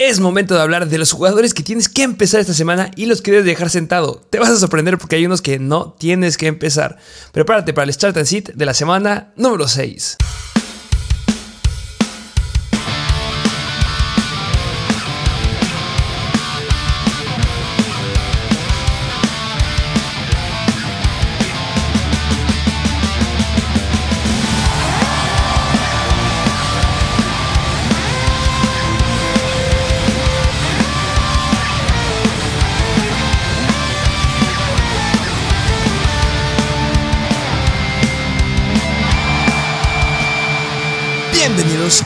Es 0.00 0.20
momento 0.20 0.54
de 0.54 0.60
hablar 0.60 0.88
de 0.88 0.96
los 0.96 1.10
jugadores 1.10 1.54
que 1.54 1.64
tienes 1.64 1.88
que 1.88 2.04
empezar 2.04 2.38
esta 2.38 2.54
semana 2.54 2.92
y 2.94 3.06
los 3.06 3.20
que 3.20 3.32
debes 3.32 3.46
dejar 3.46 3.68
sentado. 3.68 4.22
Te 4.30 4.38
vas 4.38 4.50
a 4.50 4.56
sorprender 4.56 4.96
porque 4.96 5.16
hay 5.16 5.26
unos 5.26 5.42
que 5.42 5.58
no 5.58 5.96
tienes 5.98 6.36
que 6.36 6.46
empezar. 6.46 6.98
Prepárate 7.32 7.74
para 7.74 7.86
el 7.86 7.92
Start 7.92 8.16
and 8.16 8.26
Sit 8.26 8.50
de 8.50 8.64
la 8.64 8.74
semana 8.74 9.32
número 9.34 9.66
6. 9.66 10.18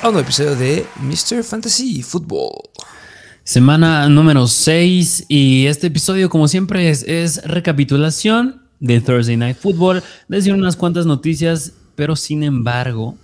A 0.02 0.08
un 0.08 0.14
nuevo 0.14 0.26
episodio 0.26 0.56
de 0.56 0.84
Mr. 1.00 1.44
Fantasy 1.44 2.02
Football. 2.02 2.70
Semana 3.44 4.08
número 4.08 4.48
6 4.48 5.26
y 5.28 5.66
este 5.66 5.86
episodio 5.86 6.28
como 6.28 6.48
siempre 6.48 6.90
es, 6.90 7.04
es 7.04 7.44
recapitulación 7.44 8.62
de 8.80 9.00
Thursday 9.00 9.36
Night 9.36 9.58
Football, 9.58 10.02
decir 10.26 10.54
unas 10.54 10.74
cuantas 10.74 11.06
noticias, 11.06 11.74
pero 11.94 12.16
sin 12.16 12.42
embargo, 12.42 13.16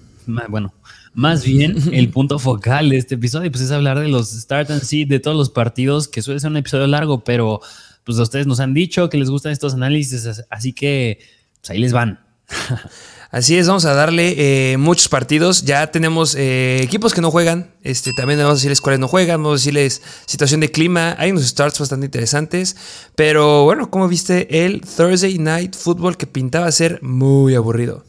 bueno, 0.48 0.72
más 1.14 1.44
bien 1.44 1.76
el 1.92 2.10
punto 2.10 2.38
focal 2.38 2.90
de 2.90 2.98
este 2.98 3.16
episodio 3.16 3.50
pues 3.50 3.64
es 3.64 3.72
hablar 3.72 3.98
de 3.98 4.06
los 4.06 4.30
start 4.30 4.70
and 4.70 4.82
see 4.82 5.04
de 5.04 5.18
todos 5.18 5.36
los 5.36 5.50
partidos, 5.50 6.06
que 6.06 6.22
suele 6.22 6.38
ser 6.38 6.52
un 6.52 6.58
episodio 6.58 6.86
largo, 6.86 7.24
pero 7.24 7.60
pues 8.04 8.18
ustedes 8.18 8.46
nos 8.46 8.60
han 8.60 8.72
dicho 8.72 9.08
que 9.08 9.18
les 9.18 9.30
gustan 9.30 9.50
estos 9.50 9.74
análisis, 9.74 10.44
así 10.48 10.72
que 10.72 11.18
pues 11.60 11.70
ahí 11.70 11.78
les 11.80 11.92
van. 11.92 12.20
Así 13.30 13.58
es, 13.58 13.66
vamos 13.66 13.84
a 13.84 13.92
darle 13.92 14.72
eh, 14.72 14.78
muchos 14.78 15.08
partidos. 15.08 15.62
Ya 15.64 15.88
tenemos 15.88 16.34
eh, 16.34 16.80
equipos 16.82 17.12
que 17.12 17.20
no 17.20 17.30
juegan. 17.30 17.74
Este, 17.82 18.14
también 18.14 18.38
vamos 18.38 18.52
a 18.52 18.54
decirles 18.54 18.80
cuáles 18.80 19.00
no 19.00 19.06
juegan. 19.06 19.42
Vamos 19.42 19.60
a 19.60 19.60
decirles 19.60 20.02
situación 20.24 20.60
de 20.60 20.70
clima. 20.70 21.14
Hay 21.18 21.30
unos 21.30 21.46
starts 21.46 21.78
bastante 21.78 22.06
interesantes. 22.06 22.76
Pero 23.16 23.64
bueno, 23.64 23.90
como 23.90 24.08
viste 24.08 24.64
el 24.64 24.80
Thursday 24.80 25.38
Night 25.38 25.76
Football 25.76 26.16
que 26.16 26.26
pintaba 26.26 26.72
ser 26.72 27.02
muy 27.02 27.54
aburrido. 27.54 28.02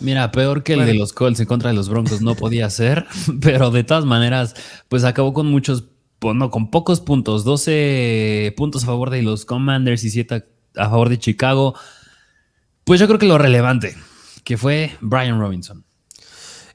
Mira, 0.00 0.32
peor 0.32 0.62
que 0.62 0.72
el 0.72 0.86
de 0.86 0.94
los 0.94 1.12
Colts 1.12 1.40
en 1.40 1.46
contra 1.46 1.70
de 1.70 1.76
los 1.76 1.90
Broncos 1.90 2.22
no 2.22 2.34
podía 2.34 2.70
ser. 2.70 3.06
Pero 3.42 3.70
de 3.70 3.84
todas 3.84 4.06
maneras, 4.06 4.54
pues 4.88 5.04
acabó 5.04 5.34
con 5.34 5.48
muchos, 5.48 5.84
bueno, 6.18 6.50
con 6.50 6.70
pocos 6.70 7.02
puntos. 7.02 7.44
12 7.44 8.54
puntos 8.56 8.84
a 8.84 8.86
favor 8.86 9.10
de 9.10 9.20
los 9.20 9.44
Commanders 9.44 10.02
y 10.04 10.08
7 10.08 10.46
a 10.76 10.88
favor 10.88 11.10
de 11.10 11.18
Chicago. 11.18 11.74
Pues 12.84 13.00
yo 13.00 13.06
creo 13.06 13.18
que 13.18 13.26
lo 13.26 13.36
relevante 13.36 13.94
que 14.46 14.56
fue 14.56 14.96
Brian 15.00 15.40
Robinson. 15.40 15.84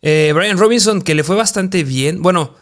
Eh, 0.02 0.34
Brian 0.36 0.58
Robinson, 0.58 1.02
que 1.02 1.16
le 1.16 1.24
fue 1.24 1.38
bastante 1.38 1.86
bien. 1.86 2.22
Bueno, 2.22 2.54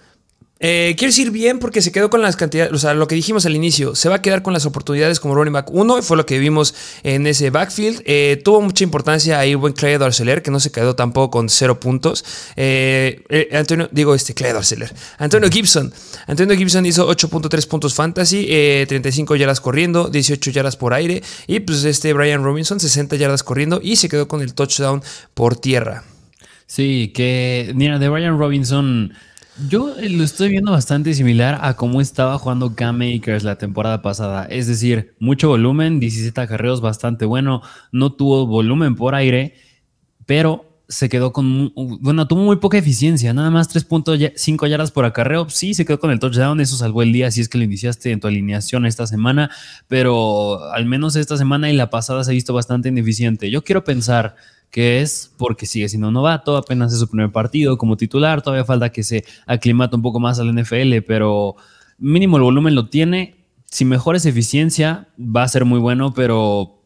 eh, 0.59 0.95
quiero 0.97 1.09
decir 1.09 1.31
bien 1.31 1.59
porque 1.59 1.81
se 1.81 1.91
quedó 1.91 2.09
con 2.09 2.21
las 2.21 2.35
cantidades, 2.35 2.73
o 2.73 2.77
sea, 2.77 2.93
lo 2.93 3.07
que 3.07 3.15
dijimos 3.15 3.45
al 3.45 3.55
inicio, 3.55 3.95
se 3.95 4.09
va 4.09 4.15
a 4.15 4.21
quedar 4.21 4.41
con 4.41 4.53
las 4.53 4.65
oportunidades 4.65 5.19
como 5.19 5.35
running 5.35 5.53
back 5.53 5.69
1, 5.71 6.01
fue 6.01 6.17
lo 6.17 6.25
que 6.25 6.37
vimos 6.39 6.75
en 7.03 7.27
ese 7.27 7.49
backfield. 7.49 8.01
Eh, 8.05 8.41
tuvo 8.43 8.61
mucha 8.61 8.83
importancia 8.83 9.39
ahí 9.39 9.55
buen 9.55 9.73
Clay 9.73 9.95
Arceler, 9.95 10.41
que 10.41 10.51
no 10.51 10.59
se 10.59 10.71
quedó 10.71 10.95
tampoco 10.95 11.31
con 11.31 11.49
cero 11.49 11.79
puntos. 11.79 12.25
Antonio, 13.51 13.89
digo 13.91 14.13
este, 14.15 14.33
Clay 14.33 14.51
Arceler. 14.51 14.93
Antonio 15.17 15.49
Gibson. 15.49 15.93
Antonio 16.27 16.55
Gibson 16.57 16.85
hizo 16.85 17.09
8.3 17.09 17.67
puntos 17.67 17.93
fantasy, 17.93 18.45
35 18.87 19.35
yardas 19.35 19.61
corriendo, 19.61 20.09
18 20.09 20.51
yardas 20.51 20.75
por 20.75 20.93
aire. 20.93 21.23
Y 21.47 21.61
pues 21.61 21.83
este 21.83 22.13
Brian 22.13 22.43
Robinson, 22.43 22.79
60 22.79 23.15
yardas 23.15 23.43
corriendo 23.43 23.79
y 23.81 23.95
se 23.95 24.09
quedó 24.09 24.27
con 24.27 24.41
el 24.41 24.53
touchdown 24.53 25.01
por 25.33 25.55
tierra. 25.55 26.03
Sí, 26.65 27.11
que, 27.15 27.71
mira, 27.73 27.97
de 27.97 28.09
Brian 28.09 28.37
Robinson 28.37 29.13
yo 29.67 29.95
lo 29.99 30.23
estoy 30.23 30.49
viendo 30.49 30.71
bastante 30.71 31.13
similar 31.13 31.59
a 31.61 31.75
cómo 31.75 32.01
estaba 32.01 32.37
jugando 32.37 32.75
Cam 32.75 32.97
Makers 32.97 33.43
la 33.43 33.57
temporada 33.57 34.01
pasada. 34.01 34.45
Es 34.45 34.67
decir, 34.67 35.15
mucho 35.19 35.49
volumen, 35.49 35.99
17 35.99 36.39
acarreos, 36.39 36.81
bastante 36.81 37.25
bueno. 37.25 37.61
No 37.91 38.13
tuvo 38.13 38.45
volumen 38.47 38.95
por 38.95 39.15
aire, 39.15 39.55
pero 40.25 40.69
se 40.87 41.09
quedó 41.09 41.33
con. 41.33 41.73
Bueno, 41.75 42.27
tuvo 42.27 42.43
muy 42.43 42.55
poca 42.57 42.77
eficiencia, 42.77 43.33
nada 43.33 43.51
más 43.51 43.69
3.5 43.73 44.67
yardas 44.67 44.91
por 44.91 45.05
acarreo. 45.05 45.49
Sí, 45.49 45.73
se 45.73 45.85
quedó 45.85 45.99
con 45.99 46.11
el 46.11 46.19
touchdown, 46.19 46.61
eso 46.61 46.77
salvó 46.77 47.03
el 47.03 47.11
día 47.11 47.29
si 47.29 47.41
es 47.41 47.49
que 47.49 47.57
lo 47.57 47.63
iniciaste 47.63 48.11
en 48.11 48.19
tu 48.19 48.27
alineación 48.27 48.85
esta 48.85 49.05
semana, 49.05 49.51
pero 49.87 50.63
al 50.71 50.85
menos 50.85 51.15
esta 51.15 51.37
semana 51.37 51.69
y 51.69 51.75
la 51.75 51.89
pasada 51.89 52.23
se 52.23 52.31
ha 52.31 52.33
visto 52.33 52.53
bastante 52.53 52.89
ineficiente. 52.89 53.51
Yo 53.51 53.63
quiero 53.63 53.83
pensar 53.83 54.35
que 54.71 55.01
es 55.01 55.33
porque 55.37 55.65
sigue 55.65 55.89
siendo 55.89 56.11
novato, 56.11 56.57
apenas 56.57 56.93
es 56.93 56.99
su 56.99 57.07
primer 57.07 57.31
partido 57.31 57.77
como 57.77 57.97
titular, 57.97 58.41
todavía 58.41 58.65
falta 58.65 58.91
que 58.91 59.03
se 59.03 59.25
aclimate 59.45 59.95
un 59.95 60.01
poco 60.01 60.19
más 60.19 60.39
al 60.39 60.53
NFL, 60.55 61.01
pero 61.07 61.55
mínimo 61.97 62.37
el 62.37 62.43
volumen 62.43 62.75
lo 62.75 62.89
tiene. 62.89 63.35
Si 63.65 63.85
mejores 63.85 64.25
eficiencia, 64.25 65.07
va 65.19 65.43
a 65.43 65.47
ser 65.47 65.65
muy 65.65 65.79
bueno, 65.79 66.13
pero 66.13 66.79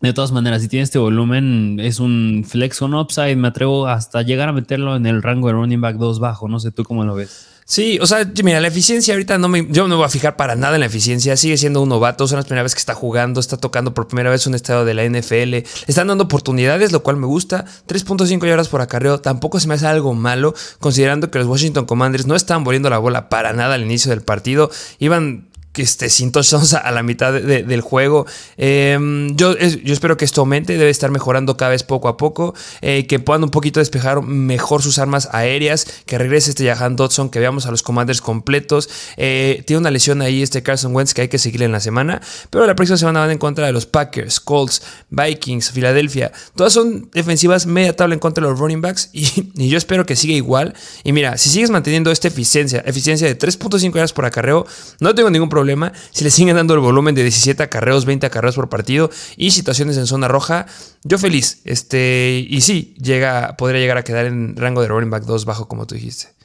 de 0.00 0.12
todas 0.12 0.32
maneras, 0.32 0.60
si 0.60 0.68
tiene 0.68 0.84
este 0.84 0.98
volumen, 0.98 1.78
es 1.80 2.00
un 2.00 2.44
flex 2.46 2.82
on 2.82 2.94
upside. 2.94 3.36
Me 3.36 3.48
atrevo 3.48 3.86
hasta 3.86 4.20
llegar 4.22 4.48
a 4.48 4.52
meterlo 4.52 4.94
en 4.94 5.06
el 5.06 5.22
rango 5.22 5.48
de 5.48 5.54
running 5.54 5.80
back 5.80 5.96
2 5.96 6.20
bajo. 6.20 6.48
No 6.48 6.60
sé 6.60 6.70
tú 6.70 6.84
cómo 6.84 7.04
lo 7.04 7.14
ves. 7.14 7.55
Sí, 7.68 7.98
o 8.00 8.06
sea, 8.06 8.24
mira, 8.44 8.60
la 8.60 8.68
eficiencia 8.68 9.12
ahorita 9.14 9.38
no 9.38 9.48
me, 9.48 9.66
yo 9.68 9.82
no 9.82 9.88
me 9.88 9.94
voy 9.96 10.04
a 10.04 10.08
fijar 10.08 10.36
para 10.36 10.54
nada 10.54 10.76
en 10.76 10.80
la 10.80 10.86
eficiencia. 10.86 11.36
Sigue 11.36 11.56
siendo 11.56 11.82
un 11.82 11.88
novato, 11.88 12.22
es 12.22 12.30
la 12.30 12.42
primera 12.42 12.62
vez 12.62 12.76
que 12.76 12.78
está 12.78 12.94
jugando, 12.94 13.40
está 13.40 13.56
tocando 13.56 13.92
por 13.92 14.06
primera 14.06 14.30
vez 14.30 14.46
un 14.46 14.54
estado 14.54 14.84
de 14.84 14.94
la 14.94 15.04
NFL. 15.04 15.66
Están 15.88 16.06
dando 16.06 16.22
oportunidades, 16.24 16.92
lo 16.92 17.02
cual 17.02 17.16
me 17.16 17.26
gusta. 17.26 17.64
3.5 17.88 18.46
yardas 18.46 18.68
por 18.68 18.82
acarreo 18.82 19.20
tampoco 19.20 19.58
se 19.58 19.66
me 19.66 19.74
hace 19.74 19.88
algo 19.88 20.14
malo, 20.14 20.54
considerando 20.78 21.28
que 21.32 21.40
los 21.40 21.48
Washington 21.48 21.86
Commanders 21.86 22.28
no 22.28 22.36
estaban 22.36 22.62
volviendo 22.62 22.88
la 22.88 22.98
bola 22.98 23.28
para 23.28 23.52
nada 23.52 23.74
al 23.74 23.82
inicio 23.82 24.10
del 24.10 24.22
partido. 24.22 24.70
Iban 25.00 25.48
que 25.76 25.82
esté 25.82 26.08
sin 26.08 26.32
touchdowns 26.32 26.72
a 26.72 26.90
la 26.90 27.02
mitad 27.02 27.34
del 27.34 27.80
juego. 27.82 28.24
Em, 28.56 29.36
yo, 29.36 29.52
espero 29.52 30.16
que 30.16 30.24
esto 30.24 30.40
aumente, 30.40 30.78
debe 30.78 30.88
estar 30.88 31.10
mejorando 31.10 31.58
cada 31.58 31.72
vez 31.72 31.82
poco 31.82 32.08
a 32.08 32.16
poco, 32.16 32.54
eh, 32.80 33.06
que 33.06 33.18
puedan 33.18 33.44
un 33.44 33.50
poquito 33.50 33.78
despejar 33.78 34.22
mejor 34.22 34.82
sus 34.82 34.98
armas 34.98 35.28
aéreas, 35.32 35.86
que 36.06 36.16
regrese 36.16 36.48
este 36.48 36.64
Jahan 36.66 36.96
Dodson, 36.96 37.28
que 37.28 37.40
veamos 37.40 37.66
a 37.66 37.70
los 37.70 37.82
commanders 37.82 38.22
completos. 38.22 38.88
Eh, 39.18 39.64
tiene 39.66 39.80
una 39.80 39.90
lesión 39.90 40.22
ahí 40.22 40.42
este 40.42 40.62
Carson 40.62 40.96
Wentz 40.96 41.12
que 41.12 41.20
hay 41.20 41.28
que 41.28 41.38
seguirle 41.38 41.66
en 41.66 41.72
la 41.72 41.80
semana, 41.80 42.22
pero 42.48 42.66
la 42.66 42.74
próxima 42.74 42.96
semana 42.96 43.20
van 43.20 43.32
en 43.32 43.38
contra 43.38 43.66
de 43.66 43.72
los 43.72 43.84
Packers, 43.84 44.40
Colts, 44.40 44.80
Vikings, 45.10 45.72
Filadelfia. 45.72 46.32
Todas 46.54 46.72
son 46.72 47.10
defensivas 47.12 47.66
media 47.66 47.94
tabla 47.94 48.14
en 48.14 48.20
contra 48.20 48.42
de 48.42 48.50
los 48.50 48.58
running 48.58 48.80
backs 48.80 49.10
y, 49.12 49.52
y 49.56 49.68
yo 49.68 49.76
espero 49.76 50.06
que 50.06 50.16
siga 50.16 50.32
igual. 50.32 50.72
Y 51.04 51.12
mira, 51.12 51.36
si 51.36 51.50
sigues 51.50 51.68
manteniendo 51.68 52.10
esta 52.10 52.28
eficiencia, 52.28 52.82
eficiencia 52.86 53.28
de 53.28 53.38
3.5 53.38 53.94
horas 53.94 54.14
por 54.14 54.24
acarreo, 54.24 54.66
no 55.00 55.14
tengo 55.14 55.28
ningún 55.28 55.50
problema 55.50 55.65
si 56.10 56.24
le 56.24 56.30
siguen 56.30 56.56
dando 56.56 56.74
el 56.74 56.80
volumen 56.80 57.14
de 57.14 57.22
17 57.22 57.62
acarreos, 57.62 58.04
20 58.04 58.26
acarreos 58.26 58.54
por 58.54 58.68
partido 58.68 59.10
y 59.36 59.50
situaciones 59.50 59.96
en 59.96 60.06
zona 60.06 60.28
roja, 60.28 60.66
yo 61.04 61.18
feliz. 61.18 61.60
Este, 61.64 62.46
y 62.48 62.60
sí, 62.60 62.94
llega, 63.00 63.56
podría 63.56 63.80
llegar 63.80 63.98
a 63.98 64.04
quedar 64.04 64.26
en 64.26 64.56
rango 64.56 64.82
de 64.82 64.88
running 64.88 65.10
back 65.10 65.24
2 65.24 65.44
bajo, 65.44 65.68
como 65.68 65.86
tú 65.86 65.94
dijiste. 65.94 66.36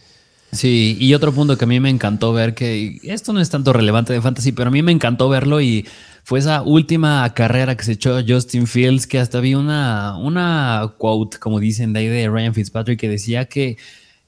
Sí, 0.52 0.98
y 1.00 1.14
otro 1.14 1.32
punto 1.32 1.58
que 1.58 1.64
a 1.64 1.68
mí 1.68 1.80
me 1.80 1.90
encantó 1.90 2.34
ver, 2.34 2.54
que 2.54 3.00
esto 3.04 3.32
no 3.32 3.40
es 3.40 3.50
tanto 3.50 3.72
relevante 3.72 4.12
de 4.12 4.22
fantasy, 4.22 4.52
pero 4.52 4.68
a 4.68 4.72
mí 4.72 4.82
me 4.82 4.92
encantó 4.92 5.30
verlo 5.30 5.62
y 5.62 5.88
fue 6.24 6.40
esa 6.40 6.62
última 6.62 7.34
carrera 7.34 7.78
que 7.78 7.86
se 7.86 7.94
echó 7.94 8.20
Justin 8.28 8.68
Fields, 8.68 9.08
que 9.08 9.20
hasta 9.20 9.40
vi 9.40 9.56
una, 9.56 10.18
una 10.18 10.94
quote, 10.98 11.40
como 11.40 11.62
dicen 11.62 11.94
de 11.94 12.00
ahí 12.02 12.08
de 12.08 12.30
Ryan 12.30 12.54
Fitzpatrick, 12.54 13.00
que 13.00 13.08
decía 13.08 13.46
que 13.46 13.78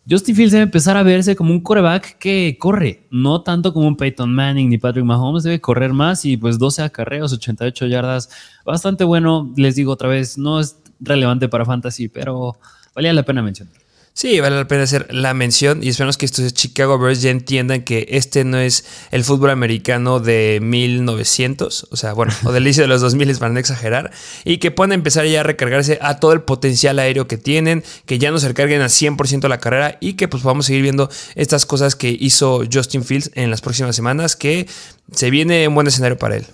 Justin 0.10 0.36
Fields 0.36 0.52
debe 0.52 0.64
empezar 0.64 0.98
a 0.98 1.04
verse 1.04 1.36
como 1.36 1.52
un 1.52 1.62
coreback 1.62 2.18
que 2.18 2.58
corre, 2.60 3.08
no 3.10 3.42
tanto 3.42 3.74
como 3.74 3.88
un 3.88 3.96
Peyton 3.96 4.34
Manning 4.34 4.70
ni 4.70 4.78
Patrick 4.78 5.06
Mahomes, 5.06 5.44
debe 5.44 5.62
correr 5.62 5.94
más 5.94 6.26
y 6.26 6.36
pues 6.36 6.60
12 6.60 6.82
acarreos, 6.82 7.32
88 7.32 7.88
yardas, 7.88 8.30
bastante 8.66 9.06
bueno, 9.06 9.54
les 9.56 9.76
digo 9.76 9.94
otra 9.94 10.10
vez, 10.10 10.38
no 10.38 10.60
es 10.60 10.78
relevante 11.00 11.48
para 11.48 11.64
fantasy, 11.64 12.10
pero 12.10 12.58
valía 12.94 13.14
la 13.14 13.24
pena 13.24 13.42
mencionar. 13.42 13.83
Sí, 14.16 14.40
vale 14.40 14.56
la 14.56 14.68
pena 14.68 14.84
hacer 14.84 15.08
la 15.10 15.34
mención 15.34 15.82
y 15.82 15.90
esperamos 15.90 16.20
que 16.20 16.26
estos 16.28 16.54
Chicago 16.54 17.00
Bears 17.00 17.24
ya 17.24 17.32
entiendan 17.32 17.82
que 17.82 18.06
este 18.10 18.44
no 18.44 18.60
es 18.60 18.86
el 19.10 19.24
fútbol 19.24 19.50
americano 19.50 20.20
de 20.20 20.60
1900, 20.62 21.88
o 21.90 21.96
sea, 21.96 22.14
bueno, 22.14 22.32
o 22.44 22.52
del 22.52 22.62
inicio 22.62 22.84
de 22.84 22.90
los 22.90 23.02
2000 23.02 23.36
para 23.40 23.52
no 23.52 23.60
exagerar, 23.60 24.12
y 24.46 24.58
que 24.58 24.70
puedan 24.70 24.92
empezar 24.92 25.26
ya 25.26 25.40
a 25.40 25.44
recargarse 25.44 25.98
a 26.00 26.20
todo 26.20 26.34
el 26.34 26.42
potencial 26.44 27.00
aéreo 27.00 27.28
que 27.28 27.38
tienen, 27.38 27.84
que 28.06 28.20
ya 28.20 28.30
no 28.30 28.38
se 28.38 28.50
recarguen 28.50 28.82
al 28.82 28.90
100% 28.90 29.48
la 29.50 29.60
carrera 29.60 29.98
y 30.00 30.14
que 30.14 30.28
pues 30.28 30.44
podamos 30.44 30.68
seguir 30.68 30.84
viendo 30.84 31.10
estas 31.34 31.66
cosas 31.66 31.96
que 31.96 32.16
hizo 32.18 32.62
Justin 32.72 33.04
Fields 33.04 33.32
en 33.34 33.50
las 33.50 33.62
próximas 33.62 33.96
semanas, 33.96 34.36
que 34.36 34.68
se 35.12 35.32
viene 35.32 35.68
un 35.68 35.74
buen 35.74 35.88
escenario 35.88 36.20
para 36.20 36.36
él. 36.36 36.46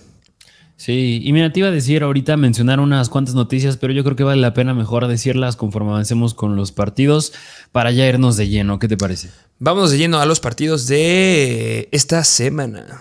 Sí, 0.80 1.20
y 1.22 1.34
mira, 1.34 1.52
te 1.52 1.60
iba 1.60 1.68
a 1.68 1.72
decir 1.72 2.02
ahorita 2.02 2.38
mencionar 2.38 2.80
unas 2.80 3.10
cuantas 3.10 3.34
noticias, 3.34 3.76
pero 3.76 3.92
yo 3.92 4.02
creo 4.02 4.16
que 4.16 4.24
vale 4.24 4.40
la 4.40 4.54
pena 4.54 4.72
mejor 4.72 5.08
decirlas 5.08 5.54
conforme 5.54 5.90
avancemos 5.90 6.32
con 6.32 6.56
los 6.56 6.72
partidos 6.72 7.34
para 7.70 7.90
ya 7.90 8.06
irnos 8.06 8.38
de 8.38 8.48
lleno. 8.48 8.78
¿Qué 8.78 8.88
te 8.88 8.96
parece? 8.96 9.28
Vámonos 9.58 9.90
de 9.90 9.98
lleno 9.98 10.20
a 10.20 10.24
los 10.24 10.40
partidos 10.40 10.86
de 10.86 11.90
esta 11.92 12.24
semana. 12.24 12.98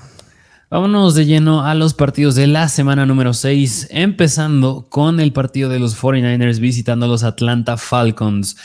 Vámonos 0.69 1.15
de 1.15 1.25
lleno 1.25 1.63
a 1.63 1.73
los 1.73 1.93
partidos 1.93 2.35
de 2.35 2.47
la 2.47 2.67
semana 2.67 3.05
número 3.05 3.33
6, 3.33 3.87
empezando 3.91 4.87
con 4.89 5.21
el 5.21 5.31
partido 5.31 5.69
de 5.69 5.79
los 5.79 5.97
49ers 5.97 6.59
visitando 6.59 7.05
a 7.05 7.09
los 7.09 7.23
Atlanta 7.23 7.77
Falcons. 7.77 8.57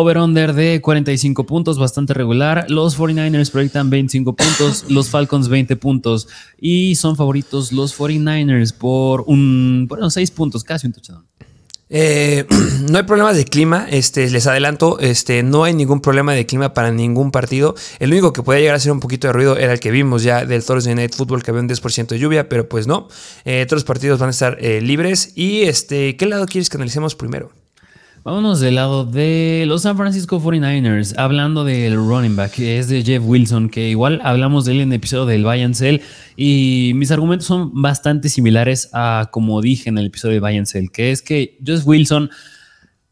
Over-under 0.00 0.52
de 0.52 0.80
45 0.80 1.44
puntos, 1.44 1.76
bastante 1.76 2.14
regular. 2.14 2.66
Los 2.68 2.96
49ers 2.96 3.50
proyectan 3.50 3.90
25 3.90 4.36
puntos, 4.36 4.84
los 4.88 5.10
Falcons 5.10 5.48
20 5.48 5.74
puntos. 5.74 6.28
Y 6.56 6.94
son 6.94 7.16
favoritos 7.16 7.72
los 7.72 7.98
49ers 7.98 8.72
por 8.72 9.24
un, 9.26 9.86
bueno, 9.88 10.08
6 10.08 10.30
puntos, 10.30 10.62
casi 10.62 10.86
un 10.86 10.92
touchdown. 10.92 11.24
Eh, 11.90 12.46
no 12.88 12.96
hay 12.96 13.02
problemas 13.02 13.36
de 13.36 13.44
clima, 13.44 13.88
este, 13.90 14.30
les 14.30 14.46
adelanto, 14.46 15.00
este, 15.00 15.42
no 15.42 15.64
hay 15.64 15.74
ningún 15.74 16.00
problema 16.00 16.32
de 16.32 16.46
clima 16.46 16.74
para 16.74 16.92
ningún 16.92 17.32
partido. 17.32 17.74
El 17.98 18.12
único 18.12 18.32
que 18.32 18.44
podía 18.44 18.60
llegar 18.60 18.76
a 18.76 18.78
ser 18.78 18.92
un 18.92 19.00
poquito 19.00 19.26
de 19.26 19.32
ruido 19.32 19.56
era 19.56 19.72
el 19.72 19.80
que 19.80 19.90
vimos 19.90 20.22
ya 20.22 20.44
del 20.44 20.64
Thursday 20.64 20.94
Night 20.94 21.12
Football, 21.12 21.42
que 21.42 21.50
había 21.50 21.62
un 21.62 21.68
10% 21.68 22.06
de 22.06 22.20
lluvia, 22.20 22.48
pero 22.48 22.68
pues 22.68 22.86
no. 22.86 23.08
Eh, 23.44 23.66
todos 23.66 23.78
los 23.78 23.84
partidos 23.84 24.20
van 24.20 24.28
a 24.28 24.30
estar 24.30 24.58
eh, 24.60 24.80
libres. 24.80 25.32
Y 25.34 25.62
este, 25.62 26.16
¿qué 26.16 26.26
lado 26.26 26.46
quieres 26.46 26.70
que 26.70 26.76
analicemos 26.76 27.16
primero? 27.16 27.50
Vámonos 28.24 28.58
del 28.58 28.74
lado 28.74 29.04
de 29.04 29.64
los 29.66 29.82
San 29.82 29.96
Francisco 29.96 30.40
49ers, 30.40 31.14
hablando 31.16 31.64
del 31.64 31.94
running 31.94 32.34
back, 32.34 32.50
que 32.50 32.78
es 32.78 32.88
de 32.88 33.02
Jeff 33.04 33.22
Wilson, 33.24 33.68
que 33.68 33.88
igual 33.88 34.20
hablamos 34.24 34.64
de 34.64 34.72
él 34.72 34.80
en 34.80 34.88
el 34.88 34.96
episodio 34.96 35.24
del 35.24 35.44
Buy 35.44 35.72
Sell, 35.72 36.02
y 36.36 36.92
mis 36.96 37.12
argumentos 37.12 37.46
son 37.46 37.80
bastante 37.80 38.28
similares 38.28 38.90
a 38.92 39.28
como 39.30 39.60
dije 39.62 39.88
en 39.88 39.98
el 39.98 40.06
episodio 40.06 40.34
de 40.34 40.40
Buy 40.40 40.66
Sell, 40.66 40.90
que 40.90 41.12
es 41.12 41.22
que 41.22 41.58
Jeff 41.64 41.86
Wilson, 41.86 42.28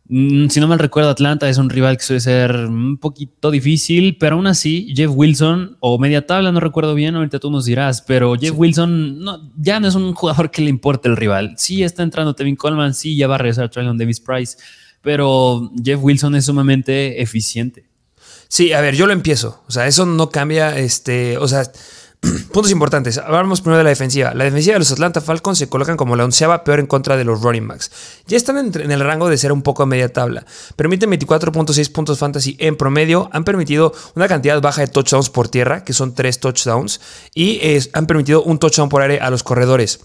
mm, 0.09 0.49
si 0.49 0.59
no 0.59 0.67
mal 0.67 0.81
recuerdo, 0.81 1.11
Atlanta 1.11 1.49
es 1.49 1.57
un 1.57 1.71
rival 1.71 1.97
que 1.97 2.03
suele 2.03 2.21
ser 2.21 2.57
un 2.67 2.99
poquito 2.99 3.53
difícil, 3.53 4.19
pero 4.19 4.35
aún 4.35 4.49
así, 4.49 4.93
Jeff 4.95 5.13
Wilson, 5.15 5.77
o 5.79 5.99
media 5.99 6.27
tabla, 6.27 6.51
no 6.51 6.59
recuerdo 6.59 6.95
bien, 6.97 7.15
ahorita 7.15 7.39
tú 7.39 7.51
nos 7.51 7.65
dirás, 7.65 8.03
pero 8.03 8.35
Jeff 8.35 8.55
Wilson 8.57 9.21
no, 9.21 9.53
ya 9.57 9.79
no 9.79 9.87
es 9.87 9.95
un 9.95 10.13
jugador 10.15 10.51
que 10.51 10.63
le 10.63 10.69
importe 10.69 11.09
el 11.09 11.17
rival. 11.17 11.55
Sí 11.59 11.85
está 11.85 12.03
entrando 12.03 12.35
Tevin 12.35 12.57
Coleman, 12.57 12.93
sí 12.93 13.17
ya 13.17 13.29
va 13.29 13.37
a 13.37 13.39
regresar 13.39 13.71
Traylon 13.71 13.97
Davis 13.97 14.21
Price 14.21 14.59
pero 15.07 15.71
Jeff 15.85 16.01
Wilson 16.03 16.35
es 16.35 16.47
sumamente 16.47 17.23
eficiente. 17.23 17.85
Sí, 18.49 18.73
a 18.73 18.81
ver, 18.81 18.97
yo 18.97 19.07
lo 19.07 19.13
empiezo. 19.13 19.63
O 19.69 19.71
sea, 19.71 19.87
eso 19.87 20.05
no 20.05 20.31
cambia, 20.31 20.77
este, 20.77 21.39
o 21.39 21.47
sea, 21.47 21.63
puntos 22.53 22.73
importantes. 22.73 23.17
Hablamos 23.17 23.61
primero 23.61 23.79
de 23.79 23.85
la 23.85 23.91
defensiva. 23.91 24.35
La 24.35 24.43
defensiva 24.43 24.73
de 24.73 24.81
los 24.81 24.91
Atlanta 24.91 25.21
Falcons 25.21 25.59
se 25.59 25.69
colocan 25.69 25.97
como 25.97 26.17
la 26.17 26.25
onceava 26.25 26.65
peor 26.65 26.81
en 26.81 26.89
contra 26.89 27.17
de 27.17 27.23
los 27.23 27.41
running 27.41 27.69
backs. 27.69 27.93
Ya 28.27 28.37
están 28.37 28.59
en, 28.59 28.91
el 28.91 28.99
rango 28.99 29.29
de 29.29 29.39
ser 29.39 29.53
un 29.53 29.63
poco 29.63 29.85
a 29.85 29.87
media 29.87 30.13
tabla. 30.13 30.45
Permiten 30.75 31.09
24.6 31.09 31.93
puntos 31.93 32.19
fantasy 32.19 32.57
en 32.59 32.77
promedio. 32.77 33.31
Han 33.31 33.45
permitido 33.45 33.95
una 34.17 34.27
cantidad 34.27 34.61
baja 34.61 34.81
de 34.81 34.89
touchdowns 34.89 35.31
por 35.31 35.47
tierra, 35.49 35.85
que 35.85 35.93
son 35.93 36.17
tres 36.17 36.41
touchdowns. 36.41 37.01
Y 37.33 37.61
han 37.93 38.09
permitido 38.09 38.43
un 38.43 38.59
touchdown 38.59 38.89
por 38.89 39.03
aire 39.03 39.21
a 39.21 39.31
los 39.31 39.45
corredores. 39.45 40.01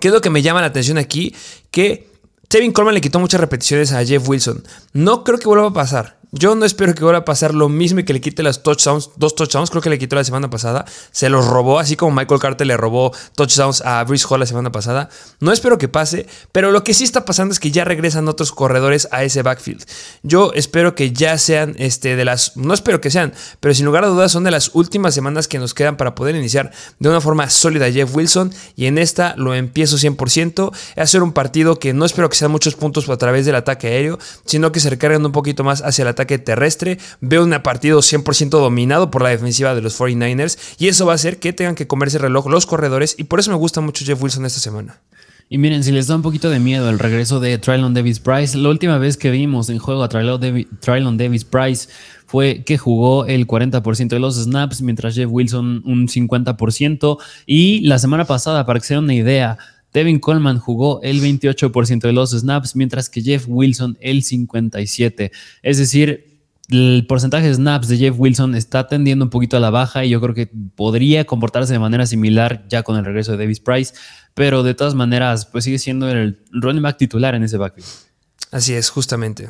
¿Qué 0.00 0.08
es 0.08 0.14
lo 0.14 0.22
que 0.22 0.30
me 0.30 0.40
llama 0.40 0.62
la 0.62 0.68
atención 0.68 0.96
aquí? 0.96 1.34
Que 1.70 2.15
Tevin 2.48 2.72
Coleman 2.72 2.94
le 2.94 3.00
quitó 3.00 3.18
muchas 3.18 3.40
repeticiones 3.40 3.92
a 3.92 4.04
Jeff 4.04 4.28
Wilson. 4.28 4.62
No 4.92 5.24
creo 5.24 5.38
que 5.38 5.48
vuelva 5.48 5.68
a 5.68 5.72
pasar. 5.72 6.16
Yo 6.32 6.54
no 6.56 6.64
espero 6.66 6.94
que 6.94 7.04
vuelva 7.04 7.20
a 7.20 7.24
pasar 7.24 7.54
lo 7.54 7.68
mismo 7.68 8.00
y 8.00 8.04
que 8.04 8.12
le 8.12 8.20
quite 8.20 8.42
las 8.42 8.62
touchdowns, 8.62 9.10
dos 9.16 9.36
touchdowns, 9.36 9.70
creo 9.70 9.80
que 9.80 9.90
le 9.90 9.98
quitó 9.98 10.16
la 10.16 10.24
semana 10.24 10.50
pasada. 10.50 10.84
Se 11.12 11.28
los 11.28 11.46
robó, 11.46 11.78
así 11.78 11.94
como 11.94 12.16
Michael 12.16 12.40
Carter 12.40 12.66
le 12.66 12.76
robó 12.76 13.12
touchdowns 13.36 13.80
a 13.82 14.02
Brice 14.04 14.26
Hall 14.28 14.40
la 14.40 14.46
semana 14.46 14.72
pasada. 14.72 15.08
No 15.38 15.52
espero 15.52 15.78
que 15.78 15.88
pase, 15.88 16.26
pero 16.50 16.72
lo 16.72 16.82
que 16.82 16.94
sí 16.94 17.04
está 17.04 17.24
pasando 17.24 17.52
es 17.52 17.60
que 17.60 17.70
ya 17.70 17.84
regresan 17.84 18.26
otros 18.28 18.50
corredores 18.50 19.08
a 19.12 19.22
ese 19.22 19.42
backfield. 19.42 19.84
Yo 20.24 20.52
espero 20.54 20.94
que 20.94 21.12
ya 21.12 21.38
sean 21.38 21.76
este, 21.78 22.16
de 22.16 22.24
las, 22.24 22.56
no 22.56 22.74
espero 22.74 23.00
que 23.00 23.10
sean, 23.10 23.32
pero 23.60 23.72
sin 23.72 23.86
lugar 23.86 24.04
a 24.04 24.08
dudas 24.08 24.32
son 24.32 24.42
de 24.42 24.50
las 24.50 24.74
últimas 24.74 25.14
semanas 25.14 25.46
que 25.46 25.60
nos 25.60 25.74
quedan 25.74 25.96
para 25.96 26.16
poder 26.16 26.34
iniciar 26.34 26.72
de 26.98 27.08
una 27.08 27.20
forma 27.20 27.48
sólida 27.50 27.90
Jeff 27.90 28.14
Wilson. 28.14 28.52
Y 28.74 28.86
en 28.86 28.98
esta 28.98 29.34
lo 29.36 29.54
empiezo 29.54 29.96
100%. 29.96 30.72
Es 30.96 31.02
hacer 31.02 31.22
un 31.22 31.32
partido 31.32 31.78
que 31.78 31.94
no 31.94 32.04
espero 32.04 32.28
que 32.28 32.36
sean 32.36 32.50
muchos 32.50 32.74
puntos 32.74 33.08
a 33.08 33.16
través 33.16 33.46
del 33.46 33.54
ataque 33.54 33.86
aéreo, 33.86 34.18
sino 34.44 34.72
que 34.72 34.80
se 34.80 34.90
recarguen 34.90 35.24
un 35.24 35.32
poquito 35.32 35.62
más 35.62 35.82
hacia 35.82 36.02
el 36.02 36.08
ataque 36.08 36.25
terrestre. 36.26 36.98
Veo 37.20 37.44
un 37.44 37.50
partido 37.62 38.00
100% 38.00 38.50
dominado 38.50 39.10
por 39.10 39.22
la 39.22 39.30
defensiva 39.30 39.74
de 39.74 39.82
los 39.82 39.98
49ers 39.98 40.58
y 40.78 40.88
eso 40.88 41.06
va 41.06 41.12
a 41.12 41.14
hacer 41.16 41.38
que 41.38 41.52
tengan 41.52 41.74
que 41.74 41.86
comerse 41.86 42.18
el 42.18 42.24
reloj 42.24 42.48
los 42.48 42.66
corredores 42.66 43.14
y 43.18 43.24
por 43.24 43.40
eso 43.40 43.50
me 43.50 43.56
gusta 43.56 43.80
mucho 43.80 44.04
Jeff 44.04 44.22
Wilson 44.22 44.44
esta 44.44 44.60
semana. 44.60 45.00
Y 45.48 45.58
miren, 45.58 45.84
si 45.84 45.92
les 45.92 46.08
da 46.08 46.16
un 46.16 46.22
poquito 46.22 46.50
de 46.50 46.58
miedo 46.58 46.90
el 46.90 46.98
regreso 46.98 47.38
de 47.38 47.56
Trylon 47.58 47.94
Davis 47.94 48.18
Price, 48.18 48.58
la 48.58 48.68
última 48.68 48.98
vez 48.98 49.16
que 49.16 49.30
vimos 49.30 49.70
en 49.70 49.78
juego 49.78 50.02
a 50.02 50.08
Trylon 50.08 51.16
Davis 51.16 51.44
Price 51.44 51.88
fue 52.26 52.64
que 52.64 52.76
jugó 52.76 53.26
el 53.26 53.46
40% 53.46 54.08
de 54.08 54.18
los 54.18 54.34
snaps, 54.34 54.82
mientras 54.82 55.14
Jeff 55.14 55.28
Wilson 55.30 55.82
un 55.84 56.08
50%. 56.08 57.18
Y 57.46 57.86
la 57.86 58.00
semana 58.00 58.24
pasada, 58.24 58.66
para 58.66 58.80
que 58.80 58.86
se 58.86 58.94
den 58.94 59.04
una 59.04 59.14
idea, 59.14 59.56
Devin 59.96 60.18
Coleman 60.18 60.58
jugó 60.58 61.00
el 61.00 61.22
28% 61.22 62.00
de 62.00 62.12
los 62.12 62.32
snaps, 62.32 62.76
mientras 62.76 63.08
que 63.08 63.22
Jeff 63.22 63.46
Wilson 63.48 63.96
el 64.02 64.22
57%. 64.22 65.30
Es 65.62 65.78
decir, 65.78 66.42
el 66.68 67.06
porcentaje 67.08 67.48
de 67.48 67.54
snaps 67.54 67.88
de 67.88 67.96
Jeff 67.96 68.14
Wilson 68.18 68.54
está 68.56 68.88
tendiendo 68.88 69.24
un 69.24 69.30
poquito 69.30 69.56
a 69.56 69.60
la 69.60 69.70
baja 69.70 70.04
y 70.04 70.10
yo 70.10 70.20
creo 70.20 70.34
que 70.34 70.50
podría 70.74 71.24
comportarse 71.24 71.72
de 71.72 71.78
manera 71.78 72.04
similar 72.04 72.66
ya 72.68 72.82
con 72.82 72.98
el 72.98 73.06
regreso 73.06 73.32
de 73.32 73.38
Davis 73.38 73.58
Price, 73.58 73.94
pero 74.34 74.62
de 74.62 74.74
todas 74.74 74.94
maneras, 74.94 75.46
pues 75.46 75.64
sigue 75.64 75.78
siendo 75.78 76.10
el 76.10 76.40
running 76.50 76.82
back 76.82 76.98
titular 76.98 77.34
en 77.34 77.44
ese 77.44 77.56
backfield. 77.56 77.88
Así 78.52 78.74
es, 78.74 78.90
justamente. 78.90 79.48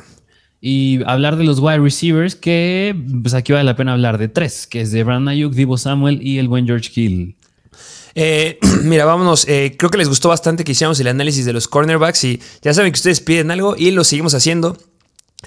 Y 0.61 1.03
hablar 1.07 1.35
de 1.35 1.43
los 1.43 1.59
wide 1.59 1.79
receivers, 1.79 2.35
que 2.35 2.95
pues 3.21 3.33
aquí 3.33 3.51
vale 3.51 3.65
la 3.65 3.75
pena 3.75 3.91
hablar 3.91 4.17
de 4.17 4.29
tres, 4.29 4.65
que 4.65 4.79
es 4.79 4.93
de 4.93 5.03
Brandon 5.03 5.27
Ayuk, 5.27 5.53
Divo 5.53 5.77
Samuel 5.77 6.25
y 6.25 6.37
el 6.37 6.47
buen 6.47 6.65
George 6.65 6.89
Hill. 6.95 7.35
Eh, 8.19 8.57
mira, 8.83 9.05
vámonos. 9.05 9.47
Eh, 9.47 9.75
creo 9.77 9.91
que 9.91 9.99
les 9.99 10.09
gustó 10.09 10.29
bastante 10.29 10.63
que 10.63 10.71
hiciéramos 10.71 10.99
el 10.99 11.07
análisis 11.07 11.45
de 11.45 11.53
los 11.53 11.67
cornerbacks 11.67 12.23
y 12.23 12.41
ya 12.63 12.73
saben 12.73 12.91
que 12.91 12.97
ustedes 12.97 13.21
piden 13.21 13.51
algo 13.51 13.75
y 13.77 13.91
lo 13.91 14.03
seguimos 14.03 14.33
haciendo. 14.33 14.75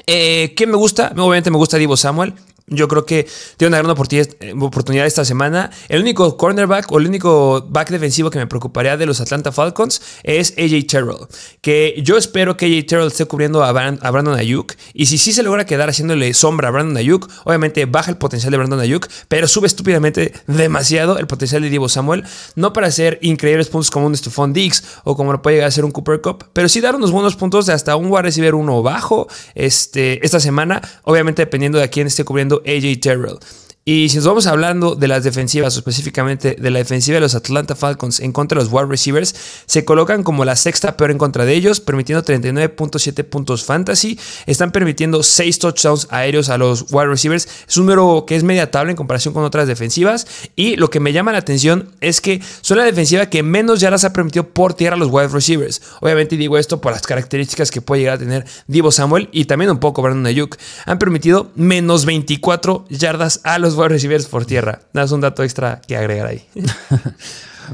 Eh, 0.06 0.54
¿Qué 0.56 0.68
me 0.68 0.76
gusta? 0.76 1.12
Obviamente 1.16 1.50
me 1.50 1.56
gusta 1.56 1.76
Divo 1.76 1.96
Samuel. 1.96 2.32
Yo 2.70 2.86
creo 2.86 3.04
que 3.04 3.26
tiene 3.56 3.76
una 3.76 3.78
gran 3.78 3.90
oportunidad 3.90 5.06
esta 5.06 5.24
semana. 5.24 5.70
El 5.88 6.02
único 6.02 6.36
cornerback 6.36 6.90
o 6.92 6.98
el 6.98 7.08
único 7.08 7.66
back 7.68 7.90
defensivo 7.90 8.30
que 8.30 8.38
me 8.38 8.46
preocuparía 8.46 8.96
de 8.96 9.06
los 9.06 9.20
Atlanta 9.20 9.50
Falcons 9.50 10.00
es 10.22 10.54
AJ 10.56 10.86
Terrell. 10.86 11.26
Que 11.60 12.00
yo 12.04 12.16
espero 12.16 12.56
que 12.56 12.66
AJ 12.66 12.86
Terrell 12.86 13.08
esté 13.08 13.24
cubriendo 13.24 13.64
a, 13.64 13.72
Brandon 13.72 14.34
Ayuk. 14.34 14.74
Y 14.94 15.06
si 15.06 15.18
sí 15.18 15.32
se 15.32 15.42
logra 15.42 15.66
quedar 15.66 15.88
haciéndole 15.88 16.32
sombra 16.32 16.68
a 16.68 16.70
Brandon 16.70 16.96
Ayuk, 16.96 17.28
obviamente 17.44 17.86
baja 17.86 18.12
el 18.12 18.18
potencial 18.18 18.52
de 18.52 18.58
Brandon 18.58 18.78
Ayuk, 18.78 19.08
pero 19.26 19.48
sube 19.48 19.66
estúpidamente 19.66 20.32
demasiado 20.46 21.18
el 21.18 21.26
potencial 21.26 21.62
de 21.62 21.70
Divo 21.70 21.88
Samuel. 21.88 22.24
No 22.54 22.72
para 22.72 22.86
hacer 22.86 23.18
increíbles 23.20 23.68
puntos 23.68 23.90
como 23.90 24.06
un 24.06 24.16
Stephon 24.16 24.52
Diggs 24.52 24.84
o 25.02 25.16
como 25.16 25.32
lo 25.32 25.42
puede 25.42 25.56
llegar 25.56 25.68
a 25.68 25.72
ser 25.72 25.84
un 25.84 25.90
Cooper 25.90 26.20
Cup, 26.20 26.44
pero 26.52 26.68
sí 26.68 26.80
dar 26.80 26.94
unos 26.94 27.10
buenos 27.10 27.34
puntos 27.34 27.66
de 27.66 27.72
hasta 27.72 27.96
un 27.96 28.06
wide 28.12 28.22
receiver 28.22 28.54
uno 28.54 28.80
bajo 28.82 29.26
este, 29.56 30.24
esta 30.24 30.38
semana. 30.38 30.80
Obviamente 31.02 31.42
dependiendo 31.42 31.78
de 31.78 31.90
quién 31.90 32.06
esté 32.06 32.24
cubriendo 32.24 32.59
AJ 32.64 33.02
Terrell. 33.02 33.40
Y 33.82 34.10
si 34.10 34.16
nos 34.16 34.26
vamos 34.26 34.46
hablando 34.46 34.94
de 34.94 35.08
las 35.08 35.24
defensivas, 35.24 35.74
específicamente 35.74 36.54
de 36.54 36.70
la 36.70 36.80
defensiva 36.80 37.14
de 37.14 37.22
los 37.22 37.34
Atlanta 37.34 37.74
Falcons 37.74 38.20
en 38.20 38.30
contra 38.30 38.58
de 38.58 38.64
los 38.64 38.72
wide 38.72 38.88
receivers, 38.88 39.34
se 39.64 39.86
colocan 39.86 40.22
como 40.22 40.44
la 40.44 40.54
sexta 40.54 40.98
peor 40.98 41.10
en 41.10 41.16
contra 41.16 41.46
de 41.46 41.54
ellos, 41.54 41.80
permitiendo 41.80 42.22
39.7 42.22 43.24
puntos 43.24 43.64
fantasy. 43.64 44.20
Están 44.44 44.70
permitiendo 44.70 45.22
6 45.22 45.58
touchdowns 45.58 46.08
aéreos 46.10 46.50
a 46.50 46.58
los 46.58 46.92
wide 46.92 47.06
receivers. 47.06 47.48
Es 47.66 47.78
un 47.78 47.86
número 47.86 48.26
que 48.26 48.36
es 48.36 48.44
media 48.44 48.70
tabla 48.70 48.90
en 48.90 48.98
comparación 48.98 49.32
con 49.32 49.44
otras 49.44 49.66
defensivas. 49.66 50.26
Y 50.56 50.76
lo 50.76 50.90
que 50.90 51.00
me 51.00 51.14
llama 51.14 51.32
la 51.32 51.38
atención 51.38 51.88
es 52.02 52.20
que 52.20 52.42
son 52.60 52.76
la 52.76 52.84
defensiva 52.84 53.30
que 53.30 53.42
menos 53.42 53.80
yardas 53.80 54.04
ha 54.04 54.12
permitido 54.12 54.46
por 54.46 54.74
tierra 54.74 54.96
a 54.96 54.98
los 54.98 55.08
wide 55.10 55.28
receivers. 55.28 55.80
Obviamente 56.02 56.36
digo 56.36 56.58
esto 56.58 56.82
por 56.82 56.92
las 56.92 57.06
características 57.06 57.70
que 57.70 57.80
puede 57.80 58.02
llegar 58.02 58.16
a 58.16 58.18
tener 58.18 58.44
Divo 58.66 58.92
Samuel 58.92 59.30
y 59.32 59.46
también 59.46 59.70
un 59.70 59.80
poco 59.80 60.02
Brandon 60.02 60.26
Ayuk. 60.26 60.58
Han 60.84 60.98
permitido 60.98 61.50
menos 61.54 62.04
24 62.04 62.84
yardas 62.90 63.40
a 63.44 63.58
los 63.58 63.69
wide 63.74 63.88
receivers 63.88 64.26
por 64.26 64.46
tierra. 64.46 64.80
Nada, 64.92 65.06
es 65.06 65.12
un 65.12 65.20
dato 65.20 65.42
extra 65.42 65.80
que 65.86 65.96
agregar 65.96 66.26
ahí. 66.26 66.44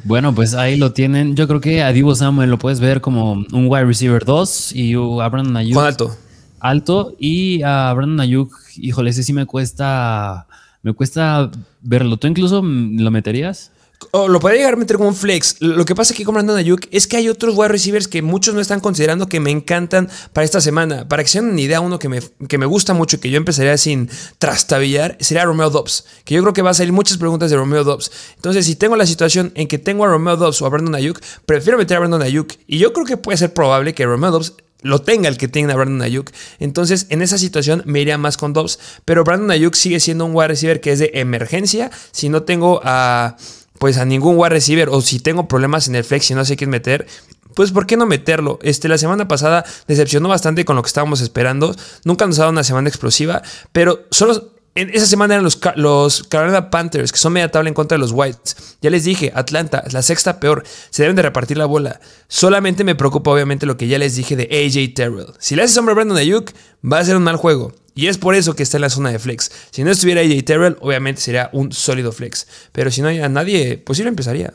Bueno, 0.05 0.35
pues 0.35 0.55
ahí 0.55 0.77
lo 0.77 0.93
tienen. 0.93 1.37
Yo 1.37 1.49
creo 1.49 1.61
que 1.61 1.83
a 1.83 1.93
Divo 1.93 2.15
Samuel 2.15 2.51
lo 2.51 2.59
puedes 2.59 2.81
ver 2.81 3.01
como 3.01 3.33
un 3.33 3.67
wide 3.67 3.85
receiver 3.85 4.25
2 4.25 4.73
y 4.75 4.95
a 4.95 5.29
Brandon 5.29 5.57
Ayuk. 5.57 5.75
Con 5.75 5.85
alto. 5.87 6.17
Alto. 6.61 7.15
Y 7.19 7.63
a 7.63 7.93
Brandon 7.95 8.21
Ayuk, 8.21 8.53
híjole, 8.77 9.11
ese 9.11 9.23
sí 9.23 9.33
me 9.33 9.47
cuesta. 9.47 10.47
Me 10.83 10.93
cuesta 10.93 11.51
verlo. 11.81 12.17
¿Tú 12.17 12.27
incluso 12.27 12.63
lo 12.63 13.11
meterías? 13.11 13.73
O 14.11 14.29
lo 14.29 14.41
podría 14.41 14.59
llegar 14.59 14.75
a 14.75 14.77
meter 14.77 14.97
como 14.97 15.09
un 15.09 15.15
flex. 15.15 15.57
Lo 15.61 15.85
que 15.85 15.95
pasa 15.95 16.13
aquí 16.13 16.25
con 16.25 16.35
Brandon 16.35 16.57
Ayuk 16.57 16.87
es 16.91 17.07
que 17.07 17.17
hay 17.17 17.29
otros 17.29 17.55
wide 17.57 17.69
receivers 17.69 18.09
que 18.09 18.23
muchos 18.23 18.55
no 18.55 18.61
están 18.61 18.81
considerando 18.81 19.29
que 19.29 19.41
me 19.41 19.51
encantan 19.51 20.09
para 20.33 20.45
esta 20.45 20.61
semana. 20.61 21.09
Para 21.09 21.23
que 21.23 21.29
se 21.29 21.41
una 21.41 21.61
idea, 21.61 21.81
uno 21.81 21.99
que 21.99 22.09
me, 22.09 22.21
que 22.49 22.59
me 22.59 22.67
gusta 22.67 22.95
mucho 22.95 23.17
y 23.17 23.19
que 23.21 23.31
yo 23.31 23.37
empezaría 23.37 23.77
sin 23.79 24.11
trastabillar 24.39 25.17
sería 25.21 25.45
Romeo 25.45 25.71
Dobbs. 25.71 26.05
Que 26.25 26.35
yo 26.35 26.43
creo 26.43 26.53
que 26.53 26.63
va 26.63 26.71
a 26.71 26.75
salir 26.75 26.93
muchas 26.93 27.19
preguntas 27.19 27.51
de 27.51 27.57
Romeo 27.57 27.85
Dobbs. 27.85 28.11
Entonces, 28.37 28.67
si 28.67 28.77
tengo 28.77 28.97
la 28.97 29.07
situación 29.07 29.53
en 29.55 29.69
que 29.69 29.79
tengo 29.79 30.05
a 30.05 30.09
Romeo 30.09 30.37
Dobbs 30.37 30.61
o 30.63 30.67
a 30.67 30.69
Brandon 30.69 30.95
Ayuk, 30.95 31.21
prefiero 31.47 31.79
meter 31.79 31.97
a 31.97 32.01
Brandon 32.01 32.23
Ayuk. 32.23 32.53
Y 32.67 32.79
yo 32.79 32.93
creo 32.93 33.07
que 33.07 33.17
puede 33.17 33.39
ser 33.39 33.55
probable 33.55 33.95
que 33.95 34.05
Romeo 34.05 34.31
Dobbs 34.31 34.55
lo 34.83 35.01
tenga 35.01 35.29
el 35.29 35.37
que 35.37 35.49
tiene 35.49 35.73
a 35.73 35.77
Brandon 35.77 36.03
Ayuk. 36.03 36.31
Entonces, 36.59 37.07
en 37.11 37.23
esa 37.23 37.39
situación 37.39 37.83
me 37.87 38.01
iría 38.01 38.19
más 38.19 38.37
con 38.37 38.53
Dobbs. 38.53 38.79
Pero 39.05 39.25
Brandon 39.25 39.51
Ayuk 39.51 39.75
sigue 39.75 40.01
siendo 40.01 40.25
un 40.27 40.35
wide 40.35 40.49
receiver 40.49 40.81
que 40.81 40.93
es 40.93 40.99
de 40.99 41.11
emergencia. 41.15 41.91
Si 42.13 42.29
no 42.29 42.43
tengo 42.43 42.81
a 42.85 43.37
pues 43.79 43.99
a 43.99 44.05
ningún 44.05 44.37
wide 44.37 44.51
receiver 44.51 44.89
o 44.91 45.01
si 45.01 45.19
tengo 45.19 45.49
problemas 45.49 45.89
en 45.89 45.95
el 45.95 46.05
flex 46.05 46.31
y 46.31 46.35
no 46.35 46.45
sé 46.45 46.57
quién 46.57 46.71
meter, 46.71 47.07
pues 47.55 47.73
¿por 47.73 47.87
qué 47.87 47.97
no 47.97 48.07
meterlo? 48.07 48.59
Este, 48.63 48.89
la 48.89 48.99
semana 48.99 49.29
pasada 49.29 49.65
decepcionó 49.89 50.29
bastante 50.29 50.65
con 50.65 50.77
lo 50.77 50.83
que 50.83 50.89
estábamos 50.89 51.21
esperando. 51.21 51.75
Nunca 52.05 52.27
nos 52.27 52.39
ha 52.39 52.43
dado 52.43 52.53
una 52.53 52.65
semana 52.65 52.89
explosiva, 52.89 53.43
pero 53.73 54.07
solo 54.11 54.53
en 54.77 54.91
esa 54.91 55.07
semana 55.07 55.35
eran 55.35 55.45
los, 55.45 55.59
los 55.77 56.23
Carolina 56.25 56.69
Panthers, 56.69 57.11
que 57.11 57.19
son 57.19 57.33
media 57.33 57.51
tabla 57.51 57.69
en 57.69 57.75
contra 57.75 57.97
de 57.97 58.01
los 58.01 58.13
Whites. 58.13 58.77
Ya 58.83 58.91
les 58.91 59.05
dije, 59.05 59.33
Atlanta 59.35 59.83
es 59.87 59.95
la 59.95 60.03
sexta 60.03 60.39
peor. 60.39 60.65
Se 60.91 61.03
deben 61.03 61.17
de 61.17 61.23
repartir 61.23 61.57
la 61.57 61.65
bola. 61.65 61.99
Solamente 62.29 62.85
me 62.85 62.95
preocupa, 62.95 63.31
obviamente, 63.31 63.65
lo 63.65 63.79
que 63.79 63.89
ya 63.89 63.99
les 63.99 64.17
dije 64.17 64.37
de 64.37 64.45
AJ 64.45 64.95
Terrell. 64.95 65.33
Si 65.39 65.57
le 65.57 65.63
haces 65.63 65.79
hombre 65.79 65.93
a 65.93 65.95
Brandon 65.95 66.19
Ayuk, 66.19 66.51
va 66.85 66.99
a 66.99 67.05
ser 67.05 67.17
un 67.17 67.23
mal 67.23 67.37
juego. 67.37 67.73
Y 67.97 68.09
es 68.09 68.19
por 68.19 68.35
eso 68.35 68.55
que 68.55 68.63
está 68.63 68.77
en 68.77 68.83
la 68.83 68.91
zona 68.91 69.11
de 69.11 69.19
flex. 69.19 69.51
Si 69.71 69.83
no 69.83 69.91
estuviera 69.91 70.21
AJ 70.21 70.45
Terrell, 70.45 70.77
obviamente 70.81 71.23
sería 71.23 71.49
un 71.55 71.73
sólido 71.73 72.13
flex. 72.13 72.47
Pero 72.71 72.91
si 72.91 73.01
no 73.01 73.09
hay 73.09 73.21
a 73.21 73.29
nadie, 73.31 73.79
pues 73.79 73.97
sí 73.97 74.03
lo 74.03 74.11
empezaría. 74.11 74.53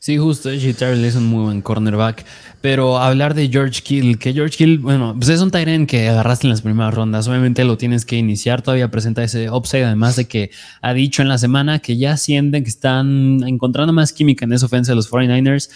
Sí, 0.00 0.18
justo, 0.18 0.48
AJ 0.48 0.74
Terrell 0.76 1.04
es 1.04 1.14
un 1.14 1.26
muy 1.26 1.44
buen 1.44 1.62
cornerback. 1.62 2.26
Pero 2.60 2.98
hablar 2.98 3.34
de 3.34 3.48
George 3.48 3.82
Kill, 3.82 4.18
que 4.18 4.32
George 4.32 4.56
Kill, 4.56 4.80
bueno, 4.80 5.14
pues 5.16 5.28
es 5.28 5.40
un 5.40 5.52
Tyrant 5.52 5.88
que 5.88 6.08
agarraste 6.08 6.48
en 6.48 6.50
las 6.50 6.62
primeras 6.62 6.92
rondas. 6.92 7.28
Obviamente 7.28 7.62
lo 7.62 7.78
tienes 7.78 8.04
que 8.04 8.16
iniciar. 8.16 8.62
Todavía 8.62 8.90
presenta 8.90 9.22
ese 9.22 9.48
upside, 9.48 9.84
además 9.84 10.16
de 10.16 10.26
que 10.26 10.50
ha 10.80 10.92
dicho 10.92 11.22
en 11.22 11.28
la 11.28 11.38
semana 11.38 11.78
que 11.78 11.96
ya 11.96 12.16
sienten 12.16 12.64
que 12.64 12.70
están 12.70 13.44
encontrando 13.46 13.92
más 13.92 14.12
química 14.12 14.44
en 14.44 14.54
esa 14.54 14.66
ofensa 14.66 14.90
de 14.90 14.96
los 14.96 15.08
49ers. 15.08 15.70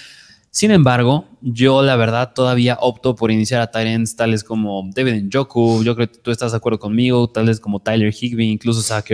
Sin 0.56 0.70
embargo, 0.70 1.26
yo 1.42 1.82
la 1.82 1.96
verdad 1.96 2.32
todavía 2.34 2.78
opto 2.80 3.14
por 3.14 3.30
iniciar 3.30 3.60
a 3.60 3.70
Tyrants 3.70 4.16
tales 4.16 4.42
como 4.42 4.88
David 4.94 5.25
Njoku, 5.25 5.84
yo 5.84 5.94
creo 5.94 6.10
que 6.10 6.18
tú 6.18 6.30
estás 6.30 6.52
de 6.52 6.56
acuerdo 6.56 6.78
conmigo, 6.78 7.28
tales 7.28 7.60
como 7.60 7.80
Tyler 7.80 8.10
Higby, 8.10 8.52
incluso 8.52 8.80
Zach 8.80 9.06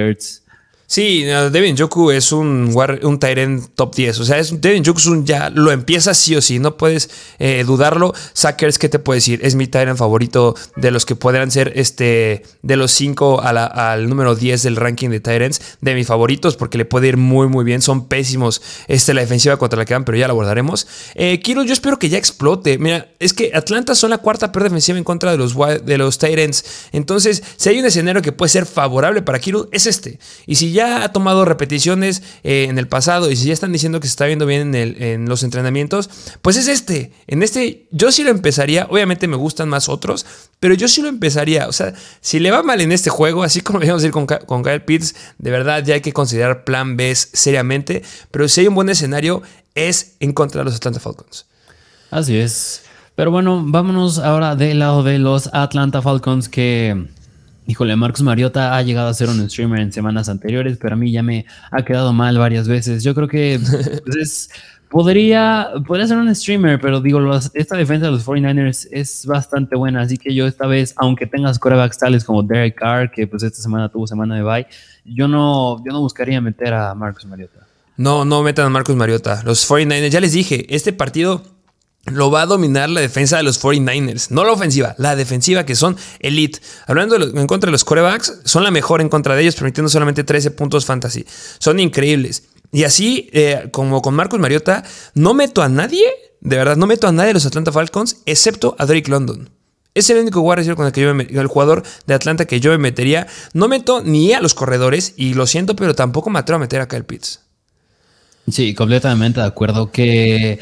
Sí, 0.93 1.23
Devin 1.23 1.75
Joku 1.75 2.11
es 2.11 2.33
un, 2.33 2.77
un 3.03 3.19
Tyrant 3.19 3.65
top 3.77 3.95
10. 3.95 4.21
O 4.21 4.25
sea, 4.27 4.39
es, 4.39 4.61
Devin 4.61 4.85
Joku 4.85 4.99
es 4.99 5.07
un 5.07 5.25
ya 5.25 5.49
lo 5.49 5.73
empieza 5.73 6.13
sí 6.13 6.37
o 6.37 6.43
sí, 6.43 6.59
no 6.59 6.77
puedes 6.77 7.09
eh, 7.39 7.65
dudarlo. 7.67 8.13
Sackers, 8.35 8.79
¿qué 8.79 8.91
te 8.91 8.99
puedo 8.99 9.15
decir? 9.15 9.41
Es 9.43 9.55
mi 9.55 9.67
Tyrant 9.67 9.99
favorito 9.99 10.55
de 10.77 10.91
los 10.91 11.07
que 11.07 11.17
podrán 11.17 11.51
ser 11.51 11.73
este 11.77 12.43
de 12.61 12.77
los 12.77 12.91
5 12.91 13.41
al 13.41 14.07
número 14.07 14.35
10 14.35 14.65
del 14.65 14.77
ranking 14.77 15.09
de 15.09 15.21
Tyrants. 15.21 15.63
De 15.81 15.95
mis 15.95 16.07
favoritos, 16.07 16.57
porque 16.57 16.77
le 16.77 16.85
puede 16.85 17.09
ir 17.09 17.17
muy, 17.17 17.49
muy 17.49 17.65
bien. 17.65 17.81
Son 17.81 18.07
pésimos 18.07 18.61
este, 18.87 19.15
la 19.15 19.23
defensiva 19.23 19.57
contra 19.57 19.79
la 19.79 19.87
que 19.87 19.95
van, 19.95 20.05
pero 20.05 20.19
ya 20.19 20.27
lo 20.27 20.33
abordaremos. 20.33 20.87
Eh, 21.15 21.41
yo 21.43 21.73
espero 21.73 21.99
que 21.99 22.11
ya 22.11 22.19
explote. 22.19 22.77
Mira, 22.77 23.09
es 23.19 23.33
que 23.33 23.53
Atlanta 23.55 23.95
son 23.95 24.11
la 24.11 24.19
cuarta 24.19 24.53
peor 24.53 24.65
defensiva 24.65 24.99
en 24.99 25.05
contra 25.05 25.31
de 25.31 25.39
los, 25.39 25.57
de 25.57 25.97
los 25.97 26.19
Tyrants. 26.19 26.67
Entonces, 26.93 27.43
si 27.57 27.71
hay 27.71 27.79
un 27.79 27.87
escenario 27.87 28.21
que 28.21 28.33
puede 28.33 28.51
ser 28.51 28.67
favorable 28.67 29.23
para 29.23 29.39
Kiro, 29.39 29.71
es 29.73 29.87
este. 29.87 30.19
Y 30.45 30.57
si 30.57 30.73
ya 30.73 30.82
ha 30.83 31.13
tomado 31.13 31.45
repeticiones 31.45 32.23
eh, 32.43 32.67
en 32.69 32.79
el 32.79 32.89
pasado 32.89 33.31
y 33.31 33.37
si 33.37 33.47
ya 33.47 33.53
están 33.53 33.73
diciendo 33.73 34.01
que 34.01 34.07
se 34.07 34.13
está 34.13 34.27
viendo 34.27 34.47
bien 34.47 34.75
en, 34.75 35.29
los 35.29 35.43
entrenamientos, 35.43 36.11
pues 36.43 36.57
es 36.57 36.69
este. 36.69 37.13
En 37.27 37.43
este 37.43 37.87
yo 37.91 38.13
sí 38.13 38.25
lo 38.25 38.31
empezaría. 38.31 38.87
Obviamente 38.91 39.29
me 39.29 39.37
gustan 39.37 39.69
más 39.69 39.89
otros, 39.89 40.27
pero 40.61 40.75
yo 40.75 40.89
sí 40.89 41.03
lo 41.03 41.09
empezaría. 41.09 41.69
O 41.69 41.73
sea, 41.73 41.95
si 42.21 42.39
le 42.39 42.51
va 42.51 42.63
mal 42.63 42.81
en 42.81 42.93
este 42.93 43.11
juego, 43.11 43.43
así 43.43 43.61
como 43.61 43.79
vamos 43.87 44.03
a 44.03 44.07
ir 44.07 44.13
con, 44.13 44.27
con 44.27 44.63
Kyle 44.63 44.83
Pitts, 44.83 45.15
de 45.39 45.51
verdad 45.51 45.85
ya 45.85 45.95
hay 45.95 46.01
que 46.01 46.13
considerar 46.13 46.65
plan 46.65 46.97
B 46.97 47.15
seriamente. 47.15 48.03
Pero 48.31 48.49
si 48.49 48.63
hay 48.63 48.69
un 48.69 48.75
buen 48.75 48.89
escenario, 48.89 49.43
es 49.75 50.17
en 50.21 50.33
contra 50.33 50.61
de 50.61 50.67
los 50.67 50.77
Atlanta 50.77 51.01
Falcons. 51.01 51.47
Así 52.11 52.37
es. 52.37 52.83
Pero 53.15 53.31
bueno, 53.31 53.63
vámonos 53.65 54.19
ahora 54.19 54.57
del 54.57 54.79
lado 54.79 55.03
de 55.03 55.19
los 55.19 55.51
Atlanta 55.53 56.01
Falcons 56.03 56.49
que 56.49 57.09
Híjole, 57.67 57.95
Marcos 57.95 58.23
Mariota 58.23 58.77
ha 58.77 58.83
llegado 58.83 59.09
a 59.09 59.15
ser 59.15 59.29
un 59.29 59.49
streamer 59.49 59.81
en 59.81 59.93
semanas 59.93 60.29
anteriores, 60.29 60.79
pero 60.81 60.95
a 60.95 60.97
mí 60.97 61.13
ya 61.13 61.23
me 61.23 61.47
ha 61.71 61.85
quedado 61.85 62.13
mal 62.13 62.37
varias 62.37 62.67
veces. 62.67 63.05
Yo 63.05 63.15
creo 63.15 63.29
que 63.29 63.61
pues, 64.05 64.51
podría, 64.91 65.71
podría 65.87 66.07
ser 66.09 66.19
un 66.19 66.35
streamer, 66.35 66.81
pero 66.81 67.01
digo, 67.01 67.21
esta 67.55 67.77
defensa 67.77 68.07
de 68.07 68.13
los 68.13 68.27
49ers 68.27 68.89
es 68.91 69.25
bastante 69.27 69.77
buena, 69.77 70.03
así 70.03 70.19
que 70.19 70.35
yo 70.35 70.47
esta 70.47 70.67
vez, 70.67 70.93
aunque 70.97 71.27
tengas 71.27 71.59
corebacks 71.59 71.99
tales 71.99 72.25
como 72.25 72.43
Derek 72.43 72.75
Carr, 72.75 73.11
que 73.11 73.29
pues 73.29 73.45
esta 73.45 73.63
semana 73.63 73.89
tuvo 73.89 74.07
semana 74.09 74.35
de 74.35 74.43
bye, 74.43 74.67
yo 75.05 75.29
no, 75.29 75.79
yo 75.85 75.93
no 75.93 76.01
buscaría 76.01 76.41
meter 76.41 76.75
a 76.75 76.95
Marcos 76.95 77.25
Mariota. 77.27 77.67
No, 77.97 78.25
no 78.25 78.43
metan 78.43 78.67
a 78.67 78.71
Marcos 78.71 78.97
Mariota. 78.97 79.43
Los 79.45 79.69
49ers, 79.71 80.09
ya 80.09 80.21
les 80.21 80.33
dije, 80.33 80.67
este 80.75 80.93
partido 80.93 81.43
lo 82.07 82.31
va 82.31 82.43
a 82.43 82.47
dominar 82.47 82.89
la 82.91 83.01
defensa 83.01 83.37
de 83.37 83.43
los 83.43 83.63
49ers. 83.63 84.31
No 84.31 84.45
la 84.45 84.53
ofensiva, 84.53 84.95
la 84.99 85.15
defensiva 85.17 85.65
que 85.65 85.77
son 85.77 85.97
elite. 86.21 86.61
Hablando 86.87 87.17
en 87.17 87.47
contra 87.47 87.69
de 87.69 87.73
los 87.73 87.85
corebacks, 87.85 88.41
son 88.45 88.65
la 88.65 88.71
mejor 88.71 89.01
en 89.01 89.09
contra 89.09 89.37
de 89.37 89.43
ellos, 89.43 89.55
permitiendo 89.55 89.89
solamente 89.89 90.25
13 90.25 90.51
puntos 90.53 90.85
fantasy. 90.85 91.25
Son 91.59 91.79
increíbles. 91.79 92.45
Y 92.73 92.85
así, 92.85 93.29
eh, 93.33 93.69
como 93.71 94.03
con 94.03 94.15
Marcus 94.15 94.41
Mariota, 94.41 94.83
no 95.15 95.35
meto 95.35 95.63
a 95.63 95.69
nadie, 95.69 96.07
de 96.41 96.57
verdad, 96.57 96.77
no 96.77 96.87
meto 96.87 97.07
a 97.07 97.13
nadie 97.13 97.29
de 97.29 97.35
los 97.35 97.47
Atlanta 97.47 97.71
Falcons, 97.71 98.23
excepto 98.27 98.75
a 98.79 98.87
Drake 98.87 99.11
London. 99.11 99.51
Es 99.95 100.09
el 100.09 100.19
único 100.19 100.41
wide 100.41 100.75
con 100.75 100.87
el 100.87 100.93
que 100.93 101.03
yo 101.03 101.15
me, 101.15 101.25
el 101.25 101.47
jugador 101.49 101.83
de 102.07 102.15
Atlanta 102.15 102.47
que 102.47 102.61
yo 102.61 102.71
me 102.71 102.79
metería. 102.79 103.27
No 103.53 103.69
meto 103.69 104.03
ni 104.03 104.33
a 104.33 104.41
los 104.41 104.55
corredores, 104.55 105.13
y 105.17 105.35
lo 105.35 105.47
siento, 105.47 105.77
pero 105.77 105.95
tampoco 105.95 106.31
me 106.31 106.39
atrevo 106.39 106.57
a 106.57 106.61
meter 106.61 106.81
a 106.81 106.89
Kyle 106.89 107.05
Pitts. 107.05 107.41
Sí, 108.51 108.75
completamente 108.75 109.41
de 109.41 109.47
acuerdo 109.47 109.93
que 109.93 110.59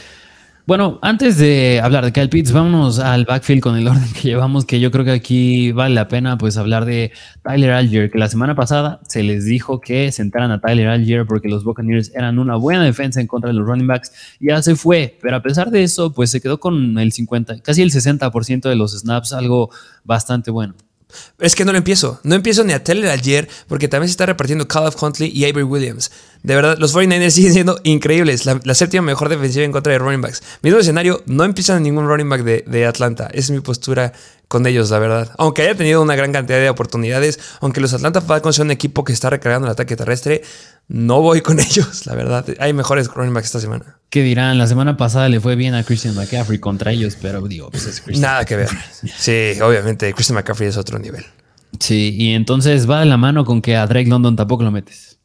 bueno, 0.71 1.00
antes 1.03 1.37
de 1.37 1.81
hablar 1.83 2.05
de 2.05 2.12
Kyle 2.12 2.29
Pitts, 2.29 2.53
vámonos 2.53 3.00
al 3.00 3.25
backfield 3.25 3.61
con 3.61 3.77
el 3.77 3.89
orden 3.89 4.09
que 4.12 4.29
llevamos, 4.29 4.65
que 4.65 4.79
yo 4.79 4.93
creo 4.93 5.05
que 5.05 5.11
aquí 5.11 5.73
vale 5.73 5.97
la 5.97 6.07
pena 6.07 6.39
pues 6.39 6.57
hablar 6.57 6.85
de 6.85 7.11
Tyler 7.43 7.73
Algier, 7.73 8.09
que 8.09 8.19
la 8.19 8.29
semana 8.29 8.55
pasada 8.55 9.00
se 9.09 9.25
les 9.25 9.45
dijo 9.45 9.81
que 9.81 10.12
sentaran 10.12 10.53
a 10.53 10.61
Tyler 10.61 10.87
Algier 10.87 11.27
porque 11.27 11.49
los 11.49 11.65
Buccaneers 11.65 12.12
eran 12.15 12.39
una 12.39 12.55
buena 12.55 12.85
defensa 12.85 13.21
en 13.21 13.27
contra 13.27 13.49
de 13.49 13.55
los 13.55 13.67
running 13.67 13.89
backs, 13.89 14.12
ya 14.39 14.62
se 14.62 14.77
fue, 14.77 15.19
pero 15.21 15.35
a 15.35 15.43
pesar 15.43 15.73
de 15.73 15.83
eso, 15.83 16.12
pues 16.12 16.31
se 16.31 16.41
quedó 16.41 16.61
con 16.61 16.97
el 17.00 17.11
50, 17.11 17.62
casi 17.62 17.83
el 17.83 17.91
60% 17.91 18.69
de 18.69 18.77
los 18.77 18.97
snaps, 18.97 19.33
algo 19.33 19.71
bastante 20.05 20.53
bueno. 20.53 20.77
Es 21.39 21.55
que 21.55 21.65
no 21.65 21.73
lo 21.73 21.79
empiezo. 21.79 22.21
No 22.23 22.35
empiezo 22.35 22.65
ni 22.65 22.73
a 22.73 22.85
Teller 22.85 23.11
ayer 23.11 23.49
porque 23.69 23.89
también 23.89 24.09
se 24.09 24.12
está 24.12 24.27
repartiendo 24.27 24.69
Call 24.69 24.87
of 24.87 25.03
Huntley 25.03 25.31
y 25.35 25.45
Avery 25.45 25.65
Williams. 25.65 26.11
De 26.42 26.54
verdad, 26.54 26.78
los 26.78 26.94
49ers 26.94 27.30
siguen 27.30 27.52
siendo 27.52 27.80
increíbles. 27.85 28.47
La, 28.47 28.75
séptima 28.75 29.02
mejor 29.02 29.28
defensiva 29.28 29.64
en 29.64 29.73
contra 29.73 29.92
de 29.92 29.99
running 29.99 30.20
backs. 30.20 30.42
Mismo 30.62 30.78
escenario, 30.78 31.23
no 31.26 31.44
empiezan 31.44 31.82
ningún 31.82 32.06
running 32.06 32.28
back 32.28 32.42
de, 32.42 32.64
de 32.66 32.87
Atlanta. 32.87 33.26
Esa 33.32 33.38
es 33.38 33.50
mi 33.50 33.61
postura 33.61 34.12
con 34.50 34.66
ellos, 34.66 34.90
la 34.90 34.99
verdad. 34.99 35.30
Aunque 35.38 35.62
haya 35.62 35.76
tenido 35.76 36.02
una 36.02 36.16
gran 36.16 36.32
cantidad 36.32 36.59
de 36.59 36.68
oportunidades, 36.68 37.38
aunque 37.61 37.80
los 37.80 37.94
Atlanta 37.94 38.20
Falcons 38.20 38.56
son 38.56 38.66
un 38.66 38.70
equipo 38.73 39.04
que 39.04 39.12
está 39.12 39.30
recargando 39.30 39.68
el 39.68 39.73
ataque 39.73 39.94
terrestre, 39.94 40.42
no 40.88 41.20
voy 41.23 41.40
con 41.40 41.61
ellos, 41.61 42.04
la 42.06 42.16
verdad. 42.16 42.44
Hay 42.59 42.73
mejores 42.73 43.06
running 43.06 43.32
backs 43.32 43.47
esta 43.47 43.61
semana. 43.61 44.00
¿Qué 44.11 44.25
dirán? 44.25 44.59
La 44.59 44.66
semana 44.66 44.97
pasada 44.97 45.28
le 45.28 45.38
fue 45.38 45.54
bien 45.54 45.75
a 45.75 45.85
Christian 45.85 46.16
McCaffrey 46.16 46.59
contra 46.59 46.90
ellos, 46.90 47.16
pero 47.23 47.40
digo, 47.42 47.70
pues 47.70 47.87
es 47.87 48.00
Christian. 48.00 48.23
Nada 48.23 48.44
que 48.44 48.56
ver. 48.56 48.68
Sí, 49.18 49.52
obviamente, 49.62 50.12
Christian 50.14 50.35
McCaffrey 50.35 50.68
es 50.68 50.76
otro 50.76 50.99
nivel. 50.99 51.25
Sí, 51.78 52.16
y 52.18 52.32
entonces 52.32 52.90
va 52.90 52.99
de 52.99 53.06
la 53.06 53.16
mano 53.16 53.44
con 53.44 53.62
que 53.62 53.76
a 53.76 53.87
Drake 53.87 54.09
London 54.09 54.35
tampoco 54.35 54.64
lo 54.64 54.73
metes. 54.73 55.20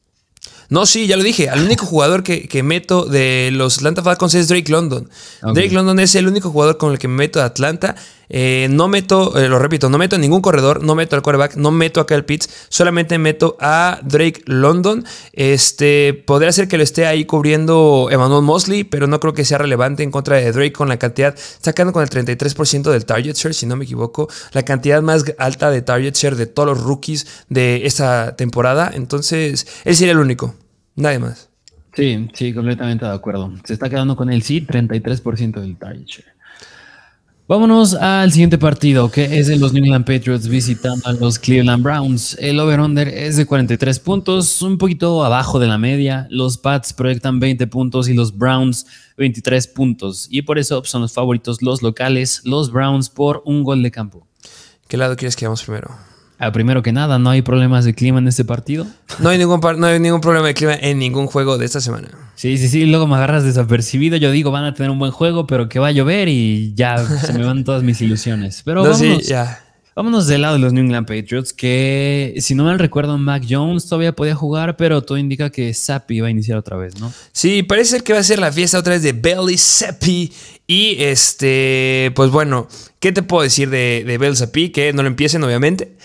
No, 0.69 0.85
sí, 0.85 1.07
ya 1.07 1.17
lo 1.17 1.23
dije. 1.23 1.49
El 1.53 1.63
único 1.63 1.85
jugador 1.85 2.23
que, 2.23 2.63
meto 2.63 3.05
de 3.05 3.49
los 3.51 3.77
Atlanta 3.77 4.01
Falcons 4.01 4.33
es 4.35 4.47
Drake 4.47 4.71
London. 4.71 5.09
Drake 5.41 5.71
London 5.71 5.99
es 5.99 6.15
el 6.15 6.27
único 6.27 6.51
jugador 6.51 6.77
con 6.77 6.91
el 6.91 6.99
que 6.99 7.07
me 7.07 7.15
meto 7.15 7.39
de 7.39 7.45
Atlanta. 7.45 7.95
Eh, 8.29 8.67
no 8.71 8.87
meto, 8.87 9.37
eh, 9.37 9.47
lo 9.47 9.59
repito, 9.59 9.89
no 9.89 9.97
meto 9.97 10.17
ningún 10.17 10.41
corredor, 10.41 10.83
no 10.83 10.95
meto 10.95 11.15
al 11.15 11.21
quarterback, 11.21 11.55
no 11.55 11.71
meto 11.71 11.99
a 11.99 12.07
Kyle 12.07 12.23
Pitts, 12.23 12.67
solamente 12.69 13.17
meto 13.17 13.57
a 13.59 13.99
Drake 14.03 14.41
London. 14.45 15.03
Este, 15.33 16.13
podría 16.13 16.51
ser 16.51 16.67
que 16.67 16.77
lo 16.77 16.83
esté 16.83 17.05
ahí 17.05 17.25
cubriendo 17.25 18.07
Emmanuel 18.11 18.43
Mosley, 18.43 18.83
pero 18.83 19.07
no 19.07 19.19
creo 19.19 19.33
que 19.33 19.45
sea 19.45 19.57
relevante 19.57 20.03
en 20.03 20.11
contra 20.11 20.37
de 20.37 20.51
Drake 20.51 20.73
con 20.73 20.89
la 20.89 20.97
cantidad, 20.97 21.35
sacando 21.37 21.93
con 21.93 22.03
el 22.03 22.09
33% 22.09 22.91
del 22.91 23.05
target 23.05 23.35
share, 23.35 23.53
si 23.53 23.65
no 23.65 23.75
me 23.75 23.85
equivoco, 23.85 24.29
la 24.51 24.63
cantidad 24.63 25.01
más 25.01 25.25
alta 25.37 25.71
de 25.71 25.81
target 25.81 26.15
share 26.15 26.35
de 26.35 26.45
todos 26.45 26.67
los 26.67 26.83
rookies 26.83 27.45
de 27.49 27.85
esta 27.85 28.35
temporada. 28.35 28.91
Entonces, 28.93 29.67
él 29.83 29.95
sería 29.95 30.13
el 30.13 30.19
único, 30.19 30.55
nadie 30.95 31.19
más. 31.19 31.49
Sí, 31.95 32.27
sí, 32.33 32.53
completamente 32.53 33.05
de 33.05 33.11
acuerdo. 33.11 33.53
Se 33.63 33.73
está 33.73 33.89
quedando 33.89 34.17
con 34.17 34.29
el 34.29 34.41
sí, 34.41 34.65
33% 34.65 35.61
del 35.61 35.77
target 35.77 36.05
share. 36.05 36.34
Vámonos 37.47 37.93
al 37.93 38.31
siguiente 38.31 38.57
partido, 38.57 39.11
que 39.11 39.37
es 39.37 39.45
de 39.45 39.57
los 39.57 39.71
New 39.71 39.83
England 39.83 40.03
Patriots 40.03 40.47
visitando 40.47 41.07
a 41.07 41.13
los 41.13 41.37
Cleveland 41.37 41.83
Browns. 41.83 42.35
El 42.39 42.59
over-under 42.59 43.07
es 43.07 43.37
de 43.37 43.45
43 43.45 43.99
puntos, 43.99 44.63
un 44.63 44.79
poquito 44.79 45.23
abajo 45.23 45.59
de 45.59 45.67
la 45.67 45.77
media. 45.77 46.25
Los 46.31 46.57
Pats 46.57 46.91
proyectan 46.93 47.39
20 47.39 47.67
puntos 47.67 48.09
y 48.09 48.15
los 48.15 48.35
Browns 48.35 48.87
23 49.17 49.67
puntos. 49.67 50.27
Y 50.31 50.41
por 50.41 50.57
eso 50.57 50.83
son 50.85 51.03
los 51.03 51.13
favoritos 51.13 51.61
los 51.61 51.83
locales, 51.83 52.41
los 52.45 52.71
Browns, 52.71 53.11
por 53.11 53.43
un 53.45 53.63
gol 53.63 53.83
de 53.83 53.91
campo. 53.91 54.25
¿Qué 54.87 54.97
lado 54.97 55.15
quieres 55.15 55.35
que 55.35 55.45
vamos 55.45 55.61
primero? 55.61 56.14
Ah, 56.37 56.51
primero 56.51 56.83
que 56.83 56.91
nada, 56.91 57.17
¿no 57.17 57.29
hay 57.29 57.41
problemas 57.41 57.85
de 57.85 57.93
clima 57.93 58.19
en 58.19 58.27
este 58.27 58.43
partido? 58.43 58.85
No 59.19 59.29
hay, 59.29 59.37
ningún 59.37 59.61
no 59.79 59.87
hay 59.87 59.99
ningún 59.99 60.19
problema 60.19 60.47
de 60.47 60.53
clima 60.53 60.75
en 60.75 60.99
ningún 60.99 61.27
juego 61.27 61.57
de 61.57 61.65
esta 61.65 61.79
semana. 61.79 62.09
Sí, 62.35 62.57
sí, 62.57 62.67
sí, 62.67 62.85
luego 62.85 63.07
me 63.07 63.15
agarras 63.15 63.45
desapercibido. 63.45 64.17
Yo 64.17 64.31
digo, 64.31 64.51
van 64.51 64.65
a 64.65 64.73
tener 64.73 64.91
un 64.91 64.99
buen 64.99 65.11
juego, 65.11 65.47
pero 65.47 65.69
que 65.69 65.79
va 65.79 65.87
a 65.87 65.91
llover 65.91 66.27
y 66.27 66.73
ya 66.75 66.97
se 66.97 67.31
me 67.33 67.45
van 67.45 67.63
todas 67.63 67.83
mis 67.83 68.01
ilusiones. 68.01 68.61
Pero 68.65 68.83
vámonos, 68.83 69.25
ya. 69.25 69.63
vámonos 69.95 70.27
del 70.27 70.41
lado 70.41 70.55
de 70.55 70.59
los 70.59 70.73
New 70.73 70.83
England 70.83 71.07
Patriots, 71.07 71.53
que 71.53 72.35
si 72.39 72.53
no 72.53 72.65
mal 72.65 72.79
recuerdo, 72.79 73.17
Mac 73.17 73.43
Jones 73.49 73.85
todavía 73.85 74.11
podía 74.11 74.35
jugar, 74.35 74.75
pero 74.75 75.01
todo 75.03 75.17
indica 75.17 75.49
que 75.49 75.73
Sappi 75.73 76.19
va 76.19 76.27
a 76.27 76.31
iniciar 76.31 76.57
otra 76.57 76.75
vez, 76.75 76.99
¿no? 76.99 77.13
Sí, 77.31 77.63
parece 77.63 77.91
ser 77.91 78.03
que 78.03 78.11
va 78.11 78.19
a 78.19 78.23
ser 78.23 78.39
la 78.39 78.51
fiesta 78.51 78.77
otra 78.77 78.95
vez 78.95 79.03
de 79.03 79.13
Belly 79.13 79.57
Seppi. 79.57 80.33
Y 80.67 80.97
este, 80.99 82.11
pues 82.13 82.29
bueno, 82.29 82.67
¿qué 82.99 83.13
te 83.13 83.23
puedo 83.23 83.43
decir 83.43 83.69
de, 83.69 84.03
de 84.05 84.17
Belly 84.17 84.35
Seppi? 84.35 84.69
Que 84.69 84.91
no 84.91 85.01
lo 85.01 85.07
empiecen, 85.07 85.41
obviamente. 85.45 85.95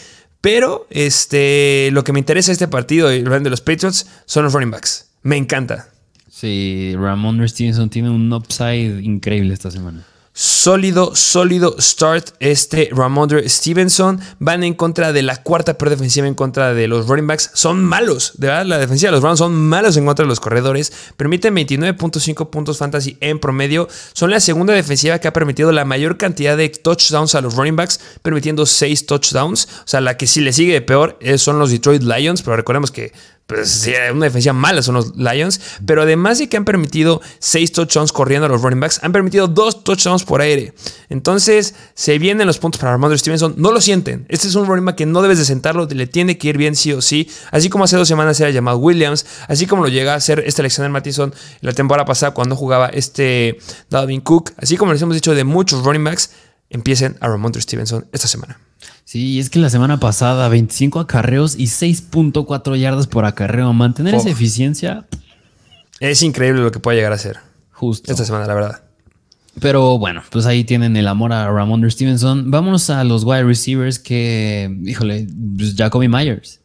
Pero 0.40 0.86
este, 0.90 1.90
lo 1.92 2.04
que 2.04 2.12
me 2.12 2.18
interesa 2.18 2.52
este 2.52 2.68
partido 2.68 3.08
de 3.08 3.50
los 3.50 3.60
Patriots 3.60 4.06
son 4.26 4.44
los 4.44 4.52
running 4.52 4.70
backs. 4.70 5.10
Me 5.22 5.36
encanta. 5.36 5.88
Sí, 6.30 6.94
Ramon 6.96 7.46
Stevenson 7.46 7.90
tiene 7.90 8.08
un 8.08 8.32
upside 8.32 9.02
increíble 9.02 9.52
esta 9.52 9.70
semana 9.70 10.04
sólido, 10.32 11.14
sólido 11.14 11.76
start 11.78 12.30
este 12.40 12.88
Ramondre 12.92 13.48
Stevenson. 13.48 14.20
Van 14.38 14.64
en 14.64 14.74
contra 14.74 15.12
de 15.12 15.22
la 15.22 15.42
cuarta 15.42 15.76
peor 15.76 15.90
defensiva 15.90 16.26
en 16.26 16.34
contra 16.34 16.72
de 16.72 16.88
los 16.88 17.06
running 17.06 17.26
backs. 17.26 17.50
Son 17.54 17.84
malos, 17.84 18.32
de 18.36 18.46
verdad, 18.46 18.66
la 18.66 18.78
defensiva 18.78 19.08
de 19.08 19.12
los 19.12 19.20
Browns 19.20 19.38
son 19.38 19.54
malos 19.54 19.96
en 19.96 20.06
contra 20.06 20.24
de 20.24 20.28
los 20.28 20.40
corredores. 20.40 20.92
Permiten 21.16 21.54
29.5 21.54 22.50
puntos 22.50 22.78
fantasy 22.78 23.16
en 23.20 23.38
promedio. 23.38 23.88
Son 24.12 24.30
la 24.30 24.40
segunda 24.40 24.72
defensiva 24.72 25.18
que 25.18 25.28
ha 25.28 25.32
permitido 25.32 25.72
la 25.72 25.84
mayor 25.84 26.16
cantidad 26.16 26.56
de 26.56 26.68
touchdowns 26.68 27.34
a 27.34 27.40
los 27.40 27.56
running 27.56 27.76
backs, 27.76 28.00
permitiendo 28.22 28.66
6 28.66 29.06
touchdowns. 29.06 29.68
O 29.80 29.88
sea, 29.88 30.00
la 30.00 30.16
que 30.16 30.26
sí 30.26 30.40
le 30.40 30.52
sigue 30.52 30.72
de 30.72 30.82
peor 30.82 31.18
son 31.36 31.58
los 31.58 31.70
Detroit 31.70 32.02
Lions, 32.02 32.42
pero 32.42 32.56
recordemos 32.56 32.90
que 32.90 33.12
pues, 33.50 33.90
una 34.12 34.26
defensa 34.26 34.52
mala 34.52 34.80
son 34.80 34.94
los 34.94 35.16
Lions, 35.16 35.60
pero 35.84 36.02
además 36.02 36.38
de 36.38 36.48
que 36.48 36.56
han 36.56 36.64
permitido 36.64 37.20
seis 37.40 37.72
touchdowns 37.72 38.12
corriendo 38.12 38.46
a 38.46 38.48
los 38.48 38.62
running 38.62 38.78
backs, 38.78 39.00
han 39.02 39.10
permitido 39.10 39.48
dos 39.48 39.82
touchdowns 39.82 40.22
por 40.22 40.40
aire. 40.40 40.72
Entonces, 41.08 41.74
se 41.94 42.16
vienen 42.20 42.46
los 42.46 42.58
puntos 42.58 42.80
para 42.80 42.92
Armando 42.92 43.18
Stevenson. 43.18 43.54
No 43.56 43.72
lo 43.72 43.80
sienten. 43.80 44.24
Este 44.28 44.46
es 44.46 44.54
un 44.54 44.68
running 44.68 44.84
back 44.84 44.94
que 44.94 45.06
no 45.06 45.20
debes 45.20 45.38
de 45.38 45.44
sentarlo, 45.44 45.86
le 45.86 46.06
tiene 46.06 46.38
que 46.38 46.46
ir 46.46 46.58
bien 46.58 46.76
sí 46.76 46.92
o 46.92 47.02
sí. 47.02 47.28
Así 47.50 47.68
como 47.68 47.82
hace 47.82 47.96
dos 47.96 48.06
semanas 48.06 48.38
era 48.38 48.50
llamado 48.50 48.78
Williams, 48.78 49.26
así 49.48 49.66
como 49.66 49.82
lo 49.82 49.88
llega 49.88 50.14
a 50.14 50.20
ser 50.20 50.44
este 50.46 50.62
Alexander 50.62 50.92
Mattison 50.92 51.34
la 51.60 51.72
temporada 51.72 52.04
pasada 52.04 52.32
cuando 52.32 52.54
jugaba 52.54 52.86
este 52.86 53.58
Dalvin 53.88 54.20
Cook, 54.20 54.52
así 54.58 54.76
como 54.76 54.92
les 54.92 55.02
hemos 55.02 55.16
dicho 55.16 55.34
de 55.34 55.42
muchos 55.42 55.82
running 55.82 56.04
backs, 56.04 56.30
empiecen 56.70 57.16
a 57.20 57.28
Ramondre 57.28 57.60
Stevenson 57.60 58.06
esta 58.12 58.28
semana. 58.28 58.58
Sí, 59.04 59.38
es 59.40 59.50
que 59.50 59.58
la 59.58 59.70
semana 59.70 60.00
pasada 60.00 60.48
25 60.48 61.00
acarreos 61.00 61.56
y 61.58 61.64
6.4 61.64 62.76
yardas 62.78 63.06
por 63.06 63.24
acarreo. 63.24 63.72
Mantener 63.72 64.14
esa 64.14 64.30
eficiencia. 64.30 65.06
Es 65.98 66.22
increíble 66.22 66.62
lo 66.62 66.70
que 66.70 66.78
puede 66.78 66.96
llegar 66.96 67.12
a 67.12 67.18
ser. 67.18 67.38
Justo. 67.72 68.10
Esta 68.10 68.24
semana, 68.24 68.46
la 68.46 68.54
verdad. 68.54 68.82
Pero 69.58 69.98
bueno, 69.98 70.22
pues 70.30 70.46
ahí 70.46 70.64
tienen 70.64 70.96
el 70.96 71.08
amor 71.08 71.32
a 71.32 71.50
Ramondre 71.50 71.90
Stevenson. 71.90 72.50
Vámonos 72.50 72.88
a 72.88 73.02
los 73.04 73.24
wide 73.24 73.42
receivers 73.42 73.98
que, 73.98 74.74
híjole, 74.84 75.26
pues 75.56 75.74
Jacoby 75.76 76.08
Myers. 76.08 76.60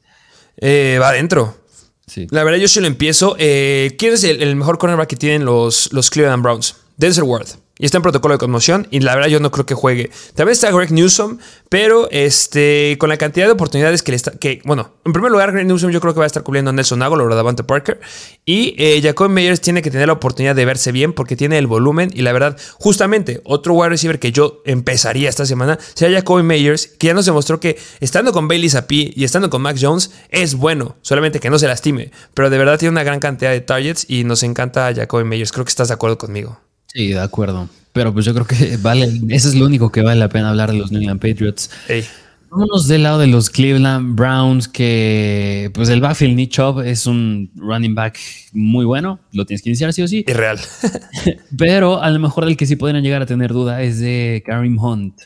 Eh, 0.58 1.00
va 1.02 1.10
adentro. 1.10 1.58
Sí. 2.06 2.28
La 2.30 2.44
verdad, 2.44 2.60
yo 2.60 2.68
sí 2.68 2.80
lo 2.80 2.88
empiezo. 2.88 3.36
Eh, 3.40 3.96
¿Quién 3.98 4.14
es 4.14 4.24
el, 4.24 4.56
mejor 4.56 4.78
cornerback 4.78 5.10
que 5.10 5.16
tienen 5.16 5.46
los, 5.46 5.92
los 5.92 6.10
Cleveland 6.12 6.44
Browns? 6.44 6.76
Denzel 6.98 7.24
Ward. 7.24 7.48
Y 7.78 7.86
está 7.86 7.98
en 7.98 8.04
protocolo 8.04 8.36
de 8.36 8.38
conmoción. 8.38 8.88
Y 8.90 9.02
la 9.02 9.16
verdad, 9.16 9.30
yo 9.30 9.40
no 9.42 9.52
creo 9.52 9.66
que 9.66 9.76
juegue. 9.76 10.10
También 10.34 10.54
está 10.54 10.72
Greg 10.72 10.92
Newsom. 10.92 11.40
Pero 11.68 12.08
este, 12.10 12.96
con 13.00 13.10
la 13.10 13.18
cantidad 13.18 13.48
de 13.48 13.52
oportunidades 13.52 14.02
que 14.02 14.14
le 14.14 14.16
está. 14.16 14.32
Que, 14.32 14.62
bueno, 14.64 14.94
en 15.04 15.12
primer 15.12 15.30
lugar, 15.30 15.52
Greg 15.52 15.66
Newsom 15.66 15.92
yo 15.92 16.00
creo 16.00 16.14
que 16.14 16.20
va 16.20 16.24
a 16.24 16.28
estar 16.28 16.44
cubriendo 16.44 16.70
a 16.70 16.74
Nelson 16.74 17.02
Aguilar 17.04 17.28
o 17.28 17.36
Davante 17.36 17.66
Parker. 17.66 18.00
Y 18.46 18.76
eh, 18.78 19.02
Jacob 19.04 19.30
Meyers 19.30 19.60
tiene 19.60 19.82
que 19.82 19.92
tener 19.92 20.08
la 20.08 20.14
oportunidad 20.14 20.56
de 20.56 20.64
verse 20.64 20.94
bien 20.94 21.12
porque 21.12 21.36
tiene 21.36 21.58
el 21.58 21.68
volumen. 21.68 22.12
Y 22.14 22.22
la 22.22 22.32
verdad, 22.32 22.58
justamente, 22.76 23.42
otro 23.44 23.74
wide 23.74 23.90
receiver 23.90 24.20
que 24.20 24.32
yo 24.32 24.62
empezaría 24.66 25.28
esta 25.28 25.46
semana 25.46 25.78
sería 25.96 26.20
Jacoby 26.20 26.44
Meyers, 26.44 26.88
que 26.88 27.08
ya 27.08 27.14
nos 27.14 27.26
demostró 27.26 27.60
que 27.60 27.78
estando 28.00 28.32
con 28.32 28.48
Bailey 28.48 28.70
Zappi 28.70 29.12
y 29.16 29.26
estando 29.26 29.50
con 29.50 29.62
Mac 29.62 29.78
Jones 29.80 30.12
es 30.30 30.56
bueno. 30.56 30.96
Solamente 31.02 31.42
que 31.42 31.50
no 31.50 31.60
se 31.60 31.68
lastime. 31.68 32.12
Pero 32.34 32.50
de 32.50 32.58
verdad 32.58 32.80
tiene 32.80 32.92
una 32.92 33.04
gran 33.04 33.20
cantidad 33.20 33.52
de 33.52 33.60
targets 33.60 34.06
y 34.08 34.24
nos 34.24 34.44
encanta 34.44 34.94
Jacoby 34.96 35.26
Meyers. 35.26 35.52
Creo 35.52 35.66
que 35.66 35.70
estás 35.70 35.90
de 35.90 35.96
acuerdo 35.96 36.18
conmigo. 36.18 36.65
Sí, 36.96 37.10
de 37.10 37.20
acuerdo. 37.20 37.68
Pero 37.92 38.14
pues 38.14 38.26
yo 38.26 38.34
creo 38.34 38.48
que 38.48 38.78
vale, 38.82 39.12
eso 39.30 39.50
es 39.50 39.56
lo 39.56 39.66
único 39.66 39.92
que 39.92 40.02
vale 40.02 40.20
la 40.20 40.30
pena 40.30 40.50
hablar 40.50 40.72
de 40.72 40.78
los 40.78 40.92
New 40.92 41.02
England 41.02 41.20
Patriots. 41.20 41.70
Vámonos 42.50 42.88
del 42.88 43.04
lado 43.04 43.20
de 43.20 43.28
los 43.28 43.50
Cleveland 43.50 44.16
Browns, 44.16 44.70
que 44.70 45.70
pues 45.74 45.90
el 45.90 46.00
backfield 46.00 46.36
Nick 46.38 46.52
Chubb 46.52 46.80
es 46.80 47.06
un 47.06 47.52
running 47.58 47.96
back 47.96 48.18
muy 48.54 48.86
bueno, 48.86 49.20
lo 49.34 49.46
tienes 49.46 49.62
que 49.62 49.70
iniciar 49.70 49.92
sí 49.92 50.04
o 50.04 50.08
sí. 50.08 50.24
Es 50.26 50.38
real. 50.38 50.58
Pero 51.58 52.02
a 52.02 52.10
lo 52.12 52.20
mejor 52.20 52.46
del 52.46 52.56
que 52.56 52.66
sí 52.66 52.78
podrían 52.78 53.04
llegar 53.04 53.22
a 53.22 53.26
tener 53.26 53.52
duda 53.52 53.82
es 53.82 54.00
de 54.00 54.42
Karim 54.46 54.80
Hunt. 54.82 55.24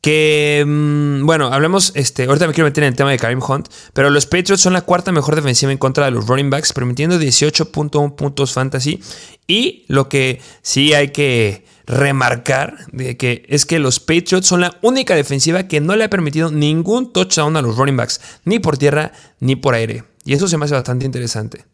Que, 0.00 0.64
mm, 0.66 1.26
bueno, 1.26 1.46
hablemos, 1.52 1.92
este, 1.94 2.24
ahorita 2.24 2.46
me 2.46 2.52
quiero 2.52 2.68
meter 2.68 2.84
en 2.84 2.88
el 2.88 2.96
tema 2.96 3.10
de 3.10 3.18
Karim 3.18 3.40
Hunt, 3.42 3.68
pero 3.92 4.10
los 4.10 4.26
Patriots 4.26 4.62
son 4.62 4.72
la 4.72 4.82
cuarta 4.82 5.10
mejor 5.10 5.34
defensiva 5.34 5.72
en 5.72 5.78
contra 5.78 6.04
de 6.04 6.12
los 6.12 6.26
running 6.26 6.50
backs, 6.50 6.72
permitiendo 6.72 7.18
18.1 7.18 8.14
puntos 8.14 8.52
fantasy. 8.52 9.00
Y 9.46 9.84
lo 9.88 10.08
que 10.08 10.40
sí 10.62 10.94
hay 10.94 11.08
que 11.08 11.64
remarcar 11.88 12.76
de 12.92 13.16
que 13.16 13.44
es 13.48 13.64
que 13.64 13.78
los 13.78 13.98
Patriots 13.98 14.46
son 14.46 14.60
la 14.60 14.78
única 14.82 15.14
defensiva 15.14 15.66
que 15.66 15.80
no 15.80 15.96
le 15.96 16.04
ha 16.04 16.10
permitido 16.10 16.50
ningún 16.50 17.12
touchdown 17.12 17.56
a 17.56 17.62
los 17.62 17.76
running 17.76 17.96
backs, 17.96 18.20
ni 18.44 18.58
por 18.58 18.76
tierra 18.76 19.12
ni 19.40 19.56
por 19.56 19.74
aire. 19.74 20.04
Y 20.24 20.34
eso 20.34 20.46
se 20.46 20.58
me 20.58 20.66
hace 20.66 20.74
bastante 20.74 21.06
interesante. 21.06 21.64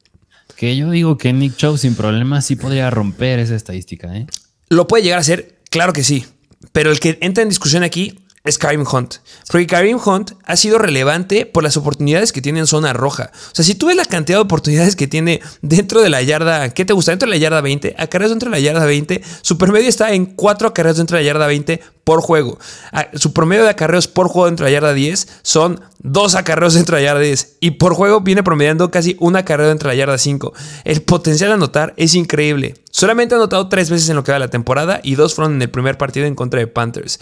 Que 0.57 0.77
yo 0.77 0.91
digo 0.91 1.19
que 1.19 1.33
Nick 1.33 1.57
Chubb 1.57 1.79
sin 1.79 1.97
problemas 1.97 2.47
sí 2.47 2.55
podría 2.55 2.89
romper 2.91 3.41
esa 3.41 3.57
estadística, 3.57 4.17
¿eh? 4.17 4.27
Lo 4.69 4.87
puede 4.87 5.03
llegar 5.03 5.19
a 5.19 5.25
ser, 5.25 5.59
claro 5.71 5.93
que 5.93 6.05
sí. 6.05 6.27
Pero 6.73 6.91
el 6.91 7.01
que 7.01 7.19
entra 7.21 7.43
en 7.43 7.49
discusión 7.49 7.83
aquí 7.83 8.19
es 8.45 8.59
Karim 8.59 8.85
Hunt. 8.91 9.17
Porque 9.51 9.67
Karim 9.67 9.99
Hunt 10.05 10.33
ha 10.45 10.57
sido 10.57 10.77
relevante 10.77 11.47
por 11.47 11.63
las 11.65 11.79
oportunidades 11.79 12.31
que 12.31 12.43
tiene 12.43 12.61
en 12.61 12.67
zona 12.67 12.93
roja. 12.93 13.31
O 13.33 13.55
sea, 13.55 13.65
si 13.65 13.75
tú 13.75 13.87
ves 13.87 13.97
la 13.97 14.05
cantidad 14.05 14.37
de 14.37 14.43
oportunidades 14.43 14.97
que 14.97 15.07
tiene 15.07 15.41
dentro 15.63 16.03
de 16.03 16.11
la 16.11 16.21
yarda, 16.21 16.69
¿qué 16.69 16.85
te 16.85 16.93
gusta? 16.93 17.13
Dentro 17.13 17.27
de 17.27 17.37
la 17.37 17.39
yarda 17.39 17.63
20, 17.63 17.95
acarreos 17.97 18.31
dentro 18.31 18.51
de 18.51 18.57
la 18.57 18.61
yarda 18.61 18.85
20, 18.85 19.23
su 19.41 19.57
promedio 19.57 19.89
está 19.89 20.13
en 20.13 20.27
4 20.27 20.69
acarreos 20.69 20.99
dentro 20.99 21.17
de 21.17 21.23
la 21.23 21.27
yarda 21.27 21.47
20 21.47 21.81
por 22.05 22.21
juego. 22.21 22.59
Ah, 22.93 23.09
su 23.15 23.33
promedio 23.33 23.65
de 23.65 23.71
acarreos 23.71 24.09
por 24.09 24.29
juego 24.29 24.45
dentro 24.45 24.67
de 24.67 24.73
la 24.73 24.75
yarda 24.75 24.93
10 24.93 25.27
son 25.41 25.81
2 26.01 26.35
acarreos 26.35 26.75
dentro 26.75 26.97
de 26.97 27.03
la 27.03 27.09
yarda 27.09 27.21
10. 27.23 27.57
Y 27.61 27.71
por 27.73 27.95
juego 27.95 28.21
viene 28.21 28.43
promediando 28.43 28.91
casi 28.91 29.17
un 29.21 29.37
acarreo 29.37 29.69
dentro 29.69 29.89
de 29.89 29.97
la 29.97 30.01
yarda 30.01 30.19
5. 30.19 30.53
El 30.85 31.01
potencial 31.01 31.49
de 31.49 31.55
anotar 31.55 31.95
es 31.97 32.15
increíble. 32.15 32.75
Solamente 32.91 33.35
ha 33.35 33.39
anotado 33.39 33.71
3 33.71 33.89
veces 33.89 34.11
en 34.11 34.17
lo 34.17 34.23
que 34.23 34.33
va 34.33 34.37
de 34.37 34.45
la 34.45 34.51
temporada 34.51 35.01
y 35.03 35.15
2 35.15 35.35
fueron 35.35 35.55
en 35.55 35.63
el 35.63 35.71
primer 35.71 35.97
partido 35.97 36.27
en 36.27 36.35
contra 36.35 36.61
de 36.61 36.67
Panthers 36.67 37.19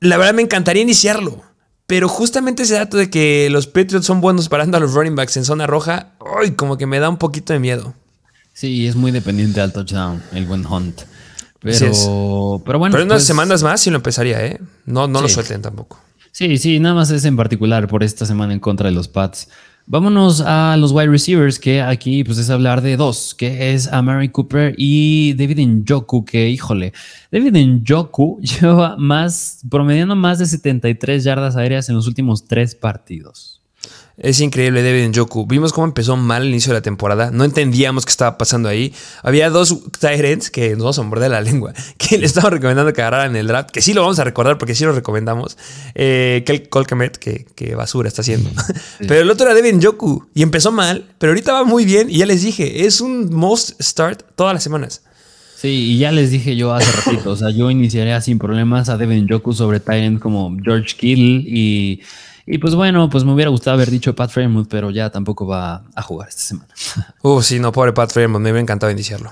la 0.00 0.16
verdad 0.16 0.34
me 0.34 0.42
encantaría 0.42 0.82
iniciarlo. 0.82 1.42
Pero 1.86 2.06
justamente 2.08 2.64
ese 2.64 2.74
dato 2.74 2.98
de 2.98 3.08
que 3.08 3.48
los 3.50 3.66
Patriots 3.66 4.04
son 4.04 4.20
buenos 4.20 4.50
parando 4.50 4.76
a 4.76 4.80
los 4.80 4.92
running 4.92 5.16
backs 5.16 5.38
en 5.38 5.44
zona 5.46 5.66
roja, 5.66 6.12
¡ay! 6.38 6.50
como 6.50 6.76
que 6.76 6.84
me 6.84 6.98
da 6.98 7.08
un 7.08 7.16
poquito 7.16 7.54
de 7.54 7.60
miedo. 7.60 7.94
Sí, 8.52 8.86
es 8.86 8.94
muy 8.94 9.10
dependiente 9.10 9.60
al 9.62 9.72
touchdown, 9.72 10.22
el 10.32 10.44
buen 10.44 10.66
Hunt. 10.66 11.02
Pero, 11.60 12.62
pero 12.64 12.78
bueno. 12.78 12.92
Pero 12.92 13.04
unas 13.04 13.18
pues 13.18 13.24
semanas 13.24 13.62
más 13.62 13.80
sí 13.80 13.90
lo 13.90 13.96
empezaría, 13.96 14.44
¿eh? 14.44 14.60
No, 14.84 15.08
no 15.08 15.22
lo 15.22 15.28
suelten 15.28 15.62
tampoco. 15.62 15.98
Sí, 16.30 16.58
sí, 16.58 16.78
nada 16.78 16.94
más 16.94 17.10
es 17.10 17.24
en 17.24 17.36
particular 17.36 17.88
por 17.88 18.04
esta 18.04 18.26
semana 18.26 18.52
en 18.52 18.60
contra 18.60 18.88
de 18.88 18.94
los 18.94 19.08
Pats. 19.08 19.48
Vámonos 19.90 20.42
a 20.42 20.76
los 20.76 20.92
wide 20.92 21.08
receivers, 21.08 21.58
que 21.58 21.80
aquí 21.80 22.22
pues 22.22 22.36
es 22.36 22.50
hablar 22.50 22.82
de 22.82 22.98
dos, 22.98 23.34
que 23.34 23.72
es 23.72 23.90
a 23.90 24.02
Mary 24.02 24.28
Cooper 24.28 24.74
y 24.76 25.32
David 25.32 25.66
Njoku, 25.66 26.26
que 26.26 26.50
híjole, 26.50 26.92
David 27.32 27.56
Njoku 27.56 28.38
lleva 28.60 28.98
más, 28.98 29.62
promediando 29.70 30.14
más 30.14 30.40
de 30.40 30.44
73 30.44 31.24
yardas 31.24 31.56
aéreas 31.56 31.88
en 31.88 31.94
los 31.94 32.06
últimos 32.06 32.44
tres 32.44 32.74
partidos. 32.74 33.57
Es 34.18 34.40
increíble 34.40 34.82
David 34.82 35.10
Njoku. 35.10 35.46
Vimos 35.46 35.72
cómo 35.72 35.86
empezó 35.86 36.16
mal 36.16 36.42
el 36.42 36.48
inicio 36.48 36.72
de 36.72 36.80
la 36.80 36.82
temporada. 36.82 37.30
No 37.30 37.44
entendíamos 37.44 38.04
qué 38.04 38.10
estaba 38.10 38.36
pasando 38.36 38.68
ahí. 38.68 38.92
Había 39.22 39.48
dos 39.48 39.78
Tyrants 40.00 40.50
que 40.50 40.70
nos 40.70 40.80
vamos 40.80 40.98
a 40.98 41.02
morder 41.02 41.30
la 41.30 41.40
lengua. 41.40 41.72
Que 41.98 42.18
le 42.18 42.26
estamos 42.26 42.50
recomendando 42.50 42.92
que 42.92 43.02
agarraran 43.02 43.36
el 43.36 43.46
draft. 43.46 43.70
Que 43.70 43.80
sí 43.80 43.94
lo 43.94 44.00
vamos 44.00 44.18
a 44.18 44.24
recordar 44.24 44.58
porque 44.58 44.74
sí 44.74 44.84
lo 44.84 44.92
recomendamos. 44.92 45.56
Eh, 45.94 46.42
que 46.44 46.68
Colcamet, 46.68 47.16
que, 47.16 47.46
que, 47.54 47.74
basura 47.74 48.08
está 48.08 48.22
haciendo. 48.22 48.50
Pero 48.98 49.20
el 49.20 49.30
otro 49.30 49.46
era 49.46 49.54
David 49.54 49.74
Njoku. 49.74 50.26
Y 50.34 50.42
empezó 50.42 50.72
mal. 50.72 51.06
Pero 51.18 51.32
ahorita 51.32 51.52
va 51.52 51.64
muy 51.64 51.84
bien. 51.84 52.10
Y 52.10 52.18
ya 52.18 52.26
les 52.26 52.42
dije, 52.42 52.86
es 52.86 53.00
un 53.00 53.32
most 53.32 53.80
start 53.80 54.22
todas 54.34 54.54
las 54.54 54.64
semanas. 54.64 55.02
Sí, 55.60 55.68
y 55.68 55.98
ya 55.98 56.12
les 56.12 56.30
dije 56.30 56.54
yo 56.54 56.72
hace 56.72 56.88
ratito, 56.92 57.32
o 57.32 57.36
sea, 57.36 57.50
yo 57.50 57.68
iniciaría 57.68 58.20
sin 58.20 58.38
problemas 58.38 58.88
a 58.88 58.96
Devin 58.96 59.26
Joku 59.28 59.52
sobre 59.52 59.80
Tyrant 59.80 60.20
como 60.20 60.56
George 60.62 60.94
Kittle 60.96 61.42
y, 61.44 62.00
y, 62.48 62.58
pues 62.58 62.74
bueno, 62.74 63.08
pues 63.10 63.24
me 63.24 63.32
hubiera 63.32 63.50
gustado 63.50 63.74
haber 63.74 63.90
dicho 63.90 64.14
Pat 64.14 64.30
Fremont, 64.30 64.68
pero 64.68 64.90
ya 64.90 65.10
tampoco 65.10 65.46
va 65.46 65.84
a 65.94 66.02
jugar 66.02 66.28
esta 66.28 66.42
semana. 66.42 66.68
Uh, 67.22 67.42
sí, 67.42 67.58
no, 67.58 67.72
pobre 67.72 67.92
Pat 67.92 68.12
Fremont, 68.12 68.42
me 68.42 68.50
hubiera 68.50 68.62
encantado 68.62 68.90
iniciarlo. 68.90 69.30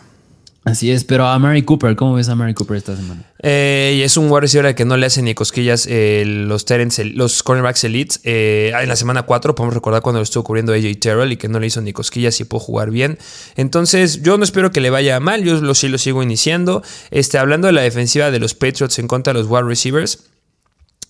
Así 0.66 0.90
es, 0.90 1.04
pero 1.04 1.28
a 1.28 1.38
Mary 1.38 1.62
Cooper, 1.62 1.94
¿cómo 1.94 2.14
ves 2.14 2.28
a 2.28 2.34
Mary 2.34 2.52
Cooper 2.52 2.76
esta 2.76 2.96
semana? 2.96 3.22
Eh, 3.40 4.02
es 4.04 4.16
un 4.16 4.28
wide 4.28 4.40
receiver 4.40 4.74
que 4.74 4.84
no 4.84 4.96
le 4.96 5.06
hace 5.06 5.22
ni 5.22 5.32
cosquillas 5.32 5.86
eh, 5.88 6.24
los 6.26 6.64
Terence, 6.64 7.04
los 7.04 7.44
cornerbacks 7.44 7.84
elites. 7.84 8.18
Eh, 8.24 8.72
en 8.74 8.88
la 8.88 8.96
semana 8.96 9.22
4 9.22 9.54
podemos 9.54 9.74
recordar 9.74 10.02
cuando 10.02 10.18
lo 10.18 10.24
estuvo 10.24 10.42
cubriendo 10.42 10.72
AJ 10.72 10.98
Terrell 10.98 11.30
y 11.30 11.36
que 11.36 11.46
no 11.46 11.60
le 11.60 11.68
hizo 11.68 11.80
ni 11.82 11.92
cosquillas 11.92 12.40
y 12.40 12.44
pudo 12.46 12.58
jugar 12.58 12.90
bien. 12.90 13.16
Entonces, 13.54 14.22
yo 14.22 14.38
no 14.38 14.42
espero 14.42 14.72
que 14.72 14.80
le 14.80 14.90
vaya 14.90 15.20
mal, 15.20 15.44
yo 15.44 15.60
lo, 15.60 15.72
sí 15.72 15.88
lo 15.88 15.98
sigo 15.98 16.20
iniciando. 16.20 16.82
Este, 17.12 17.38
hablando 17.38 17.68
de 17.68 17.72
la 17.72 17.82
defensiva 17.82 18.32
de 18.32 18.40
los 18.40 18.54
Patriots 18.54 18.98
en 18.98 19.06
contra 19.06 19.34
de 19.34 19.38
los 19.38 19.48
wide 19.48 19.68
receivers. 19.68 20.24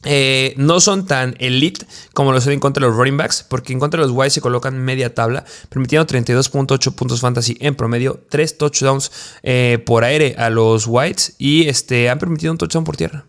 Eh, 0.04 0.54
no 0.56 0.78
son 0.78 1.06
tan 1.06 1.35
elite 1.38 1.85
como 2.12 2.32
lo 2.32 2.40
son 2.40 2.52
en 2.52 2.61
contra 2.61 2.80
de 2.80 2.88
los 2.88 2.96
running 2.96 3.16
backs, 3.16 3.44
porque 3.48 3.72
en 3.72 3.80
contra 3.80 4.00
de 4.00 4.06
los 4.06 4.16
Whites 4.16 4.35
se 4.35 4.40
colocan 4.40 4.78
media 4.78 5.14
tabla, 5.14 5.44
permitiendo 5.68 6.06
32.8 6.06 6.94
puntos 6.94 7.20
fantasy 7.20 7.56
en 7.61 7.74
promedio, 7.74 8.20
3 8.28 8.59
touchdowns 8.59 9.11
eh, 9.42 9.82
por 9.85 10.04
aire 10.04 10.37
a 10.38 10.50
los 10.50 10.87
Whites 10.87 11.35
y 11.38 11.68
este, 11.68 12.09
han 12.09 12.18
permitido 12.18 12.52
un 12.52 12.59
touchdown 12.59 12.85
por 12.85 12.96
tierra. 12.96 13.26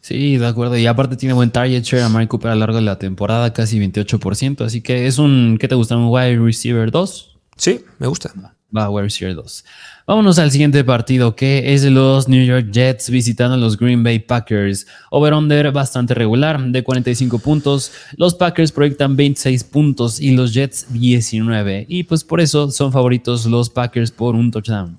Sí, 0.00 0.36
de 0.36 0.46
acuerdo. 0.46 0.76
Y 0.76 0.86
aparte 0.86 1.16
tiene 1.16 1.34
buen 1.34 1.50
target 1.50 1.82
share 1.82 2.04
a 2.04 2.08
Mike 2.08 2.28
Cooper 2.28 2.50
a 2.50 2.54
lo 2.54 2.60
largo 2.60 2.76
de 2.76 2.82
la 2.82 2.98
temporada, 2.98 3.52
casi 3.52 3.78
28%. 3.78 4.64
Así 4.64 4.80
que 4.80 5.06
es 5.06 5.18
un, 5.18 5.58
¿qué 5.60 5.68
te 5.68 5.74
gusta? 5.74 5.96
¿Un 5.96 6.08
wide 6.08 6.38
receiver 6.38 6.90
2? 6.90 7.36
Sí, 7.56 7.84
me 7.98 8.06
gusta. 8.06 8.32
Wide 8.70 9.02
receiver 9.02 9.34
2. 9.34 9.64
Vámonos 10.06 10.38
al 10.38 10.50
siguiente 10.50 10.84
partido, 10.84 11.36
que 11.36 11.74
es 11.74 11.82
de 11.82 11.90
los 11.90 12.28
New 12.28 12.44
York 12.44 12.70
Jets 12.70 13.10
visitando 13.10 13.54
a 13.54 13.58
los 13.58 13.76
Green 13.76 14.02
Bay 14.02 14.18
Packers. 14.18 14.86
Over-under 15.10 15.70
bastante 15.72 16.14
regular, 16.14 16.60
de 16.60 16.82
45 16.82 17.38
puntos. 17.38 17.92
Los 18.16 18.34
Packers 18.34 18.72
proyectan 18.72 19.16
26 19.16 19.64
puntos 19.64 20.20
y 20.20 20.32
los 20.32 20.54
Jets 20.54 20.86
19. 20.90 21.86
Y 21.88 22.04
pues 22.04 22.24
por 22.24 22.40
eso 22.40 22.70
son 22.70 22.92
favoritos 22.92 23.46
los 23.46 23.70
Packers 23.70 24.10
por 24.10 24.34
un 24.34 24.50
touchdown. 24.50 24.98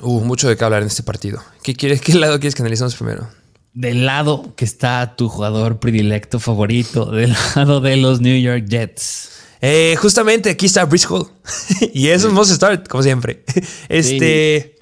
Uh, 0.00 0.20
mucho 0.20 0.48
de 0.48 0.56
qué 0.56 0.64
hablar 0.64 0.82
en 0.82 0.88
este 0.88 1.02
partido. 1.02 1.40
¿Qué, 1.62 1.74
quieres, 1.74 2.00
qué 2.00 2.14
lado 2.14 2.38
quieres 2.38 2.54
que 2.54 2.62
analicemos 2.62 2.94
primero? 2.94 3.28
Del 3.72 4.06
lado 4.06 4.54
que 4.56 4.64
está 4.64 5.14
tu 5.16 5.28
jugador 5.28 5.78
predilecto 5.78 6.40
favorito, 6.40 7.06
del 7.06 7.34
lado 7.54 7.80
de 7.80 7.96
los 7.96 8.20
New 8.20 8.40
York 8.40 8.66
Jets. 8.68 9.39
Eh, 9.62 9.96
justamente 9.96 10.50
aquí 10.50 10.66
está 10.66 10.84
Brice 10.84 11.06
Hall. 11.08 11.28
y 11.92 12.08
es 12.08 12.24
un 12.24 12.34
must 12.34 12.52
start, 12.52 12.88
como 12.88 13.02
siempre. 13.02 13.44
Este. 13.88 14.76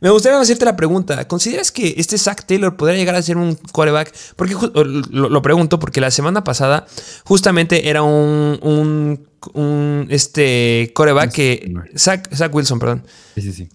Me 0.00 0.10
gustaría 0.10 0.40
hacerte 0.40 0.64
la 0.64 0.74
pregunta. 0.74 1.28
¿Consideras 1.28 1.70
que 1.70 1.94
este 1.96 2.18
Zach 2.18 2.44
Taylor 2.44 2.76
podría 2.76 2.98
llegar 2.98 3.14
a 3.14 3.22
ser 3.22 3.36
un 3.36 3.54
quarterback? 3.54 4.12
Porque 4.34 4.56
lo, 5.12 5.42
pregunto 5.42 5.78
porque 5.78 6.00
la 6.00 6.10
semana 6.10 6.42
pasada 6.42 6.88
justamente 7.22 7.88
era 7.88 8.02
un, 8.02 8.58
un, 9.54 10.06
este 10.10 10.90
quarterback 10.92 11.30
que. 11.30 11.72
Zach, 11.96 12.28
Zach 12.34 12.52
Wilson, 12.52 12.80
perdón. 12.80 13.06
Sí, 13.36 13.42
sí, 13.42 13.52
sí. 13.52 13.68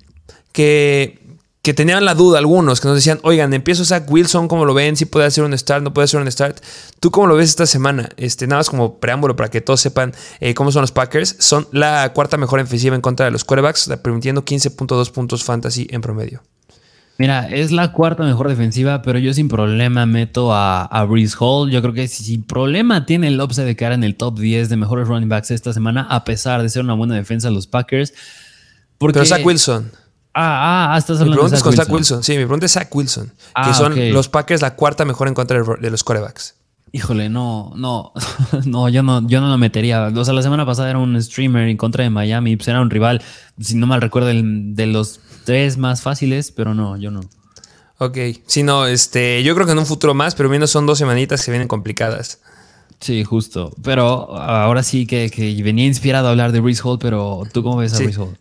Que 0.51 1.26
que 1.67 1.73
tenían 1.73 2.05
la 2.05 2.15
duda 2.15 2.39
algunos, 2.39 2.79
que 2.79 2.87
nos 2.87 2.95
decían, 2.95 3.19
oigan, 3.23 3.53
empiezo 3.53 3.83
Zach 3.83 4.09
Wilson, 4.09 4.47
¿cómo 4.47 4.63
lo 4.63 4.73
ven? 4.73 4.95
Si 4.95 5.03
puede 5.03 5.25
hacer 5.25 5.43
un 5.43 5.51
start, 5.57 5.83
no 5.83 5.93
puede 5.93 6.05
hacer 6.05 6.21
un 6.21 6.31
start. 6.31 6.63
¿Tú 7.01 7.11
cómo 7.11 7.27
lo 7.27 7.35
ves 7.35 7.49
esta 7.49 7.65
semana? 7.65 8.07
Este, 8.15 8.47
nada 8.47 8.61
más 8.61 8.69
como 8.69 9.01
preámbulo 9.01 9.35
para 9.35 9.49
que 9.49 9.59
todos 9.59 9.81
sepan 9.81 10.13
eh, 10.39 10.53
cómo 10.53 10.71
son 10.71 10.79
los 10.79 10.93
Packers. 10.93 11.35
Son 11.39 11.67
la 11.73 12.13
cuarta 12.13 12.37
mejor 12.37 12.61
ofensiva 12.61 12.95
en 12.95 13.01
contra 13.01 13.25
de 13.25 13.33
los 13.33 13.43
quarterbacks, 13.43 13.89
permitiendo 14.01 14.45
15.2 14.45 15.11
puntos 15.11 15.43
fantasy 15.43 15.87
en 15.89 15.99
promedio. 15.99 16.41
Mira, 17.17 17.49
es 17.49 17.73
la 17.73 17.91
cuarta 17.91 18.23
mejor 18.23 18.47
defensiva, 18.47 19.01
pero 19.01 19.19
yo 19.19 19.33
sin 19.33 19.49
problema 19.49 20.05
meto 20.05 20.53
a, 20.53 20.83
a 20.83 21.03
Breeze 21.03 21.35
Hall. 21.37 21.69
Yo 21.69 21.81
creo 21.81 21.93
que 21.93 22.07
sin 22.07 22.43
problema 22.43 23.05
tiene 23.05 23.27
el 23.27 23.41
upside 23.41 23.65
de 23.65 23.75
quedar 23.75 23.91
en 23.91 24.05
el 24.05 24.15
top 24.15 24.39
10 24.39 24.69
de 24.69 24.77
mejores 24.77 25.09
running 25.09 25.27
backs 25.27 25.51
esta 25.51 25.73
semana, 25.73 26.07
a 26.09 26.23
pesar 26.23 26.61
de 26.61 26.69
ser 26.69 26.83
una 26.83 26.93
buena 26.93 27.15
defensa 27.15 27.49
de 27.49 27.55
los 27.55 27.67
Packers. 27.67 28.13
Porque, 28.97 29.19
pero 29.19 29.25
Zach 29.25 29.45
Wilson. 29.45 29.91
Ah, 30.39 30.93
ah, 30.93 30.97
estás 30.99 31.19
hablando 31.19 31.31
mi 31.31 31.49
pregunta 31.49 31.57
es 31.57 31.63
con 31.63 31.73
Zach 31.73 31.91
Wilson. 31.91 32.23
Sí, 32.23 32.33
mi 32.33 32.43
pregunta 32.43 32.67
es 32.67 32.73
Zach 32.73 32.93
Wilson. 32.93 33.25
que 33.25 33.33
ah, 33.55 33.73
son 33.73 33.95
los 34.13 34.29
Packers 34.29 34.61
la 34.61 34.75
cuarta 34.75 35.03
mejor 35.03 35.27
en 35.27 35.33
contra 35.33 35.63
de 35.63 35.89
los 35.89 36.03
corebacks. 36.03 36.53
Híjole, 36.91 37.27
no, 37.29 37.73
no, 37.75 38.13
no, 38.65 38.87
yo 38.87 39.01
no, 39.01 39.27
yo 39.27 39.41
no 39.41 39.49
lo 39.49 39.57
metería. 39.57 40.11
O 40.15 40.25
sea, 40.25 40.35
la 40.35 40.43
semana 40.43 40.63
pasada 40.63 40.91
era 40.91 40.99
un 40.99 41.19
streamer 41.19 41.67
en 41.67 41.75
contra 41.75 42.03
de 42.03 42.11
Miami, 42.11 42.55
pues 42.55 42.67
era 42.67 42.79
un 42.81 42.91
rival, 42.91 43.23
si 43.59 43.73
no 43.73 43.87
mal 43.87 43.99
recuerdo, 43.99 44.27
de 44.29 44.85
los 44.85 45.19
tres 45.43 45.77
más 45.79 46.03
fáciles, 46.03 46.51
pero 46.51 46.75
no, 46.75 46.97
yo 46.97 47.09
no. 47.09 47.21
Ok, 47.97 48.17
si 48.45 48.61
no, 48.61 48.85
este, 48.85 49.41
yo 49.41 49.55
creo 49.55 49.65
que 49.65 49.71
en 49.71 49.79
un 49.79 49.87
futuro 49.87 50.13
más, 50.13 50.35
pero 50.35 50.49
menos 50.49 50.69
son 50.69 50.85
dos 50.85 50.99
semanitas 50.99 51.43
que 51.43 51.49
vienen 51.49 51.67
complicadas. 51.67 52.41
Sí, 52.99 53.23
justo. 53.23 53.71
Pero 53.83 54.35
ahora 54.37 54.83
sí 54.83 55.07
que, 55.07 55.31
venía 55.63 55.85
inspirado 55.85 56.27
a 56.27 56.31
hablar 56.31 56.51
de 56.51 56.59
Breeze 56.59 56.81
Hall, 56.83 56.99
pero 56.99 57.41
¿tú 57.51 57.63
cómo 57.63 57.77
ves 57.77 57.93
a 57.93 57.97
sí. 57.97 58.05
Hall? 58.15 58.37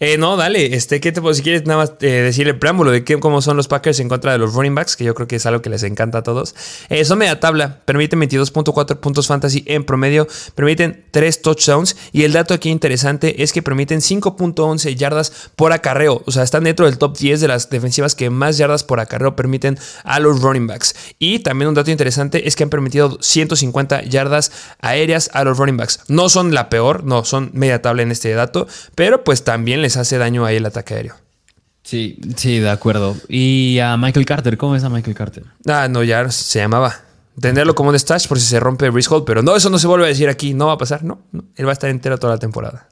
Eh, 0.00 0.16
no, 0.16 0.36
dale, 0.36 0.76
este, 0.76 1.00
¿qué 1.00 1.10
te 1.10 1.20
puedo, 1.20 1.34
si 1.34 1.42
quieres 1.42 1.66
nada 1.66 1.80
más 1.80 1.92
eh, 2.00 2.22
decirle 2.22 2.52
el 2.52 2.58
preámbulo 2.58 2.92
de 2.92 3.02
qué, 3.02 3.18
cómo 3.18 3.42
son 3.42 3.56
los 3.56 3.66
Packers 3.66 3.98
en 3.98 4.08
contra 4.08 4.30
de 4.30 4.38
los 4.38 4.54
running 4.54 4.74
backs, 4.74 4.96
que 4.96 5.02
yo 5.02 5.14
creo 5.14 5.26
que 5.26 5.36
es 5.36 5.46
algo 5.46 5.60
que 5.60 5.70
les 5.70 5.82
encanta 5.82 6.18
a 6.18 6.22
todos. 6.22 6.54
Eh, 6.88 7.04
son 7.04 7.18
media 7.18 7.40
tabla, 7.40 7.80
permiten 7.84 8.20
22.4 8.20 9.00
puntos 9.00 9.26
fantasy 9.26 9.64
en 9.66 9.84
promedio, 9.84 10.28
permiten 10.54 11.04
3 11.10 11.42
touchdowns 11.42 11.96
y 12.12 12.22
el 12.22 12.32
dato 12.32 12.54
aquí 12.54 12.70
interesante 12.70 13.42
es 13.42 13.52
que 13.52 13.62
permiten 13.62 14.00
5.11 14.00 14.94
yardas 14.94 15.50
por 15.56 15.72
acarreo, 15.72 16.22
o 16.24 16.30
sea, 16.30 16.44
están 16.44 16.64
dentro 16.64 16.86
del 16.86 16.98
top 16.98 17.18
10 17.18 17.40
de 17.40 17.48
las 17.48 17.68
defensivas 17.68 18.14
que 18.14 18.30
más 18.30 18.56
yardas 18.56 18.84
por 18.84 19.00
acarreo 19.00 19.34
permiten 19.34 19.78
a 20.04 20.20
los 20.20 20.42
running 20.42 20.68
backs. 20.68 20.94
Y 21.18 21.40
también 21.40 21.68
un 21.68 21.74
dato 21.74 21.90
interesante 21.90 22.46
es 22.46 22.54
que 22.54 22.62
han 22.62 22.70
permitido 22.70 23.18
150 23.20 24.02
yardas 24.04 24.52
aéreas 24.80 25.30
a 25.32 25.42
los 25.42 25.58
running 25.58 25.76
backs. 25.76 26.00
No 26.06 26.28
son 26.28 26.54
la 26.54 26.68
peor, 26.68 27.02
no, 27.02 27.24
son 27.24 27.50
media 27.52 27.82
tabla 27.82 28.02
en 28.02 28.12
este 28.12 28.32
dato, 28.32 28.68
pero 28.94 29.24
pues 29.24 29.42
también 29.42 29.82
les 29.82 29.87
hace 29.96 30.18
daño 30.18 30.44
ahí 30.44 30.56
el 30.56 30.66
ataque 30.66 30.94
aéreo. 30.94 31.14
Sí, 31.82 32.18
sí, 32.36 32.58
de 32.58 32.68
acuerdo. 32.68 33.16
Y 33.28 33.78
a 33.78 33.96
Michael 33.96 34.26
Carter, 34.26 34.58
¿cómo 34.58 34.76
es 34.76 34.84
a 34.84 34.90
Michael 34.90 35.16
Carter? 35.16 35.44
Ah, 35.66 35.88
no, 35.88 36.02
ya 36.02 36.30
se 36.30 36.58
llamaba. 36.58 36.94
Tenerlo 37.40 37.74
como 37.74 37.90
un 37.90 37.98
stash 37.98 38.26
por 38.26 38.38
si 38.38 38.46
se 38.46 38.60
rompe 38.60 38.90
Brice 38.90 39.08
Hall, 39.10 39.24
pero 39.24 39.42
no, 39.42 39.56
eso 39.56 39.70
no 39.70 39.78
se 39.78 39.86
vuelve 39.86 40.04
a 40.04 40.08
decir 40.08 40.28
aquí, 40.28 40.54
no 40.54 40.66
va 40.66 40.74
a 40.74 40.78
pasar, 40.78 41.04
no, 41.04 41.20
no 41.32 41.44
él 41.56 41.66
va 41.66 41.70
a 41.70 41.72
estar 41.72 41.88
entero 41.88 42.18
toda 42.18 42.34
la 42.34 42.38
temporada. 42.38 42.88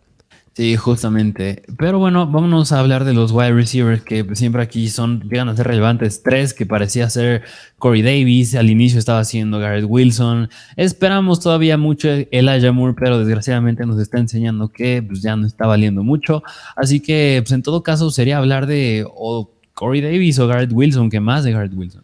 Sí, 0.56 0.74
justamente. 0.76 1.64
Pero 1.76 1.98
bueno, 1.98 2.26
vámonos 2.26 2.72
a 2.72 2.80
hablar 2.80 3.04
de 3.04 3.12
los 3.12 3.30
wide 3.30 3.52
receivers 3.52 4.00
que 4.00 4.24
siempre 4.34 4.62
aquí 4.62 4.88
son, 4.88 5.20
llegan 5.28 5.50
a 5.50 5.54
ser 5.54 5.66
relevantes. 5.66 6.22
Tres 6.22 6.54
que 6.54 6.64
parecía 6.64 7.10
ser 7.10 7.42
Corey 7.78 8.00
Davis, 8.00 8.54
al 8.54 8.70
inicio 8.70 8.98
estaba 8.98 9.22
siendo 9.24 9.58
Garrett 9.58 9.84
Wilson. 9.86 10.48
Esperamos 10.76 11.40
todavía 11.40 11.76
mucho 11.76 12.08
Elijah 12.30 12.72
Moore, 12.72 12.94
pero 12.98 13.18
desgraciadamente 13.18 13.84
nos 13.84 14.00
está 14.00 14.18
enseñando 14.18 14.68
que 14.68 15.02
pues, 15.02 15.20
ya 15.20 15.36
no 15.36 15.46
está 15.46 15.66
valiendo 15.66 16.02
mucho. 16.02 16.42
Así 16.74 17.00
que 17.00 17.42
pues, 17.42 17.52
en 17.52 17.62
todo 17.62 17.82
caso 17.82 18.10
sería 18.10 18.38
hablar 18.38 18.66
de 18.66 19.04
o 19.14 19.50
Corey 19.74 20.00
Davis 20.00 20.38
o 20.38 20.46
Garrett 20.46 20.72
Wilson, 20.72 21.10
que 21.10 21.20
más 21.20 21.44
de 21.44 21.52
Garrett 21.52 21.74
Wilson. 21.74 22.02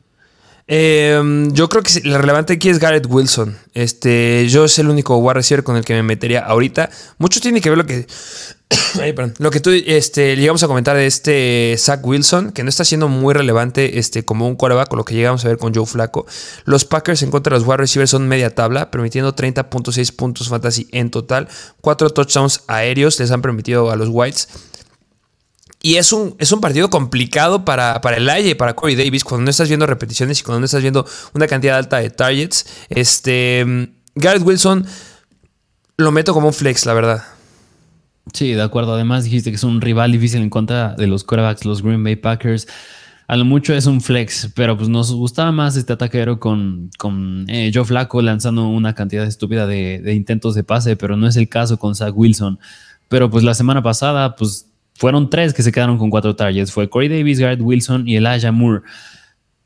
Em, 0.74 1.52
yo 1.52 1.68
creo 1.68 1.82
que 1.82 2.00
lo 2.02 2.16
relevante 2.16 2.54
aquí 2.54 2.70
es 2.70 2.78
Garrett 2.78 3.04
Wilson. 3.06 3.58
Este, 3.74 4.48
yo 4.48 4.64
es 4.64 4.78
el 4.78 4.88
único 4.88 5.18
wide 5.18 5.35
receiver 5.35 5.62
con 5.62 5.76
el 5.76 5.85
que 5.85 5.92
me 5.92 6.02
metería 6.02 6.40
ahorita. 6.40 6.88
Mucho 7.18 7.42
tiene 7.42 7.61
que 7.61 7.68
ver 7.68 7.76
lo 7.76 7.85
que. 7.85 8.06
lo 9.38 9.50
que 9.50 9.61
tú 9.61 9.68
este, 9.70 10.35
llegamos 10.35 10.62
a 10.62 10.68
comentar 10.68 10.96
de 10.96 11.06
este 11.06 11.76
Zach 11.76 12.00
Wilson, 12.02 12.52
que 12.52 12.62
no 12.62 12.70
está 12.70 12.87
siendo 12.87 13.08
muy 13.08 13.35
relevante 13.35 13.98
este, 13.98 14.24
como 14.24 14.48
un 14.48 14.56
quarterback, 14.56 14.88
con 14.88 14.96
lo 14.96 15.04
que 15.04 15.14
llegamos 15.14 15.44
a 15.44 15.48
ver 15.48 15.58
con 15.58 15.74
Joe 15.74 15.85
Flaco. 15.85 16.24
Los 16.64 16.87
Packers 16.87 17.22
en 17.22 17.30
contra 17.30 17.52
de 17.52 17.61
los 17.61 17.68
wide 17.68 17.76
receivers 17.76 18.11
son 18.11 18.26
media 18.26 18.54
tabla, 18.54 18.90
permitiendo 18.90 19.37
30.6 19.37 20.16
puntos 20.16 20.48
fantasy 20.48 20.88
en 20.90 21.11
total. 21.11 21.48
Cuatro 21.82 22.08
touchdowns 22.08 22.62
aéreos 22.66 23.20
les 23.20 23.30
han 23.30 23.42
permitido 23.42 23.90
a 23.90 23.96
los 23.96 24.08
Whites. 24.08 24.48
Y 25.85 25.97
es 25.97 26.12
un, 26.12 26.37
es 26.38 26.53
un 26.53 26.61
partido 26.61 26.88
complicado 26.90 27.64
para, 27.64 28.01
para 28.01 28.16
el 28.16 28.31
Aye, 28.31 28.55
para 28.55 28.75
Corey 28.75 28.95
Davis, 28.95 29.25
cuando 29.25 29.45
no 29.45 29.51
estás 29.51 29.66
viendo 29.66 29.85
repeticiones 29.85 30.38
y 30.40 30.45
cuando 30.45 30.61
no 30.61 30.66
estás 30.66 30.81
viendo 30.81 31.05
una 31.35 31.49
cantidad 31.49 31.77
alta 31.77 31.99
de 31.99 32.09
targets. 32.09 32.66
Este, 32.88 33.90
Garrett 34.14 34.47
Wilson 34.47 34.87
lo 35.97 36.12
meto 36.12 36.35
como 36.35 36.47
un 36.49 36.55
flex, 36.55 36.87
la 36.87 36.95
verdad. 36.95 37.25
Sí, 38.33 38.53
de 38.53 38.62
acuerdo. 38.62 38.95
Además 38.95 39.25
dijiste 39.25 39.51
que 39.51 39.57
es 39.57 39.64
un 39.64 39.81
rival 39.81 40.12
difícil 40.12 40.40
en 40.40 40.51
contra 40.51 40.95
de 40.95 41.09
los 41.09 41.25
quarterbacks, 41.25 41.64
los 41.64 41.83
Green 41.83 42.05
Bay 42.05 42.14
Packers. 42.14 42.68
A 43.27 43.37
lo 43.37 43.45
mucho 43.45 43.75
es 43.75 43.87
un 43.87 44.01
flex, 44.01 44.51
pero 44.55 44.77
pues 44.77 44.88
nos 44.88 45.12
gustaba 45.12 45.51
más 45.51 45.77
este 45.77 45.92
ataquero 45.92 46.38
con, 46.38 46.90
con 46.99 47.47
eh, 47.49 47.71
Joe 47.75 47.85
Flaco 47.85 48.21
lanzando 48.23 48.68
una 48.68 48.95
cantidad 48.95 49.25
estúpida 49.25 49.66
de, 49.66 50.01
de 50.01 50.14
intentos 50.14 50.55
de 50.55 50.62
pase, 50.62 50.97
pero 50.97 51.16
no 51.16 51.27
es 51.27 51.37
el 51.37 51.49
caso 51.49 51.79
con 51.79 51.95
Zach 51.97 52.12
Wilson. 52.14 52.61
Pero 53.09 53.31
pues 53.31 53.42
la 53.42 53.55
semana 53.55 53.83
pasada, 53.83 54.37
pues 54.37 54.71
fueron 54.94 55.31
tres 55.31 55.55
que 55.55 55.62
se 55.62 55.72
quedaron 55.72 55.98
con 55.98 56.11
cuatro 56.11 56.37
targets. 56.37 56.72
Fue 56.72 56.88
Corey 56.88 57.09
Davis, 57.09 57.38
Garrett 57.38 57.61
Wilson 57.61 58.09
y 58.09 58.16
Elijah 58.16 58.52
Moore. 58.52 58.83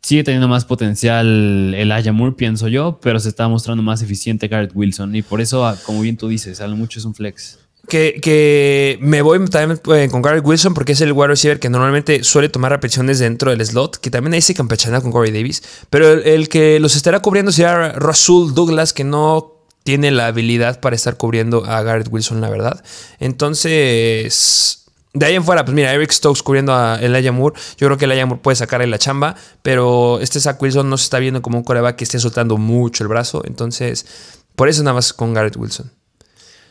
Sigue 0.02 0.22
teniendo 0.22 0.48
más 0.48 0.64
potencial 0.64 1.74
Elijah 1.74 2.12
Moore, 2.12 2.36
pienso 2.36 2.68
yo, 2.68 3.00
pero 3.02 3.18
se 3.18 3.28
está 3.28 3.48
mostrando 3.48 3.82
más 3.82 4.02
eficiente 4.02 4.48
Garrett 4.48 4.72
Wilson. 4.74 5.14
Y 5.16 5.22
por 5.22 5.40
eso, 5.40 5.66
ah, 5.66 5.76
como 5.84 6.00
bien 6.00 6.16
tú 6.16 6.28
dices, 6.28 6.60
a 6.60 6.68
lo 6.68 6.76
mucho 6.76 6.98
es 6.98 7.04
un 7.04 7.14
flex. 7.14 7.58
Que, 7.88 8.98
me 9.00 9.22
voy 9.22 9.44
también 9.46 9.80
eh, 9.94 10.08
con 10.10 10.20
Gary 10.20 10.40
Wilson 10.40 10.74
porque 10.74 10.92
es 10.92 11.00
el 11.00 11.12
wide 11.12 11.28
receiver 11.28 11.60
que 11.60 11.70
normalmente 11.70 12.24
suele 12.24 12.48
tomar 12.48 12.72
repeticiones 12.72 13.18
dentro 13.20 13.50
del 13.50 13.64
slot, 13.64 13.98
que 13.98 14.10
también 14.10 14.34
ahí 14.34 14.40
se 14.40 14.54
campechana 14.54 15.00
con 15.00 15.12
Corey 15.12 15.30
Davis. 15.30 15.62
Pero 15.88 16.12
el, 16.12 16.48
que 16.48 16.80
los 16.80 16.96
estará 16.96 17.20
cubriendo 17.20 17.52
será 17.52 17.92
Russell 17.92 18.54
Douglas, 18.54 18.92
que 18.92 19.04
no 19.04 19.62
tiene 19.84 20.10
la 20.10 20.26
habilidad 20.26 20.80
para 20.80 20.96
estar 20.96 21.16
cubriendo 21.16 21.64
a 21.64 21.82
Garrett 21.82 22.08
Wilson, 22.10 22.40
la 22.40 22.50
verdad. 22.50 22.82
Entonces, 23.20 24.85
de 25.16 25.24
ahí 25.24 25.34
en 25.34 25.44
fuera, 25.44 25.64
pues 25.64 25.74
mira, 25.74 25.92
Eric 25.92 26.12
Stokes 26.12 26.42
cubriendo 26.42 26.74
a 26.74 26.98
Elijah 27.00 27.32
Moore. 27.32 27.58
Yo 27.78 27.86
creo 27.86 27.96
que 27.96 28.04
Elijah 28.04 28.26
Moore 28.26 28.42
puede 28.42 28.56
sacarle 28.56 28.86
la 28.86 28.98
chamba, 28.98 29.34
pero 29.62 30.20
este 30.20 30.40
Zach 30.40 30.60
Wilson 30.60 30.90
no 30.90 30.98
se 30.98 31.04
está 31.04 31.18
viendo 31.18 31.40
como 31.40 31.56
un 31.56 31.64
coreback 31.64 31.96
que 31.96 32.04
esté 32.04 32.18
soltando 32.18 32.58
mucho 32.58 33.02
el 33.02 33.08
brazo. 33.08 33.42
Entonces, 33.46 34.36
por 34.54 34.68
eso 34.68 34.82
nada 34.82 34.94
más 34.94 35.14
con 35.14 35.32
Garrett 35.32 35.56
Wilson. 35.56 35.90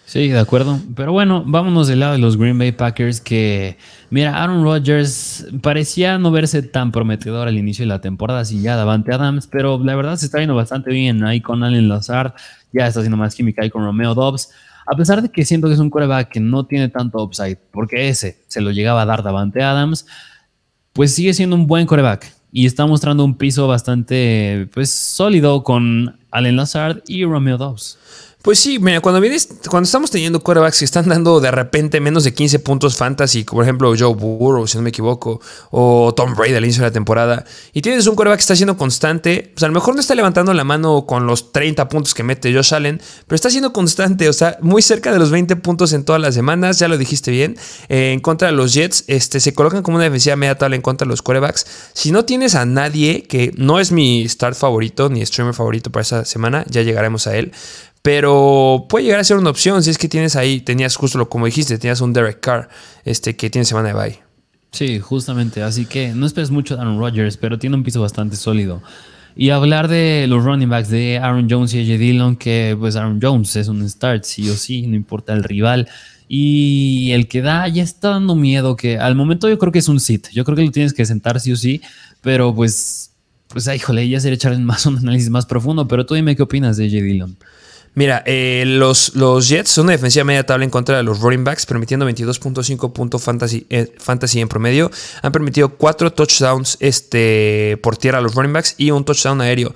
Sí, 0.06 0.28
de 0.28 0.38
acuerdo. 0.38 0.80
Pero 0.96 1.12
bueno, 1.12 1.44
vámonos 1.44 1.88
del 1.88 2.02
lado 2.02 2.14
de 2.14 2.20
los 2.20 2.38
Green 2.38 2.60
Bay 2.60 2.72
Packers 2.72 3.20
que, 3.20 3.80
mira, 4.12 4.38
Aaron 4.44 4.64
Rodgers 4.64 5.48
parecía 5.64 6.20
no 6.20 6.30
verse 6.30 6.62
tan 6.62 6.92
prometedor 6.92 7.48
al 7.48 7.58
inicio 7.58 7.84
de 7.84 7.90
la 7.90 8.02
temporada 8.02 8.46
sin 8.46 8.62
ya 8.62 8.76
Davante 8.76 9.12
Adams, 9.12 9.48
pero 9.48 9.84
la 9.84 9.96
verdad 9.96 10.18
se 10.18 10.28
está 10.28 10.38
viendo 10.38 10.54
bastante 10.54 10.92
bien 10.92 11.24
ahí 11.24 11.42
con 11.42 11.64
Allen 11.64 11.90
Lazard, 11.90 12.34
ya 12.72 12.86
está 12.86 13.00
haciendo 13.00 13.18
más 13.18 13.34
química 13.34 13.64
ahí 13.64 13.72
con 13.72 13.84
Romeo 13.84 14.14
Dobbs. 14.14 14.52
A 14.86 14.96
pesar 14.96 15.22
de 15.22 15.30
que 15.30 15.46
siento 15.46 15.68
que 15.68 15.74
es 15.74 15.80
un 15.80 15.90
coreback 15.90 16.30
que 16.30 16.40
no 16.40 16.66
tiene 16.66 16.90
tanto 16.90 17.24
upside, 17.24 17.58
porque 17.72 18.10
ese 18.10 18.44
se 18.48 18.62
lo 18.62 18.72
llegaba 18.72 19.02
a 19.02 19.06
dar 19.06 19.24
Davante 19.24 19.64
Adams, 19.64 20.06
pues 20.94 21.14
sigue 21.14 21.34
siendo 21.34 21.56
un 21.56 21.68
buen 21.68 21.86
coreback 21.86 22.32
y 22.52 22.66
está 22.66 22.86
mostrando 22.86 23.26
un 23.26 23.36
piso 23.36 23.68
bastante 23.68 24.70
pues 24.74 24.90
sólido 24.90 25.64
con 25.64 26.18
Allen 26.32 26.56
Lazard 26.56 27.02
y 27.08 27.26
Romeo 27.26 27.58
Dobbs. 27.58 28.00
Pues 28.46 28.60
sí, 28.60 28.78
mira, 28.78 29.02
cuando 29.02 29.20
vienes, 29.20 29.50
cuando 29.72 29.86
estamos 29.86 30.12
teniendo 30.12 30.40
quarterbacks 30.40 30.78
que 30.78 30.86
están 30.86 31.10
dando 31.10 31.40
de 31.40 31.50
repente 31.50 32.00
menos 32.00 32.24
de 32.26 32.36
15 32.36 32.60
puntos 32.60 32.96
fantasy, 32.96 33.44
por 33.44 33.64
ejemplo 33.64 33.92
Joe 33.98 34.14
Burrow, 34.14 34.68
si 34.68 34.78
no 34.78 34.84
me 34.84 34.90
equivoco, 34.90 35.42
o 35.72 36.14
Tom 36.16 36.36
Brady 36.36 36.54
al 36.54 36.64
inicio 36.64 36.84
de 36.84 36.90
la 36.90 36.94
temporada, 36.94 37.44
y 37.74 37.82
tienes 37.82 38.06
un 38.06 38.14
quarterback 38.14 38.38
que 38.38 38.42
está 38.42 38.56
siendo 38.56 38.78
constante, 38.78 39.50
pues 39.52 39.64
a 39.64 39.68
lo 39.68 39.74
mejor 39.74 39.96
no 39.96 40.02
está 40.02 40.14
levantando 40.14 40.54
la 40.54 40.64
mano 40.64 41.08
con 41.08 41.26
los 41.26 41.54
30 41.54 41.90
puntos 41.90 42.14
que 42.14 42.22
mete 42.22 42.54
Josh 42.54 42.76
Allen, 42.76 43.02
pero 43.26 43.36
está 43.36 43.50
siendo 43.50 43.74
constante, 43.74 44.30
o 44.30 44.34
sea, 44.34 44.60
muy 44.62 44.84
cerca 44.84 45.12
de 45.12 45.18
los 45.18 45.32
20 45.32 45.56
puntos 45.56 45.92
en 45.94 46.06
todas 46.06 46.22
las 46.22 46.36
semanas, 46.36 46.78
ya 46.78 46.88
lo 46.88 47.00
dijiste 47.00 47.32
bien, 47.32 47.58
eh, 47.90 48.12
en 48.14 48.20
contra 48.20 48.50
de 48.50 48.54
los 48.54 48.76
Jets, 48.76 49.06
este, 49.08 49.40
se 49.40 49.56
colocan 49.56 49.82
como 49.82 49.98
una 49.98 50.04
defensiva 50.04 50.36
media 50.36 50.56
tabla 50.56 50.76
en 50.76 50.84
contra 50.84 51.06
de 51.06 51.10
los 51.10 51.24
quarterbacks. 51.24 51.66
Si 51.94 52.12
no 52.12 52.26
tienes 52.26 52.54
a 52.54 52.64
nadie, 52.68 53.24
que 53.24 53.54
no 53.58 53.80
es 53.80 53.92
mi 53.92 54.30
start 54.30 54.56
favorito, 54.56 55.10
ni 55.10 55.26
streamer 55.26 55.56
favorito 55.56 55.92
para 55.92 56.04
esa 56.04 56.26
semana, 56.26 56.64
ya 56.70 56.84
llegaremos 56.84 57.26
a 57.26 57.36
él, 57.36 57.52
pero 58.06 58.86
puede 58.88 59.06
llegar 59.06 59.20
a 59.20 59.24
ser 59.24 59.38
una 59.38 59.50
opción 59.50 59.82
si 59.82 59.90
es 59.90 59.98
que 59.98 60.08
tienes 60.08 60.36
ahí, 60.36 60.62
tenías 60.62 60.96
justo 60.96 61.18
lo 61.18 61.28
como 61.28 61.48
dijiste, 61.48 61.80
tenías 61.80 62.02
un 62.02 62.14
Derek 62.14 62.40
Carr 62.40 62.70
este, 63.04 63.36
que 63.36 63.50
tiene 63.50 63.66
semana 63.66 63.88
de 63.88 63.94
bye. 63.96 64.20
Sí, 64.72 65.00
justamente. 65.00 65.64
Así 65.64 65.88
que 65.88 66.10
no 66.10 66.28
esperes 66.28 66.52
mucho 66.52 66.76
de 66.76 66.82
Aaron 66.82 67.00
Rodgers, 67.00 67.36
pero 67.36 67.58
tiene 67.58 67.76
un 67.76 67.84
piso 67.84 68.00
bastante 68.02 68.36
sólido. 68.36 68.84
Y 69.36 69.50
hablar 69.50 69.88
de 69.88 70.28
los 70.30 70.44
running 70.44 70.70
backs 70.70 70.90
de 70.90 71.18
Aaron 71.18 71.48
Jones 71.50 71.74
y 71.74 71.80
AJ 71.80 71.98
Dillon, 71.98 72.36
que 72.36 72.78
pues 72.80 72.96
Aaron 72.96 73.20
Jones 73.20 73.56
es 73.56 73.70
un 73.70 73.90
start, 73.90 74.24
sí 74.24 74.48
o 74.52 74.56
sí, 74.56 74.86
no 74.86 74.96
importa 74.96 75.34
el 75.34 75.44
rival. 75.44 75.90
Y 76.28 77.10
el 77.12 77.28
que 77.28 77.42
da 77.42 77.68
ya 77.68 77.82
está 77.82 78.10
dando 78.10 78.36
miedo, 78.36 78.76
que 78.76 79.00
al 79.00 79.16
momento 79.16 79.50
yo 79.50 79.58
creo 79.58 79.72
que 79.72 79.80
es 79.80 79.88
un 79.90 80.00
sit. 80.00 80.28
Yo 80.30 80.46
creo 80.46 80.56
que 80.56 80.64
lo 80.64 80.72
tienes 80.72 80.94
que 80.94 81.08
sentar 81.08 81.40
sí 81.40 81.54
o 81.54 81.56
sí, 81.56 81.82
pero 82.22 82.54
pues, 82.54 83.16
pues, 83.48 83.68
ay, 83.68 83.78
híjole, 83.78 84.08
ya 84.08 84.20
sería 84.20 84.36
echar 84.36 84.56
más 84.60 84.86
un 84.86 85.00
análisis 85.00 85.32
más 85.32 85.48
profundo. 85.48 85.88
Pero 85.88 86.06
tú 86.06 86.14
dime 86.14 86.36
qué 86.36 86.44
opinas 86.44 86.78
de 86.78 86.86
AJ 86.86 86.92
Dillon. 86.92 87.38
Mira, 87.96 88.24
eh, 88.26 88.64
los, 88.68 89.16
los 89.16 89.48
Jets 89.48 89.72
son 89.72 89.86
una 89.86 89.94
defensiva 89.94 90.26
media 90.26 90.46
tabla 90.46 90.66
en 90.66 90.70
contra 90.70 90.98
de 90.98 91.04
los 91.04 91.22
running 91.22 91.46
backs, 91.46 91.66
permitiendo 91.66 92.08
22.5 92.10 92.92
puntos 92.92 93.24
fantasy, 93.24 93.66
eh, 93.70 93.94
fantasy 93.98 94.42
en 94.42 94.50
promedio. 94.50 94.92
Han 95.22 95.32
permitido 95.32 95.70
4 95.70 96.12
touchdowns 96.12 96.76
este, 96.82 97.80
por 97.82 97.96
tierra 97.96 98.18
a 98.18 98.22
los 98.22 98.36
running 98.36 98.52
backs 98.54 98.76
y 98.78 98.92
un 98.92 99.06
touchdown 99.06 99.40
aéreo. 99.40 99.74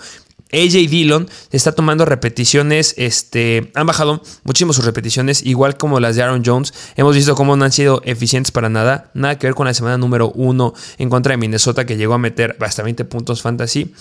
AJ 0.52 0.90
Dillon 0.90 1.30
está 1.52 1.74
tomando 1.74 2.06
repeticiones, 2.06 2.96
este, 2.98 3.72
han 3.76 3.86
bajado 3.86 4.22
muchísimo 4.44 4.74
sus 4.74 4.86
repeticiones, 4.86 5.44
igual 5.44 5.78
como 5.78 6.00
las 6.00 6.16
de 6.16 6.24
Aaron 6.24 6.44
Jones. 6.46 6.74
Hemos 6.96 7.16
visto 7.16 7.36
cómo 7.36 7.56
no 7.56 7.66
han 7.66 7.72
sido 7.72 8.02
eficientes 8.06 8.52
para 8.52 8.70
nada, 8.70 9.12
nada 9.14 9.38
que 9.38 9.48
ver 9.48 9.56
con 9.56 9.68
la 9.68 9.74
semana 9.74 9.98
número 9.98 10.32
uno 10.32 10.74
en 10.98 11.10
contra 11.10 11.32
de 11.34 11.38
Minnesota 11.38 11.86
que 11.86 11.98
llegó 11.98 12.16
a 12.16 12.18
meter 12.18 12.58
hasta 12.60 12.84
20 12.84 13.06
puntos 13.06 13.42
fantasy. 13.42 13.94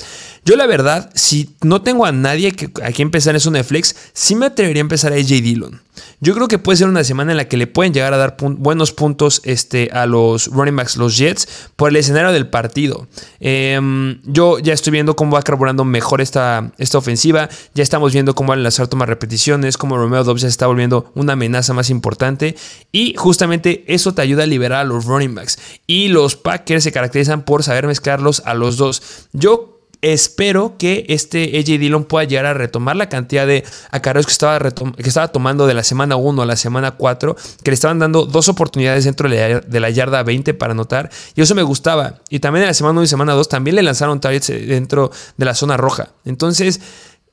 Yo 0.45 0.57
la 0.57 0.67
verdad, 0.67 1.11
si 1.15 1.55
no 1.63 1.83
tengo 1.83 2.07
a 2.07 2.13
nadie 2.13 2.53
que, 2.53 2.71
a 2.83 2.93
quien 2.93 3.09
empezar 3.09 3.35
en 3.35 3.41
su 3.41 3.51
Netflix, 3.51 3.95
sí 4.13 4.35
me 4.35 4.47
atrevería 4.47 4.81
a 4.81 4.83
empezar 4.83 5.13
a 5.13 5.17
AJ 5.17 5.27
Dillon. 5.27 5.81
Yo 6.21 6.35
creo 6.35 6.49
que 6.49 6.59
puede 6.59 6.79
ser 6.79 6.89
una 6.89 7.05
semana 7.05 7.33
en 7.33 7.37
la 7.37 7.49
que 7.49 7.57
le 7.57 7.67
pueden 7.67 7.93
llegar 7.93 8.13
a 8.15 8.17
dar 8.17 8.37
buenos 8.41 8.93
puntos 8.93 9.41
este, 9.45 9.91
a 9.93 10.07
los 10.07 10.49
running 10.49 10.77
backs, 10.77 10.97
los 10.97 11.17
Jets, 11.17 11.49
por 11.77 11.91
el 11.91 11.97
escenario 11.97 12.33
del 12.33 12.49
partido. 12.49 13.07
Em, 13.41 14.21
yo 14.25 14.59
ya 14.59 14.73
estoy 14.73 14.93
viendo 14.93 15.17
cómo 15.17 15.37
va 15.37 15.43
carburando 15.43 15.85
mejor 15.85 16.21
esta, 16.21 16.73
esta 16.79 16.99
ofensiva. 16.99 17.49
Ya 17.75 17.83
estamos 17.83 18.13
viendo 18.13 18.35
cómo 18.35 18.51
van 18.51 18.61
a 18.61 18.63
lanzar 18.63 18.89
más 18.95 19.09
repeticiones, 19.09 19.77
cómo 19.77 19.97
Romeo 19.97 20.25
Dobbs 20.25 20.43
se 20.43 20.49
está 20.49 20.67
volviendo 20.67 21.11
una 21.15 21.35
amenaza 21.35 21.73
más 21.75 21.91
importante. 21.91 22.57
Y 22.93 23.15
justamente 23.17 23.85
eso 23.87 24.15
te 24.15 24.23
ayuda 24.23 24.45
a 24.45 24.47
liberar 24.47 24.81
a 24.81 24.85
los 24.85 25.05
running 25.05 25.35
backs. 25.35 25.59
Y 25.87 26.09
los 26.09 26.37
Packers 26.37 26.85
se 26.85 26.93
caracterizan 26.93 27.45
por 27.45 27.63
saber 27.63 27.87
mezclarlos 27.87 28.43
a 28.45 28.55
los 28.55 28.77
dos. 28.77 29.29
Yo 29.33 29.78
Espero 30.01 30.77
que 30.79 31.07
este 31.09 31.59
AJ 31.59 31.81
Dillon 31.81 32.05
pueda 32.05 32.25
llegar 32.25 32.47
a 32.47 32.55
retomar 32.55 32.95
la 32.95 33.09
cantidad 33.09 33.49
de 33.49 33.65
acarreos 33.91 34.27
que 34.27 34.33
estaba, 34.33 34.59
que 34.61 35.09
estaba 35.09 35.29
tomando 35.29 35.67
de 35.67 35.75
la 35.75 35.83
semana 35.83 36.15
1 36.15 36.43
a 36.43 36.47
la 36.47 36.55
semana 36.55 36.93
4, 36.93 37.37
que 37.65 37.71
le 37.73 37.75
estaban 37.75 37.99
dando 37.99 38.25
dos 38.25 38.49
oportunidades 38.49 39.05
dentro 39.05 39.29
de 39.29 39.81
la 39.81 39.91
yarda 39.91 40.23
20 40.23 40.55
para 40.55 40.73
anotar, 40.73 41.11
y 41.35 41.41
eso 41.41 41.57
me 41.57 41.65
gustaba. 41.65 42.21
Y 42.31 42.39
también 42.39 42.63
en 42.63 42.69
la 42.69 42.75
semana 42.75 42.93
1 43.01 43.03
y 43.03 43.07
semana 43.09 43.33
2 43.33 43.49
también 43.49 43.75
le 43.75 43.83
lanzaron 43.83 44.21
targets 44.21 44.51
eh, 44.51 44.67
dentro 44.67 45.11
de 45.37 45.45
la 45.45 45.55
zona 45.55 45.77
roja. 45.77 46.11
Entonces, 46.25 46.81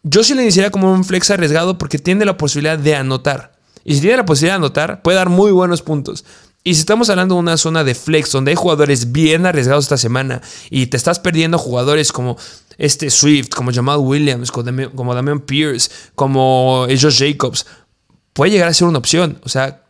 yo 0.01 0.23
sí 0.23 0.34
le 0.34 0.41
iniciaría 0.41 0.71
como 0.71 0.91
un 0.91 1.04
flex 1.04 1.30
arriesgado 1.30 1.78
porque 1.78 1.99
tiene 1.99 2.25
la 2.25 2.36
posibilidad 2.36 2.80
de 2.80 2.95
anotar. 2.95 3.51
Y 3.84 3.93
si 3.93 4.01
tiene 4.01 4.17
la 4.17 4.25
posibilidad 4.25 4.54
de 4.54 4.65
anotar, 4.65 5.01
puede 5.04 5.17
dar 5.17 5.30
muy 5.30 5.51
buenos 5.51 5.84
puntos. 5.84 6.25
Y 6.67 6.73
si 6.73 6.80
estamos 6.80 7.12
hablando 7.12 7.36
de 7.36 7.41
una 7.41 7.58
zona 7.58 7.84
de 7.84 7.93
flex 7.93 8.32
donde 8.32 8.49
hay 8.49 8.56
jugadores 8.56 9.12
bien 9.12 9.45
arriesgados 9.45 9.86
esta 9.86 9.97
semana 9.97 10.41
y 10.71 10.88
te 10.88 10.97
estás 10.97 11.19
perdiendo 11.19 11.60
jugadores 11.60 12.12
como 12.12 12.38
este 12.80 13.12
Swift, 13.12 13.49
como 13.49 13.71
Jamal 13.71 13.99
Williams, 13.99 14.51
como 14.51 15.13
Damian 15.13 15.41
Pierce, 15.41 15.91
como 16.15 16.88
Josh 16.89 17.19
Jacobs, 17.19 17.67
puede 18.34 18.51
llegar 18.51 18.69
a 18.69 18.73
ser 18.73 18.88
una 18.88 18.97
opción. 18.97 19.39
O 19.43 19.49
sea, 19.49 19.84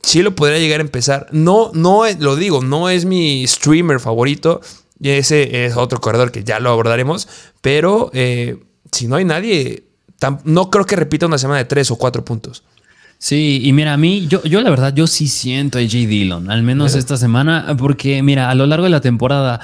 sí 0.00 0.22
lo 0.22 0.36
podría 0.36 0.60
llegar 0.60 0.78
a 0.78 0.84
empezar. 0.84 1.26
No, 1.32 1.72
no 1.74 2.04
lo 2.20 2.36
digo, 2.36 2.62
no 2.62 2.88
es 2.88 3.04
mi 3.04 3.44
streamer 3.48 3.98
favorito. 3.98 4.60
Y 5.00 5.10
ese 5.10 5.66
es 5.66 5.76
otro 5.76 6.00
corredor 6.00 6.30
que 6.30 6.44
ya 6.44 6.60
lo 6.60 6.70
abordaremos. 6.70 7.26
Pero 7.62 8.12
eh, 8.14 8.62
si 8.92 9.08
no 9.08 9.16
hay 9.16 9.24
nadie, 9.24 9.88
no 10.44 10.70
creo 10.70 10.86
que 10.86 10.94
repita 10.94 11.26
una 11.26 11.38
semana 11.38 11.58
de 11.58 11.64
tres 11.64 11.90
o 11.90 11.96
cuatro 11.96 12.24
puntos. 12.24 12.62
Sí, 13.18 13.60
y 13.62 13.72
mira, 13.72 13.94
a 13.94 13.96
mí, 13.96 14.26
yo, 14.28 14.42
yo 14.44 14.60
la 14.60 14.68
verdad, 14.68 14.94
yo 14.94 15.06
sí 15.06 15.26
siento 15.26 15.78
a 15.78 15.82
J. 15.82 15.96
Dillon, 16.06 16.50
al 16.50 16.62
menos 16.62 16.94
esta 16.94 17.16
semana, 17.16 17.74
porque 17.78 18.22
mira, 18.22 18.50
a 18.50 18.54
lo 18.54 18.66
largo 18.66 18.84
de 18.84 18.90
la 18.90 19.00
temporada, 19.00 19.60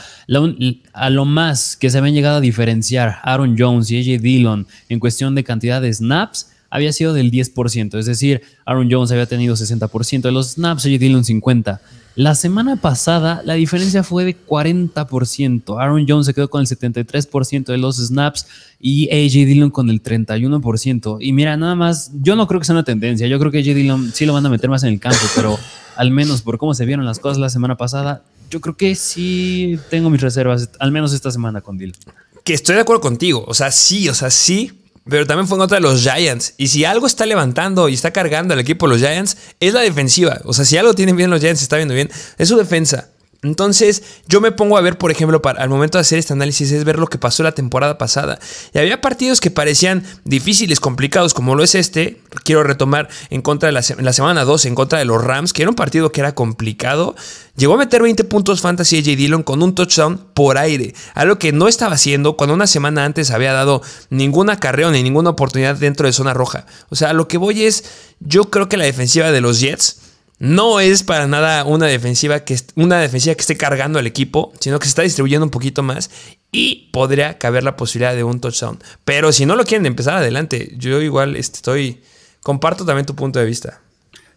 a 0.93 1.11
lo 1.11 1.25
más 1.27 1.77
que 1.77 1.91
se 1.91 1.99
habían 1.99 2.15
llegado 2.15 2.39
a 2.39 2.41
diferenciar 2.41 3.19
Aaron 3.23 3.57
Jones 3.59 3.91
y 3.91 3.99
AJ 3.99 4.23
Dillon 4.23 4.67
en 4.89 4.99
cuestión 4.99 5.35
de 5.35 5.45
cantidad 5.45 5.83
de 5.83 5.93
snaps, 5.93 6.51
había 6.71 6.93
sido 6.93 7.13
del 7.13 7.31
10%, 7.31 7.99
es 7.99 8.07
decir, 8.07 8.41
Aaron 8.65 8.91
Jones 8.91 9.13
había 9.13 9.27
tenido 9.27 9.55
60% 9.55 10.23
de 10.23 10.33
los 10.33 10.53
snaps, 10.53 10.87
AJ 10.87 10.99
Dillon 10.99 11.23
50%. 11.23 11.79
La 12.15 12.35
semana 12.35 12.77
pasada 12.77 13.41
la 13.45 13.55
diferencia 13.55 14.03
fue 14.03 14.25
de 14.25 14.37
40%. 14.37 15.81
Aaron 15.81 16.05
Jones 16.07 16.27
se 16.27 16.35
quedó 16.35 16.51
con 16.51 16.61
el 16.61 16.67
73% 16.67 17.65
de 17.65 17.79
los 17.79 17.97
snaps 17.97 18.47
y 18.79 19.09
AJ 19.09 19.47
Dillon 19.47 19.71
con 19.71 19.89
el 19.89 20.03
31%. 20.03 21.19
Y 21.21 21.33
mira, 21.33 21.57
nada 21.57 21.75
más, 21.75 22.11
yo 22.21 22.37
no 22.37 22.47
creo 22.47 22.61
que 22.61 22.67
sea 22.67 22.75
una 22.75 22.85
tendencia. 22.85 23.27
Yo 23.27 23.39
creo 23.39 23.51
que 23.51 23.61
AJ 23.61 23.75
Dillon 23.75 24.13
sí 24.13 24.27
lo 24.27 24.35
van 24.35 24.45
a 24.45 24.51
meter 24.51 24.69
más 24.69 24.83
en 24.83 24.91
el 24.91 25.01
campo, 25.01 25.25
pero 25.35 25.59
al 25.97 26.11
menos 26.11 26.43
por 26.43 26.59
cómo 26.59 26.75
se 26.75 26.85
vieron 26.85 27.07
las 27.07 27.19
cosas 27.19 27.39
la 27.39 27.49
semana 27.49 27.77
pasada, 27.77 28.23
yo 28.51 28.61
creo 28.61 28.77
que 28.77 28.95
sí 28.95 29.79
tengo 29.89 30.11
mis 30.11 30.21
reservas, 30.21 30.69
al 30.79 30.93
menos 30.93 31.15
esta 31.15 31.31
semana 31.31 31.63
con 31.63 31.79
Dillon. 31.79 31.97
Que 32.45 32.53
estoy 32.53 32.75
de 32.75 32.83
acuerdo 32.83 33.01
contigo. 33.01 33.45
O 33.47 33.55
sea, 33.55 33.71
sí, 33.71 34.11
o 34.11 34.15
sea, 34.15 34.29
sí, 34.29 34.82
pero 35.09 35.27
también 35.27 35.49
fue 35.49 35.57
en 35.57 35.61
contra 35.61 35.77
de 35.77 35.83
los 35.83 36.03
Giants. 36.03 36.55
Y 36.57 36.69
si 36.69 36.85
algo 36.85 37.07
está 37.07 37.27
levantando 37.27 37.89
y 37.89 37.95
está 37.95 38.13
cargando 38.13 38.55
al 38.55 38.61
equipo 38.61 38.87
de 38.87 38.95
los 38.95 39.01
Giants, 39.01 39.37
es 39.61 39.75
la 39.75 39.81
defensiva. 39.81 40.41
O 40.45 40.53
sea, 40.53 40.65
si 40.65 40.77
algo 40.77 40.95
tienen 40.95 41.17
bien 41.17 41.31
los 41.31 41.41
Giants, 41.41 41.63
está 41.63 41.77
viendo 41.77 41.95
bien, 41.95 42.11
es 42.39 42.49
su 42.49 42.57
defensa. 42.57 43.09
Entonces, 43.45 44.05
yo 44.29 44.41
me 44.41 44.53
pongo 44.53 44.77
a 44.77 44.81
ver, 44.81 44.99
por 44.99 45.11
ejemplo, 45.11 45.43
al 45.45 45.69
momento 45.69 45.99
de 45.99 46.03
hacer 46.03 46.21
este 46.21 46.33
análisis, 46.33 46.71
es 46.71 46.85
ver 46.85 47.01
lo 47.01 47.09
que 47.09 47.19
pasó 47.19 47.43
la 47.43 47.51
temporada 47.51 47.99
pasada. 47.99 48.39
Y 48.73 48.79
había 48.79 49.01
partidos 49.01 49.41
que 49.41 49.51
parecían 49.51 50.05
difíciles, 50.25 50.79
complicados, 50.79 51.35
como 51.35 51.57
lo 51.57 51.65
es 51.65 51.75
este. 51.75 52.21
Quiero 52.45 52.63
retomar 52.63 53.09
en 53.31 53.43
contra 53.43 53.67
de 53.67 53.73
la, 53.73 53.83
la 53.99 54.13
semana 54.13 54.45
2, 54.45 54.67
en 54.67 54.77
contra 54.77 55.01
de 55.01 55.07
los 55.07 55.25
Rams, 55.25 55.53
que 55.53 55.63
era 55.63 55.71
un 55.71 55.75
partido 55.75 56.13
que 56.13 56.21
era 56.21 56.37
complicado. 56.37 57.17
Llegó 57.57 57.75
a 57.75 57.79
meter 57.79 58.01
20 58.01 58.23
puntos 58.25 58.61
fantasy 58.61 58.99
AJ 58.99 59.17
Dillon 59.17 59.43
con 59.43 59.61
un 59.61 59.75
touchdown 59.75 60.25
por 60.35 60.57
aire, 60.57 60.95
algo 61.15 61.39
que 61.41 61.51
no 61.51 61.67
estaba 61.67 61.97
haciendo 61.97 62.37
cuando 62.37 62.55
una 62.55 62.69
semana 62.69 63.05
antes 63.05 63.33
había 63.33 63.53
dado 63.53 63.83
ninguna 64.09 64.61
carrera 64.61 64.93
ni 64.93 65.03
ninguna 65.03 65.31
oportunidad 65.31 65.75
dentro 65.75 66.07
de 66.07 66.13
zona 66.13 66.33
roja. 66.33 66.65
O 66.91 66.97
sea, 66.97 67.13
lo 67.13 67.27
que 67.27 67.39
voy 67.39 67.65
es, 67.65 67.85
yo 68.21 68.51
creo 68.51 68.69
que 68.69 68.77
la 68.77 68.85
defensiva 68.85 69.33
de 69.33 69.41
los 69.41 69.59
Jets 69.59 70.12
no 70.43 70.81
es 70.81 71.05
para 71.05 71.29
nada 71.29 71.65
una 71.65 71.87
defensiva 71.87 72.41
que, 72.41 72.59
una 72.75 72.99
defensiva 72.99 73.33
que 73.37 73.43
esté 73.43 73.57
cargando 73.57 74.01
al 74.01 74.09
equipo, 74.09 74.53
sino 74.59 74.81
que 74.81 74.87
se 74.87 74.89
está 74.89 75.03
distribuyendo 75.03 75.47
un 75.47 75.51
poquito 75.51 75.85
más 75.85 76.11
y 76.51 76.91
podría 76.93 77.39
caber 77.39 77.63
la 77.63 77.77
posibilidad 77.77 78.13
de 78.13 78.25
un 78.25 78.41
touchdown. 78.41 78.81
Pero 79.05 79.31
si 79.31 79.47
no 79.47 79.55
lo 79.55 79.63
quieren 79.65 79.87
empezar 79.87 80.17
adelante, 80.17 80.75
yo 80.77 81.01
igual 81.01 81.37
estoy, 81.37 82.03
comparto 82.43 82.85
también 82.85 83.07
tu 83.07 83.15
punto 83.15 83.39
de 83.39 83.45
vista. 83.45 83.83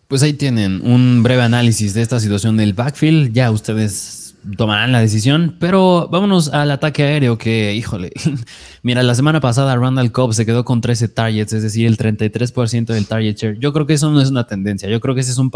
Pues 0.07 0.21
ahí 0.21 0.33
tienen 0.33 0.85
un 0.85 1.23
breve 1.23 1.41
análisis 1.41 1.95
de 1.95 2.03
esta 2.03 2.19
situación 2.19 2.55
del 2.55 2.73
backfield. 2.73 3.33
Ya 3.33 3.49
ustedes 3.49 4.24
tomarán 4.57 4.91
la 4.91 4.99
decisión, 4.99 5.55
pero 5.59 6.07
vámonos 6.11 6.49
al 6.49 6.71
ataque 6.71 7.03
aéreo 7.03 7.37
que, 7.37 7.73
híjole, 7.73 8.11
mira, 8.83 9.03
la 9.03 9.15
semana 9.15 9.39
pasada 9.39 9.75
Randall 9.75 10.11
Cobb 10.11 10.33
se 10.33 10.45
quedó 10.45 10.63
con 10.63 10.81
13 10.81 11.07
targets, 11.09 11.53
es 11.53 11.63
decir, 11.63 11.87
el 11.87 11.97
33% 11.97 12.85
del 12.85 13.07
target 13.07 13.35
share. 13.35 13.59
Yo 13.59 13.73
creo 13.73 13.85
que 13.85 13.93
eso 13.93 14.11
no 14.11 14.21
es 14.21 14.29
una 14.29 14.45
tendencia, 14.45 14.89
yo 14.89 14.99
creo 14.99 15.15
que 15.15 15.21
ese 15.21 15.31
es 15.31 15.37
un, 15.37 15.49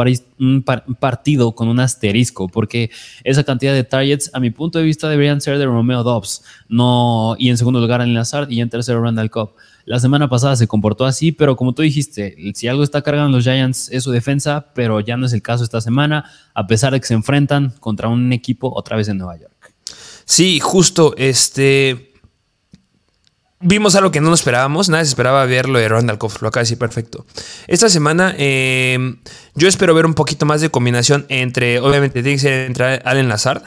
partido 0.99 1.53
con 1.53 1.67
un 1.67 1.79
asterisco, 1.79 2.47
porque 2.47 2.89
esa 3.23 3.43
cantidad 3.43 3.73
de 3.73 3.83
targets, 3.83 4.31
a 4.33 4.39
mi 4.39 4.49
punto 4.49 4.79
de 4.79 4.85
vista, 4.85 5.09
deberían 5.09 5.41
ser 5.41 5.57
de 5.57 5.65
Romeo 5.65 6.03
Dobbs, 6.03 6.43
no, 6.67 7.35
y 7.37 7.49
en 7.49 7.57
segundo 7.57 7.79
lugar 7.79 8.01
en 8.01 8.13
Lazard 8.13 8.49
y 8.49 8.61
en 8.61 8.69
tercero 8.69 9.01
Randall 9.01 9.29
Cobb. 9.29 9.51
La 9.85 9.99
semana 9.99 10.29
pasada 10.29 10.55
se 10.55 10.67
comportó 10.67 11.05
así, 11.05 11.31
pero 11.31 11.55
como 11.55 11.73
tú 11.73 11.81
dijiste, 11.81 12.35
si 12.53 12.67
algo 12.67 12.83
está 12.83 13.01
cargando 13.01 13.37
los 13.37 13.43
Giants 13.43 13.89
es 13.91 14.03
su 14.03 14.11
defensa, 14.11 14.67
pero 14.73 14.99
ya 14.99 15.17
no 15.17 15.25
es 15.25 15.33
el 15.33 15.41
caso 15.41 15.63
esta 15.63 15.81
semana, 15.81 16.25
a 16.53 16.67
pesar 16.67 16.93
de 16.93 16.99
que 16.99 17.07
se 17.07 17.13
enfrentan 17.13 17.73
contra 17.79 18.07
un 18.07 18.31
equipo 18.33 18.71
otra 18.75 18.97
vez 18.97 19.07
en 19.07 19.17
Nueva 19.17 19.37
York. 19.37 19.73
Sí, 20.25 20.59
justo, 20.59 21.15
este... 21.17 22.13
Vimos 23.61 23.95
algo 23.95 24.09
que 24.09 24.21
no 24.21 24.29
nos 24.29 24.39
esperábamos, 24.39 24.87
nadie 24.87 25.03
se 25.03 25.09
esperaba 25.09 25.43
verlo 25.45 25.79
de 25.79 25.89
Randall 25.89 26.17
Cobb, 26.17 26.31
lo 26.39 26.47
acaba 26.47 26.61
de 26.61 26.65
decir 26.65 26.77
perfecto. 26.77 27.25
Esta 27.67 27.89
semana 27.89 28.33
em, 28.37 29.19
yo 29.55 29.67
espero 29.67 29.93
ver 29.93 30.05
un 30.05 30.13
poquito 30.13 30.45
más 30.45 30.61
de 30.61 30.69
combinación 30.69 31.25
entre, 31.27 31.81
obviamente 31.81 32.23
tiene 32.23 32.37
que 32.37 32.41
ser 32.41 32.67
entre 32.67 33.01
Allen 33.03 33.27
Lazard, 33.27 33.63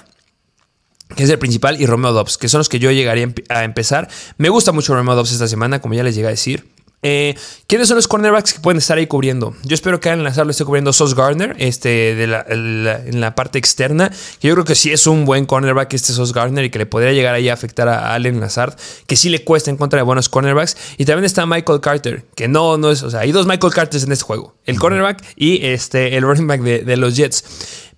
que 1.17 1.25
es 1.25 1.31
el 1.31 1.39
principal, 1.39 1.81
y 1.81 1.87
Romeo 1.87 2.13
Dobbs, 2.13 2.39
que 2.39 2.49
son 2.49 2.59
los 2.59 2.69
que 2.69 2.79
yo 2.79 2.91
llegaría 2.91 3.33
a 3.49 3.65
empezar. 3.65 4.09
Me 4.39 4.49
gusta 4.49 4.73
mucho 4.73 4.95
Romeo 4.95 5.15
Dobbs 5.15 5.33
esta 5.33 5.49
semana, 5.49 5.81
como 5.81 5.95
ya 5.95 6.03
les 6.03 6.15
llegué 6.15 6.29
a 6.29 6.31
decir. 6.31 6.65
Eh, 7.05 7.35
¿Quiénes 7.67 7.89
son 7.89 7.97
los 7.97 8.07
cornerbacks 8.07 8.53
que 8.53 8.61
pueden 8.61 8.79
estar 8.79 8.97
ahí 8.97 9.09
cubriendo? 9.09 9.57
Yo 9.65 9.75
espero 9.75 9.99
que 9.99 10.09
Allen 10.09 10.23
Lazar 10.23 10.47
lo 10.47 10.53
esté 10.53 10.65
cubriendo 10.65 10.93
Sos 10.93 11.17
Gardner 11.17 11.57
este, 11.59 12.15
de 12.15 12.29
la, 12.29 12.47
en 12.49 13.21
la 13.21 13.35
parte 13.35 13.59
externa. 13.59 14.13
Yo 14.41 14.53
creo 14.53 14.65
que 14.65 14.77
sí 14.77 14.93
es 14.93 15.09
un 15.09 15.25
buen 15.25 15.45
cornerback 15.45 15.93
este 15.95 16.13
Sos 16.13 16.33
Gardner 16.33 16.65
y 16.65 16.71
que 16.71 16.79
le 16.79 16.87
podría 16.87 17.13
llegar 17.13 17.35
ahí 17.35 17.49
a 17.49 17.55
afectar 17.55 17.89
a 17.89 18.15
Allen 18.15 18.39
Lazard, 18.39 18.77
que 19.09 19.17
sí 19.17 19.31
le 19.31 19.43
cuesta 19.43 19.69
en 19.71 19.79
contra 19.79 19.99
de 19.99 20.05
buenos 20.05 20.29
cornerbacks. 20.29 20.77
Y 20.97 21.05
también 21.05 21.25
está 21.25 21.45
Michael 21.45 21.81
Carter, 21.81 22.25
que 22.37 22.47
no, 22.47 22.79
no 22.79 22.93
es, 22.93 23.03
o 23.03 23.11
sea, 23.11 23.21
hay 23.21 23.33
dos 23.33 23.49
Michael 23.49 23.73
Carters 23.73 24.05
en 24.05 24.13
este 24.13 24.25
juego: 24.25 24.55
el 24.65 24.79
cornerback 24.79 25.25
y 25.35 25.67
este, 25.67 26.17
el 26.17 26.23
running 26.23 26.47
back 26.47 26.61
de 26.61 26.97
los 26.97 27.17
Jets. 27.17 27.45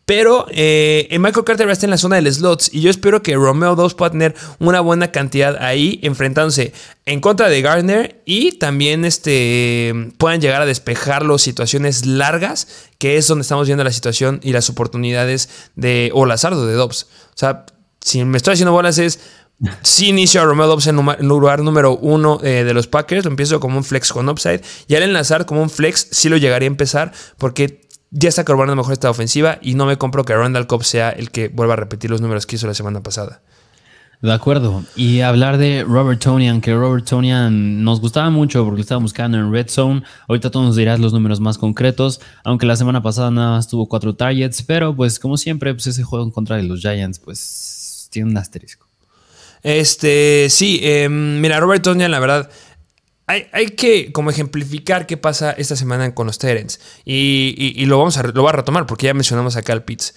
Pero 0.06 0.46
eh, 0.50 1.08
Michael 1.18 1.44
Carter 1.44 1.66
va 1.66 1.70
a 1.70 1.72
estar 1.72 1.86
en 1.86 1.92
la 1.92 1.98
zona 1.98 2.16
del 2.16 2.32
slots 2.32 2.70
y 2.72 2.82
yo 2.82 2.90
espero 2.90 3.22
que 3.22 3.34
Romeo 3.34 3.74
2 3.74 3.94
pueda 3.94 4.10
tener 4.10 4.34
una 4.58 4.80
buena 4.80 5.10
cantidad 5.10 5.56
ahí 5.62 5.98
enfrentándose 6.02 6.72
en 7.06 7.20
contra 7.20 7.48
de 7.48 7.62
Gardner 7.62 8.22
y 8.24 8.52
también 8.52 9.04
este, 9.04 10.12
puedan 10.18 10.40
llegar 10.40 10.62
a 10.62 10.66
despejar 10.66 11.24
situaciones 11.38 12.06
largas, 12.06 12.68
que 12.98 13.16
es 13.16 13.26
donde 13.26 13.42
estamos 13.42 13.66
viendo 13.66 13.84
la 13.84 13.92
situación 13.92 14.40
y 14.42 14.52
las 14.52 14.68
oportunidades 14.70 15.48
de 15.74 16.10
o 16.12 16.26
Lazardo 16.26 16.66
de 16.66 16.74
Dobbs. 16.74 17.06
O 17.28 17.36
sea, 17.36 17.66
si 18.00 18.24
me 18.24 18.36
estoy 18.36 18.54
haciendo 18.54 18.72
bolas 18.72 18.98
es 18.98 19.20
si 19.82 20.08
inicio 20.08 20.42
a 20.42 20.44
Romeo 20.44 20.66
Dobbs 20.66 20.88
en 20.88 20.96
lugar 21.28 21.60
número 21.60 21.96
uno 21.96 22.40
eh, 22.42 22.64
de 22.64 22.74
los 22.74 22.86
Packers, 22.86 23.24
lo 23.24 23.30
empiezo 23.30 23.60
como 23.60 23.78
un 23.78 23.84
flex 23.84 24.12
con 24.12 24.28
upside. 24.28 24.62
Y 24.88 24.96
al 24.96 25.04
enlazar 25.04 25.46
como 25.46 25.62
un 25.62 25.70
flex, 25.70 26.08
sí 26.10 26.28
lo 26.28 26.36
llegaría 26.36 26.66
a 26.66 26.72
empezar 26.72 27.12
porque 27.38 27.83
ya 28.14 28.28
está 28.28 28.44
cobrando 28.44 28.76
mejor 28.76 28.92
esta 28.92 29.10
ofensiva 29.10 29.58
y 29.60 29.74
no 29.74 29.86
me 29.86 29.98
compro 29.98 30.24
que 30.24 30.34
Randall 30.34 30.68
Cobb 30.68 30.84
sea 30.84 31.10
el 31.10 31.30
que 31.32 31.48
vuelva 31.48 31.74
a 31.74 31.76
repetir 31.76 32.10
los 32.10 32.20
números 32.20 32.46
que 32.46 32.56
hizo 32.56 32.66
la 32.68 32.74
semana 32.74 33.02
pasada. 33.02 33.42
De 34.22 34.32
acuerdo. 34.32 34.84
Y 34.94 35.20
hablar 35.20 35.58
de 35.58 35.84
Robert 35.86 36.22
Tonian, 36.22 36.60
que 36.60 36.72
Robert 36.72 37.04
Tonian 37.04 37.82
nos 37.82 38.00
gustaba 38.00 38.30
mucho 38.30 38.64
porque 38.64 38.78
lo 38.78 38.82
estaba 38.82 39.00
buscando 39.00 39.36
en 39.36 39.52
Red 39.52 39.68
Zone. 39.68 40.02
Ahorita 40.28 40.50
tú 40.50 40.62
nos 40.62 40.76
dirás 40.76 41.00
los 41.00 41.12
números 41.12 41.40
más 41.40 41.58
concretos, 41.58 42.20
aunque 42.44 42.66
la 42.66 42.76
semana 42.76 43.02
pasada 43.02 43.32
nada 43.32 43.56
más 43.56 43.68
tuvo 43.68 43.86
cuatro 43.86 44.14
targets, 44.14 44.62
pero 44.62 44.94
pues 44.94 45.18
como 45.18 45.36
siempre, 45.36 45.74
pues 45.74 45.88
ese 45.88 46.04
juego 46.04 46.24
en 46.24 46.30
contra 46.30 46.56
de 46.56 46.62
los 46.62 46.80
Giants, 46.80 47.18
pues 47.18 48.08
tiene 48.12 48.30
un 48.30 48.36
asterisco. 48.38 48.86
Este, 49.62 50.46
sí, 50.50 50.78
em, 50.82 51.40
mira, 51.40 51.58
Robert 51.58 51.82
Tonian, 51.82 52.10
la 52.10 52.20
verdad, 52.20 52.48
hay, 53.26 53.66
que 53.76 54.12
como 54.12 54.30
ejemplificar 54.30 55.06
qué 55.06 55.16
pasa 55.16 55.52
esta 55.52 55.76
semana 55.76 56.14
con 56.14 56.26
los 56.26 56.38
Terens. 56.38 56.80
Y, 57.04 57.84
lo 57.86 57.98
vamos 57.98 58.16
a, 58.18 58.22
lo 58.22 58.48
a 58.48 58.52
retomar 58.52 58.86
porque 58.86 59.06
ya 59.06 59.14
mencionamos 59.14 59.56
acá 59.56 59.72
al 59.72 59.84
Pitts. 59.84 60.14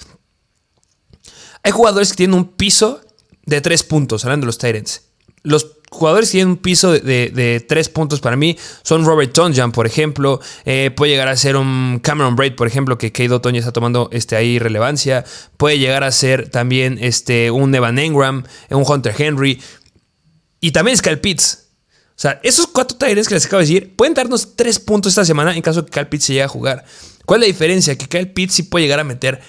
Hay 1.63 1.71
jugadores 1.71 2.11
que 2.11 2.17
tienen 2.17 2.37
un 2.37 2.53
piso 2.53 3.01
de 3.45 3.61
tres 3.61 3.83
puntos, 3.83 4.23
hablando 4.25 4.45
de 4.45 4.47
los 4.47 4.57
Tyrants. 4.57 5.03
Los 5.43 5.77
jugadores 5.89 6.29
que 6.29 6.37
tienen 6.37 6.49
un 6.49 6.57
piso 6.57 6.91
de, 6.91 7.65
tres 7.67 7.89
puntos 7.89 8.19
para 8.19 8.35
mí 8.35 8.57
son 8.83 9.05
Robert 9.05 9.31
Tonjan, 9.33 9.71
por 9.71 9.87
ejemplo. 9.87 10.41
Eh, 10.65 10.91
puede 10.95 11.13
llegar 11.13 11.29
a 11.29 11.35
ser 11.35 11.55
un 11.55 11.99
Cameron 12.03 12.35
Braid, 12.35 12.55
por 12.55 12.67
ejemplo, 12.67 12.97
que 12.97 13.11
Kate 13.11 13.39
Tonya 13.39 13.59
está 13.59 13.71
tomando 13.71 14.09
este, 14.11 14.35
ahí 14.35 14.59
relevancia. 14.59 15.23
Puede 15.55 15.79
llegar 15.79 16.03
a 16.03 16.11
ser 16.11 16.49
también 16.49 16.97
este, 17.01 17.51
un 17.51 17.73
Evan 17.73 17.99
Engram, 17.99 18.43
un 18.69 18.83
Hunter 18.85 19.15
Henry. 19.17 19.61
Y 20.59 20.71
también 20.71 20.97
Kyle 20.97 21.19
Pitts. 21.19 21.66
O 22.17 22.19
sea, 22.19 22.39
esos 22.41 22.65
cuatro 22.65 22.97
Tyrants 22.97 23.27
que 23.27 23.35
les 23.35 23.45
acabo 23.45 23.59
de 23.59 23.67
decir 23.67 23.95
pueden 23.95 24.15
darnos 24.15 24.55
tres 24.55 24.79
puntos 24.79 25.11
esta 25.11 25.23
semana 25.23 25.55
en 25.55 25.61
caso 25.61 25.83
de 25.83 25.85
que 25.85 25.91
Kyle 25.91 26.07
Pitts 26.07 26.25
se 26.25 26.33
llegue 26.33 26.43
a 26.43 26.47
jugar. 26.47 26.83
¿Cuál 27.27 27.43
es 27.43 27.47
la 27.47 27.53
diferencia? 27.53 27.95
Que 27.95 28.07
Kyle 28.07 28.31
Pitts 28.31 28.55
sí 28.55 28.63
puede 28.63 28.85
llegar 28.85 28.99
a 28.99 29.03
meter 29.03 29.39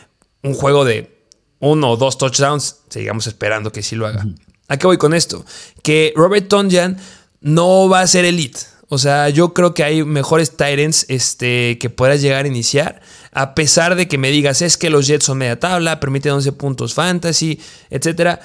un 0.42 0.52
juego 0.52 0.84
de 0.84 1.24
uno 1.60 1.92
o 1.92 1.96
dos 1.96 2.18
touchdowns. 2.18 2.80
Sigamos 2.90 3.26
esperando 3.26 3.72
que 3.72 3.82
sí 3.82 3.96
lo 3.96 4.06
haga. 4.06 4.26
¿A 4.68 4.76
qué 4.76 4.86
voy 4.86 4.98
con 4.98 5.14
esto? 5.14 5.46
Que 5.82 6.12
Robert 6.14 6.46
Tonjan 6.48 6.98
no 7.40 7.88
va 7.88 8.00
a 8.00 8.06
ser 8.06 8.26
elite. 8.26 8.60
O 8.90 8.98
sea, 8.98 9.30
yo 9.30 9.54
creo 9.54 9.72
que 9.72 9.82
hay 9.82 10.04
mejores 10.04 10.58
Tyrants 10.58 11.06
este, 11.08 11.78
que 11.78 11.88
puedas 11.88 12.20
llegar 12.20 12.44
a 12.44 12.48
iniciar. 12.48 13.00
A 13.32 13.54
pesar 13.54 13.94
de 13.96 14.08
que 14.08 14.18
me 14.18 14.30
digas, 14.30 14.60
es 14.60 14.76
que 14.76 14.90
los 14.90 15.06
Jets 15.06 15.24
son 15.24 15.38
media 15.38 15.58
tabla, 15.58 16.00
permiten 16.00 16.32
11 16.32 16.52
puntos 16.52 16.92
fantasy, 16.92 17.58
etc. 17.88 18.40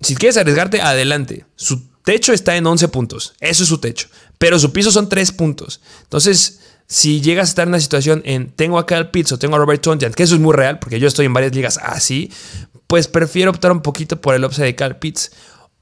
Si 0.00 0.16
quieres 0.16 0.36
arriesgarte, 0.36 0.82
adelante. 0.82 1.46
Su 1.56 1.93
techo 2.04 2.32
está 2.32 2.56
en 2.56 2.66
11 2.66 2.88
puntos. 2.88 3.34
Eso 3.40 3.64
es 3.64 3.68
su 3.68 3.78
techo. 3.78 4.08
Pero 4.38 4.58
su 4.58 4.72
piso 4.72 4.92
son 4.92 5.08
3 5.08 5.32
puntos. 5.32 5.80
Entonces, 6.02 6.60
si 6.86 7.20
llegas 7.20 7.48
a 7.48 7.50
estar 7.50 7.62
en 7.64 7.70
una 7.70 7.80
situación 7.80 8.22
en 8.24 8.52
tengo 8.52 8.78
acá 8.78 8.96
al 8.96 9.10
Pitts 9.10 9.32
o 9.32 9.38
tengo 9.38 9.56
a 9.56 9.58
Robert 9.58 9.82
Tonjan, 9.82 10.12
que 10.12 10.22
eso 10.22 10.34
es 10.34 10.40
muy 10.40 10.54
real, 10.54 10.78
porque 10.78 11.00
yo 11.00 11.08
estoy 11.08 11.26
en 11.26 11.32
varias 11.32 11.54
ligas 11.54 11.78
así, 11.82 12.30
pues 12.86 13.08
prefiero 13.08 13.50
optar 13.50 13.72
un 13.72 13.80
poquito 13.80 14.20
por 14.20 14.34
el 14.34 14.44
upside 14.44 14.66
de 14.66 14.76
Cal 14.76 14.98
Pitts 14.98 15.32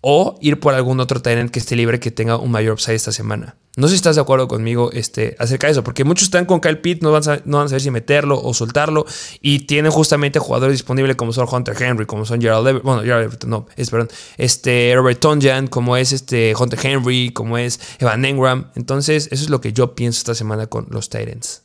o 0.03 0.37
ir 0.41 0.61
por 0.61 0.75
algún 0.75 1.01
otro 1.01 1.23
Tyrant 1.23 1.51
que 1.51 1.61
esté 1.61 1.77
libre 1.77 2.01
que 2.01 2.11
tenga 2.11 2.37
un 2.37 2.51
mayor 2.51 2.75
upside 2.75 2.97
esta 2.97 3.13
semana. 3.13 3.57
No 3.77 3.87
sé 3.87 3.93
si 3.93 3.97
estás 3.97 4.17
de 4.17 4.21
acuerdo 4.21 4.49
conmigo 4.49 4.91
este, 4.93 5.35
acerca 5.39 5.67
de 5.67 5.73
eso, 5.73 5.83
porque 5.83 6.05
muchos 6.05 6.25
están 6.25 6.45
con 6.45 6.61
Kyle 6.61 6.79
Pitt, 6.79 7.03
no 7.03 7.11
van, 7.11 7.27
a, 7.27 7.41
no 7.47 7.57
van 7.57 7.67
a 7.67 7.69
saber 7.69 7.81
si 7.81 7.91
meterlo 7.91 8.39
o 8.43 8.53
soltarlo, 8.53 9.07
y 9.41 9.61
tienen 9.61 9.91
justamente 9.91 10.39
jugadores 10.39 10.75
disponibles 10.75 11.17
como 11.17 11.33
son 11.33 11.49
Hunter 11.51 11.81
Henry, 11.81 12.05
como 12.05 12.27
son 12.27 12.43
Gerald 12.43 12.67
Everett, 12.67 12.85
bueno, 12.85 13.01
Gerald 13.01 13.25
Everett, 13.25 13.45
no, 13.45 13.67
es, 13.77 13.89
perdón, 13.89 14.11
este, 14.37 14.93
Robert 14.95 15.21
Tonjan, 15.21 15.69
como 15.69 15.97
es 15.97 16.13
este 16.13 16.53
Hunter 16.59 16.79
Henry, 16.83 17.31
como 17.31 17.57
es 17.57 17.81
Evan 17.99 18.25
Engram. 18.27 18.71
Entonces, 18.75 19.29
eso 19.31 19.45
es 19.45 19.49
lo 19.49 19.63
que 19.63 19.73
yo 19.73 19.95
pienso 19.95 20.19
esta 20.19 20.35
semana 20.35 20.67
con 20.67 20.89
los 20.91 21.09
Tyrants. 21.09 21.63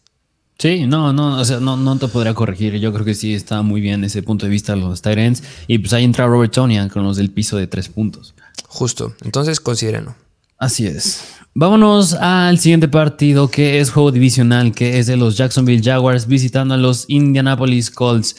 Sí, 0.59 0.87
no, 0.87 1.13
no, 1.13 1.39
o 1.39 1.45
sea, 1.45 1.59
no, 1.59 1.77
no 1.77 1.97
te 1.97 2.07
podría 2.07 2.33
corregir. 2.33 2.75
Yo 2.79 2.91
creo 2.91 3.05
que 3.05 3.13
sí 3.13 3.33
está 3.33 3.61
muy 3.61 3.79
bien 3.79 4.03
ese 4.03 4.23
punto 4.23 4.45
de 4.45 4.51
vista 4.51 4.75
los 4.75 5.01
Tyrants. 5.01 5.43
Y 5.67 5.77
pues 5.77 5.93
ahí 5.93 6.03
entra 6.03 6.25
Robert 6.25 6.51
Tonian 6.51 6.89
con 6.89 7.03
los 7.03 7.17
del 7.17 7.29
piso 7.29 7.57
de 7.57 7.67
tres 7.67 7.89
puntos. 7.89 8.33
Justo. 8.67 9.13
Entonces 9.23 9.59
considérenlo. 9.59 10.15
Así 10.57 10.87
es. 10.87 11.21
Vámonos 11.53 12.13
al 12.13 12.59
siguiente 12.59 12.87
partido 12.87 13.49
que 13.49 13.79
es 13.79 13.91
juego 13.91 14.11
divisional, 14.11 14.73
que 14.73 14.99
es 14.99 15.07
de 15.07 15.17
los 15.17 15.37
Jacksonville 15.37 15.83
Jaguars 15.83 16.27
visitando 16.27 16.73
a 16.73 16.77
los 16.77 17.05
Indianapolis 17.07 17.91
Colts. 17.91 18.35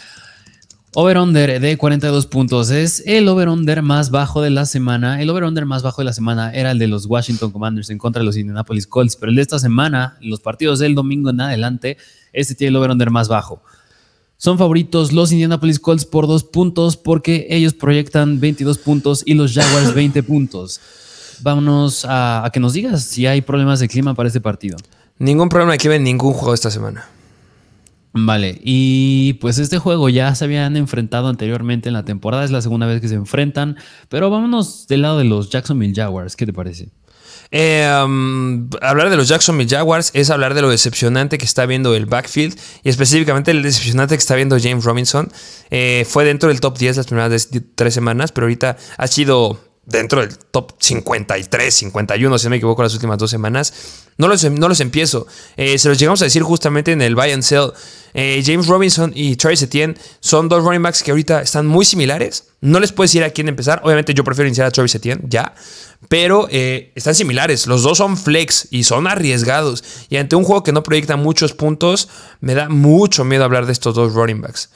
Over-under 0.95 1.61
de 1.61 1.77
42 1.77 2.27
puntos 2.27 2.71
es 2.71 3.03
el 3.05 3.29
over-under 3.29 3.83
más 3.83 4.11
bajo 4.11 4.41
de 4.41 4.49
la 4.49 4.65
semana. 4.65 5.21
El 5.21 5.29
over-under 5.29 5.67
más 5.67 5.83
bajo 5.83 6.01
de 6.01 6.07
la 6.07 6.15
semana 6.15 6.51
era 6.55 6.71
el 6.71 6.79
de 6.79 6.89
los 6.89 7.05
Washington 7.05 7.51
Commanders 7.51 7.91
en 7.91 7.99
contra 7.99 8.21
de 8.21 8.27
los 8.27 8.39
Indianapolis 8.39 8.87
Colts, 8.87 9.15
pero 9.17 9.29
el 9.29 9.37
de 9.37 9.43
esta 9.43 9.59
semana, 9.59 10.17
los 10.23 10.41
partidos 10.41 10.79
del 10.79 10.95
domingo 10.95 11.29
en 11.29 11.43
adelante, 11.43 11.99
este 12.33 12.55
tiene 12.55 12.71
el 12.71 12.77
over-under 12.77 13.11
más 13.11 13.29
bajo. 13.29 13.63
Son 14.39 14.57
favoritos 14.57 15.13
los 15.13 15.31
Indianapolis 15.31 15.79
Colts 15.79 16.07
por 16.07 16.27
dos 16.27 16.43
puntos 16.45 16.97
porque 16.97 17.49
ellos 17.51 17.75
proyectan 17.75 18.41
22 18.41 18.79
puntos 18.79 19.23
y 19.27 19.35
los 19.35 19.53
Jaguars 19.53 19.95
20 19.97 20.23
puntos. 20.23 20.81
Vámonos 21.43 22.07
a, 22.09 22.49
que 22.51 22.61
nos 22.61 22.73
digas 22.73 23.05
si 23.05 23.27
hay 23.27 23.43
problemas 23.43 23.79
de 23.81 23.89
clima 23.89 24.15
para 24.15 24.29
este 24.29 24.41
partido. 24.41 24.79
Ningún 25.19 25.51
problema 25.51 25.73
de 25.73 25.79
clima 25.79 25.97
en 25.97 26.05
ningún 26.05 26.33
juego 26.33 26.55
esta 26.55 26.71
semana. 26.71 27.09
Vale, 28.27 28.59
y 28.63 29.35
pues 29.35 29.59
este 29.59 29.79
juego 29.79 30.09
ya 30.09 30.35
se 30.35 30.45
habían 30.45 30.77
enfrentado 30.77 31.29
anteriormente 31.29 31.89
en 31.89 31.93
la 31.93 32.05
temporada, 32.05 32.45
es 32.45 32.51
la 32.51 32.63
segunda 32.63 32.87
vez 32.87 33.01
que 33.01 33.09
se 33.09 33.15
enfrentan, 33.15 33.77
pero 34.09 34.31
vámonos 34.31 34.87
del 34.87 35.03
lado 35.03 35.19
de 35.19 35.25
los 35.25 35.51
Jacksonville 35.51 35.95
Jaguars, 35.95 36.37
¿qué 36.37 36.47
te 36.47 36.53
parece? 36.53 36.91
Um, 37.51 38.69
hablar 38.83 39.09
de 39.09 39.17
los 39.17 39.29
Jacksonville 39.29 39.71
Jaguars 39.71 40.11
es 40.13 40.29
hablar 40.29 40.53
de 40.53 40.61
lo 40.61 40.69
decepcionante 40.69 41.39
que 41.39 41.47
está 41.47 41.65
viendo 41.65 41.95
el 41.95 42.05
backfield 42.05 42.59
y 42.83 42.91
específicamente 42.91 43.53
el 43.53 43.63
decepcionante 43.63 44.15
que 44.17 44.21
está 44.21 44.35
viendo 44.35 44.59
James 44.61 44.85
Robinson. 44.85 45.31
Eh, 45.71 46.07
fue 46.07 46.25
dentro 46.25 46.51
del 46.51 46.61
top 46.61 46.77
10 46.77 46.99
las 46.99 47.07
primeras 47.07 47.49
tres 47.75 47.95
semanas, 47.95 48.33
pero 48.33 48.47
ahorita 48.47 48.77
ha 48.99 49.07
sido 49.07 49.68
dentro 49.89 50.21
del 50.21 50.37
top 50.37 50.73
53, 50.79 51.75
51, 51.75 52.39
si 52.39 52.47
no 52.47 52.51
me 52.51 52.57
equivoco, 52.57 52.83
las 52.83 52.93
últimas 52.95 53.19
dos 53.19 53.31
semanas. 53.31 53.73
No 54.19 54.29
los, 54.29 54.45
no 54.51 54.69
los 54.69 54.81
empiezo. 54.81 55.27
Eh, 55.57 55.79
se 55.79 55.89
los 55.89 55.99
llegamos 55.99 56.21
a 56.21 56.27
decir 56.27 56.43
justamente 56.43 56.93
en 56.93 57.01
el 57.01 57.15
buy 57.15 57.31
and 57.31 57.43
sell. 57.43 57.73
Eh, 58.13 58.43
James 58.45 58.67
Robinson 58.67 59.13
y 59.15 59.37
Travis 59.37 59.63
Etienne 59.63 59.97
son 60.21 60.49
dos 60.49 60.63
running 60.63 60.83
backs 60.83 61.03
que 61.03 61.11
ahorita 61.11 61.41
están 61.41 61.67
muy 61.67 61.85
similares. 61.85 62.49
No 62.61 62.81
les 62.81 62.93
puedo 62.93 63.07
decir 63.07 63.25
a 63.25 63.31
quién 63.31 63.49
empezar. 63.49 63.81
Obviamente 63.85 64.13
yo 64.13 64.25
prefiero 64.25 64.49
iniciar 64.49 64.67
a 64.67 64.71
Travis 64.71 64.95
Etienne, 64.95 65.23
ya. 65.29 65.55
Pero 66.09 66.49
eh, 66.51 66.93
están 66.95 67.15
similares. 67.15 67.67
Los 67.67 67.83
dos 67.83 67.99
son 67.99 68.17
flex 68.17 68.69
y 68.71 68.85
son 68.85 69.07
arriesgados. 69.07 69.85
Y 70.11 70.17
ante 70.17 70.37
un 70.37 70.45
juego 70.45 70.63
que 70.65 70.73
no 70.73 70.83
proyecta 70.83 71.17
muchos 71.17 71.55
puntos, 71.55 72.09
me 72.41 72.55
da 72.55 72.69
mucho 72.69 73.25
miedo 73.25 73.45
hablar 73.45 73.67
de 73.67 73.73
estos 73.73 73.95
dos 73.95 74.13
running 74.13 74.43
backs. 74.43 74.69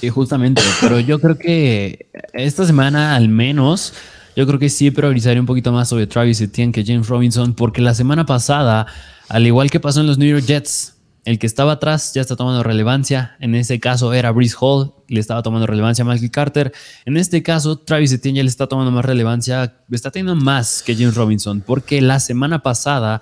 Sí, 0.00 0.10
justamente, 0.10 0.62
pero 0.80 1.00
yo 1.00 1.18
creo 1.18 1.38
que 1.38 2.10
esta 2.34 2.66
semana 2.66 3.16
al 3.16 3.28
menos, 3.28 3.94
yo 4.36 4.46
creo 4.46 4.58
que 4.58 4.68
sí 4.68 4.90
priorizaría 4.90 5.40
un 5.40 5.46
poquito 5.46 5.72
más 5.72 5.88
sobre 5.88 6.06
Travis 6.06 6.40
Etienne 6.40 6.72
que 6.72 6.84
James 6.84 7.08
Robinson, 7.08 7.54
porque 7.54 7.80
la 7.80 7.94
semana 7.94 8.26
pasada, 8.26 8.86
al 9.28 9.46
igual 9.46 9.70
que 9.70 9.80
pasó 9.80 10.00
en 10.00 10.06
los 10.06 10.18
New 10.18 10.28
York 10.28 10.44
Jets, 10.44 10.96
el 11.24 11.40
que 11.40 11.46
estaba 11.46 11.72
atrás 11.72 12.12
ya 12.14 12.20
está 12.20 12.36
tomando 12.36 12.62
relevancia. 12.62 13.36
En 13.40 13.54
ese 13.56 13.80
caso 13.80 14.12
era 14.14 14.30
Breeze 14.30 14.54
Hall, 14.60 14.92
le 15.08 15.18
estaba 15.18 15.42
tomando 15.42 15.66
relevancia 15.66 16.04
a 16.04 16.06
Michael 16.08 16.30
Carter. 16.30 16.72
En 17.04 17.16
este 17.16 17.42
caso, 17.42 17.78
Travis 17.78 18.12
Etienne 18.12 18.36
ya 18.36 18.42
le 18.44 18.48
está 18.48 18.68
tomando 18.68 18.92
más 18.92 19.04
relevancia, 19.04 19.74
está 19.90 20.12
teniendo 20.12 20.36
más 20.36 20.82
que 20.84 20.94
James 20.94 21.16
Robinson, 21.16 21.62
porque 21.66 22.00
la 22.00 22.20
semana 22.20 22.62
pasada 22.62 23.20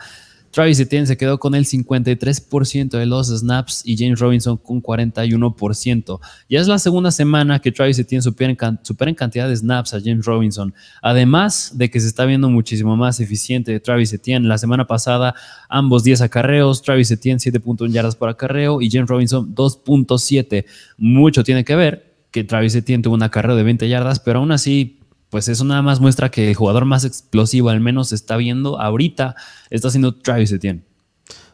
Travis 0.55 0.79
Etienne 0.79 1.05
se 1.05 1.17
quedó 1.17 1.41
con 1.41 1.57
el 1.57 1.65
53% 1.65 2.91
de 2.91 3.07
los 3.07 3.27
snaps 3.27 3.83
y 3.85 3.97
James 3.97 4.21
Robinson 4.21 4.57
con 4.57 4.81
41%. 4.81 6.21
Ya 6.49 6.61
es 6.61 6.69
la 6.69 6.79
segunda 6.79 7.11
semana 7.11 7.59
que 7.59 7.73
Travis 7.73 7.99
Etienne 7.99 8.23
supera 8.23 8.51
en, 8.51 9.15
cantidad 9.17 9.49
de 9.49 9.57
snaps 9.57 9.95
a 9.95 10.01
James 10.01 10.25
Robinson. 10.25 10.73
Además 11.03 11.73
de 11.75 11.91
que 11.91 11.99
se 11.99 12.07
está 12.07 12.25
viendo 12.25 12.49
muchísimo 12.51 12.97
más 12.97 13.19
eficiente 13.19 13.73
de 13.73 13.81
Travis 13.81 14.13
Etienne. 14.13 14.47
La 14.47 14.57
semana 14.57 14.87
pasada 14.87 15.35
ambos 15.69 16.05
10 16.05 16.21
acarreos, 16.21 16.83
Travis 16.83 17.11
Etienne 17.11 17.41
7.1 17.41 17.91
yardas 17.91 18.15
por 18.15 18.29
acarreo 18.29 18.81
y 18.81 18.89
James 18.89 19.09
Robinson 19.09 19.53
2.7. 19.57 20.67
Mucho 20.99 21.43
tiene 21.43 21.65
que 21.65 21.75
ver 21.75 22.15
que 22.31 22.45
Travis 22.45 22.77
Etienne 22.77 23.03
tuvo 23.03 23.15
un 23.15 23.25
acarreo 23.25 23.57
de 23.57 23.65
20 23.65 23.89
yardas, 23.89 24.21
pero 24.21 24.39
aún 24.39 24.53
así 24.53 25.01
pues 25.31 25.49
eso 25.49 25.65
nada 25.65 25.83
más 25.83 26.01
muestra 26.01 26.31
que 26.31 26.51
el 26.51 26.55
jugador 26.55 26.85
más 26.85 27.05
explosivo, 27.05 27.71
al 27.71 27.81
menos 27.81 28.13
está 28.13 28.37
viendo 28.37 28.81
ahorita, 28.81 29.35
está 29.71 29.91
siendo 29.91 30.15
Travis 30.15 30.53
Etienne. 30.53 30.85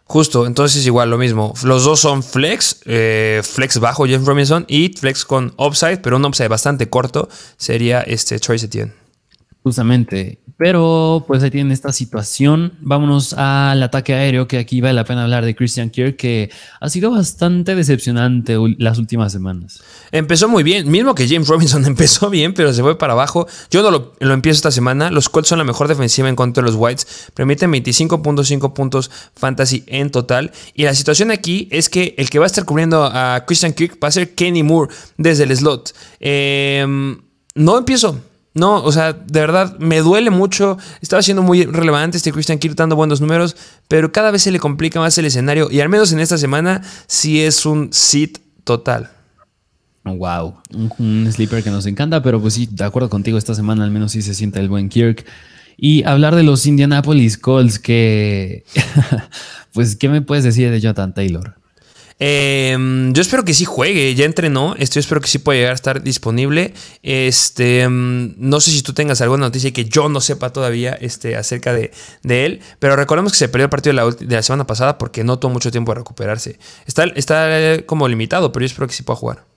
Justo, 0.05 0.45
entonces 0.45 0.85
igual 0.87 1.09
lo 1.09 1.19
mismo. 1.19 1.55
Los 1.63 1.85
dos 1.85 2.01
son 2.01 2.25
flex, 2.25 2.81
eh, 2.85 3.43
flex 3.45 3.79
bajo 3.79 4.07
James 4.07 4.25
Robinson 4.25 4.65
y 4.67 4.89
flex 4.89 5.25
con 5.25 5.55
upside, 5.57 5.99
pero 5.99 6.17
un 6.17 6.25
upside 6.25 6.49
bastante 6.49 6.89
corto 6.91 7.29
sería 7.57 8.01
este 8.01 8.41
Travis 8.41 8.65
Etienne. 8.65 8.93
Justamente. 9.63 10.40
Pero 10.61 11.25
pues 11.27 11.43
ahí 11.43 11.51
tienen 11.51 11.73
esta 11.73 11.91
situación. 11.91 12.75
Vámonos 12.81 13.33
al 13.33 13.83
ataque 13.83 14.13
aéreo, 14.13 14.47
que 14.47 14.59
aquí 14.59 14.83
vale 14.83 14.93
la 14.93 15.05
pena 15.05 15.23
hablar 15.23 15.43
de 15.47 15.57
Christian 15.57 15.89
Kirk, 15.89 16.17
que 16.17 16.51
ha 16.81 16.91
sido 16.91 17.11
bastante 17.11 17.75
decepcionante 17.75 18.59
las 18.77 18.99
últimas 18.99 19.33
semanas. 19.33 19.83
Empezó 20.13 20.51
muy 20.51 20.63
bien, 20.63 20.91
mismo 20.91 21.15
que 21.15 21.27
James 21.27 21.49
Robinson 21.49 21.83
empezó 21.87 22.29
bien, 22.29 22.53
pero 22.53 22.75
se 22.75 22.83
fue 22.83 22.99
para 22.99 23.15
abajo. 23.15 23.49
Yo 23.71 23.83
no 23.83 23.91
lo, 23.91 24.13
lo 24.21 24.35
empiezo 24.35 24.59
esta 24.59 24.71
semana. 24.71 25.11
Los 25.11 25.31
Colts 25.31 25.49
son 25.49 25.57
la 25.57 25.65
mejor 25.65 25.89
defensiva 25.89 26.29
en 26.29 26.37
contra 26.37 26.63
de 26.63 26.71
los 26.71 26.79
Whites. 26.79 27.31
Permiten 27.33 27.73
25.5 27.73 28.75
puntos 28.75 29.11
fantasy 29.35 29.83
en 29.87 30.11
total. 30.11 30.53
Y 30.75 30.85
la 30.85 30.95
situación 30.95 31.31
aquí 31.31 31.69
es 31.71 31.89
que 31.89 32.15
el 32.19 32.29
que 32.29 32.39
va 32.39 32.45
a 32.45 32.49
estar 32.49 32.67
cubriendo 32.67 33.07
a 33.07 33.47
Christian 33.47 33.73
Kirk 33.73 33.99
va 34.05 34.09
a 34.09 34.13
ser 34.13 34.35
Kenny 34.35 34.63
Moore 34.63 34.93
desde 35.17 35.45
el 35.45 35.57
slot. 35.57 35.95
Em, 36.21 37.17
no 37.55 37.79
empiezo. 37.79 38.21
No, 38.61 38.85
o 38.85 38.93
sea, 38.93 39.15
de 39.15 39.41
verdad, 39.41 39.79
me 39.79 40.01
duele 40.01 40.29
mucho. 40.29 40.77
Estaba 41.01 41.23
siendo 41.23 41.43
muy 41.43 41.65
relevante 41.65 42.19
este 42.19 42.31
Christian 42.31 42.59
Kirk 42.59 42.75
dando 42.75 42.95
buenos 42.95 43.23
números, 43.23 43.57
pero 43.89 44.13
cada 44.13 44.31
vez 44.31 44.43
se 44.43 44.51
le 44.51 44.59
complica 44.59 45.01
más 45.01 45.17
el 45.17 45.25
escenario. 45.25 45.71
Y 45.71 45.81
al 45.81 45.89
menos 45.89 46.13
en 46.13 46.21
esta 46.21 46.37
semana, 46.37 46.83
sí 47.07 47.41
es 47.41 47.65
un 47.65 47.89
sit 47.91 48.37
total. 48.65 49.09
Wow, 50.05 50.59
un, 50.99 51.27
sleeper 51.33 51.63
que 51.65 51.71
nos 51.71 51.87
encanta, 51.87 52.23
pero 52.23 52.39
pues 52.39 52.53
sí, 52.53 52.69
de 52.71 52.85
acuerdo 52.85 53.09
contigo, 53.09 53.39
esta 53.39 53.55
semana 53.55 53.83
al 53.83 53.91
menos 53.91 54.13
sí 54.13 54.21
se 54.21 54.35
siente 54.35 54.61
el 54.61 54.69
buen 54.69 54.91
Kirk. 54.91 55.25
Y 55.79 56.05
hablar 56.05 56.37
de 56.37 56.43
los 56.43 56.67
Indianapolis 56.67 57.39
Colts, 57.39 57.79
que. 57.79 58.65
pues, 59.73 59.97
¿qué 59.97 60.11
me 60.11 60.21
puedes 60.21 60.45
decir 60.45 60.71
de 60.71 60.81
Jonathan 60.83 61.15
Taylor? 61.15 61.57
Em, 62.23 63.15
yo 63.15 63.23
espero 63.23 63.47
que 63.47 63.55
sí 63.55 63.65
juegue, 63.65 64.15
ya 64.15 64.27
entrenó. 64.27 64.75
Esto 64.79 65.01
espero 65.01 65.23
que 65.23 65.29
sí 65.29 65.39
pueda 65.39 65.59
llegar 65.59 65.73
a 65.73 65.75
estar 65.75 66.03
disponible. 66.03 66.75
Este, 67.03 67.81
em, 67.81 68.35
no 68.37 68.61
sé 68.61 68.71
si 68.71 68.83
tú 68.83 68.93
tengas 68.93 69.23
alguna 69.23 69.47
noticia 69.47 69.73
que 69.73 69.87
yo 69.87 70.09
no 70.11 70.21
sepa 70.21 70.53
todavía 70.53 70.93
este, 70.93 71.35
acerca 71.37 71.73
de, 71.73 71.91
él, 72.29 72.61
pero 72.79 72.95
recordemos 72.95 73.33
que 73.33 73.39
se 73.39 73.49
perdió 73.49 73.65
el 73.65 73.71
partido 73.71 73.97
de 73.97 73.97
la, 73.97 74.11
de 74.11 74.37
la, 74.37 74.43
semana 74.43 74.67
pasada 74.67 74.99
porque 74.99 75.25
no 75.25 75.39
tuvo 75.39 75.53
mucho 75.53 75.71
tiempo 75.71 75.93
de 75.93 76.01
recuperarse. 76.01 76.59
Está, 76.87 77.05
está 77.05 77.83
como 77.87 78.07
limitado, 78.07 78.53
pero 78.53 78.65
yo 78.65 78.67
espero 78.67 78.87
que 78.87 78.95
sí 78.95 79.03
pueda 79.03 79.17
jugar. 79.17 79.50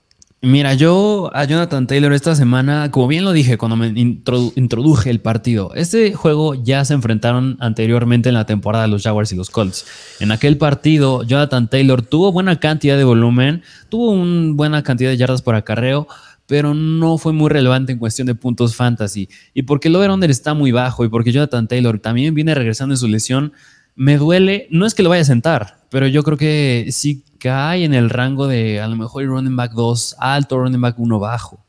Mira, 0.44 0.74
yo 0.74 1.30
a 1.32 1.44
Jonathan 1.44 1.86
Taylor 1.86 2.12
esta 2.12 2.34
semana, 2.34 2.90
como 2.90 3.08
bien 3.08 3.24
lo 3.24 3.32
dije 3.32 3.56
cuando 3.56 3.76
me 3.76 3.88
introduje 3.96 5.08
el 5.08 5.20
partido, 5.22 5.72
este 5.74 6.12
juego 6.12 6.54
ya 6.54 6.84
se 6.84 6.92
enfrentaron 6.92 7.56
anteriormente 7.60 8.28
en 8.28 8.34
la 8.34 8.44
temporada 8.44 8.86
los 8.86 9.04
Jaguars 9.04 9.32
y 9.32 9.36
los 9.36 9.48
Colts. 9.48 9.86
En 10.20 10.32
aquel 10.32 10.58
partido, 10.58 11.22
Jonathan 11.22 11.70
Taylor 11.70 12.02
tuvo 12.02 12.30
buena 12.30 12.60
cantidad 12.60 12.98
de 12.98 13.04
volumen, 13.04 13.62
tuvo 13.88 14.10
una 14.10 14.52
buena 14.52 14.82
cantidad 14.82 15.08
de 15.08 15.16
yardas 15.16 15.40
por 15.40 15.54
acarreo, 15.54 16.08
pero 16.46 16.74
no 16.74 17.16
fue 17.16 17.32
muy 17.32 17.48
relevante 17.48 17.92
en 17.92 17.98
cuestión 17.98 18.26
de 18.26 18.34
puntos 18.34 18.76
fantasy. 18.76 19.30
Y 19.54 19.62
porque 19.62 19.88
el 19.88 19.96
over-under 19.96 20.30
está 20.30 20.52
muy 20.52 20.72
bajo 20.72 21.06
y 21.06 21.08
porque 21.08 21.32
Jonathan 21.32 21.68
Taylor 21.68 21.98
también 22.00 22.34
viene 22.34 22.54
regresando 22.54 22.92
en 22.92 22.98
su 22.98 23.08
lesión, 23.08 23.54
me 23.96 24.18
duele, 24.18 24.66
no 24.70 24.84
es 24.84 24.94
que 24.94 25.02
lo 25.02 25.08
vaya 25.08 25.22
a 25.22 25.24
sentar, 25.24 25.83
pero 25.94 26.08
yo 26.08 26.24
creo 26.24 26.36
que 26.36 26.88
sí 26.90 27.22
cae 27.38 27.84
en 27.84 27.94
el 27.94 28.10
rango 28.10 28.48
de 28.48 28.80
a 28.80 28.88
lo 28.88 28.96
mejor 28.96 29.26
running 29.26 29.54
back 29.54 29.74
2 29.74 30.16
alto, 30.18 30.58
running 30.58 30.80
back 30.80 30.98
1 30.98 31.20
bajo. 31.20 31.64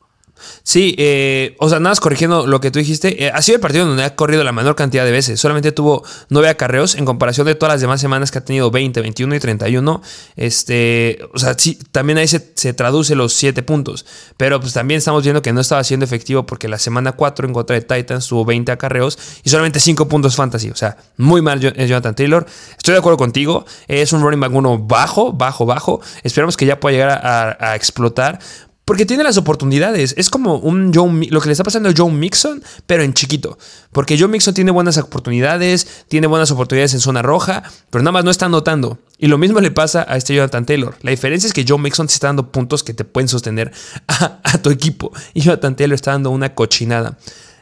Sí, 0.62 0.94
eh, 0.98 1.56
o 1.58 1.68
sea, 1.68 1.78
nada 1.78 1.90
más 1.90 2.00
corrigiendo 2.00 2.46
lo 2.46 2.60
que 2.60 2.70
tú 2.70 2.78
dijiste. 2.78 3.24
Eh, 3.24 3.30
ha 3.32 3.40
sido 3.42 3.56
el 3.56 3.60
partido 3.60 3.86
donde 3.86 4.04
ha 4.04 4.14
corrido 4.14 4.44
la 4.44 4.52
menor 4.52 4.74
cantidad 4.76 5.04
de 5.04 5.12
veces. 5.12 5.40
Solamente 5.40 5.72
tuvo 5.72 6.04
nueve 6.28 6.48
acarreos 6.48 6.94
en 6.94 7.04
comparación 7.04 7.46
de 7.46 7.54
todas 7.54 7.74
las 7.74 7.80
demás 7.80 8.00
semanas 8.00 8.30
que 8.30 8.38
ha 8.38 8.44
tenido 8.44 8.70
20, 8.70 9.00
21 9.00 9.34
y 9.34 9.40
31. 9.40 10.02
Este, 10.36 11.18
o 11.32 11.38
sea, 11.38 11.54
sí, 11.56 11.78
también 11.92 12.18
ahí 12.18 12.28
se, 12.28 12.40
traduce 12.74 13.14
los 13.14 13.32
siete 13.32 13.62
puntos. 13.62 14.06
Pero 14.36 14.60
pues 14.60 14.72
también 14.72 14.98
estamos 14.98 15.22
viendo 15.22 15.42
que 15.42 15.52
no 15.52 15.60
estaba 15.60 15.82
siendo 15.84 16.04
efectivo 16.04 16.46
porque 16.46 16.68
la 16.68 16.78
semana 16.78 17.12
4 17.12 17.46
en 17.46 17.52
contra 17.54 17.74
de 17.78 17.82
Titans 17.82 18.26
tuvo 18.26 18.44
20 18.44 18.72
acarreos 18.72 19.18
y 19.44 19.50
solamente 19.50 19.80
5 19.80 20.08
puntos 20.08 20.36
fantasy. 20.36 20.70
O 20.70 20.76
sea, 20.76 20.96
muy 21.16 21.42
mal 21.42 21.60
Jonathan 21.60 22.14
Taylor. 22.14 22.46
Estoy 22.76 22.92
de 22.92 22.98
acuerdo 22.98 23.16
contigo. 23.16 23.64
Es 23.88 24.12
un 24.12 24.20
running 24.20 24.40
back 24.40 24.52
1 24.52 24.78
bajo, 24.78 25.32
bajo, 25.32 25.64
bajo. 25.64 26.00
Esperamos 26.22 26.56
que 26.56 26.66
ya 26.66 26.80
pueda 26.80 26.92
llegar 26.92 27.56
a 27.60 27.76
explotar. 27.76 28.38
Porque 28.86 29.04
tiene 29.04 29.24
las 29.24 29.36
oportunidades. 29.36 30.14
Es 30.16 30.30
como 30.30 30.58
un 30.58 30.94
Joe, 30.94 31.26
lo 31.28 31.40
que 31.40 31.48
le 31.48 31.52
está 31.52 31.64
pasando 31.64 31.88
a 31.88 31.92
Joe 31.94 32.08
Mixon, 32.08 32.62
pero 32.86 33.02
en 33.02 33.14
chiquito. 33.14 33.58
Porque 33.90 34.16
Joe 34.16 34.28
Mixon 34.28 34.54
tiene 34.54 34.70
buenas 34.70 34.96
oportunidades, 34.96 36.04
tiene 36.06 36.28
buenas 36.28 36.52
oportunidades 36.52 36.94
en 36.94 37.00
zona 37.00 37.20
roja, 37.20 37.64
pero 37.90 38.04
nada 38.04 38.12
más 38.12 38.24
no 38.24 38.30
está 38.30 38.46
anotando. 38.46 38.98
Y 39.18 39.26
lo 39.26 39.38
mismo 39.38 39.58
le 39.58 39.72
pasa 39.72 40.06
a 40.08 40.16
este 40.16 40.36
Jonathan 40.36 40.64
Taylor. 40.64 40.94
La 41.02 41.10
diferencia 41.10 41.48
es 41.48 41.52
que 41.52 41.64
Joe 41.66 41.80
Mixon 41.80 42.06
te 42.06 42.14
está 42.14 42.28
dando 42.28 42.52
puntos 42.52 42.84
que 42.84 42.94
te 42.94 43.04
pueden 43.04 43.26
sostener 43.26 43.72
a, 44.06 44.38
a 44.44 44.58
tu 44.58 44.70
equipo. 44.70 45.10
Y 45.34 45.40
Jonathan 45.40 45.74
Taylor 45.74 45.96
está 45.96 46.12
dando 46.12 46.30
una 46.30 46.54
cochinada. 46.54 47.18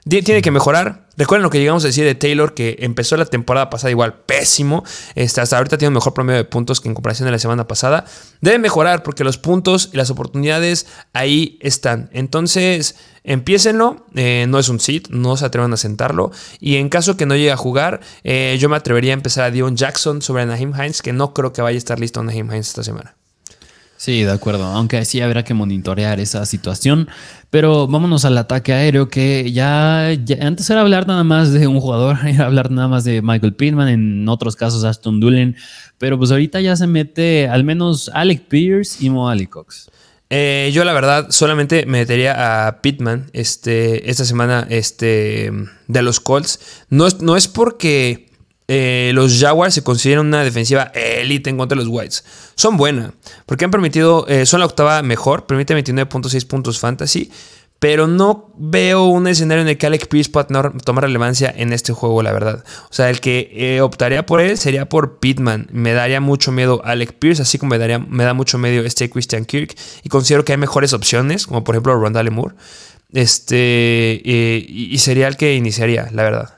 Tiene 0.07 0.43
que 0.43 0.51
mejorar. 0.51 1.07
Recuerden 1.17 1.45
lo 1.45 1.51
que 1.51 1.59
llegamos 1.59 1.83
a 1.85 1.87
decir 1.87 2.05
de 2.05 2.15
Taylor, 2.15 2.53
que 2.53 2.77
empezó 2.81 3.17
la 3.17 3.25
temporada 3.25 3.71
pasada 3.71 3.91
igual 3.91 4.15
pésimo. 4.27 4.85
Este, 5.15 5.41
hasta 5.41 5.57
ahorita 5.57 5.79
tiene 5.79 5.89
un 5.89 5.95
mejor 5.95 6.13
promedio 6.13 6.39
de 6.39 6.45
puntos 6.45 6.81
que 6.81 6.89
en 6.89 6.95
comparación 6.95 7.27
de 7.27 7.33
la 7.33 7.39
semana 7.39 7.67
pasada. 7.67 8.05
Debe 8.43 8.59
mejorar 8.59 9.03
porque 9.03 9.25
los 9.25 9.39
puntos 9.39 9.89
y 9.93 9.97
las 9.97 10.11
oportunidades 10.11 10.87
ahí 11.15 11.59
están. 11.63 12.11
Entonces, 12.13 12.97
empiecenlo. 13.23 14.05
Eh, 14.15 14.45
no 14.47 14.59
es 14.59 14.69
un 14.69 14.79
sit, 14.79 15.09
no 15.09 15.39
se 15.39 15.47
atrevan 15.47 15.73
a 15.73 15.79
sentarlo. 15.79 16.33
Y 16.61 16.77
en 16.77 16.91
caso 16.91 17.17
que 17.17 17.25
no 17.25 17.35
llegue 17.35 17.53
a 17.53 17.57
jugar, 17.57 18.01
eh, 18.25 18.59
yo 18.61 18.69
me 18.69 18.77
atrevería 18.77 19.13
a 19.13 19.15
empezar 19.15 19.45
a 19.45 19.51
Dion 19.51 19.77
Jackson 19.77 20.21
sobre 20.21 20.45
Naheem 20.45 20.75
Hines, 20.75 21.01
que 21.01 21.15
no 21.15 21.33
creo 21.33 21.55
que 21.55 21.63
vaya 21.63 21.77
a 21.77 21.79
estar 21.79 21.99
listo 21.99 22.23
Naheem 22.23 22.51
Hines 22.53 22.69
esta 22.69 22.83
semana. 22.83 23.17
Sí, 23.97 24.23
de 24.23 24.33
acuerdo. 24.33 24.65
Aunque 24.65 25.05
sí 25.05 25.21
habrá 25.21 25.45
que 25.45 25.55
monitorear 25.55 26.21
esa 26.21 26.45
situación. 26.47 27.09
Pero 27.51 27.87
vámonos 27.87 28.25
al 28.25 28.37
ataque 28.37 28.73
aéreo, 28.73 29.09
que 29.09 29.53
ya, 29.53 30.09
antes 30.41 30.69
era 30.69 30.81
hablar 30.81 31.07
nada 31.07 31.23
más 31.23 31.53
de 31.53 31.67
un 31.67 31.81
jugador, 31.81 32.19
era 32.27 32.47
hablar 32.47 32.71
nada 32.71 32.89
más 32.89 33.05
de 33.05 33.23
Michael 33.23 33.55
Pittman, 33.55 33.89
en 33.89 34.29
otros 34.29 34.57
casos 34.57 34.85
Aston 34.85 35.21
Dulin. 35.21 35.57
Pero 35.99 36.19
pues 36.19 36.31
ahorita 36.33 36.61
ya 36.61 36.77
se 36.77 36.87
mete 36.87 37.49
al 37.49 37.65
menos 37.65 38.11
Alec 38.13 38.49
Pierce 38.49 39.05
y 39.05 39.11
Mo 39.11 39.33
Cox. 39.49 39.89
Eh, 40.31 40.71
yo 40.73 40.85
la 40.85 40.93
verdad 40.93 41.27
solamente 41.31 41.87
me 41.87 41.99
metería 41.99 42.67
a 42.67 42.81
Pittman 42.81 43.31
este, 43.33 44.11
esta 44.11 44.25
semana 44.25 44.67
este, 44.69 45.53
de 45.87 46.03
los 46.03 46.19
Colts. 46.19 46.83
No 46.91 47.07
no 47.21 47.37
es 47.37 47.47
porque 47.47 48.34
eh, 48.67 49.11
los 49.15 49.39
Jaguars 49.39 49.75
se 49.75 49.85
consideran 49.85 50.27
una 50.27 50.43
defensiva 50.43 50.91
elite 50.95 51.51
en 51.51 51.59
contra 51.59 51.77
de 51.77 51.85
los 51.85 51.93
Whites. 51.93 52.25
Son 52.55 52.77
buenas, 52.77 53.13
porque 53.47 53.67
han 53.67 53.71
permitido, 53.71 54.27
eh, 54.29 54.47
son 54.47 54.61
la 54.61 54.67
octava 54.67 55.03
mejor, 55.03 55.47
permite 55.47 55.77
29.6 55.77 56.47
puntos 56.47 56.79
fantasy, 56.79 57.31
pero 57.79 58.07
no 58.07 58.51
veo 58.57 59.05
un 59.05 59.27
escenario 59.27 59.61
en 59.61 59.69
el 59.69 59.77
que 59.77 59.87
Alec 59.87 60.09
Pierce 60.09 60.31
pueda 60.31 60.47
tomar 60.47 61.05
relevancia 61.05 61.53
en 61.55 61.75
este 61.75 61.93
juego, 61.93 62.23
la 62.23 62.33
verdad. 62.33 62.65
O 62.89 62.95
sea, 62.95 63.11
el 63.11 63.21
que 63.21 63.51
eh, 63.53 63.83
optaría 63.83 64.25
por 64.25 64.41
él 64.41 64.57
sería 64.57 64.89
por 64.89 65.19
Pittman. 65.19 65.69
Me 65.71 65.93
daría 65.93 66.23
mucho 66.23 66.51
miedo 66.51 66.81
Alec 66.85 67.13
Pierce, 67.13 67.43
así 67.43 67.59
como 67.59 67.71
me, 67.71 67.79
daría, 67.79 67.99
me 67.99 68.25
da 68.25 68.33
mucho 68.33 68.57
miedo 68.57 68.83
este 68.87 69.11
Christian 69.11 69.45
Kirk, 69.45 69.75
y 70.03 70.09
considero 70.09 70.47
que 70.47 70.53
hay 70.53 70.59
mejores 70.59 70.95
opciones, 70.95 71.47
como 71.47 71.63
por 71.65 71.75
ejemplo 71.75 71.95
Rondale 71.95 72.31
Moore, 72.31 72.55
este, 73.13 74.23
y 74.25 74.99
sería 74.99 75.29
el 75.29 75.37
que 75.37 75.55
iniciaría, 75.55 76.09
la 76.11 76.23
verdad. 76.23 76.54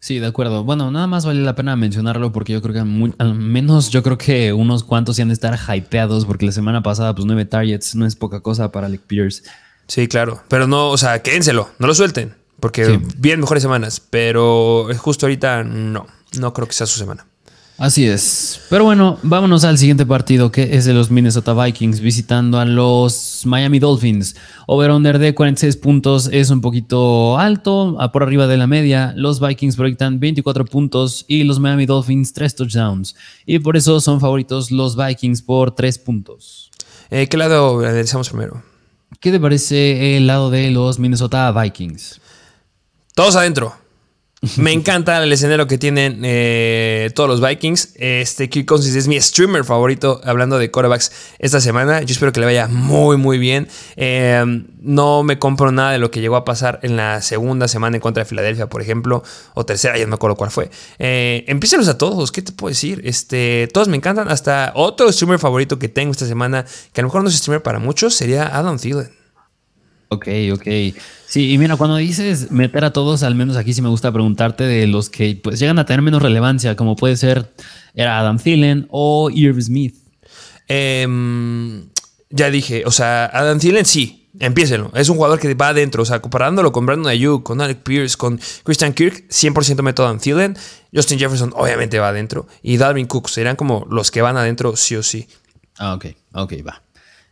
Sí, 0.00 0.18
de 0.18 0.26
acuerdo. 0.26 0.64
Bueno, 0.64 0.90
nada 0.90 1.06
más 1.06 1.26
vale 1.26 1.42
la 1.42 1.54
pena 1.54 1.76
mencionarlo 1.76 2.32
porque 2.32 2.54
yo 2.54 2.62
creo 2.62 2.72
que 2.72 3.14
al 3.18 3.34
menos 3.34 3.90
yo 3.90 4.02
creo 4.02 4.16
que 4.16 4.52
unos 4.52 4.82
cuantos 4.82 5.18
iban 5.18 5.30
a 5.30 5.34
estar 5.34 5.56
hypeados 5.56 6.24
porque 6.24 6.46
la 6.46 6.52
semana 6.52 6.82
pasada 6.82 7.14
pues 7.14 7.26
nueve 7.26 7.44
targets 7.44 7.94
no 7.94 8.06
es 8.06 8.16
poca 8.16 8.40
cosa 8.40 8.72
para 8.72 8.86
Alec 8.86 9.02
Pierce. 9.02 9.42
Sí, 9.86 10.08
claro. 10.08 10.42
Pero 10.48 10.66
no, 10.66 10.88
o 10.88 10.96
sea, 10.96 11.20
quédenselo, 11.22 11.68
no 11.78 11.86
lo 11.86 11.94
suelten 11.94 12.34
porque 12.60 13.00
bien 13.16 13.40
mejores 13.40 13.62
semanas, 13.62 14.00
pero 14.00 14.88
justo 14.98 15.26
ahorita 15.26 15.64
no, 15.64 16.06
no 16.38 16.52
creo 16.52 16.68
que 16.68 16.74
sea 16.74 16.86
su 16.86 16.98
semana. 16.98 17.26
Así 17.80 18.06
es. 18.06 18.60
Pero 18.68 18.84
bueno, 18.84 19.18
vámonos 19.22 19.64
al 19.64 19.78
siguiente 19.78 20.04
partido 20.04 20.52
que 20.52 20.76
es 20.76 20.84
de 20.84 20.92
los 20.92 21.10
Minnesota 21.10 21.54
Vikings 21.54 22.00
visitando 22.00 22.60
a 22.60 22.66
los 22.66 23.40
Miami 23.46 23.78
Dolphins. 23.78 24.36
Over-under 24.66 25.18
de 25.18 25.34
46 25.34 25.78
puntos 25.78 26.28
es 26.30 26.50
un 26.50 26.60
poquito 26.60 27.38
alto, 27.38 27.96
por 28.12 28.22
arriba 28.22 28.46
de 28.46 28.58
la 28.58 28.66
media. 28.66 29.14
Los 29.16 29.40
Vikings 29.40 29.76
proyectan 29.76 30.20
24 30.20 30.66
puntos 30.66 31.24
y 31.26 31.42
los 31.44 31.58
Miami 31.58 31.86
Dolphins 31.86 32.34
3 32.34 32.54
touchdowns. 32.54 33.16
Y 33.46 33.60
por 33.60 33.78
eso 33.78 33.98
son 34.02 34.20
favoritos 34.20 34.70
los 34.70 34.94
Vikings 34.94 35.40
por 35.40 35.74
3 35.74 36.00
puntos. 36.00 36.70
Eh, 37.08 37.28
¿Qué 37.28 37.38
lado 37.38 37.78
analizamos 37.80 38.28
primero? 38.28 38.62
¿Qué 39.20 39.30
te 39.30 39.40
parece 39.40 40.18
el 40.18 40.26
lado 40.26 40.50
de 40.50 40.70
los 40.70 40.98
Minnesota 40.98 41.50
Vikings? 41.50 42.20
Todos 43.14 43.36
adentro. 43.36 43.74
Me 44.56 44.72
encanta 44.72 45.22
el 45.22 45.30
escenario 45.30 45.66
que 45.66 45.76
tienen 45.76 46.22
eh, 46.24 47.10
todos 47.14 47.28
los 47.28 47.46
Vikings. 47.46 47.90
Este 47.96 48.48
Kirk 48.48 48.66
Cousins 48.66 48.96
es 48.96 49.06
mi 49.06 49.20
streamer 49.20 49.64
favorito 49.64 50.22
hablando 50.24 50.58
de 50.58 50.70
quarterbacks 50.70 51.12
esta 51.38 51.60
semana. 51.60 52.00
Yo 52.00 52.12
espero 52.12 52.32
que 52.32 52.40
le 52.40 52.46
vaya 52.46 52.66
muy, 52.66 53.18
muy 53.18 53.36
bien. 53.36 53.68
Eh, 53.96 54.42
no 54.80 55.22
me 55.24 55.38
compro 55.38 55.72
nada 55.72 55.92
de 55.92 55.98
lo 55.98 56.10
que 56.10 56.22
llegó 56.22 56.36
a 56.36 56.46
pasar 56.46 56.80
en 56.82 56.96
la 56.96 57.20
segunda 57.20 57.68
semana 57.68 57.98
en 57.98 58.00
contra 58.00 58.22
de 58.22 58.28
Filadelfia, 58.28 58.66
por 58.66 58.80
ejemplo, 58.80 59.22
o 59.52 59.66
tercera, 59.66 59.98
ya 59.98 60.04
no 60.04 60.10
me 60.10 60.14
acuerdo 60.14 60.36
cuál 60.36 60.50
fue. 60.50 60.70
Eh, 60.98 61.44
a 61.88 61.98
todos, 61.98 62.32
¿qué 62.32 62.40
te 62.40 62.52
puedo 62.52 62.70
decir? 62.70 63.02
Este, 63.04 63.68
todos 63.74 63.88
me 63.88 63.98
encantan. 63.98 64.28
Hasta 64.28 64.72
otro 64.74 65.12
streamer 65.12 65.38
favorito 65.38 65.78
que 65.78 65.90
tengo 65.90 66.12
esta 66.12 66.26
semana, 66.26 66.64
que 66.94 67.00
a 67.00 67.02
lo 67.02 67.08
mejor 67.08 67.22
no 67.22 67.28
es 67.28 67.36
streamer 67.36 67.62
para 67.62 67.78
muchos, 67.78 68.14
sería 68.14 68.46
Adam 68.56 68.78
Thielen. 68.78 69.19
Ok, 70.12 70.26
ok. 70.52 70.66
Sí, 71.26 71.52
y 71.52 71.58
mira, 71.58 71.76
cuando 71.76 71.96
dices 71.96 72.50
meter 72.50 72.84
a 72.84 72.92
todos, 72.92 73.22
al 73.22 73.36
menos 73.36 73.56
aquí 73.56 73.72
sí 73.72 73.80
me 73.80 73.88
gusta 73.88 74.10
preguntarte 74.10 74.64
de 74.64 74.88
los 74.88 75.08
que 75.08 75.38
pues 75.40 75.60
llegan 75.60 75.78
a 75.78 75.86
tener 75.86 76.02
menos 76.02 76.20
relevancia, 76.20 76.74
como 76.74 76.96
puede 76.96 77.16
ser 77.16 77.52
era 77.94 78.18
Adam 78.18 78.38
Thielen 78.38 78.88
o 78.90 79.30
Irv 79.30 79.62
Smith. 79.62 79.94
Em, 80.66 81.88
ya 82.28 82.50
dije, 82.50 82.82
o 82.86 82.90
sea, 82.90 83.26
Adam 83.26 83.60
Thielen 83.60 83.84
sí, 83.84 84.28
empiécenlo. 84.40 84.90
Es 84.94 85.08
un 85.08 85.16
jugador 85.16 85.38
que 85.38 85.54
va 85.54 85.68
adentro, 85.68 86.02
o 86.02 86.06
sea, 86.06 86.20
comparándolo 86.20 86.72
con 86.72 86.86
Brandon 86.86 87.08
Ayuk, 87.08 87.44
con 87.44 87.60
Alec 87.60 87.84
Pierce, 87.84 88.16
con 88.16 88.40
Christian 88.64 88.92
Kirk, 88.92 89.28
100% 89.28 89.82
meto 89.82 90.02
a 90.02 90.06
Adam 90.06 90.18
Thielen. 90.18 90.56
Justin 90.92 91.20
Jefferson 91.20 91.52
obviamente 91.54 92.00
va 92.00 92.08
adentro. 92.08 92.48
Y 92.62 92.78
Dalvin 92.78 93.06
Cook 93.06 93.28
serán 93.28 93.54
como 93.54 93.86
los 93.88 94.10
que 94.10 94.22
van 94.22 94.36
adentro 94.36 94.74
sí 94.74 94.96
o 94.96 95.04
sí. 95.04 95.28
Ah, 95.78 95.94
ok, 95.94 96.06
ok, 96.34 96.54
va. 96.66 96.82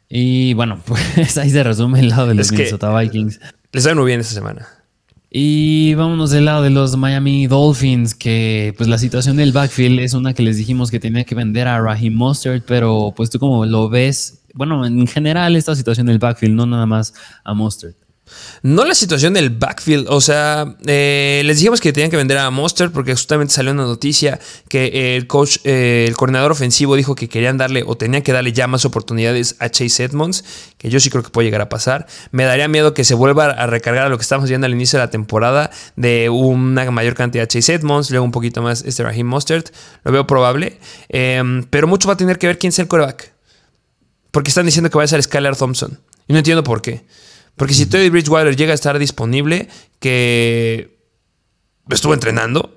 Y 0.08 0.54
bueno, 0.54 0.80
pues 1.14 1.36
ahí 1.38 1.50
se 1.50 1.62
resume 1.62 2.00
el 2.00 2.08
lado 2.08 2.28
de 2.28 2.34
los 2.34 2.50
Minnesota 2.50 2.96
Vikings. 2.98 3.40
Les 3.72 3.86
va 3.86 3.94
muy 3.94 4.06
bien 4.06 4.20
esta 4.20 4.34
semana. 4.34 4.66
Y 5.30 5.92
vámonos 5.94 6.30
del 6.30 6.46
lado 6.46 6.62
de 6.62 6.70
los 6.70 6.96
Miami 6.96 7.46
Dolphins, 7.46 8.14
que 8.14 8.72
pues 8.78 8.88
la 8.88 8.96
situación 8.96 9.36
del 9.36 9.52
backfield 9.52 10.00
es 10.00 10.14
una 10.14 10.32
que 10.32 10.42
les 10.42 10.56
dijimos 10.56 10.90
que 10.90 10.98
tenía 10.98 11.24
que 11.24 11.34
vender 11.34 11.68
a 11.68 11.78
Raheem 11.80 12.14
Mustard, 12.14 12.62
pero 12.66 13.12
pues 13.14 13.28
tú 13.28 13.38
como 13.38 13.66
lo 13.66 13.90
ves, 13.90 14.40
bueno, 14.54 14.86
en 14.86 15.06
general 15.06 15.54
esta 15.54 15.76
situación 15.76 16.06
del 16.06 16.18
backfield, 16.18 16.54
no 16.54 16.64
nada 16.64 16.86
más 16.86 17.12
a 17.44 17.52
Mustard. 17.52 17.92
No 18.62 18.84
la 18.84 18.94
situación 18.94 19.34
del 19.34 19.50
backfield, 19.50 20.06
o 20.08 20.20
sea, 20.20 20.76
eh, 20.86 21.42
les 21.44 21.58
dijimos 21.58 21.80
que 21.80 21.92
tenían 21.92 22.10
que 22.10 22.16
vender 22.16 22.38
a 22.38 22.50
Monster 22.50 22.90
porque 22.90 23.12
justamente 23.12 23.54
salió 23.54 23.72
una 23.72 23.84
noticia 23.84 24.40
que 24.68 25.16
el 25.16 25.26
coach, 25.26 25.58
eh, 25.64 26.06
el 26.08 26.16
coordinador 26.16 26.52
ofensivo 26.52 26.96
dijo 26.96 27.14
que 27.14 27.28
querían 27.28 27.56
darle 27.56 27.84
o 27.86 27.96
tenían 27.96 28.22
que 28.22 28.32
darle 28.32 28.52
ya 28.52 28.66
más 28.66 28.84
oportunidades 28.84 29.56
a 29.60 29.68
Chase 29.68 30.04
Edmonds, 30.04 30.44
que 30.76 30.90
yo 30.90 31.00
sí 31.00 31.10
creo 31.10 31.22
que 31.22 31.30
puede 31.30 31.46
llegar 31.46 31.60
a 31.60 31.68
pasar. 31.68 32.06
Me 32.30 32.44
daría 32.44 32.68
miedo 32.68 32.94
que 32.94 33.04
se 33.04 33.14
vuelva 33.14 33.46
a 33.46 33.66
recargar 33.66 34.06
a 34.06 34.08
lo 34.08 34.18
que 34.18 34.22
estamos 34.22 34.48
viendo 34.48 34.66
al 34.66 34.72
inicio 34.72 34.98
de 34.98 35.04
la 35.04 35.10
temporada 35.10 35.70
de 35.96 36.28
una 36.28 36.90
mayor 36.90 37.14
cantidad 37.14 37.44
de 37.44 37.48
Chase 37.48 37.74
Edmonds, 37.74 38.10
luego 38.10 38.24
un 38.24 38.32
poquito 38.32 38.62
más 38.62 38.82
este 38.84 39.02
Raheem 39.02 39.26
Mustard, 39.26 39.64
lo 40.04 40.12
veo 40.12 40.26
probable, 40.26 40.78
em, 41.08 41.64
pero 41.64 41.86
mucho 41.86 42.08
va 42.08 42.14
a 42.14 42.16
tener 42.16 42.38
que 42.38 42.46
ver 42.46 42.58
quién 42.58 42.70
es 42.70 42.78
el 42.78 42.88
coreback. 42.88 43.32
Porque 44.30 44.50
están 44.50 44.66
diciendo 44.66 44.90
que 44.90 44.98
va 44.98 45.04
a 45.04 45.08
ser 45.08 45.22
Skylar 45.22 45.56
Thompson. 45.56 45.98
Y 46.26 46.32
no 46.32 46.38
entiendo 46.38 46.62
por 46.62 46.82
qué. 46.82 47.04
Porque 47.58 47.74
si 47.74 47.86
Teddy 47.86 48.08
Bridgewater 48.08 48.56
llega 48.56 48.72
a 48.72 48.74
estar 48.74 48.98
disponible, 48.98 49.68
que 49.98 50.96
estuvo 51.90 52.14
entrenando, 52.14 52.74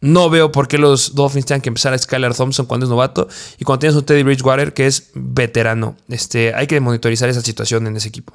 no 0.00 0.28
veo 0.28 0.50
por 0.50 0.66
qué 0.66 0.76
los 0.76 1.14
Dolphins 1.14 1.46
tengan 1.46 1.60
que 1.60 1.68
empezar 1.68 1.94
a 1.94 1.98
Skylar 1.98 2.34
Thompson 2.34 2.66
cuando 2.66 2.84
es 2.84 2.90
novato 2.90 3.28
y 3.58 3.64
cuando 3.64 3.78
tienes 3.78 3.96
un 3.96 4.04
Teddy 4.04 4.24
Bridgewater 4.24 4.74
que 4.74 4.86
es 4.86 5.10
veterano. 5.14 5.96
Este, 6.08 6.52
hay 6.54 6.66
que 6.66 6.80
monitorizar 6.80 7.28
esa 7.28 7.40
situación 7.40 7.86
en 7.86 7.96
ese 7.96 8.08
equipo. 8.08 8.34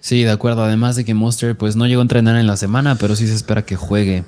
Sí, 0.00 0.22
de 0.22 0.30
acuerdo. 0.30 0.64
Además 0.64 0.96
de 0.96 1.04
que 1.04 1.12
Monster 1.12 1.56
pues 1.56 1.76
no 1.76 1.86
llegó 1.86 2.00
a 2.00 2.02
entrenar 2.02 2.36
en 2.36 2.46
la 2.46 2.56
semana, 2.56 2.94
pero 2.94 3.14
sí 3.14 3.26
se 3.26 3.34
espera 3.34 3.66
que 3.66 3.76
juegue. 3.76 4.24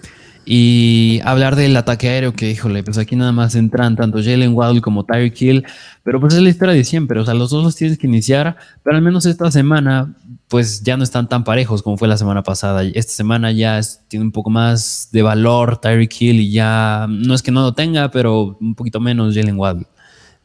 Y 0.52 1.20
hablar 1.22 1.54
del 1.54 1.76
ataque 1.76 2.08
aéreo, 2.08 2.32
que 2.32 2.50
híjole, 2.50 2.82
pues 2.82 2.98
aquí 2.98 3.14
nada 3.14 3.30
más 3.30 3.54
entran 3.54 3.94
tanto 3.94 4.18
Jalen 4.18 4.52
Waddle 4.52 4.80
como 4.80 5.04
Tyreek 5.04 5.40
Hill, 5.40 5.64
pero 6.02 6.18
pues 6.18 6.34
es 6.34 6.42
la 6.42 6.48
historia 6.48 6.74
de 6.74 6.82
siempre, 6.82 7.20
o 7.20 7.24
sea, 7.24 7.34
los 7.34 7.50
dos 7.50 7.62
los 7.62 7.76
tienes 7.76 7.98
que 7.98 8.08
iniciar, 8.08 8.56
pero 8.82 8.96
al 8.96 9.02
menos 9.02 9.26
esta 9.26 9.48
semana, 9.52 10.12
pues 10.48 10.82
ya 10.82 10.96
no 10.96 11.04
están 11.04 11.28
tan 11.28 11.44
parejos 11.44 11.84
como 11.84 11.96
fue 11.96 12.08
la 12.08 12.16
semana 12.16 12.42
pasada. 12.42 12.82
Esta 12.82 13.12
semana 13.12 13.52
ya 13.52 13.80
tiene 14.08 14.24
un 14.24 14.32
poco 14.32 14.50
más 14.50 15.10
de 15.12 15.22
valor 15.22 15.80
Tyreek 15.80 16.20
Hill 16.20 16.40
y 16.40 16.50
ya, 16.50 17.06
no 17.08 17.32
es 17.34 17.42
que 17.42 17.52
no 17.52 17.62
lo 17.62 17.74
tenga, 17.74 18.10
pero 18.10 18.58
un 18.60 18.74
poquito 18.74 18.98
menos 18.98 19.36
Jalen 19.36 19.56
Waddle. 19.56 19.86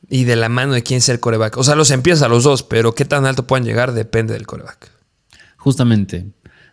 Y 0.07 0.25
de 0.25 0.35
la 0.35 0.49
mano 0.49 0.73
de 0.73 0.83
quién 0.83 1.01
ser 1.01 1.15
el 1.15 1.19
coreback. 1.19 1.57
O 1.57 1.63
sea, 1.63 1.73
los 1.73 1.89
empieza 1.89 2.27
a 2.27 2.29
los 2.29 2.43
dos, 2.43 2.61
pero 2.61 2.93
qué 2.93 3.05
tan 3.05 3.25
alto 3.25 3.47
pueden 3.47 3.65
llegar 3.65 3.91
depende 3.91 4.35
del 4.35 4.45
coreback. 4.45 4.91
Justamente. 5.57 6.27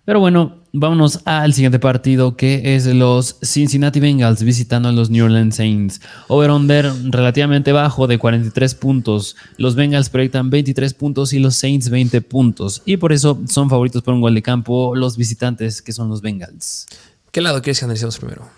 Pero 0.04 0.20
bueno, 0.20 0.61
vámonos 0.72 1.20
al 1.26 1.52
siguiente 1.52 1.78
partido 1.78 2.36
que 2.36 2.74
es 2.74 2.86
los 2.86 3.36
Cincinnati 3.42 4.00
Bengals 4.00 4.42
visitando 4.42 4.88
a 4.88 4.92
los 4.92 5.10
New 5.10 5.24
Orleans 5.24 5.56
Saints. 5.56 6.00
Over-under 6.28 6.90
relativamente 7.10 7.72
bajo 7.72 8.06
de 8.06 8.18
43 8.18 8.74
puntos. 8.74 9.36
Los 9.58 9.74
Bengals 9.74 10.08
proyectan 10.08 10.50
23 10.50 10.94
puntos 10.94 11.32
y 11.32 11.38
los 11.38 11.56
Saints 11.56 11.90
20 11.90 12.22
puntos. 12.22 12.82
Y 12.86 12.96
por 12.96 13.12
eso 13.12 13.40
son 13.48 13.68
favoritos 13.68 14.02
por 14.02 14.14
un 14.14 14.20
gol 14.20 14.34
de 14.34 14.42
campo 14.42 14.96
los 14.96 15.16
visitantes 15.16 15.82
que 15.82 15.92
son 15.92 16.08
los 16.08 16.22
Bengals. 16.22 16.86
¿Qué 17.30 17.40
lado 17.40 17.60
quieres 17.62 17.78
que 17.78 17.84
analicemos 17.84 18.18
primero? 18.18 18.48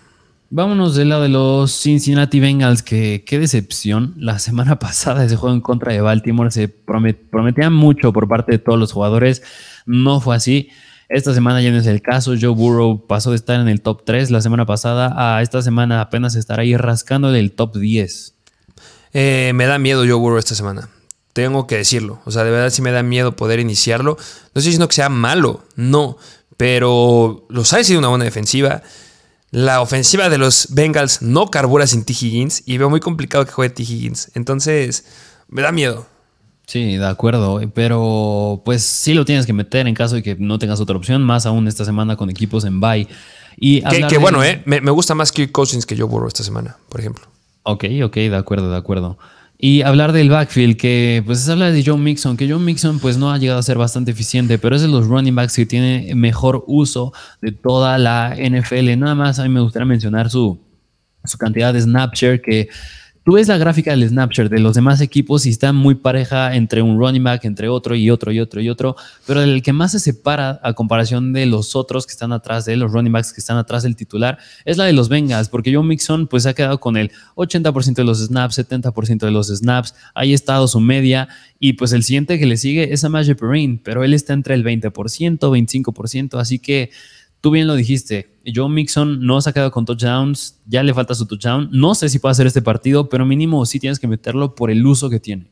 Vámonos 0.50 0.94
del 0.94 1.08
lado 1.08 1.22
de 1.22 1.30
los 1.30 1.72
Cincinnati 1.72 2.38
Bengals, 2.38 2.82
que 2.84 3.24
qué 3.26 3.40
decepción. 3.40 4.14
La 4.16 4.38
semana 4.38 4.78
pasada 4.78 5.24
ese 5.24 5.36
juego 5.36 5.54
en 5.54 5.60
contra 5.60 5.92
de 5.92 6.00
Baltimore 6.00 6.52
se 6.52 6.68
prometía 6.68 7.70
mucho 7.70 8.12
por 8.12 8.28
parte 8.28 8.52
de 8.52 8.58
todos 8.58 8.78
los 8.78 8.92
jugadores. 8.92 9.42
No 9.84 10.20
fue 10.20 10.36
así. 10.36 10.68
Esta 11.08 11.34
semana 11.34 11.60
ya 11.60 11.70
no 11.70 11.78
es 11.78 11.86
el 11.86 12.00
caso. 12.00 12.34
Joe 12.40 12.54
Burrow 12.54 13.06
pasó 13.06 13.30
de 13.30 13.36
estar 13.36 13.60
en 13.60 13.68
el 13.68 13.80
top 13.80 14.04
3 14.04 14.30
la 14.30 14.40
semana 14.40 14.66
pasada 14.66 15.36
a 15.36 15.42
esta 15.42 15.62
semana 15.62 16.00
apenas 16.00 16.34
estará 16.34 16.62
ahí 16.62 16.76
rascando 16.76 17.30
del 17.30 17.52
top 17.52 17.76
10. 17.76 18.34
Eh, 19.12 19.52
me 19.54 19.66
da 19.66 19.78
miedo 19.78 20.00
Joe 20.00 20.14
Burrow 20.14 20.38
esta 20.38 20.54
semana. 20.54 20.88
Tengo 21.32 21.66
que 21.66 21.76
decirlo. 21.76 22.20
O 22.24 22.30
sea, 22.30 22.44
de 22.44 22.50
verdad 22.50 22.70
sí 22.70 22.80
me 22.80 22.92
da 22.92 23.02
miedo 23.02 23.36
poder 23.36 23.60
iniciarlo. 23.60 24.16
No 24.16 24.60
estoy 24.60 24.64
diciendo 24.64 24.88
que 24.88 24.94
sea 24.94 25.08
malo, 25.08 25.64
no. 25.76 26.16
Pero 26.56 27.46
los 27.48 27.72
ha 27.72 27.82
sido 27.82 27.98
una 27.98 28.08
buena 28.08 28.24
defensiva. 28.24 28.82
La 29.50 29.80
ofensiva 29.80 30.28
de 30.28 30.38
los 30.38 30.68
Bengals 30.70 31.22
no 31.22 31.50
carbura 31.50 31.86
sin 31.86 32.04
T. 32.04 32.12
Higgins. 32.12 32.62
Y 32.66 32.78
veo 32.78 32.88
muy 32.88 33.00
complicado 33.00 33.44
que 33.44 33.52
juegue 33.52 33.74
T. 33.74 33.82
Higgins. 33.82 34.30
Entonces, 34.34 35.04
me 35.48 35.62
da 35.62 35.72
miedo. 35.72 36.06
Sí, 36.66 36.96
de 36.96 37.06
acuerdo, 37.06 37.60
pero 37.74 38.62
pues 38.64 38.82
sí 38.82 39.12
lo 39.12 39.24
tienes 39.24 39.44
que 39.44 39.52
meter 39.52 39.86
en 39.86 39.94
caso 39.94 40.14
de 40.14 40.22
que 40.22 40.36
no 40.38 40.58
tengas 40.58 40.80
otra 40.80 40.96
opción, 40.96 41.22
más 41.22 41.44
aún 41.44 41.68
esta 41.68 41.84
semana 41.84 42.16
con 42.16 42.30
equipos 42.30 42.64
en 42.64 42.80
bye. 42.80 43.06
Y 43.56 43.82
que, 44.08 44.18
bueno, 44.18 44.42
eh, 44.42 44.62
me, 44.64 44.80
gusta 44.90 45.14
más 45.14 45.30
Kirk 45.30 45.52
Cousins 45.52 45.86
que 45.86 45.94
yo 45.94 46.08
Burrow 46.08 46.26
esta 46.26 46.42
semana, 46.42 46.76
por 46.88 47.00
ejemplo. 47.00 47.26
Ok, 47.62 47.84
ok, 48.02 48.14
de 48.14 48.36
acuerdo, 48.36 48.70
de 48.70 48.76
acuerdo. 48.76 49.18
Y 49.58 49.82
hablar 49.82 50.12
del 50.12 50.30
backfield, 50.30 50.76
que 50.76 51.22
pues 51.24 51.40
se 51.40 51.52
habla 51.52 51.70
de 51.70 51.82
John 51.84 52.02
Mixon, 52.02 52.36
que 52.36 52.50
John 52.50 52.64
Mixon 52.64 52.98
pues 52.98 53.16
no 53.16 53.30
ha 53.30 53.38
llegado 53.38 53.60
a 53.60 53.62
ser 53.62 53.78
bastante 53.78 54.10
eficiente, 54.10 54.58
pero 54.58 54.74
es 54.74 54.82
de 54.82 54.88
los 54.88 55.06
running 55.06 55.34
backs 55.34 55.54
que 55.54 55.66
tiene 55.66 56.14
mejor 56.14 56.64
uso 56.66 57.12
de 57.40 57.52
toda 57.52 57.96
la 57.98 58.34
NFL. 58.36 58.98
Nada 58.98 59.14
más 59.14 59.38
a 59.38 59.44
mí 59.44 59.50
me 59.50 59.60
gustaría 59.60 59.86
mencionar 59.86 60.28
su, 60.28 60.58
su 61.24 61.38
cantidad 61.38 61.72
de 61.72 61.80
snapshare 61.80 62.42
que 62.42 62.68
tú 63.24 63.32
ves 63.32 63.48
la 63.48 63.56
gráfica 63.56 63.90
del 63.90 64.06
Snapchat 64.08 64.50
de 64.50 64.60
los 64.60 64.74
demás 64.74 65.00
equipos 65.00 65.46
y 65.46 65.50
está 65.50 65.72
muy 65.72 65.94
pareja 65.94 66.54
entre 66.54 66.82
un 66.82 66.98
running 66.98 67.24
back, 67.24 67.44
entre 67.46 67.68
otro 67.68 67.94
y 67.94 68.10
otro 68.10 68.30
y 68.32 68.38
otro 68.38 68.60
y 68.60 68.68
otro, 68.68 68.96
pero 69.26 69.42
el 69.42 69.62
que 69.62 69.72
más 69.72 69.92
se 69.92 69.98
separa 69.98 70.60
a 70.62 70.74
comparación 70.74 71.32
de 71.32 71.46
los 71.46 71.74
otros 71.74 72.06
que 72.06 72.12
están 72.12 72.32
atrás 72.32 72.66
de 72.66 72.74
él, 72.74 72.80
los 72.80 72.92
running 72.92 73.12
backs 73.12 73.32
que 73.32 73.40
están 73.40 73.56
atrás 73.56 73.82
del 73.82 73.96
titular, 73.96 74.38
es 74.64 74.76
la 74.76 74.84
de 74.84 74.92
los 74.92 75.08
Bengals, 75.08 75.48
porque 75.48 75.74
Joe 75.74 75.82
Mixon 75.82 76.26
pues 76.26 76.44
ha 76.44 76.54
quedado 76.54 76.78
con 76.78 76.96
el 76.96 77.10
80% 77.36 77.94
de 77.94 78.04
los 78.04 78.18
snaps, 78.18 78.58
70% 78.58 79.18
de 79.18 79.30
los 79.30 79.48
snaps, 79.48 79.94
ahí 80.14 80.32
ha 80.32 80.34
estado 80.34 80.68
su 80.68 80.80
media 80.80 81.28
y 81.58 81.74
pues 81.74 81.92
el 81.92 82.02
siguiente 82.02 82.38
que 82.38 82.46
le 82.46 82.58
sigue 82.58 82.92
es 82.92 83.04
a 83.04 83.08
Magic 83.08 83.38
Perrine, 83.38 83.80
pero 83.82 84.04
él 84.04 84.12
está 84.12 84.34
entre 84.34 84.54
el 84.54 84.62
20%, 84.62 84.92
25%, 85.38 86.38
así 86.38 86.58
que 86.58 86.90
tú 87.44 87.50
bien 87.50 87.66
lo 87.66 87.74
dijiste, 87.74 88.38
Joe 88.46 88.70
Mixon 88.70 89.20
no 89.26 89.38
se 89.42 89.50
ha 89.50 89.52
quedado 89.52 89.70
con 89.70 89.84
touchdowns, 89.84 90.60
ya 90.64 90.82
le 90.82 90.94
falta 90.94 91.14
su 91.14 91.26
touchdown. 91.26 91.68
No 91.72 91.94
sé 91.94 92.08
si 92.08 92.18
puede 92.18 92.30
hacer 92.30 92.46
este 92.46 92.62
partido, 92.62 93.10
pero 93.10 93.26
mínimo 93.26 93.66
sí 93.66 93.78
tienes 93.78 93.98
que 93.98 94.06
meterlo 94.06 94.54
por 94.54 94.70
el 94.70 94.86
uso 94.86 95.10
que 95.10 95.20
tiene. 95.20 95.50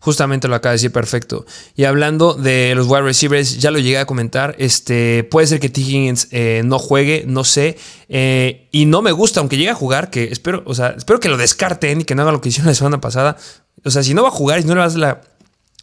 Justamente 0.00 0.48
lo 0.48 0.54
acaba 0.54 0.72
de 0.72 0.74
decir 0.74 0.92
perfecto. 0.92 1.46
Y 1.76 1.84
hablando 1.84 2.34
de 2.34 2.74
los 2.74 2.88
wide 2.88 3.00
receivers, 3.00 3.58
ya 3.58 3.70
lo 3.70 3.78
llegué 3.78 3.96
a 3.96 4.04
comentar. 4.04 4.54
Este, 4.58 5.24
puede 5.24 5.46
ser 5.46 5.60
que 5.60 5.70
T. 5.70 5.80
Higgins 5.80 6.28
eh, 6.30 6.60
no 6.62 6.78
juegue, 6.78 7.24
no 7.26 7.42
sé. 7.42 7.78
Eh, 8.10 8.68
y 8.70 8.84
no 8.84 9.00
me 9.00 9.12
gusta, 9.12 9.40
aunque 9.40 9.56
llegue 9.56 9.70
a 9.70 9.74
jugar, 9.74 10.10
que 10.10 10.24
espero, 10.24 10.62
o 10.66 10.74
sea, 10.74 10.88
espero 10.88 11.20
que 11.20 11.30
lo 11.30 11.38
descarten 11.38 12.02
y 12.02 12.04
que 12.04 12.14
no 12.14 12.20
haga 12.20 12.32
lo 12.32 12.42
que 12.42 12.50
hicieron 12.50 12.66
la 12.66 12.74
semana 12.74 13.00
pasada. 13.00 13.38
O 13.82 13.90
sea, 13.90 14.02
si 14.02 14.12
no 14.12 14.24
va 14.24 14.28
a 14.28 14.30
jugar 14.30 14.60
y 14.60 14.64
no 14.64 14.74
le 14.74 14.80
vas 14.80 14.94
la, 14.94 15.22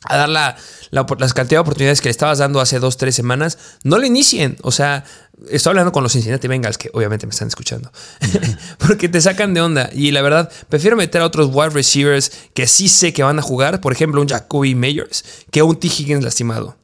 a 0.03 0.17
dar 0.17 0.29
la, 0.29 0.57
la, 0.89 1.05
las 1.19 1.33
cantidad 1.33 1.57
de 1.57 1.61
oportunidades 1.61 2.01
que 2.01 2.07
le 2.07 2.11
estabas 2.11 2.39
dando 2.39 2.59
hace 2.59 2.79
dos, 2.79 2.97
tres 2.97 3.15
semanas, 3.15 3.57
no 3.83 3.97
le 3.99 4.07
inicien. 4.07 4.57
O 4.63 4.71
sea, 4.71 5.03
estoy 5.49 5.71
hablando 5.71 5.91
con 5.91 6.03
los 6.03 6.13
Cincinnati 6.13 6.47
Bengals, 6.47 6.77
que 6.77 6.89
obviamente 6.93 7.27
me 7.27 7.31
están 7.31 7.47
escuchando, 7.47 7.91
porque 8.79 9.09
te 9.09 9.21
sacan 9.21 9.53
de 9.53 9.61
onda. 9.61 9.89
Y 9.93 10.11
la 10.11 10.21
verdad, 10.21 10.51
prefiero 10.69 10.95
meter 10.95 11.21
a 11.21 11.25
otros 11.25 11.49
wide 11.53 11.69
receivers 11.69 12.31
que 12.53 12.67
sí 12.67 12.89
sé 12.89 13.13
que 13.13 13.23
van 13.23 13.39
a 13.39 13.41
jugar, 13.41 13.79
por 13.81 13.93
ejemplo, 13.93 14.21
un 14.21 14.27
Jacoby 14.27 14.75
Meyers, 14.75 15.23
que 15.51 15.61
un 15.61 15.79
T. 15.79 15.87
Higgins 15.87 16.23
lastimado. 16.23 16.75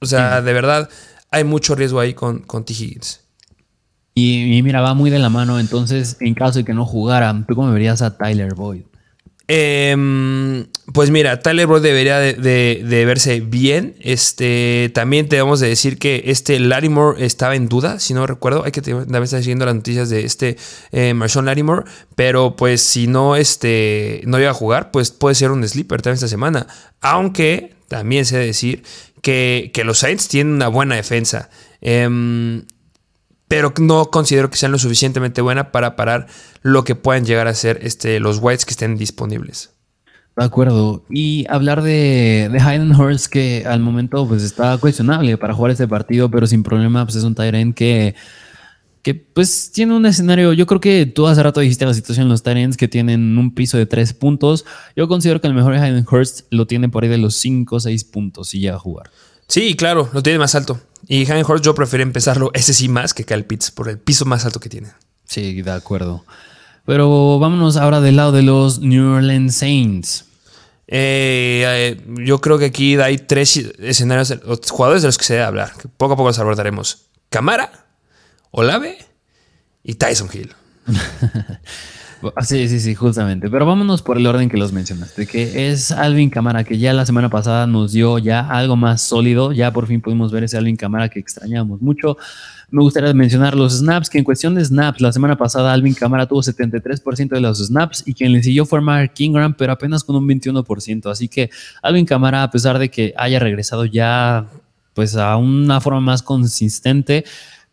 O 0.00 0.06
sea, 0.06 0.40
de 0.40 0.52
verdad, 0.52 0.88
hay 1.30 1.44
mucho 1.44 1.74
riesgo 1.74 2.00
ahí 2.00 2.14
con, 2.14 2.40
con 2.40 2.64
T. 2.64 2.72
Higgins. 2.72 3.20
Y, 4.14 4.56
y, 4.56 4.62
mira, 4.62 4.80
va 4.80 4.94
muy 4.94 5.10
de 5.10 5.18
la 5.18 5.28
mano. 5.28 5.60
Entonces, 5.60 6.16
en 6.20 6.34
caso 6.34 6.60
de 6.60 6.64
que 6.64 6.72
no 6.72 6.86
jugara, 6.86 7.44
¿tú 7.46 7.54
cómo 7.54 7.70
verías 7.70 8.00
a 8.00 8.16
Tyler 8.16 8.54
Boyd? 8.54 8.84
Em, 9.48 10.66
pues 10.92 11.10
mira, 11.10 11.40
Tyler 11.40 11.68
debería 11.68 12.18
de, 12.18 13.04
verse 13.06 13.40
bien. 13.40 13.94
Este, 14.00 14.90
también 14.94 15.28
te 15.28 15.40
vamos 15.40 15.62
a 15.62 15.66
decir 15.66 15.98
que 15.98 16.24
este 16.26 16.58
Larimore 16.58 17.24
estaba 17.24 17.54
en 17.54 17.68
duda, 17.68 18.00
si 18.00 18.12
no 18.14 18.26
recuerdo. 18.26 18.64
Hay 18.64 18.72
que 18.72 18.82
también 18.82 19.22
estar 19.22 19.40
siguiendo 19.40 19.64
las 19.64 19.74
noticias 19.74 20.08
de 20.08 20.24
este 20.24 20.56
eh, 20.90 21.14
Marshawn 21.14 21.46
Larimore. 21.46 21.84
Pero 22.16 22.56
pues 22.56 22.82
si 22.82 23.06
no, 23.06 23.36
este, 23.36 24.22
no 24.24 24.38
llega 24.38 24.50
a 24.50 24.54
jugar, 24.54 24.90
pues 24.90 25.10
puede 25.10 25.34
ser 25.34 25.50
un 25.50 25.66
sleeper 25.66 26.02
también 26.02 26.14
esta 26.14 26.28
semana. 26.28 26.66
Aunque 27.00 27.74
también 27.88 28.24
sé 28.24 28.38
decir 28.38 28.82
que, 29.22 29.70
que 29.72 29.84
los 29.84 29.98
Saints 29.98 30.28
tienen 30.28 30.54
una 30.54 30.68
buena 30.68 30.96
defensa. 30.96 31.50
Eh, 31.82 32.64
pero 33.48 33.72
no 33.78 34.10
considero 34.10 34.50
que 34.50 34.56
sean 34.56 34.72
lo 34.72 34.78
suficientemente 34.78 35.40
buena 35.40 35.72
para 35.72 35.96
parar 35.96 36.26
lo 36.62 36.84
que 36.84 36.94
puedan 36.94 37.24
llegar 37.24 37.46
a 37.46 37.54
ser 37.54 37.78
este, 37.82 38.20
los 38.20 38.38
whites 38.38 38.64
que 38.64 38.72
estén 38.72 38.96
disponibles. 38.96 39.70
De 40.36 40.44
acuerdo. 40.44 41.02
Y 41.08 41.46
hablar 41.48 41.82
de, 41.82 42.50
de 42.52 42.60
Hayden 42.60 42.94
Hurst, 42.94 43.28
que 43.28 43.64
al 43.66 43.80
momento 43.80 44.28
pues 44.28 44.42
está 44.42 44.76
cuestionable 44.76 45.38
para 45.38 45.54
jugar 45.54 45.70
este 45.70 45.88
partido, 45.88 46.30
pero 46.30 46.46
sin 46.46 46.62
problema, 46.62 47.06
pues 47.06 47.16
es 47.16 47.24
un 47.24 47.34
Tyrant 47.34 47.74
que, 47.74 48.14
que 49.00 49.14
pues 49.14 49.72
tiene 49.72 49.94
un 49.94 50.04
escenario. 50.04 50.52
Yo 50.52 50.66
creo 50.66 50.80
que 50.80 51.06
tú 51.06 51.26
hace 51.26 51.42
rato 51.42 51.60
dijiste 51.60 51.86
la 51.86 51.94
situación 51.94 52.26
de 52.26 52.32
los 52.32 52.42
Tyrants 52.42 52.76
que 52.76 52.86
tienen 52.86 53.38
un 53.38 53.54
piso 53.54 53.78
de 53.78 53.86
tres 53.86 54.12
puntos. 54.12 54.66
Yo 54.94 55.08
considero 55.08 55.40
que 55.40 55.46
el 55.46 55.54
mejor 55.54 55.72
Hayden 55.72 56.04
Hurst 56.10 56.40
lo 56.50 56.66
tiene 56.66 56.90
por 56.90 57.04
ahí 57.04 57.08
de 57.08 57.18
los 57.18 57.36
cinco 57.36 57.76
o 57.76 57.80
seis 57.80 58.04
puntos 58.04 58.48
si 58.48 58.60
llega 58.60 58.74
a 58.76 58.80
jugar. 58.80 59.10
Sí, 59.48 59.74
claro, 59.74 60.10
lo 60.12 60.22
tiene 60.22 60.38
más 60.38 60.54
alto. 60.54 60.78
Y 61.08 61.30
Hayden 61.30 61.44
Hurst 61.46 61.64
yo 61.64 61.74
prefiero 61.74 62.02
empezarlo 62.02 62.50
ese 62.54 62.74
sí 62.74 62.88
más 62.88 63.14
que 63.14 63.24
Kyle 63.24 63.44
Pitts 63.44 63.70
por 63.70 63.88
el 63.88 63.98
piso 63.98 64.24
más 64.24 64.44
alto 64.44 64.60
que 64.60 64.68
tiene. 64.68 64.92
Sí, 65.24 65.62
de 65.62 65.70
acuerdo. 65.70 66.24
Pero 66.84 67.38
vámonos 67.38 67.76
ahora 67.76 68.00
del 68.00 68.16
lado 68.16 68.32
de 68.32 68.42
los 68.42 68.80
New 68.80 69.12
Orleans 69.12 69.56
Saints. 69.56 70.24
Eh, 70.88 71.64
eh, 71.66 72.00
yo 72.24 72.40
creo 72.40 72.58
que 72.58 72.66
aquí 72.66 72.96
hay 72.96 73.18
tres 73.18 73.56
escenarios, 73.78 74.34
jugadores 74.70 75.02
de 75.02 75.08
los 75.08 75.18
que 75.18 75.24
se 75.24 75.34
debe 75.34 75.44
hablar. 75.44 75.72
Que 75.80 75.88
poco 75.88 76.14
a 76.14 76.16
poco 76.16 76.28
los 76.28 76.38
abordaremos. 76.38 77.06
Camara, 77.28 77.86
Olave 78.50 78.98
y 79.82 79.94
Tyson 79.94 80.28
Hill. 80.32 80.54
Sí, 82.42 82.68
sí, 82.68 82.80
sí, 82.80 82.94
justamente. 82.94 83.50
Pero 83.50 83.66
vámonos 83.66 84.02
por 84.02 84.16
el 84.16 84.26
orden 84.26 84.48
que 84.48 84.56
los 84.56 84.72
mencionaste, 84.72 85.26
que 85.26 85.70
es 85.70 85.90
Alvin 85.90 86.30
Camara, 86.30 86.64
que 86.64 86.78
ya 86.78 86.92
la 86.92 87.04
semana 87.04 87.28
pasada 87.28 87.66
nos 87.66 87.92
dio 87.92 88.18
ya 88.18 88.40
algo 88.40 88.76
más 88.76 89.02
sólido. 89.02 89.52
Ya 89.52 89.72
por 89.72 89.86
fin 89.86 90.00
pudimos 90.00 90.32
ver 90.32 90.44
ese 90.44 90.56
Alvin 90.56 90.76
Camara 90.76 91.08
que 91.08 91.18
extrañábamos 91.20 91.82
mucho. 91.82 92.16
Me 92.70 92.82
gustaría 92.82 93.12
mencionar 93.14 93.54
los 93.54 93.78
snaps, 93.78 94.10
que 94.10 94.18
en 94.18 94.24
cuestión 94.24 94.54
de 94.54 94.64
snaps, 94.64 95.00
la 95.00 95.12
semana 95.12 95.36
pasada 95.36 95.72
Alvin 95.72 95.94
Camara 95.94 96.26
tuvo 96.26 96.42
73% 96.42 97.28
de 97.28 97.40
los 97.40 97.58
snaps 97.64 98.02
y 98.06 98.14
quien 98.14 98.32
le 98.32 98.42
siguió 98.42 98.66
fue 98.66 98.80
Mark 98.80 99.12
Kingram, 99.14 99.54
pero 99.54 99.72
apenas 99.72 100.02
con 100.02 100.16
un 100.16 100.26
21%. 100.26 101.10
Así 101.10 101.28
que 101.28 101.50
Alvin 101.82 102.06
Camara, 102.06 102.42
a 102.42 102.50
pesar 102.50 102.78
de 102.78 102.88
que 102.90 103.14
haya 103.16 103.38
regresado 103.38 103.84
ya 103.84 104.46
pues 104.94 105.14
a 105.14 105.36
una 105.36 105.80
forma 105.80 106.00
más 106.00 106.22
consistente, 106.22 107.24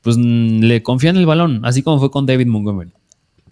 pues 0.01 0.17
le 0.17 0.83
confía 0.83 1.09
en 1.09 1.17
el 1.17 1.25
balón, 1.25 1.61
así 1.63 1.81
como 1.81 1.97
fue 1.97 2.11
con 2.11 2.25
David 2.25 2.47
Montgomery. 2.47 2.91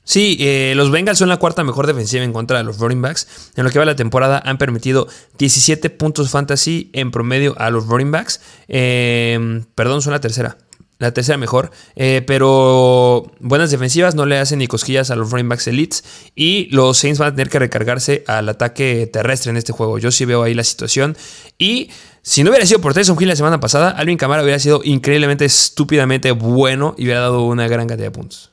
Sí, 0.04 0.38
eh, 0.40 0.74
los 0.76 0.90
Bengals 0.90 1.20
son 1.20 1.30
la 1.30 1.38
cuarta 1.38 1.64
mejor 1.64 1.86
defensiva 1.88 2.24
en 2.24 2.34
contra 2.34 2.58
de 2.58 2.64
los 2.64 2.80
running 2.80 3.02
backs. 3.02 3.52
En 3.56 3.64
lo 3.64 3.70
que 3.70 3.80
va 3.80 3.86
la 3.86 3.96
temporada 3.96 4.42
han 4.44 4.58
permitido 4.58 5.08
17 5.38 5.90
puntos 5.92 6.32
fantasy 6.32 6.90
en 6.94 7.12
promedio 7.12 7.56
a 7.60 7.70
los 7.70 7.86
running 7.88 8.12
backs. 8.12 8.42
Em, 8.68 9.64
perdón, 9.76 10.02
son 10.02 10.14
la 10.14 10.20
tercera. 10.20 10.58
La 10.98 11.14
tercera 11.14 11.38
mejor. 11.38 11.72
Eh, 11.96 12.24
pero 12.26 13.32
buenas 13.40 13.72
defensivas 13.72 14.16
no 14.16 14.26
le 14.26 14.38
hacen 14.38 14.60
ni 14.60 14.68
cosquillas 14.68 15.12
a 15.12 15.16
los 15.16 15.32
running 15.32 15.50
backs 15.50 15.68
elites. 15.68 16.04
Y 16.36 16.68
los 16.72 16.98
Saints 16.98 17.20
van 17.20 17.30
a 17.30 17.32
tener 17.32 17.50
que 17.50 17.60
recargarse 17.60 18.24
al 18.28 18.50
ataque 18.50 19.10
terrestre 19.12 19.52
en 19.52 19.58
este 19.58 19.72
juego. 19.72 19.98
Yo 20.00 20.12
sí 20.12 20.26
veo 20.26 20.44
ahí 20.44 20.54
la 20.54 20.64
situación. 20.64 21.16
Y 21.58 21.90
si 22.24 22.44
no 22.44 22.50
hubiera 22.50 22.66
sido 22.66 22.82
por 22.82 22.94
Tyson 22.94 23.18
Hill 23.20 23.30
la 23.30 23.36
semana 23.36 23.60
pasada, 23.60 23.92
Alvin 23.92 24.18
Kamara 24.18 24.44
hubiera 24.44 24.60
sido 24.60 24.82
increíblemente, 24.84 25.46
estúpidamente 25.46 26.32
bueno 26.32 26.96
y 26.98 27.06
hubiera 27.06 27.22
dado 27.22 27.46
una 27.46 27.68
gran 27.68 27.88
cantidad 27.88 28.08
de 28.08 28.12
puntos. 28.12 28.51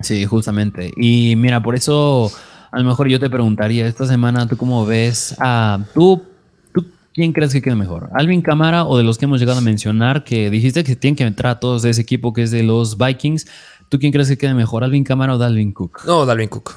Sí, 0.00 0.24
justamente. 0.26 0.92
Y 0.96 1.34
mira, 1.36 1.62
por 1.62 1.74
eso 1.74 2.30
a 2.70 2.78
lo 2.78 2.84
mejor 2.84 3.08
yo 3.08 3.20
te 3.20 3.30
preguntaría 3.30 3.86
esta 3.86 4.06
semana, 4.06 4.48
¿tú 4.48 4.56
cómo 4.56 4.84
ves 4.84 5.36
a 5.38 5.78
tú, 5.94 6.24
tú 6.72 6.84
quién 7.12 7.32
crees 7.32 7.52
que 7.52 7.62
quede 7.62 7.76
mejor? 7.76 8.10
¿Alvin 8.14 8.42
Camara 8.42 8.84
o 8.84 8.98
de 8.98 9.04
los 9.04 9.16
que 9.16 9.26
hemos 9.26 9.38
llegado 9.38 9.58
a 9.58 9.62
mencionar 9.62 10.24
que 10.24 10.50
dijiste 10.50 10.82
que 10.82 10.96
tienen 10.96 11.14
que 11.14 11.24
entrar 11.24 11.52
a 11.52 11.60
todos 11.60 11.82
de 11.82 11.90
ese 11.90 12.02
equipo 12.02 12.32
que 12.32 12.42
es 12.42 12.50
de 12.50 12.64
los 12.64 12.98
Vikings? 12.98 13.46
¿Tú 13.88 13.98
quién 14.00 14.12
crees 14.12 14.28
que 14.28 14.36
quede 14.36 14.54
mejor, 14.54 14.82
Alvin 14.82 15.04
Camara 15.04 15.34
o 15.34 15.38
Dalvin 15.38 15.72
Cook? 15.72 16.04
No, 16.04 16.26
Dalvin 16.26 16.48
Cook. 16.48 16.76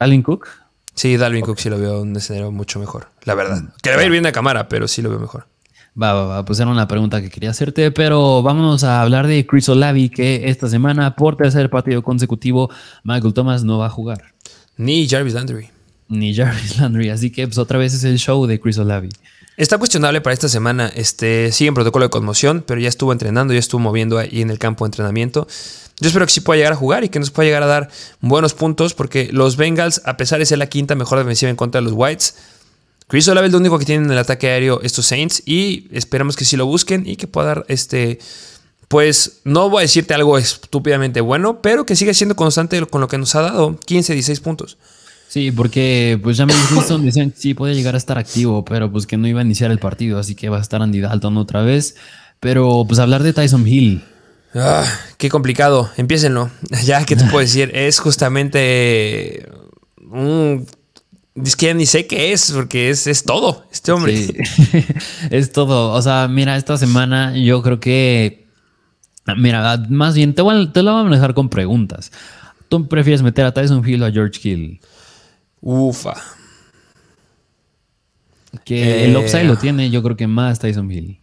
¿Dalvin 0.00 0.22
Cook? 0.22 0.48
Sí, 0.94 1.18
Dalvin 1.18 1.44
Cook 1.44 1.58
sí 1.58 1.68
lo 1.68 1.78
veo 1.78 2.00
un 2.00 2.16
escenario 2.16 2.50
mucho 2.50 2.80
mejor, 2.80 3.08
la 3.24 3.34
verdad. 3.34 3.60
Mm, 3.60 3.68
que 3.82 3.90
le 3.90 3.96
va 3.96 4.02
a 4.02 4.04
ir 4.06 4.10
bien 4.10 4.24
de 4.24 4.32
cámara, 4.32 4.68
pero 4.68 4.88
sí 4.88 5.02
lo 5.02 5.10
veo 5.10 5.18
mejor. 5.18 5.46
Va, 6.00 6.12
va, 6.12 6.26
va, 6.26 6.44
pues 6.44 6.60
era 6.60 6.70
una 6.70 6.86
pregunta 6.86 7.22
que 7.22 7.30
quería 7.30 7.50
hacerte, 7.50 7.90
pero 7.90 8.42
vámonos 8.42 8.84
a 8.84 9.00
hablar 9.00 9.26
de 9.26 9.46
Chris 9.46 9.68
Olavi, 9.70 10.10
que 10.10 10.50
esta 10.50 10.68
semana, 10.68 11.16
por 11.16 11.36
tercer 11.36 11.70
partido 11.70 12.02
consecutivo, 12.02 12.70
Michael 13.02 13.32
Thomas 13.32 13.64
no 13.64 13.78
va 13.78 13.86
a 13.86 13.90
jugar. 13.90 14.34
Ni 14.76 15.08
Jarvis 15.08 15.32
Landry. 15.32 15.70
Ni 16.08 16.34
Jarvis 16.34 16.78
Landry, 16.78 17.08
así 17.08 17.30
que 17.30 17.46
pues 17.46 17.56
otra 17.56 17.78
vez 17.78 17.94
es 17.94 18.04
el 18.04 18.18
show 18.18 18.46
de 18.46 18.60
Chris 18.60 18.76
Olavi. 18.76 19.08
Está 19.56 19.78
cuestionable 19.78 20.20
para 20.20 20.34
esta 20.34 20.50
semana, 20.50 20.92
este, 20.94 21.50
sigue 21.50 21.68
en 21.68 21.74
protocolo 21.74 22.04
de 22.04 22.10
conmoción, 22.10 22.62
pero 22.66 22.78
ya 22.78 22.90
estuvo 22.90 23.10
entrenando, 23.10 23.54
ya 23.54 23.58
estuvo 23.58 23.80
moviendo 23.80 24.18
ahí 24.18 24.42
en 24.42 24.50
el 24.50 24.58
campo 24.58 24.84
de 24.84 24.88
entrenamiento. 24.88 25.48
Yo 25.98 26.08
espero 26.08 26.26
que 26.26 26.32
sí 26.32 26.42
pueda 26.42 26.58
llegar 26.58 26.74
a 26.74 26.76
jugar 26.76 27.04
y 27.04 27.08
que 27.08 27.18
nos 27.18 27.30
pueda 27.30 27.46
llegar 27.46 27.62
a 27.62 27.66
dar 27.66 27.88
buenos 28.20 28.52
puntos, 28.52 28.92
porque 28.92 29.30
los 29.32 29.56
Bengals, 29.56 30.02
a 30.04 30.18
pesar 30.18 30.40
de 30.40 30.44
ser 30.44 30.58
la 30.58 30.66
quinta 30.66 30.94
mejor 30.94 31.18
defensiva 31.18 31.48
en 31.48 31.56
contra 31.56 31.80
de 31.80 31.86
los 31.86 31.94
Whites, 31.94 32.34
Chris 33.08 33.28
Olave 33.28 33.46
es 33.46 33.52
lo 33.52 33.58
único 33.58 33.78
que 33.78 33.84
tienen 33.84 34.06
en 34.06 34.12
el 34.12 34.18
ataque 34.18 34.48
aéreo 34.48 34.80
estos 34.82 35.06
Saints 35.06 35.42
y 35.46 35.86
esperamos 35.92 36.36
que 36.36 36.44
sí 36.44 36.56
lo 36.56 36.66
busquen 36.66 37.06
y 37.06 37.16
que 37.16 37.28
pueda 37.28 37.46
dar 37.46 37.64
este, 37.68 38.18
pues 38.88 39.40
no 39.44 39.70
voy 39.70 39.80
a 39.80 39.82
decirte 39.82 40.14
algo 40.14 40.38
estúpidamente 40.38 41.20
bueno, 41.20 41.62
pero 41.62 41.86
que 41.86 41.94
siga 41.94 42.12
siendo 42.14 42.34
constante 42.34 42.84
con 42.86 43.00
lo 43.00 43.08
que 43.08 43.18
nos 43.18 43.34
ha 43.36 43.42
dado, 43.42 43.76
15, 43.78 44.12
16 44.12 44.40
puntos. 44.40 44.78
Sí, 45.28 45.50
porque 45.50 46.18
pues 46.22 46.36
James 46.36 46.56
Winston 46.72 47.04
decían 47.04 47.30
que 47.30 47.38
sí 47.38 47.54
puede 47.54 47.74
llegar 47.74 47.94
a 47.94 47.98
estar 47.98 48.18
activo, 48.18 48.64
pero 48.64 48.90
pues 48.90 49.06
que 49.06 49.16
no 49.16 49.28
iba 49.28 49.40
a 49.40 49.44
iniciar 49.44 49.70
el 49.70 49.78
partido, 49.78 50.18
así 50.18 50.34
que 50.34 50.48
va 50.48 50.58
a 50.58 50.62
estar 50.62 50.82
Andy 50.82 51.00
Dalton 51.00 51.36
otra 51.36 51.62
vez. 51.62 51.96
Pero 52.40 52.84
pues 52.86 53.00
hablar 53.00 53.22
de 53.22 53.32
Tyson 53.32 53.66
Hill. 53.66 54.04
Ah, 54.54 54.84
qué 55.18 55.28
complicado. 55.28 55.90
Empiécenlo. 55.96 56.50
Ya, 56.84 57.04
¿qué 57.04 57.16
te 57.16 57.24
puedo 57.24 57.40
decir? 57.40 57.70
Es 57.74 57.98
justamente 57.98 59.48
un 60.10 60.66
es 61.44 61.56
que 61.56 61.66
ya 61.66 61.74
ni 61.74 61.86
sé 61.86 62.06
qué 62.06 62.32
es, 62.32 62.52
porque 62.52 62.90
es, 62.90 63.06
es 63.06 63.24
todo, 63.24 63.66
este 63.70 63.92
hombre. 63.92 64.16
Sí. 64.16 64.34
es 65.30 65.52
todo. 65.52 65.92
O 65.92 66.02
sea, 66.02 66.28
mira, 66.28 66.56
esta 66.56 66.76
semana 66.78 67.36
yo 67.36 67.62
creo 67.62 67.80
que. 67.80 68.46
Mira, 69.36 69.84
más 69.88 70.14
bien 70.14 70.34
te, 70.34 70.42
voy 70.42 70.62
a, 70.62 70.72
te 70.72 70.82
lo 70.82 70.92
voy 70.92 71.00
a 71.00 71.04
manejar 71.04 71.34
con 71.34 71.48
preguntas. 71.48 72.12
¿Tú 72.68 72.86
prefieres 72.88 73.22
meter 73.22 73.44
a 73.44 73.52
Tyson 73.52 73.86
Hill 73.86 74.02
o 74.02 74.06
a 74.06 74.12
George 74.12 74.40
Hill? 74.48 74.80
Ufa. 75.60 76.14
Que 78.64 79.04
el 79.04 79.16
eh, 79.16 79.18
upside 79.18 79.44
lo 79.44 79.56
tiene, 79.56 79.90
yo 79.90 80.02
creo 80.02 80.16
que 80.16 80.26
más 80.26 80.58
Tyson 80.58 80.90
Hill. 80.90 81.18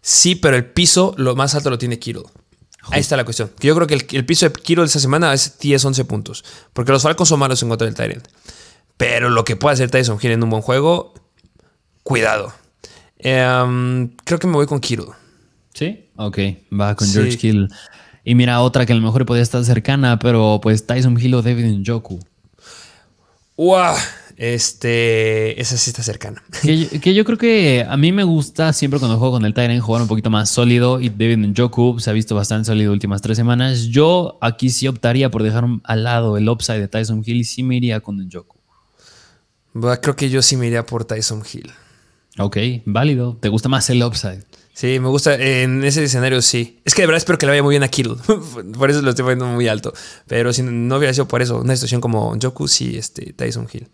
Sí, 0.00 0.34
pero 0.36 0.56
el 0.56 0.66
piso 0.66 1.14
lo 1.16 1.34
más 1.34 1.54
alto 1.54 1.70
lo 1.70 1.78
tiene 1.78 1.98
Kittle. 1.98 2.24
Ahí 2.90 3.00
está 3.00 3.16
la 3.16 3.24
cuestión. 3.24 3.50
yo 3.60 3.74
creo 3.74 3.86
que 3.86 3.94
el, 3.94 4.26
piso 4.26 4.46
de 4.48 4.52
Kittle 4.52 4.82
de 4.82 4.86
esta 4.86 5.00
semana 5.00 5.32
es 5.32 5.58
10-11 5.58 6.04
puntos. 6.06 6.44
Porque 6.72 6.92
los 6.92 7.02
Falcons 7.02 7.28
son 7.28 7.38
malos 7.38 7.62
en 7.62 7.68
contra 7.68 7.86
del 7.86 7.94
Tyrant. 7.94 8.26
Pero 8.96 9.30
lo 9.30 9.44
que 9.44 9.56
puede 9.56 9.74
hacer 9.74 9.90
Tyson 9.90 10.18
Hill 10.20 10.32
en 10.32 10.42
un 10.42 10.50
buen 10.50 10.62
juego, 10.62 11.14
cuidado. 12.02 12.52
Em, 13.18 14.10
creo 14.24 14.38
que 14.38 14.46
me 14.46 14.54
voy 14.54 14.66
con 14.66 14.80
Kittle. 14.80 15.06
¿Sí? 15.72 16.08
Ok, 16.16 16.38
va 16.72 16.94
con 16.94 17.08
George 17.08 17.38
Hill. 17.40 17.68
Y 18.24 18.34
mira, 18.34 18.60
otra 18.60 18.86
que 18.86 18.92
a 18.92 18.96
lo 18.96 19.02
mejor 19.02 19.26
podría 19.26 19.42
estar 19.42 19.64
cercana, 19.64 20.18
pero 20.18 20.60
pues 20.62 20.86
Tyson 20.86 21.20
Hill 21.20 21.34
o 21.34 21.42
David 21.42 21.64
Njoku. 21.64 22.20
¡Wow! 23.56 23.94
Este, 24.36 25.60
esa 25.60 25.76
sí 25.76 25.90
está 25.90 26.02
cercana. 26.02 26.42
Que, 26.62 27.14
yo 27.14 27.24
creo 27.24 27.38
que 27.38 27.86
a 27.88 27.96
mí 27.96 28.10
me 28.10 28.24
gusta 28.24 28.72
siempre 28.72 28.98
cuando 28.98 29.18
juego 29.18 29.34
con 29.34 29.44
el 29.44 29.54
Tyrant 29.54 29.80
jugar 29.80 30.02
un 30.02 30.08
poquito 30.08 30.30
más 30.30 30.50
sólido 30.50 31.00
y 31.00 31.08
David 31.08 31.38
Njoku 31.38 32.00
se 32.00 32.10
ha 32.10 32.12
visto 32.12 32.34
bastante 32.34 32.66
sólido 32.66 32.92
últimas 32.92 33.22
tres 33.22 33.36
semanas. 33.36 33.84
Yo 33.86 34.38
aquí 34.40 34.70
sí 34.70 34.88
optaría 34.88 35.30
por 35.30 35.42
dejar 35.42 35.66
al 35.84 36.04
lado 36.04 36.36
el 36.36 36.48
upside 36.48 36.80
de 36.80 36.88
Tyson 36.88 37.22
Hill 37.24 37.36
y 37.36 37.44
sí 37.44 37.62
me 37.62 37.76
iría 37.76 38.00
con 38.00 38.18
Njoku. 38.18 38.53
Creo 40.00 40.16
que 40.16 40.30
yo 40.30 40.42
sí 40.42 40.56
me 40.56 40.66
iría 40.66 40.86
por 40.86 41.04
Tyson 41.04 41.42
Hill. 41.50 41.72
Ok, 42.38 42.56
válido. 42.84 43.36
¿Te 43.40 43.48
gusta 43.48 43.68
más 43.68 43.88
el 43.90 44.02
upside? 44.02 44.44
Sí, 44.72 44.98
me 44.98 45.08
gusta. 45.08 45.34
En 45.34 45.84
ese 45.84 46.02
escenario 46.04 46.42
sí. 46.42 46.80
Es 46.84 46.94
que 46.94 47.02
de 47.02 47.06
verdad 47.06 47.18
espero 47.18 47.38
que 47.38 47.46
le 47.46 47.50
vaya 47.50 47.62
muy 47.62 47.74
bien 47.74 47.84
a 47.84 47.88
Kittle. 47.88 48.16
por 48.78 48.90
eso 48.90 49.02
lo 49.02 49.10
estoy 49.10 49.22
poniendo 49.22 49.46
muy 49.46 49.68
alto. 49.68 49.92
Pero 50.26 50.52
si 50.52 50.62
no 50.62 50.96
hubiera 50.96 51.14
sido 51.14 51.28
por 51.28 51.42
eso, 51.42 51.60
una 51.60 51.76
situación 51.76 52.00
como 52.00 52.36
Joku, 52.40 52.66
sí, 52.66 52.96
este, 52.96 53.32
Tyson 53.32 53.68
Hill. 53.72 53.88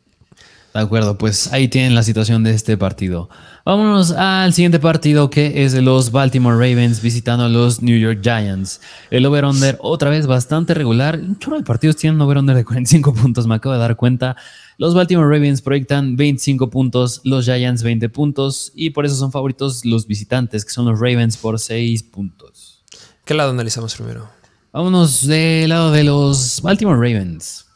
De 0.73 0.81
acuerdo, 0.81 1.19
pues 1.19 1.53
ahí 1.53 1.67
tienen 1.67 1.97
la 1.97 2.05
situación 2.05 2.45
de 2.45 2.53
este 2.53 2.77
partido. 2.77 3.29
Vámonos 3.67 4.13
al 4.13 4.55
siguiente 4.55 4.79
partido 4.79 5.29
que 5.29 5.65
es 5.65 5.73
de 5.73 5.83
los 5.83 6.13
Baltimore 6.13 6.55
Ravens 6.55 7.03
visitando 7.03 7.45
a 7.45 7.49
los 7.49 7.83
New 7.83 7.99
York 7.99 8.21
Giants. 8.23 8.81
El 9.11 9.27
over-under 9.27 9.77
otra 9.81 10.11
vez 10.11 10.29
bastante 10.29 10.73
regular. 10.73 11.19
Un 11.19 11.39
chorro 11.41 11.59
de 11.59 11.65
partidos 11.65 11.97
tienen 11.97 12.17
un 12.17 12.23
over-under 12.23 12.55
de 12.55 12.65
45 12.65 13.13
puntos, 13.15 13.49
me 13.49 13.57
acabo 13.57 13.75
de 13.75 13.81
dar 13.81 13.97
cuenta. 13.97 14.37
Los 14.81 14.95
Baltimore 14.95 15.29
Ravens 15.29 15.61
proyectan 15.61 16.17
25 16.17 16.71
puntos, 16.71 17.21
los 17.23 17.45
Giants 17.45 17.83
20 17.83 18.09
puntos 18.09 18.73
y 18.75 18.89
por 18.89 19.05
eso 19.05 19.15
son 19.15 19.31
favoritos 19.31 19.85
los 19.85 20.07
visitantes, 20.07 20.65
que 20.65 20.71
son 20.71 20.87
los 20.87 20.99
Ravens 20.99 21.37
por 21.37 21.59
6 21.59 22.03
puntos. 22.05 22.83
¿Qué 23.27 23.35
lado 23.35 23.51
analizamos 23.51 23.95
primero? 23.95 24.31
Vámonos 24.73 25.27
del 25.27 25.69
lado 25.69 25.93
de 25.93 26.05
los 26.05 26.63
Baltimore 26.63 26.97
Ravens. 26.97 27.67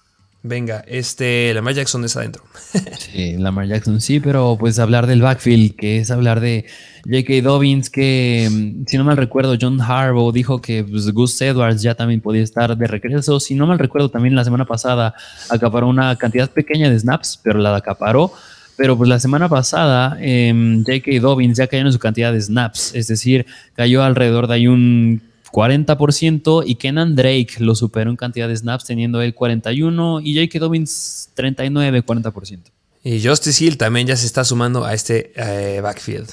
Venga, 0.47 0.85
este, 0.87 1.55
Lamar 1.55 1.73
Jackson 1.73 2.05
es 2.05 2.19
adentro. 2.19 2.43
sí, 2.99 3.39
Lamar 3.39 3.67
Jackson 3.67 3.99
sí, 4.03 4.21
pero 4.21 4.59
pues 4.61 4.79
hablar 4.79 5.07
del 5.07 5.23
backfield, 5.23 5.75
que 5.75 6.01
es 6.01 6.11
hablar 6.11 6.41
de 6.41 6.67
J.K. 7.07 7.41
Dobbins, 7.43 7.89
que 7.89 8.47
mm, 8.51 8.85
si 8.87 8.99
no 8.99 9.05
mal 9.05 9.17
recuerdo, 9.17 9.57
John 9.59 9.81
Harbaugh 9.81 10.33
dijo 10.33 10.61
que 10.61 10.85
pues, 10.85 11.11
Gus 11.13 11.41
Edwards 11.41 11.81
ya 11.81 11.95
también 11.95 12.21
podía 12.21 12.43
estar 12.43 12.77
de 12.77 12.87
regreso. 12.87 13.41
Si 13.41 13.55
no 13.55 13.67
mal 13.67 13.79
recuerdo, 13.79 14.11
también 14.11 14.35
la 14.35 14.45
semana 14.45 14.67
pasada 14.67 15.15
acaparó 15.49 15.89
una 15.89 16.15
cantidad 16.17 16.51
pequeña 16.51 16.91
de 16.91 17.01
snaps, 17.01 17.41
pero 17.43 17.59
la 17.59 17.75
acaparó. 17.75 18.31
Pero 18.77 18.99
pues 18.99 19.09
la 19.09 19.21
semana 19.21 19.49
pasada 19.49 20.19
em, 20.21 20.85
J.K. 20.85 21.21
Dobbins 21.23 21.57
ya 21.57 21.69
cayó 21.69 21.87
en 21.87 21.93
su 21.93 21.99
cantidad 21.99 22.35
de 22.35 22.43
snaps, 22.43 22.95
es 22.95 23.07
decir, 23.07 23.47
cayó 23.75 24.03
alrededor 24.03 24.47
de 24.47 24.55
ahí 24.55 24.67
un 24.67 25.23
40% 25.55 26.65
y 26.67 26.75
Kenan 26.75 27.15
Drake 27.15 27.55
lo 27.61 27.77
superó 27.77 28.11
en 28.11 28.17
cantidad 28.17 28.49
de 28.49 28.57
snaps 28.57 28.87
teniendo 28.87 29.23
él 29.23 29.35
41 29.35 30.21
y 30.21 30.35
J.K. 30.35 30.59
Dobbins 30.59 31.31
39, 31.35 32.05
40%. 32.05 32.59
Y 33.05 33.25
Justice 33.25 33.65
Hill 33.65 33.79
también 33.79 34.09
ya 34.09 34.17
se 34.17 34.27
está 34.27 34.45
sumando 34.45 34.85
a 34.85 34.95
este 34.95 35.33
eh, 35.37 35.81
backfield. 35.81 36.29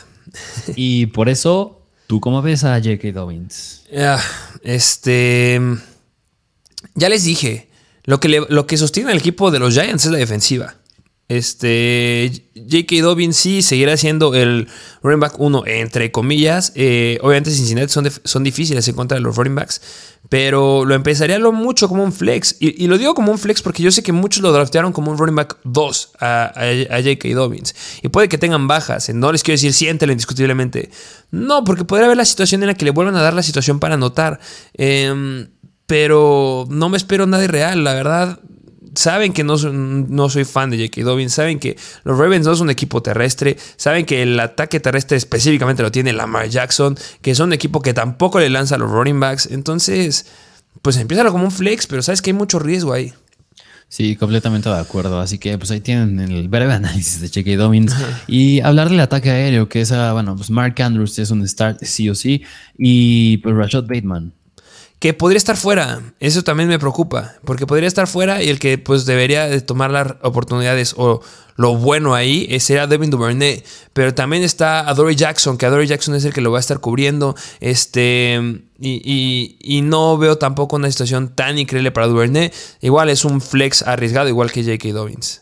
y 0.75 1.05
por 1.07 1.29
eso, 1.29 1.83
¿tú 2.07 2.19
cómo 2.19 2.41
ves 2.41 2.63
a 2.63 2.79
J.K. 2.79 3.11
Dobbins? 3.11 3.83
este... 4.63 5.61
Ya 6.95 7.07
les 7.07 7.23
dije, 7.23 7.69
lo 8.05 8.19
que, 8.19 8.43
lo 8.49 8.65
que 8.65 8.75
sostiene 8.75 9.11
el 9.11 9.19
equipo 9.19 9.51
de 9.51 9.59
los 9.59 9.75
Giants 9.75 10.05
es 10.05 10.11
la 10.11 10.17
defensiva. 10.17 10.77
Este, 11.31 12.29
J.K. 12.55 13.01
Dobbins 13.01 13.37
sí 13.37 13.61
seguirá 13.61 13.95
siendo 13.95 14.35
el 14.35 14.67
running 15.01 15.21
back 15.21 15.39
1, 15.39 15.63
entre 15.65 16.11
comillas. 16.11 16.73
Eh, 16.75 17.19
obviamente 17.21 17.51
Cincinnati 17.51 17.87
son, 17.87 18.09
son 18.25 18.43
difíciles 18.43 18.85
en 18.89 18.95
contra 18.95 19.15
de 19.15 19.21
los 19.21 19.37
running 19.37 19.55
backs, 19.55 19.81
pero 20.27 20.83
lo 20.83 20.93
empezaría 20.93 21.39
lo 21.39 21.53
mucho 21.53 21.87
como 21.87 22.03
un 22.03 22.11
flex. 22.11 22.57
Y, 22.59 22.85
lo 22.87 22.97
digo 22.97 23.13
como 23.15 23.31
un 23.31 23.39
flex 23.39 23.61
porque 23.61 23.81
yo 23.81 23.91
sé 23.91 24.03
que 24.03 24.11
muchos 24.11 24.43
lo 24.43 24.51
draftearon 24.51 24.91
como 24.91 25.09
un 25.09 25.17
running 25.17 25.37
back 25.37 25.57
2 25.63 26.11
a, 26.19 26.51
J.K. 26.53 27.29
Dobbins. 27.29 27.75
Y 28.01 28.09
puede 28.09 28.27
que 28.27 28.37
tengan 28.37 28.67
bajas, 28.67 29.07
no 29.13 29.31
les 29.31 29.41
quiero 29.41 29.55
decir 29.55 29.71
siéntelo 29.71 30.11
indiscutiblemente. 30.11 30.91
No, 31.31 31.63
porque 31.63 31.85
podría 31.85 32.07
haber 32.07 32.17
la 32.17 32.25
situación 32.25 32.61
en 32.63 32.67
la 32.67 32.73
que 32.73 32.83
le 32.83 32.91
vuelvan 32.91 33.15
a 33.15 33.21
dar 33.21 33.33
la 33.33 33.43
situación 33.43 33.79
para 33.79 33.93
anotar. 33.93 34.41
Em, 34.73 35.47
pero 35.85 36.65
no 36.69 36.89
me 36.89 36.97
espero 36.97 37.25
nada 37.25 37.47
real, 37.47 37.85
la 37.85 37.93
verdad 37.93 38.39
saben 38.95 39.33
que 39.33 39.43
no, 39.43 39.55
no 39.57 40.29
soy 40.29 40.45
fan 40.45 40.69
de 40.69 40.77
J.K. 40.77 41.03
Dobbins, 41.03 41.33
saben 41.33 41.59
que 41.59 41.77
los 42.03 42.17
Ravens 42.17 42.45
no 42.45 42.55
son 42.55 42.67
un 42.67 42.71
equipo 42.71 43.01
terrestre, 43.01 43.57
saben 43.77 44.05
que 44.05 44.21
el 44.21 44.39
ataque 44.39 44.79
terrestre 44.79 45.17
específicamente 45.17 45.83
lo 45.83 45.91
tiene 45.91 46.13
Lamar 46.13 46.49
Jackson, 46.49 46.97
que 47.21 47.35
son 47.35 47.47
un 47.47 47.53
equipo 47.53 47.81
que 47.81 47.93
tampoco 47.93 48.39
le 48.39 48.49
lanza 48.49 48.75
a 48.75 48.77
los 48.77 48.91
running 48.91 49.19
backs. 49.19 49.47
Entonces, 49.51 50.25
pues 50.81 50.97
empieza 50.97 51.25
como 51.25 51.45
un 51.45 51.51
flex, 51.51 51.87
pero 51.87 52.01
sabes 52.01 52.21
que 52.21 52.31
hay 52.31 52.33
mucho 52.33 52.59
riesgo 52.59 52.93
ahí. 52.93 53.13
Sí, 53.87 54.15
completamente 54.15 54.69
de 54.69 54.79
acuerdo. 54.79 55.19
Así 55.19 55.37
que 55.37 55.57
pues 55.57 55.69
ahí 55.71 55.81
tienen 55.81 56.19
el 56.19 56.47
breve 56.47 56.73
análisis 56.73 57.19
de 57.19 57.27
J.K. 57.27 57.61
Dobbins. 57.61 57.93
Y 58.27 58.61
hablar 58.61 58.89
del 58.89 59.01
ataque 59.01 59.29
aéreo, 59.29 59.67
que 59.67 59.81
es, 59.81 59.91
bueno, 59.91 60.35
pues 60.35 60.49
Mark 60.49 60.81
Andrews 60.81 61.19
es 61.19 61.29
un 61.29 61.45
start 61.45 61.83
sí 61.83 62.09
o 62.09 62.15
sí. 62.15 62.43
Y 62.77 63.37
pues 63.37 63.53
Rashad 63.53 63.83
Bateman 63.83 64.33
que 65.01 65.15
podría 65.15 65.39
estar 65.39 65.57
fuera. 65.57 65.99
Eso 66.19 66.43
también 66.43 66.69
me 66.69 66.77
preocupa, 66.77 67.33
porque 67.43 67.65
podría 67.65 67.87
estar 67.87 68.05
fuera 68.05 68.43
y 68.43 68.49
el 68.49 68.59
que 68.59 68.77
pues 68.77 69.05
debería 69.05 69.47
de 69.47 69.59
tomar 69.59 69.89
las 69.89 70.13
oportunidades 70.21 70.93
o 70.95 71.21
lo 71.55 71.75
bueno 71.75 72.13
ahí 72.13 72.59
sería 72.59 72.85
Devin 72.85 73.09
Duvernay, 73.09 73.63
pero 73.93 74.13
también 74.13 74.43
está 74.43 74.87
Adoree 74.87 75.15
Jackson, 75.15 75.57
que 75.57 75.65
Adoree 75.65 75.87
Jackson 75.87 76.13
es 76.13 76.23
el 76.23 76.33
que 76.33 76.41
lo 76.41 76.51
va 76.51 76.59
a 76.59 76.61
estar 76.61 76.79
cubriendo, 76.79 77.35
este 77.59 78.61
y, 78.79 79.57
y, 79.59 79.81
no 79.81 80.19
veo 80.19 80.37
tampoco 80.37 80.75
una 80.75 80.89
situación 80.89 81.29
tan 81.35 81.57
increíble 81.57 81.91
para 81.91 82.07
Duvernay. 82.07 82.51
Igual 82.81 83.09
es 83.09 83.25
un 83.25 83.41
flex 83.41 83.81
arriesgado, 83.83 84.29
igual 84.29 84.51
que 84.51 84.63
J.K. 84.63 84.89
Dobbins. 84.93 85.40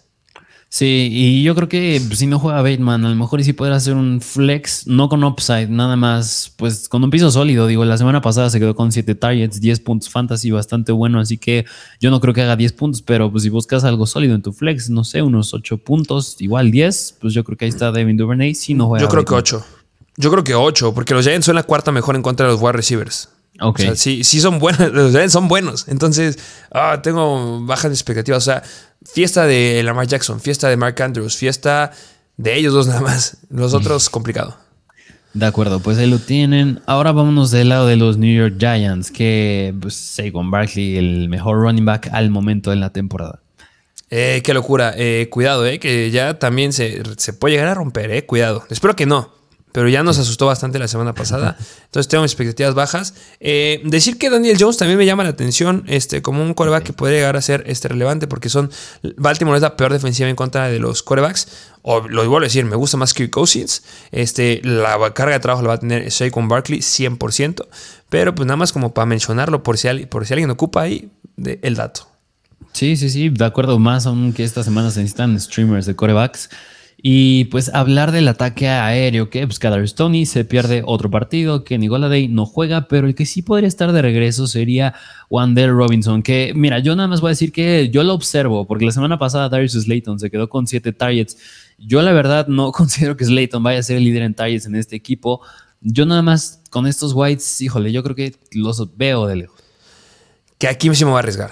Sí, 0.72 1.10
y 1.12 1.42
yo 1.42 1.56
creo 1.56 1.68
que 1.68 2.00
si 2.14 2.28
no 2.28 2.38
juega 2.38 2.62
Bateman, 2.62 3.04
a 3.04 3.10
lo 3.10 3.16
mejor 3.16 3.44
sí 3.44 3.54
podrá 3.54 3.76
hacer 3.76 3.96
un 3.96 4.22
flex, 4.22 4.86
no 4.86 5.10
con 5.10 5.24
upside, 5.24 5.68
nada 5.68 5.96
más, 5.96 6.54
pues 6.58 6.88
con 6.88 7.04
un 7.04 7.10
piso 7.10 7.32
sólido. 7.32 7.66
Digo, 7.66 7.86
la 7.86 7.98
semana 7.98 8.22
pasada 8.22 8.52
se 8.52 8.60
quedó 8.60 8.76
con 8.76 8.92
7 8.92 9.16
targets, 9.16 9.60
10 9.60 9.80
puntos 9.80 10.10
fantasy, 10.10 10.52
bastante 10.52 10.92
bueno, 10.92 11.20
así 11.20 11.40
que 11.40 11.66
yo 12.00 12.12
no 12.12 12.20
creo 12.20 12.36
que 12.36 12.44
haga 12.44 12.56
10 12.56 12.74
puntos, 12.74 13.02
pero 13.02 13.32
pues 13.32 13.42
si 13.44 13.50
buscas 13.50 13.84
algo 13.84 14.06
sólido 14.06 14.36
en 14.36 14.44
tu 14.44 14.54
flex, 14.54 14.92
no 14.92 15.04
sé, 15.04 15.24
unos 15.24 15.56
8 15.56 15.80
puntos, 15.80 16.36
igual 16.38 16.70
10, 16.70 17.16
pues 17.20 17.34
yo 17.34 17.44
creo 17.44 17.58
que 17.58 17.66
ahí 17.66 17.70
está 17.70 17.92
Devin 17.92 18.16
Duvernay, 18.16 18.54
si 18.54 18.76
no 18.76 18.90
juega. 18.90 19.04
Yo 19.04 19.10
creo 19.10 19.26
que 19.26 19.34
8. 19.34 19.66
Yo 20.18 20.30
creo 20.30 20.44
que 20.44 20.54
8, 20.54 20.94
porque 20.94 21.16
los 21.16 21.26
Giants 21.26 21.48
son 21.48 21.56
la 21.56 21.64
cuarta 21.64 21.92
mejor 21.92 22.16
en 22.16 22.22
contra 22.22 22.46
de 22.46 22.52
los 22.52 22.62
wide 22.62 22.74
receivers. 22.74 23.30
Ok. 23.62 23.80
O 23.80 23.82
sea, 23.82 23.96
sí, 23.96 24.24
sí 24.24 24.40
son 24.40 24.60
buenos, 24.60 24.92
los 24.94 25.12
Giants 25.12 25.34
son 25.34 25.48
buenos. 25.48 25.88
Entonces, 25.88 26.38
ah, 26.72 27.00
tengo 27.02 27.66
bajas 27.66 27.92
expectativas. 27.92 28.44
O 28.44 28.46
sea, 28.46 28.64
fiesta 29.04 29.46
de 29.46 29.82
Lamar 29.84 30.08
Jackson, 30.08 30.40
fiesta 30.40 30.70
de 30.70 30.78
Mark 30.78 31.02
Andrews, 31.02 31.36
fiesta 31.36 31.92
de 32.38 32.56
ellos 32.56 32.74
dos 32.74 32.88
nada 32.88 33.02
más. 33.02 33.38
Los 33.50 33.74
otros, 33.74 34.10
complicado. 34.10 34.58
De 35.34 35.46
acuerdo, 35.46 35.80
pues 35.80 35.98
ahí 35.98 36.10
lo 36.10 36.18
tienen. 36.18 36.82
Ahora 36.86 37.12
vámonos 37.12 37.52
del 37.52 37.70
lado 37.70 37.86
de 37.86 37.96
los 37.96 38.18
New 38.18 38.36
York 38.36 38.56
Giants, 38.58 39.12
que 39.12 39.76
pues, 39.80 39.94
Saquon 39.96 40.50
Barkley, 40.50 40.98
el 40.98 41.30
mejor 41.30 41.58
running 41.58 41.86
back 41.86 42.10
al 42.12 42.30
momento 42.30 42.72
de 42.72 42.78
la 42.78 42.92
temporada. 42.92 43.40
Eh, 44.10 44.42
qué 44.44 44.54
locura. 44.54 44.94
Eh, 44.98 45.28
cuidado, 45.30 45.68
eh, 45.68 45.80
que 45.80 46.10
ya 46.10 46.40
también 46.40 46.74
se, 46.74 47.04
se, 47.18 47.34
puede 47.34 47.54
llegar 47.56 47.68
a 47.68 47.76
romper, 47.76 48.10
eh. 48.12 48.26
Cuidado. 48.26 48.64
Espero 48.70 48.96
que 48.96 49.06
no. 49.06 49.39
Pero 49.72 49.88
ya 49.88 50.04
nos 50.04 50.18
asustó 50.18 50.48
bastante 50.48 50.80
la 50.80 50.88
semana 50.88 51.14
pasada. 51.14 51.58
Entonces 51.86 52.08
tengo 52.08 52.24
expectativas 52.24 52.74
bajas. 52.74 53.14
Eh, 53.40 53.82
decir 53.86 54.18
que 54.18 54.30
Daniel 54.30 54.58
Jones 54.60 54.78
también 54.78 54.98
me 54.98 55.06
llama 55.06 55.24
la 55.24 55.30
atención 55.30 55.84
este, 55.88 56.22
como 56.22 56.42
un 56.42 56.54
coreback 56.54 56.84
que 56.84 56.94
puede 56.94 57.16
llegar 57.16 57.36
a 57.38 57.42
ser 57.42 57.64
este, 57.68 57.88
relevante 57.88 58.28
porque 58.28 58.50
son 58.50 58.72
Baltimore 59.18 59.58
es 59.58 59.62
la 59.62 59.78
peor 59.78 59.94
defensiva 59.94 60.30
en 60.30 60.36
contra 60.36 60.70
de 60.70 60.80
los 60.80 61.04
corebacks. 61.04 61.48
O 61.82 62.02
lo 62.02 62.22
vuelvo 62.22 62.38
a 62.38 62.42
decir, 62.42 62.66
me 62.66 62.76
gusta 62.76 62.98
más 62.98 63.14
Kirk 63.14 63.32
Cousins. 63.32 63.84
Este, 64.12 64.62
la 64.64 64.98
carga 65.14 65.34
de 65.34 65.40
trabajo 65.40 65.62
la 65.62 65.70
va 65.70 65.74
a 65.76 65.80
tener 65.80 66.12
Saquon 66.12 66.48
Barkley 66.48 66.80
100%. 66.80 67.68
Pero 68.10 68.36
pues 68.36 68.48
nada 68.48 68.58
más 68.58 68.74
como 68.74 68.94
para 68.94 69.06
mencionarlo 69.06 69.64
por 69.64 69.78
si, 69.78 69.88
por 70.08 70.26
si 70.26 70.34
alguien 70.34 70.50
ocupa 70.50 70.82
ahí 70.82 71.12
el 71.38 71.76
dato. 71.76 72.08
Sí, 72.74 72.98
sí, 72.98 73.10
sí, 73.10 73.30
de 73.30 73.46
acuerdo. 73.46 73.80
Más 73.80 74.06
aún 74.06 74.34
que 74.34 74.44
esta 74.44 74.64
semana 74.64 74.92
se 74.92 75.00
necesitan 75.00 75.40
streamers 75.40 75.86
de 75.86 75.96
corebacks. 75.96 76.50
Y 77.02 77.46
pues 77.46 77.74
hablar 77.74 78.12
del 78.12 78.28
ataque 78.28 78.68
aéreo, 78.68 79.30
que 79.30 79.48
pues 79.48 79.60
Stoney 79.90 80.26
se 80.26 80.44
pierde 80.44 80.84
otro 80.86 81.10
partido, 81.10 81.64
que 81.64 81.78
Goladay 81.78 82.28
no 82.28 82.46
juega, 82.46 82.90
pero 82.90 83.08
el 83.08 83.16
que 83.16 83.26
sí 83.26 83.42
podría 83.42 83.70
estar 83.70 83.94
de 83.94 84.02
regreso 84.02 84.48
sería 84.48 84.94
Wandel 85.30 85.72
Robinson, 85.72 86.22
que 86.22 86.52
mira, 86.54 86.80
yo 86.80 86.98
nada 86.98 87.08
más 87.08 87.22
voy 87.22 87.30
a 87.30 87.32
decir 87.32 87.54
que 87.54 87.90
yo 87.90 88.04
lo 88.04 88.14
observo, 88.14 88.68
porque 88.68 88.84
la 88.84 88.92
semana 88.92 89.18
pasada 89.18 89.48
Darius 89.48 89.74
Slayton 89.74 90.20
se 90.20 90.30
quedó 90.30 90.50
con 90.50 90.68
siete 90.68 90.92
targets. 90.92 91.38
Yo 91.78 92.02
la 92.02 92.12
verdad 92.12 92.48
no 92.48 92.72
considero 92.74 93.16
que 93.16 93.24
Slayton 93.24 93.64
vaya 93.64 93.80
a 93.80 93.84
ser 93.84 93.96
el 93.96 94.04
líder 94.04 94.24
en 94.24 94.34
targets 94.34 94.66
en 94.66 94.76
este 94.76 94.98
equipo. 94.98 95.40
Yo 95.80 96.06
nada 96.06 96.22
más 96.22 96.62
con 96.70 96.86
estos 96.86 97.14
Whites, 97.14 97.62
híjole, 97.62 97.94
yo 97.94 98.04
creo 98.04 98.16
que 98.18 98.36
los 98.52 98.98
veo 98.98 99.26
de 99.26 99.38
lejos. 99.38 99.58
Que 100.58 100.68
aquí 100.68 100.94
sí 100.94 101.06
me 101.06 101.12
voy 101.12 101.18
a 101.18 101.20
arriesgar. 101.20 101.52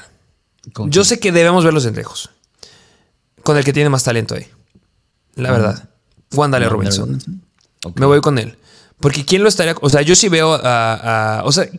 Yo 0.88 1.06
sé 1.06 1.22
que 1.22 1.32
debemos 1.32 1.64
verlos 1.64 1.86
de 1.86 1.92
lejos. 1.92 2.30
Con 3.44 3.58
el 3.58 3.64
que 3.64 3.72
tiene 3.72 3.90
más 3.90 4.04
talento 4.04 4.36
ahí. 4.36 4.46
La 5.38 5.52
verdad. 5.52 5.90
Wandale 6.34 6.68
Robinson. 6.68 7.20
Me 7.96 8.06
voy 8.06 8.20
con 8.22 8.38
él. 8.38 8.58
Porque 9.00 9.26
quién 9.26 9.44
lo 9.44 9.50
estaría. 9.50 9.76
O 9.82 9.90
sea, 9.90 10.02
yo 10.02 10.16
sí 10.16 10.28
veo 10.28 10.60
a. 10.60 11.44
o 11.46 11.52
sea, 11.52 11.70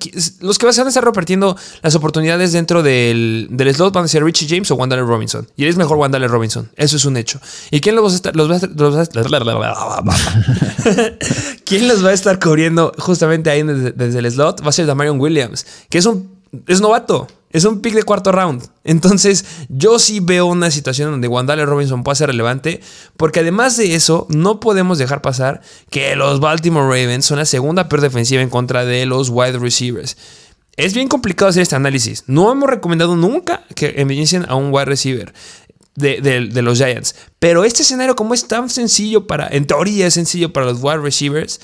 los 0.41 0.57
que 0.57 0.67
van 0.67 0.79
a 0.79 0.89
estar 0.89 1.05
repartiendo 1.05 1.57
las 1.83 1.97
oportunidades 1.97 2.53
dentro 2.53 2.85
del, 2.85 3.49
del 3.51 3.75
slot 3.75 3.93
van 3.93 4.05
a 4.05 4.09
ser 4.09 4.23
Richie 4.23 4.47
James 4.49 4.71
o 4.71 4.77
Wandale 4.77 5.03
Robinson. 5.03 5.49
Y 5.57 5.67
es 5.67 5.77
mejor 5.77 5.97
Wandale 5.97 6.29
Robinson. 6.29 6.71
Eso 6.77 6.97
es 6.97 7.05
un 7.05 7.17
hecho. 7.17 7.41
¿Y 7.73 7.81
quién 7.81 7.97
los 7.97 8.05
va 8.05 8.11
a 8.11 8.15
estar. 8.15 8.37
Los 8.37 8.49
va 8.49 8.55
a 8.55 8.59
¿Quién 11.65 11.89
los 11.89 12.05
va 12.05 12.11
a 12.11 12.13
estar 12.13 12.39
cubriendo 12.39 12.93
justamente 12.99 13.51
ahí 13.51 13.65
desde, 13.65 13.91
desde 13.91 14.21
el 14.21 14.31
slot? 14.31 14.63
Va 14.63 14.69
a 14.69 14.73
ser 14.73 14.87
Damarion 14.87 15.21
Williams, 15.21 15.67
que 15.91 15.99
es 15.99 16.07
un. 16.07 16.39
Es 16.69 16.81
novato. 16.81 17.27
Es 17.51 17.65
un 17.65 17.81
pick 17.81 17.95
de 17.95 18.03
cuarto 18.03 18.31
round. 18.31 18.63
Entonces, 18.85 19.45
yo 19.69 19.99
sí 19.99 20.21
veo 20.21 20.47
una 20.47 20.71
situación 20.71 21.11
donde 21.11 21.29
Wandale 21.29 21.65
Robinson 21.65 22.05
puede 22.05 22.17
ser 22.17 22.29
relevante, 22.29 22.81
porque 23.17 23.41
además 23.41 23.77
de 23.77 23.95
eso, 23.95 24.27
no 24.29 24.61
podemos 24.61 24.99
dejar 24.99 25.23
pasar 25.23 25.63
que 25.91 26.15
los 26.15 26.41
Baltimore 26.41 26.87
Ravens 26.87 27.25
son 27.25 27.39
la 27.39 27.47
segunda 27.47 27.89
peor 27.89 28.03
defensiva 28.03 28.43
en 28.43 28.51
contra 28.51 28.85
de 28.85 29.07
los 29.07 29.31
wide 29.31 29.59
receivers. 29.59 30.17
Es 30.77 30.95
bien 30.95 31.09
complicado 31.09 31.49
hacer 31.49 31.63
este 31.63 31.75
análisis. 31.75 32.25
No 32.29 32.53
hemos 32.53 32.71
recomendado 32.71 33.17
nunca 33.17 33.65
que 33.75 33.95
envejecen 33.97 34.45
a 34.49 34.55
un 34.55 34.73
wide 34.73 34.85
receiver. 34.85 35.35
De, 35.97 36.63
los 36.63 36.79
Giants. 36.79 37.17
Pero 37.41 37.65
este 37.65 37.83
escenario, 37.83 38.15
como 38.15 38.33
es 38.33 38.47
tan 38.47 38.71
sencillo 38.71 39.27
para, 39.27 39.49
en 39.49 39.67
teoría 39.67 40.07
es 40.07 40.15
sencillo 40.15 40.53
para 40.53 40.67
los 40.67 40.79
wide 40.81 40.99
receivers, 40.99 41.61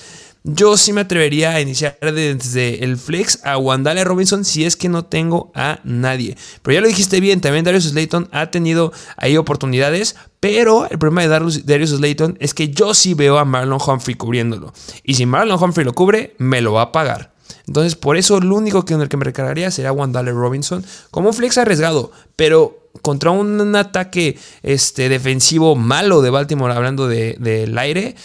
yo 0.47 0.77
sí 0.77 0.93
me 0.93 1.01
atrevería 1.01 1.55
a 1.55 1.59
iniciar 1.61 1.97
desde 1.99 2.83
el 2.83 2.97
flex 2.97 3.43
a 3.43 3.57
Wandale 3.57 4.03
Robinson 4.03 4.45
si 4.45 4.63
es 4.63 4.75
que 4.75 4.89
no 4.89 5.03
tengo 5.03 5.51
a 5.55 5.79
nadie. 5.83 6.37
Pero 6.61 6.75
ya 6.75 6.81
lo 6.81 6.87
dijiste 6.87 7.19
bien, 7.19 7.41
también 7.41 7.65
Darius 7.65 7.85
Slayton 7.85 8.29
ha 8.31 8.51
tenido 8.51 8.93
ahí 9.17 9.37
oportunidades, 9.37 10.15
pero 10.39 10.87
el 10.87 10.99
problema 10.99 11.23
de 11.23 11.29
Darius, 11.63 11.89
Slayton 11.89 12.37
es 12.39 12.53
que 12.53 12.69
yo 12.69 12.93
sí 12.93 13.15
veo 13.15 13.39
a 13.39 13.45
Marlon 13.45 13.79
Humphrey 13.83 14.13
cubriéndolo. 14.13 14.71
Y 15.03 15.15
si 15.15 15.25
Marlon 15.25 15.61
Humphrey 15.61 15.83
lo 15.83 15.93
cubre, 15.93 16.35
me 16.37 16.61
lo 16.61 16.73
va 16.73 16.83
a 16.83 16.91
pagar. 16.91 17.33
Entonces, 17.65 17.95
por 17.95 18.15
eso 18.15 18.39
lo 18.39 18.55
único 18.55 18.85
que 18.85 18.93
en 18.93 19.01
el 19.01 19.09
que 19.09 19.17
me 19.17 19.25
recargaría 19.25 19.71
sería 19.71 19.91
Wandale 19.91 20.31
Robinson 20.31 20.85
como 21.09 21.33
flex 21.33 21.57
arriesgado, 21.57 22.11
pero 22.35 22.89
contra 23.01 23.31
un, 23.31 23.75
ataque 23.75 24.37
este, 24.61 25.09
defensivo 25.09 25.75
malo 25.75 26.21
de 26.21 26.29
Baltimore, 26.29 26.75
hablando 26.75 27.07
del 27.07 27.75
aire, 27.79 28.15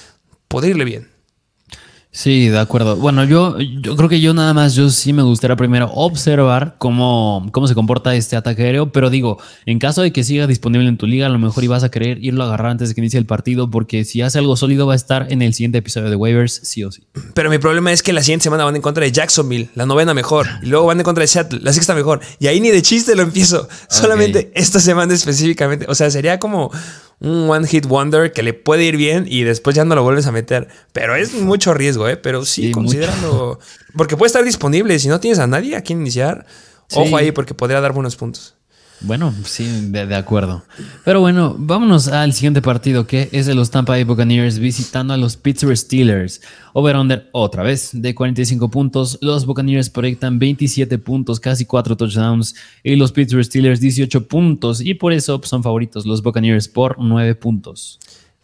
podría 0.49 0.73
irle 0.73 0.85
bien. 0.85 1.20
Sí, 2.13 2.49
de 2.49 2.59
acuerdo. 2.59 2.97
Bueno, 2.97 3.23
yo, 3.23 3.57
yo 3.61 3.95
creo 3.95 4.09
que 4.09 4.21
yo 4.21 4.35
nada 4.35 4.53
más, 4.53 4.75
yo 4.75 4.91
sí 4.91 5.13
me 5.13 5.23
gustaría 5.23 5.55
primero 5.55 5.89
observar 5.95 6.75
cómo, 6.77 7.47
cómo 7.53 7.69
se 7.69 7.77
comporta 7.77 8.17
este 8.17 8.35
ataque 8.35 8.65
aéreo, 8.65 8.91
pero 8.91 9.11
digo, 9.11 9.39
en 9.65 9.79
caso 9.79 10.03
de 10.03 10.13
que 10.13 10.25
siga 10.25 10.49
disponible 10.49 10.89
en 10.89 10.97
tu 10.97 11.07
liga, 11.07 11.27
a 11.27 11.29
lo 11.29 11.39
mejor 11.39 11.63
ibas 11.63 11.85
a 11.85 11.91
querer 11.91 12.23
irlo 12.23 12.43
a 12.43 12.47
agarrar 12.49 12.73
antes 12.73 12.89
de 12.89 12.97
que 12.97 13.01
inicie 13.01 13.19
el 13.19 13.27
partido, 13.27 13.71
porque 13.71 14.05
si 14.05 14.23
hace 14.23 14.41
algo 14.41 14.57
sólido 14.57 14.89
va 14.89 14.95
a 14.95 14.97
estar 14.97 15.29
en 15.31 15.41
el 15.41 15.55
siguiente 15.55 15.79
episodio 15.79 16.11
de 16.11 16.17
waivers, 16.17 16.61
sí 16.65 16.83
o 16.83 16.91
sí. 16.91 17.05
Pero 17.33 17.49
mi 17.49 17.59
problema 17.59 17.93
es 17.93 18.03
que 18.03 18.13
la 18.13 18.23
siguiente 18.23 18.43
semana 18.43 18.65
van 18.65 18.75
en 18.75 18.83
contra 18.83 19.05
de 19.05 19.13
Jacksonville, 19.13 19.71
la 19.77 19.87
novena 19.87 20.13
mejor, 20.13 20.49
y 20.63 20.67
luego 20.67 20.87
van 20.87 20.99
en 20.99 21.05
contra 21.05 21.23
de 21.23 21.29
Seattle, 21.29 21.61
la 21.63 21.73
sexta 21.73 21.95
mejor, 21.95 22.21
y 22.41 22.49
ahí 22.49 22.61
ni 22.61 22.71
de 22.71 22.83
chiste 22.83 23.15
lo 23.15 23.23
empiezo, 23.23 23.69
solamente 23.89 24.51
esta 24.57 24.81
semana 24.81 25.15
específicamente, 25.15 25.87
o 25.89 25.95
sea, 25.95 26.11
sería 26.11 26.41
como 26.41 26.73
un 27.21 27.51
one 27.51 27.67
hit 27.67 27.87
wonder 27.87 28.33
que 28.33 28.43
le 28.43 28.55
puede 28.55 28.85
ir 28.85 28.97
bien 28.97 29.27
y 29.29 29.43
después 29.43 29.77
ya 29.77 29.85
no 29.85 29.95
lo 29.95 30.03
vuelves 30.03 30.27
a 30.27 30.33
meter. 30.33 30.69
Pero 30.93 31.15
es 31.15 31.35
mucho 31.35 31.75
riesgo, 31.75 32.09
¿eh? 32.09 32.17
Pero 32.17 32.45
sí, 32.45 32.73
considerando. 32.73 33.59
Porque 33.97 34.17
puede 34.17 34.29
estar 34.29 34.45
disponible. 34.45 34.99
Si 34.99 35.09
no 35.09 35.21
tienes 35.21 35.39
a 35.39 35.47
nadie 35.47 35.77
a 35.77 35.83
quien 35.83 36.01
iniciar, 36.01 36.47
ojo 36.95 37.17
ahí, 37.17 37.33
porque 37.33 37.55
podría 37.55 37.81
dar 37.81 37.93
buenos 37.93 38.17
puntos. 38.17 38.57
Bueno, 39.03 39.35
sí, 39.45 39.89
de, 39.91 40.15
acuerdo. 40.15 40.63
Pero 41.05 41.21
bueno, 41.21 41.57
vámonos 41.59 42.09
al 42.09 42.35
siguiente 42.35 42.61
partido 42.61 43.07
que 43.07 43.31
es 43.33 43.47
de 43.47 43.55
los 43.55 43.71
Tampa 43.71 43.93
Bay 43.93 44.05
Buccaneers 44.05 44.59
visitando 44.59 45.15
a 45.15 45.17
los 45.17 45.39
Pittsburgh 45.39 45.77
Steelers. 45.77 46.43
Over-under 46.75 47.29
otra 47.33 47.63
vez 47.63 47.91
de 47.95 48.15
45 48.15 48.71
puntos. 48.71 49.19
Los 49.23 49.47
Buccaneers 49.47 49.89
proyectan 49.89 50.39
27 50.39 50.99
puntos, 50.99 51.41
casi 51.41 51.65
4 51.65 51.97
touchdowns. 51.97 52.55
Y 52.83 52.97
los 52.97 53.13
Pittsburgh 53.13 53.45
Steelers 53.45 53.81
18 53.81 54.29
puntos. 54.29 54.83
Y 54.83 54.95
por 54.95 55.15
eso 55.15 55.41
son 55.45 55.63
favoritos 55.63 56.05
los 56.05 56.23
Buccaneers 56.23 56.69
por 56.69 56.99
9 56.99 57.35
puntos. 57.37 57.99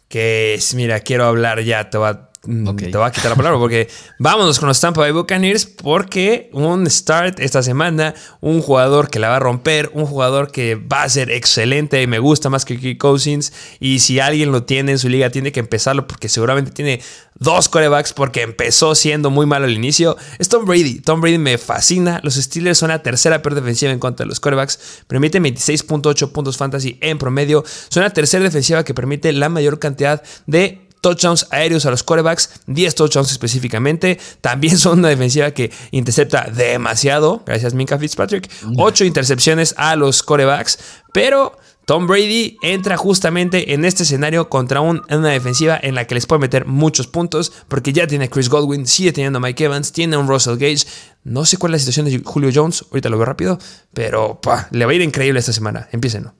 Que 0.08 0.54
es, 0.54 0.74
mira, 0.74 1.00
quiero 1.00 1.26
hablar 1.26 1.62
ya, 1.64 1.90
te 1.90 1.98
va 1.98 2.25
Mm, 2.46 2.76
te 2.76 2.96
voy 2.96 3.06
a 3.06 3.10
quitar 3.10 3.30
la 3.30 3.36
palabra 3.36 3.58
porque 3.58 3.88
vámonos 4.18 4.58
con 4.58 4.68
los 4.68 4.80
Tampa 4.80 5.00
Bay 5.00 5.12
Buccaneers 5.12 5.66
porque 5.66 6.50
un 6.52 6.88
start 6.88 7.40
esta 7.40 7.62
semana, 7.62 8.14
un 8.40 8.62
jugador 8.62 9.10
que 9.10 9.18
la 9.18 9.28
va 9.28 9.36
a 9.36 9.40
romper, 9.40 9.90
un 9.94 10.06
jugador 10.06 10.50
que 10.50 10.76
va 10.76 11.02
a 11.02 11.08
ser 11.08 11.30
excelente 11.30 12.00
y 12.02 12.06
me 12.06 12.18
gusta 12.18 12.50
más 12.50 12.64
que 12.64 12.78
Kirk 12.78 12.98
Cousins 12.98 13.52
y 13.80 13.98
si 13.98 14.20
alguien 14.20 14.52
lo 14.52 14.64
tiene 14.64 14.92
en 14.92 14.98
su 14.98 15.08
liga 15.08 15.30
tiene 15.30 15.52
que 15.52 15.60
empezarlo 15.60 16.06
porque 16.06 16.28
seguramente 16.28 16.70
tiene 16.70 17.00
dos 17.38 17.68
corebacks 17.68 18.12
porque 18.12 18.42
empezó 18.42 18.94
siendo 18.94 19.30
muy 19.30 19.46
malo 19.46 19.66
al 19.66 19.72
inicio. 19.72 20.16
Es 20.38 20.48
Tom 20.48 20.64
Brady. 20.64 21.00
Tom 21.00 21.20
Brady 21.20 21.38
me 21.38 21.58
fascina. 21.58 22.20
Los 22.22 22.34
Steelers 22.34 22.78
son 22.78 22.88
la 22.88 23.02
tercera 23.02 23.42
peor 23.42 23.54
defensiva 23.54 23.92
en 23.92 23.98
contra 23.98 24.24
de 24.24 24.28
los 24.28 24.40
corebacks. 24.40 25.04
Permiten 25.06 25.44
26.8 25.44 26.32
puntos 26.32 26.56
fantasy 26.56 26.98
en 27.00 27.18
promedio. 27.18 27.64
Son 27.88 28.02
la 28.02 28.10
tercera 28.10 28.44
defensiva 28.44 28.84
que 28.84 28.94
permite 28.94 29.32
la 29.32 29.48
mayor 29.48 29.78
cantidad 29.78 30.22
de 30.46 30.85
touchdowns 31.06 31.46
aéreos 31.50 31.86
a 31.86 31.90
los 31.92 32.02
corebacks, 32.02 32.50
10 32.66 32.96
touchdowns 32.96 33.30
específicamente. 33.30 34.18
También 34.40 34.76
son 34.76 34.98
una 34.98 35.08
defensiva 35.08 35.52
que 35.52 35.70
intercepta 35.92 36.50
demasiado, 36.52 37.44
gracias 37.46 37.74
Minka 37.74 37.96
Fitzpatrick. 37.96 38.50
8 38.76 39.04
intercepciones 39.04 39.72
a 39.76 39.94
los 39.94 40.24
corebacks, 40.24 40.80
pero 41.12 41.56
Tom 41.84 42.08
Brady 42.08 42.58
entra 42.62 42.96
justamente 42.96 43.72
en 43.72 43.84
este 43.84 44.02
escenario 44.02 44.48
contra 44.48 44.80
una 44.80 45.28
defensiva 45.28 45.78
en 45.80 45.94
la 45.94 46.04
que 46.08 46.16
les 46.16 46.26
puede 46.26 46.40
meter 46.40 46.66
muchos 46.66 47.06
puntos, 47.06 47.52
porque 47.68 47.92
ya 47.92 48.08
tiene 48.08 48.24
a 48.24 48.28
Chris 48.28 48.48
Godwin, 48.48 48.88
sigue 48.88 49.12
teniendo 49.12 49.36
a 49.36 49.40
Mike 49.40 49.64
Evans, 49.64 49.92
tiene 49.92 50.16
a 50.16 50.18
un 50.18 50.26
Russell 50.26 50.56
Gage. 50.56 50.84
No 51.22 51.44
sé 51.44 51.56
cuál 51.56 51.74
es 51.74 51.82
la 51.82 51.92
situación 51.92 52.06
de 52.06 52.28
Julio 52.28 52.50
Jones, 52.52 52.84
ahorita 52.90 53.08
lo 53.08 53.18
veo 53.18 53.26
rápido, 53.26 53.58
pero 53.94 54.40
le 54.72 54.84
va 54.84 54.90
a 54.90 54.94
ir 54.96 55.02
increíble 55.02 55.38
esta 55.38 55.52
semana. 55.52 55.88
Empiecen. 55.92 56.32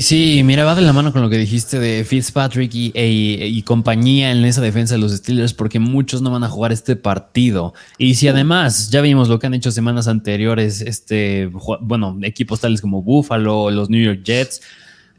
Sí, 0.00 0.40
mira, 0.42 0.64
va 0.64 0.74
de 0.74 0.80
la 0.80 0.94
mano 0.94 1.12
con 1.12 1.20
lo 1.20 1.28
que 1.28 1.36
dijiste 1.36 1.78
de 1.78 2.02
Fitzpatrick 2.04 2.74
y, 2.74 2.92
y, 2.94 3.62
compañía 3.62 4.30
en 4.30 4.42
esa 4.44 4.62
defensa 4.62 4.94
de 4.94 5.00
los 5.00 5.12
Steelers, 5.12 5.52
porque 5.52 5.78
muchos 5.80 6.22
no 6.22 6.30
van 6.30 6.44
a 6.44 6.48
jugar 6.48 6.72
este 6.72 6.96
partido. 6.96 7.74
Y 7.98 8.14
si 8.14 8.26
además 8.26 8.90
ya 8.90 9.02
vimos 9.02 9.28
lo 9.28 9.38
que 9.38 9.48
han 9.48 9.54
hecho 9.54 9.70
semanas 9.70 10.08
anteriores, 10.08 10.80
este, 10.80 11.50
bueno, 11.82 12.18
equipos 12.22 12.60
tales 12.60 12.80
como 12.80 13.02
Buffalo, 13.02 13.70
los 13.70 13.90
New 13.90 14.02
York 14.02 14.22
Jets, 14.24 14.62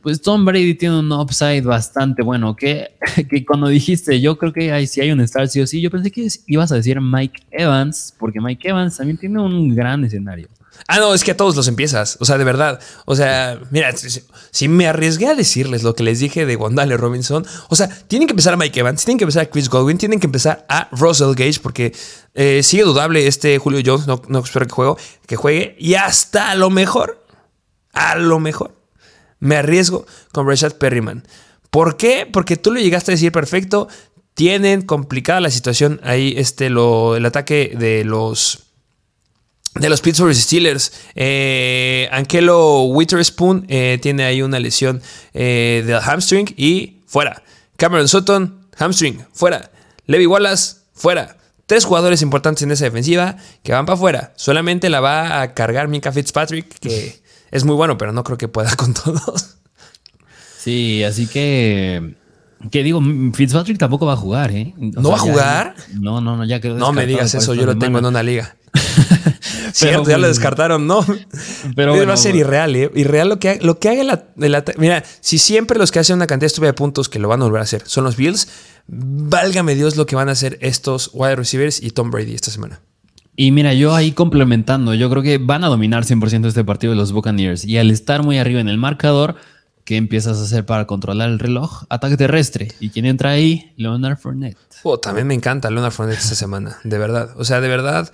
pues 0.02 0.22
Tom 0.24 0.44
Brady 0.44 0.74
tiene 0.74 0.98
un 0.98 1.12
upside 1.12 1.62
bastante 1.62 2.24
bueno. 2.24 2.56
Que, 2.56 2.96
que 3.30 3.46
cuando 3.46 3.68
dijiste, 3.68 4.20
yo 4.22 4.40
creo 4.40 4.54
que 4.54 4.72
hay, 4.72 4.88
si 4.88 5.02
hay 5.02 5.12
un 5.12 5.26
start 5.28 5.50
sí 5.50 5.62
o 5.62 5.68
sí, 5.68 5.82
yo 5.82 5.92
pensé 5.92 6.10
que 6.10 6.28
ibas 6.48 6.72
a 6.72 6.76
decir 6.76 7.00
Mike 7.00 7.44
Evans, 7.52 8.16
porque 8.18 8.42
Mike 8.42 8.70
Evans 8.70 8.98
también 8.98 9.18
tiene 9.20 9.40
un 9.40 9.76
gran 9.76 10.04
escenario. 10.04 10.50
Ah, 10.88 11.00
no, 11.00 11.14
es 11.14 11.24
que 11.24 11.32
a 11.32 11.38
todos 11.38 11.56
los 11.56 11.68
empiezas. 11.68 12.18
O 12.20 12.26
sea, 12.26 12.38
de 12.38 12.44
verdad. 12.44 12.80
O 13.06 13.16
sea, 13.16 13.60
mira, 13.72 13.94
si, 14.52 14.68
me 14.68 14.88
arriesgué 14.88 15.28
a 15.28 15.36
decirles 15.36 15.84
lo 15.84 15.96
que 15.96 16.04
les 16.04 16.20
dije 16.20 16.46
de 16.46 16.56
Wandale 16.56 16.98
Robinson, 16.98 17.46
o 17.70 17.76
sea, 17.76 17.88
tienen 18.08 18.28
que 18.28 18.34
empezar 18.34 18.54
a 18.54 18.58
Mike 18.58 18.80
Evans, 18.80 19.04
tienen 19.04 19.18
que 19.18 19.24
empezar 19.24 19.44
a 19.44 19.50
Chris 19.50 19.70
Godwin, 19.70 19.98
tienen 19.98 20.20
que 20.20 20.28
empezar 20.28 20.66
a 20.70 20.90
Russell 20.92 21.36
Gage, 21.36 21.60
porque 21.62 21.94
eh, 22.34 22.62
sigue 22.64 22.84
dudable 22.84 23.28
este 23.28 23.58
Julio 23.60 23.82
Jones, 23.86 24.08
no, 24.08 24.40
espero 24.40 24.66
que, 24.66 24.74
juego, 24.74 24.98
que 25.26 25.36
juegue, 25.36 25.76
y 25.80 25.96
hasta 25.96 26.52
a 26.52 26.56
lo 26.56 26.70
mejor, 26.70 27.26
a 27.94 28.16
lo 28.16 28.40
mejor, 28.40 28.76
me 29.40 29.56
arriesgo 29.56 30.06
con 30.32 30.48
Rashad 30.48 30.74
Perryman. 30.74 31.26
¿Por 31.70 31.98
qué? 31.98 32.28
Porque 32.32 32.56
tú 32.56 32.72
lo 32.72 32.80
llegaste 32.80 33.12
a 33.12 33.16
decir 33.16 33.32
perfecto. 33.32 33.88
tienen 34.36 34.82
complicada 34.82 35.42
la 35.42 35.50
situación 35.50 36.00
ahí, 36.04 36.34
este, 36.38 36.70
lo, 36.70 37.16
el 37.16 37.26
ataque 37.26 37.74
de 37.78 38.04
los 38.04 38.73
de 39.76 39.90
los 39.90 40.02
Pittsburgh 40.02 40.36
Steelers. 40.36 40.94
Eh, 41.16 42.08
Ankelo 42.12 42.84
Witherspoon 42.84 43.66
eh, 43.70 44.00
tiene 44.02 44.24
ahí 44.24 44.42
una 44.42 44.60
lesión 44.60 45.02
eh, 45.34 45.84
del 45.86 46.00
hamstring 46.00 46.54
y 46.58 47.02
fuera. 47.06 47.44
Cameron 47.78 48.08
Sutton, 48.08 48.68
hamstring, 48.78 49.26
fuera. 49.34 49.72
Levi 50.06 50.26
Wallace, 50.26 50.78
fuera. 50.94 51.38
Tres 51.66 51.86
jugadores 51.86 52.22
importantes 52.22 52.64
en 52.64 52.72
esa 52.72 52.86
defensiva 52.86 53.38
que 53.64 53.72
van 53.72 53.86
para 53.86 53.96
afuera. 53.96 54.34
Solamente 54.36 54.90
la 54.90 55.00
va 55.00 55.42
a 55.42 55.54
cargar 55.54 55.88
Mika 55.88 56.12
Fitzpatrick, 56.12 56.80
que 56.80 57.22
es 57.52 57.64
muy 57.64 57.76
bueno, 57.76 57.98
pero 57.98 58.12
no 58.12 58.24
creo 58.24 58.38
que 58.38 58.48
pueda 58.48 58.76
con 58.76 58.94
todos. 58.94 59.58
Sí, 60.58 61.04
así 61.04 61.28
que. 61.28 62.16
Que 62.72 62.82
digo, 62.82 63.02
Fitzpatrick 63.34 63.78
tampoco 63.78 64.06
va 64.06 64.14
a 64.14 64.18
jugar, 64.18 64.52
¿eh? 64.52 64.74
¿No 64.78 65.10
va 65.10 65.18
a 65.18 65.20
jugar? 65.20 65.76
no, 66.00 66.22
no, 66.22 66.38
no, 66.38 66.46
ya 66.46 66.62
quedó. 66.62 66.78
No 66.78 66.94
me 66.94 67.06
digas 67.06 67.34
eso, 67.34 67.54
yo 67.54 67.66
lo 67.66 67.78
tengo 67.78 68.00
en 68.00 68.06
una 68.06 68.24
liga. 68.24 68.56
Cierto, 69.76 70.08
ya 70.08 70.20
lo 70.20 70.28
descartaron, 70.28 70.86
no. 70.86 71.04
Pero 71.76 72.06
va 72.06 72.14
a 72.14 72.18
ser 72.18 72.36
irreal, 72.36 72.76
¿eh? 72.76 72.92
Irreal 72.94 73.28
lo 73.28 73.40
que, 73.40 73.58
lo 73.62 73.80
que 73.80 73.90
haga 73.90 74.04
la, 74.04 74.66
Mira, 74.78 75.04
si 75.20 75.40
siempre 75.40 75.80
los 75.80 75.92
que 75.92 75.98
hacen 75.98 76.16
una 76.16 76.28
cantidad 76.28 76.46
estúpida 76.46 76.68
de 76.68 76.74
puntos 76.74 77.10
que 77.10 77.18
lo 77.18 77.28
van 77.28 77.42
a 77.42 77.46
volver 77.46 77.60
a 77.60 77.64
hacer 77.64 77.82
son 77.88 78.04
los 78.04 78.16
Bills, 78.16 78.48
válgame 78.88 79.74
Dios 79.74 79.96
lo 79.96 80.06
que 80.06 80.16
van 80.16 80.30
a 80.30 80.34
hacer 80.34 80.60
estos 80.62 81.10
wide 81.14 81.36
receivers 81.36 81.82
y 81.82 81.90
Tom 81.90 82.12
Brady 82.12 82.36
esta 82.36 82.52
semana. 82.52 82.82
Y 83.36 83.52
mira, 83.52 83.74
yo 83.74 83.96
ahí 83.96 84.12
complementando, 84.12 84.94
yo 84.94 85.10
creo 85.10 85.24
que 85.24 85.40
van 85.40 85.64
a 85.64 85.68
dominar 85.68 86.06
100% 86.06 86.46
este 86.46 86.64
partido 86.64 86.94
de 86.94 86.98
los 86.98 87.12
Buccaneers. 87.12 87.66
Y 87.66 87.80
al 87.80 87.90
estar 87.90 88.22
muy 88.22 88.38
arriba 88.38 88.62
en 88.62 88.70
el 88.70 88.78
marcador, 88.78 89.38
¿qué 89.86 89.98
empiezas 89.98 90.38
a 90.38 90.44
hacer 90.44 90.68
para 90.68 90.86
controlar 90.86 91.32
el 91.32 91.40
reloj? 91.40 91.86
Ataque 91.90 92.16
terrestre. 92.16 92.68
¿Y 92.80 92.92
quién 92.92 93.08
entra 93.08 93.32
ahí? 93.32 93.74
Leonard 93.76 94.20
Fournette. 94.20 94.60
Oh, 94.84 95.00
también 95.00 95.26
me 95.26 95.34
encanta 95.34 95.72
Leonard 95.72 95.94
Fournette 95.94 96.20
esta 96.20 96.36
semana, 96.36 96.78
de 96.84 96.98
verdad. 97.00 97.32
O 97.36 97.44
sea, 97.44 97.60
de 97.60 97.70
verdad 97.70 98.12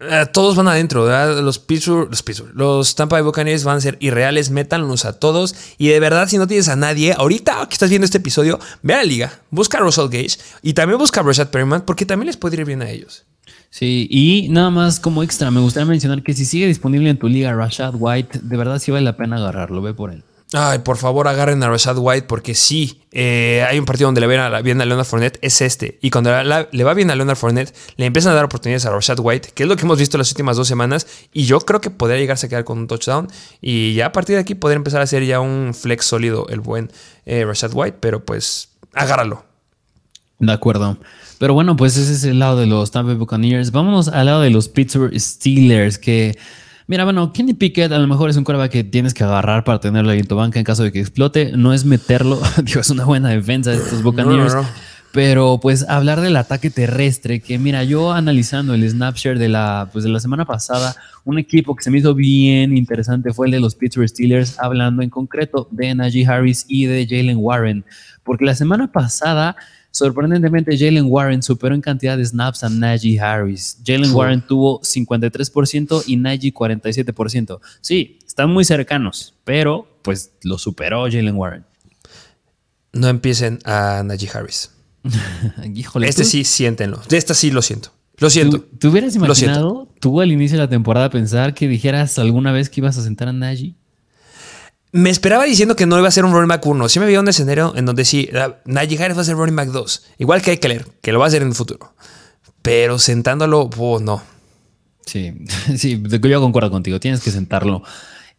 eh, 0.00 0.26
todos 0.32 0.56
van 0.56 0.66
adentro, 0.68 1.06
Los 1.42 1.58
Pittsburgh, 1.58 2.08
los 2.08 2.22
Pittsburgh, 2.22 2.52
los 2.54 2.94
Tampa 2.94 3.16
Bay 3.16 3.22
Buccaneers 3.22 3.64
van 3.64 3.76
a 3.76 3.80
ser 3.80 3.98
irreales, 4.00 4.50
métanlos 4.50 5.04
a 5.04 5.18
todos. 5.18 5.54
Y 5.76 5.88
de 5.88 6.00
verdad, 6.00 6.28
si 6.28 6.38
no 6.38 6.46
tienes 6.46 6.68
a 6.68 6.76
nadie, 6.76 7.12
ahorita 7.12 7.66
que 7.68 7.74
estás 7.74 7.90
viendo 7.90 8.06
este 8.06 8.18
episodio, 8.18 8.58
ve 8.82 8.94
a 8.94 8.98
la 8.98 9.04
liga, 9.04 9.40
busca 9.50 9.78
a 9.78 9.80
Russell 9.82 10.08
Gage 10.08 10.38
y 10.62 10.72
también 10.72 10.98
busca 10.98 11.20
a 11.20 11.22
Rashad 11.22 11.48
Perryman, 11.48 11.82
porque 11.82 12.06
también 12.06 12.28
les 12.28 12.36
puede 12.36 12.56
ir 12.56 12.64
bien 12.64 12.80
a 12.80 12.88
ellos. 12.88 13.24
Sí, 13.68 14.08
y 14.10 14.48
nada 14.48 14.70
más 14.70 14.98
como 14.98 15.22
extra, 15.22 15.50
me 15.50 15.60
gustaría 15.60 15.86
mencionar 15.86 16.22
que 16.22 16.32
si 16.32 16.44
sigue 16.44 16.66
disponible 16.66 17.10
en 17.10 17.18
tu 17.18 17.28
liga 17.28 17.52
Rashad 17.52 17.94
White, 17.96 18.40
de 18.42 18.56
verdad 18.56 18.78
sí 18.78 18.90
vale 18.90 19.04
la 19.04 19.16
pena 19.16 19.36
agarrarlo, 19.36 19.82
ve 19.82 19.94
por 19.94 20.12
él. 20.12 20.24
Ay, 20.52 20.80
por 20.80 20.96
favor, 20.96 21.28
agarren 21.28 21.62
a 21.62 21.68
Rashad 21.68 21.96
White 21.96 22.26
porque 22.26 22.56
sí, 22.56 23.02
eh, 23.12 23.64
hay 23.68 23.78
un 23.78 23.84
partido 23.84 24.08
donde 24.08 24.20
le 24.20 24.26
va 24.26 24.60
bien 24.62 24.80
a 24.80 24.84
Leonard 24.84 25.06
Fournette, 25.06 25.38
es 25.42 25.60
este. 25.60 25.98
Y 26.02 26.10
cuando 26.10 26.30
le 26.32 26.84
va 26.84 26.94
bien 26.94 27.08
a 27.12 27.14
Leonard 27.14 27.36
Fournette, 27.36 27.72
le 27.96 28.06
empiezan 28.06 28.32
a 28.32 28.34
dar 28.34 28.46
oportunidades 28.46 28.84
a 28.84 28.90
Rashad 28.90 29.20
White, 29.20 29.50
que 29.54 29.62
es 29.62 29.68
lo 29.68 29.76
que 29.76 29.82
hemos 29.82 29.98
visto 29.98 30.18
las 30.18 30.28
últimas 30.32 30.56
dos 30.56 30.66
semanas. 30.66 31.06
Y 31.32 31.44
yo 31.44 31.60
creo 31.60 31.80
que 31.80 31.90
podría 31.90 32.18
llegarse 32.18 32.46
a 32.46 32.48
quedar 32.48 32.64
con 32.64 32.78
un 32.78 32.88
touchdown. 32.88 33.28
Y 33.60 33.94
ya 33.94 34.06
a 34.06 34.12
partir 34.12 34.34
de 34.34 34.40
aquí 34.40 34.56
podría 34.56 34.76
empezar 34.76 35.00
a 35.00 35.04
hacer 35.04 35.24
ya 35.24 35.38
un 35.38 35.72
flex 35.72 36.04
sólido 36.04 36.48
el 36.48 36.58
buen 36.58 36.90
eh, 37.26 37.44
Rashad 37.44 37.70
White, 37.72 37.98
pero 38.00 38.24
pues 38.24 38.70
agárralo. 38.92 39.44
De 40.40 40.52
acuerdo. 40.52 40.98
Pero 41.38 41.54
bueno, 41.54 41.76
pues 41.76 41.96
ese 41.96 42.12
es 42.12 42.24
el 42.24 42.40
lado 42.40 42.56
de 42.56 42.66
los 42.66 42.90
Tampa 42.90 43.14
Buccaneers. 43.14 43.70
Vámonos 43.70 44.08
al 44.08 44.26
lado 44.26 44.40
de 44.40 44.50
los 44.50 44.68
Pittsburgh 44.68 45.16
Steelers, 45.16 45.96
que 45.98 46.36
Mira, 46.90 47.04
bueno, 47.04 47.32
Kenny 47.32 47.54
Pickett 47.54 47.92
a 47.92 48.00
lo 48.00 48.08
mejor 48.08 48.30
es 48.30 48.36
un 48.36 48.42
quarterback 48.42 48.72
que 48.72 48.82
tienes 48.82 49.14
que 49.14 49.22
agarrar 49.22 49.62
para 49.62 49.78
tenerlo 49.78 50.10
ahí 50.10 50.18
en 50.18 50.26
tu 50.26 50.34
banca 50.34 50.58
en 50.58 50.64
caso 50.64 50.82
de 50.82 50.90
que 50.90 50.98
explote. 50.98 51.52
No 51.56 51.72
es 51.72 51.84
meterlo, 51.84 52.40
digo, 52.64 52.80
es 52.80 52.90
una 52.90 53.04
buena 53.04 53.28
defensa 53.28 53.70
de 53.70 53.76
estos 53.76 54.02
Buccaneers. 54.02 54.56
Pero 55.12 55.60
pues 55.62 55.88
hablar 55.88 56.20
del 56.20 56.34
ataque 56.34 56.68
terrestre, 56.68 57.38
que 57.38 57.60
mira, 57.60 57.84
yo 57.84 58.10
analizando 58.10 58.74
el 58.74 58.90
snapshare 58.90 59.38
de 59.38 59.48
la, 59.48 59.88
pues, 59.92 60.02
de 60.02 60.10
la 60.10 60.18
semana 60.18 60.46
pasada, 60.46 60.96
un 61.24 61.38
equipo 61.38 61.76
que 61.76 61.84
se 61.84 61.92
me 61.92 61.98
hizo 61.98 62.12
bien 62.12 62.76
interesante 62.76 63.32
fue 63.32 63.46
el 63.46 63.52
de 63.52 63.60
los 63.60 63.76
Pittsburgh 63.76 64.08
Steelers, 64.08 64.58
hablando 64.58 65.02
en 65.02 65.10
concreto 65.10 65.68
de 65.70 65.94
Najee 65.94 66.26
Harris 66.26 66.64
y 66.66 66.86
de 66.86 67.06
Jalen 67.08 67.38
Warren, 67.38 67.84
porque 68.24 68.44
la 68.44 68.56
semana 68.56 68.90
pasada 68.90 69.54
Sorprendentemente, 69.92 70.78
Jalen 70.78 71.06
Warren 71.08 71.42
superó 71.42 71.74
en 71.74 71.80
cantidad 71.80 72.16
de 72.16 72.24
snaps 72.24 72.62
a 72.62 72.68
Najee 72.68 73.18
Harris. 73.18 73.78
Jalen 73.84 74.14
Warren 74.14 74.40
tuvo 74.40 74.80
53% 74.82 76.04
y 76.06 76.16
Najee 76.16 76.54
47%. 76.54 77.60
Sí, 77.80 78.18
están 78.26 78.50
muy 78.50 78.64
cercanos, 78.64 79.34
pero 79.44 79.88
pues 80.02 80.32
lo 80.42 80.58
superó 80.58 81.04
Jalen 81.04 81.34
Warren. 81.34 81.64
No 82.92 83.08
empiecen 83.08 83.58
a 83.64 84.02
Najee 84.04 84.30
Harris. 84.32 84.70
este 86.02 86.24
sí, 86.24 86.44
siéntenlo. 86.44 87.00
De 87.08 87.16
esta 87.16 87.34
sí 87.34 87.50
lo 87.50 87.62
siento. 87.62 87.92
Lo 88.18 88.28
siento. 88.28 88.60
¿Tú, 88.78 88.90
hubieras 88.90 89.16
imaginado 89.16 89.88
tú 89.98 90.20
al 90.20 90.30
inicio 90.30 90.58
de 90.58 90.64
la 90.64 90.68
temporada 90.68 91.08
pensar 91.08 91.54
que 91.54 91.66
dijeras 91.66 92.18
alguna 92.18 92.52
vez 92.52 92.68
que 92.68 92.80
ibas 92.80 92.98
a 92.98 93.02
sentar 93.02 93.28
a 93.28 93.32
Najee? 93.32 93.74
Me 94.92 95.10
esperaba 95.10 95.44
diciendo 95.44 95.76
que 95.76 95.86
no 95.86 95.98
iba 95.98 96.08
a 96.08 96.10
ser 96.10 96.24
un 96.24 96.32
running 96.32 96.48
back 96.48 96.66
1. 96.66 96.88
Sí 96.88 96.98
me 96.98 97.04
había 97.04 97.20
un 97.20 97.28
escenario 97.28 97.74
en 97.76 97.86
donde 97.86 98.04
sí, 98.04 98.28
Najee 98.64 99.02
Harris 99.02 99.16
va 99.16 99.22
a 99.22 99.24
ser 99.24 99.36
running 99.36 99.54
back 99.54 99.68
2. 99.68 100.04
Igual 100.18 100.42
que 100.42 100.52
Eckler, 100.52 100.86
que 101.00 101.12
lo 101.12 101.20
va 101.20 101.26
a 101.26 101.28
hacer 101.28 101.42
en 101.42 101.48
el 101.48 101.54
futuro. 101.54 101.94
Pero 102.62 102.98
sentándolo, 102.98 103.70
oh, 103.76 104.00
no. 104.00 104.22
Sí, 105.06 105.32
sí, 105.76 106.02
yo 106.02 106.40
concuerdo 106.40 106.70
contigo. 106.70 106.98
Tienes 106.98 107.20
que 107.22 107.30
sentarlo. 107.30 107.82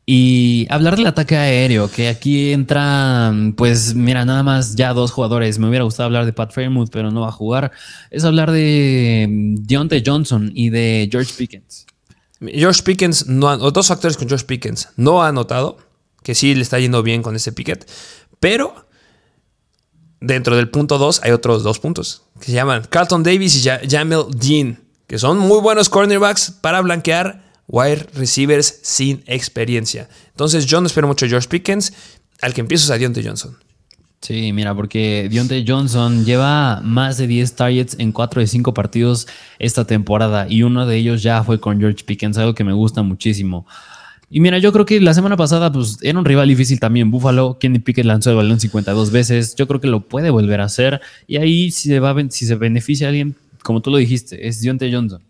Y 0.06 0.68
hablar 0.70 0.98
del 0.98 1.08
ataque 1.08 1.38
aéreo, 1.38 1.90
que 1.90 2.10
aquí 2.10 2.52
entran, 2.52 3.54
pues 3.54 3.96
mira, 3.96 4.26
nada 4.26 4.44
más 4.44 4.76
ya 4.76 4.94
dos 4.94 5.12
jugadores. 5.12 5.58
Me 5.58 5.70
hubiera 5.70 5.86
gustado 5.86 6.08
hablar 6.08 6.26
de 6.26 6.34
Pat 6.34 6.52
Fairmouth, 6.52 6.90
pero 6.92 7.12
no 7.12 7.22
va 7.22 7.30
a 7.30 7.32
jugar. 7.32 7.72
Es 8.10 8.26
hablar 8.26 8.52
de 8.52 9.28
Deontay 9.60 10.04
Johnson 10.06 10.52
y 10.54 10.70
de 10.70 11.08
George 11.10 11.34
Pickens. 11.38 11.86
George 12.42 12.82
Pickens, 12.84 13.28
no 13.28 13.48
o 13.48 13.72
dos 13.72 13.88
factores 13.88 14.18
con 14.18 14.28
George 14.28 14.46
Pickens. 14.46 14.90
No 14.98 15.24
ha 15.24 15.28
anotado 15.28 15.78
que 16.24 16.36
sí 16.36 16.54
le 16.56 16.62
está 16.62 16.80
yendo 16.80 17.04
bien 17.04 17.22
con 17.22 17.36
ese 17.36 17.52
picket, 17.52 17.90
pero 18.40 18.88
dentro 20.20 20.56
del 20.56 20.70
punto 20.70 20.98
2 20.98 21.22
hay 21.24 21.32
otros 21.32 21.64
dos 21.64 21.80
puntos 21.80 22.24
que 22.42 22.48
se 22.48 22.54
llaman 22.54 22.84
Carlton 22.90 23.24
Davis 23.24 23.56
y 23.56 23.70
Jamel 23.88 24.26
Dean, 24.36 24.80
que 25.08 25.18
son 25.18 25.38
muy 25.38 25.62
buenos 25.62 25.90
cornerbacks 25.90 26.52
para 26.52 26.82
blanquear 26.82 27.44
wide 27.68 28.08
receivers 28.16 28.80
sin 28.82 29.24
experiencia. 29.28 30.10
Entonces 30.30 30.66
yo 30.66 30.82
no 30.82 30.88
espero 30.88 31.08
mucho 31.08 31.26
a 31.26 31.30
George 31.30 31.48
Pickens, 31.48 31.94
al 32.42 32.54
que 32.54 32.62
empiezo 32.62 32.92
a 32.92 32.98
Deontay 32.98 33.26
Johnson. 33.26 33.58
Sí, 34.22 34.54
mira, 34.54 34.76
porque 34.76 35.28
Deontay 35.32 35.66
Johnson 35.68 36.26
lleva 36.26 36.82
más 36.82 37.18
de 37.18 37.28
10 37.28 37.56
targets 37.56 37.96
en 37.98 38.12
4 38.12 38.42
de 38.42 38.48
5 38.48 38.74
partidos 38.74 39.28
esta 39.58 39.86
temporada 39.86 40.48
y 40.50 40.64
uno 40.64 40.86
de 40.86 40.98
ellos 40.98 41.24
ya 41.24 41.44
fue 41.44 41.60
con 41.60 41.80
George 41.80 42.04
Pickens, 42.04 42.38
algo 42.38 42.54
que 42.54 42.64
me 42.64 42.74
gusta 42.74 43.02
muchísimo. 43.02 43.66
Y 44.34 44.40
mira, 44.40 44.60
yo 44.60 44.72
creo 44.72 44.86
que 44.86 45.02
la 45.02 45.14
semana 45.14 45.36
pasada 45.36 45.70
pues, 45.74 45.98
era 46.02 46.18
un 46.18 46.24
rival 46.24 46.48
difícil 46.48 46.80
también. 46.80 47.12
Buffalo, 47.12 47.58
Kenny 47.60 47.80
Pickett 47.80 48.06
lanzó 48.06 48.30
el 48.30 48.38
balón 48.38 48.62
52 48.62 49.12
veces. 49.12 49.56
Yo 49.56 49.68
creo 49.68 49.82
que 49.82 49.90
lo 49.90 50.08
puede 50.08 50.30
volver 50.30 50.62
a 50.62 50.64
hacer. 50.64 51.02
Y 51.28 51.36
ahí, 51.36 51.70
si 51.70 51.90
se, 51.90 52.00
va, 52.00 52.16
si 52.30 52.46
se 52.46 52.56
beneficia 52.56 53.08
a 53.08 53.10
alguien, 53.10 53.36
como 53.62 53.82
tú 53.82 53.92
lo 53.92 53.98
dijiste, 53.98 54.48
es 54.48 54.62
Deontay 54.62 54.94
Johnson. 54.94 55.22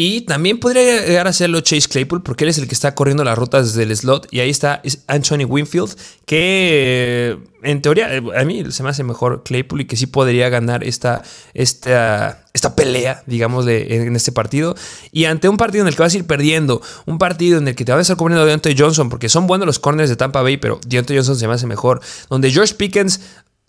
Y 0.00 0.20
también 0.20 0.60
podría 0.60 1.04
llegar 1.04 1.26
a 1.26 1.30
hacerlo 1.30 1.60
Chase 1.60 1.88
Claypool, 1.88 2.22
porque 2.22 2.44
él 2.44 2.50
es 2.50 2.58
el 2.58 2.68
que 2.68 2.74
está 2.74 2.94
corriendo 2.94 3.24
las 3.24 3.36
rutas 3.36 3.66
desde 3.66 3.82
el 3.82 3.96
slot. 3.96 4.28
Y 4.30 4.38
ahí 4.38 4.48
está 4.48 4.80
Anthony 5.08 5.44
Winfield, 5.44 5.96
que 6.24 7.32
eh, 7.32 7.38
en 7.64 7.82
teoría 7.82 8.14
eh, 8.14 8.22
a 8.36 8.44
mí 8.44 8.62
se 8.70 8.84
me 8.84 8.90
hace 8.90 9.02
mejor 9.02 9.42
Claypool 9.42 9.80
y 9.80 9.86
que 9.86 9.96
sí 9.96 10.06
podría 10.06 10.50
ganar 10.50 10.84
esta, 10.84 11.24
esta, 11.52 12.46
esta 12.54 12.76
pelea, 12.76 13.24
digamos, 13.26 13.66
en 13.66 14.14
este 14.14 14.30
partido. 14.30 14.76
Y 15.10 15.24
ante 15.24 15.48
un 15.48 15.56
partido 15.56 15.82
en 15.82 15.88
el 15.88 15.96
que 15.96 16.02
vas 16.02 16.14
a 16.14 16.18
ir 16.18 16.28
perdiendo, 16.28 16.80
un 17.06 17.18
partido 17.18 17.58
en 17.58 17.66
el 17.66 17.74
que 17.74 17.84
te 17.84 17.90
vas 17.90 17.98
a 17.98 18.02
estar 18.02 18.16
cubriendo 18.16 18.46
Deontay 18.46 18.76
Johnson, 18.78 19.08
porque 19.08 19.28
son 19.28 19.48
buenos 19.48 19.66
los 19.66 19.80
corners 19.80 20.08
de 20.08 20.14
Tampa 20.14 20.42
Bay, 20.42 20.58
pero 20.58 20.78
Deontay 20.86 21.16
Johnson 21.16 21.34
se 21.34 21.48
me 21.48 21.54
hace 21.54 21.66
mejor. 21.66 22.00
Donde 22.30 22.52
George 22.52 22.74
Pickens 22.74 23.18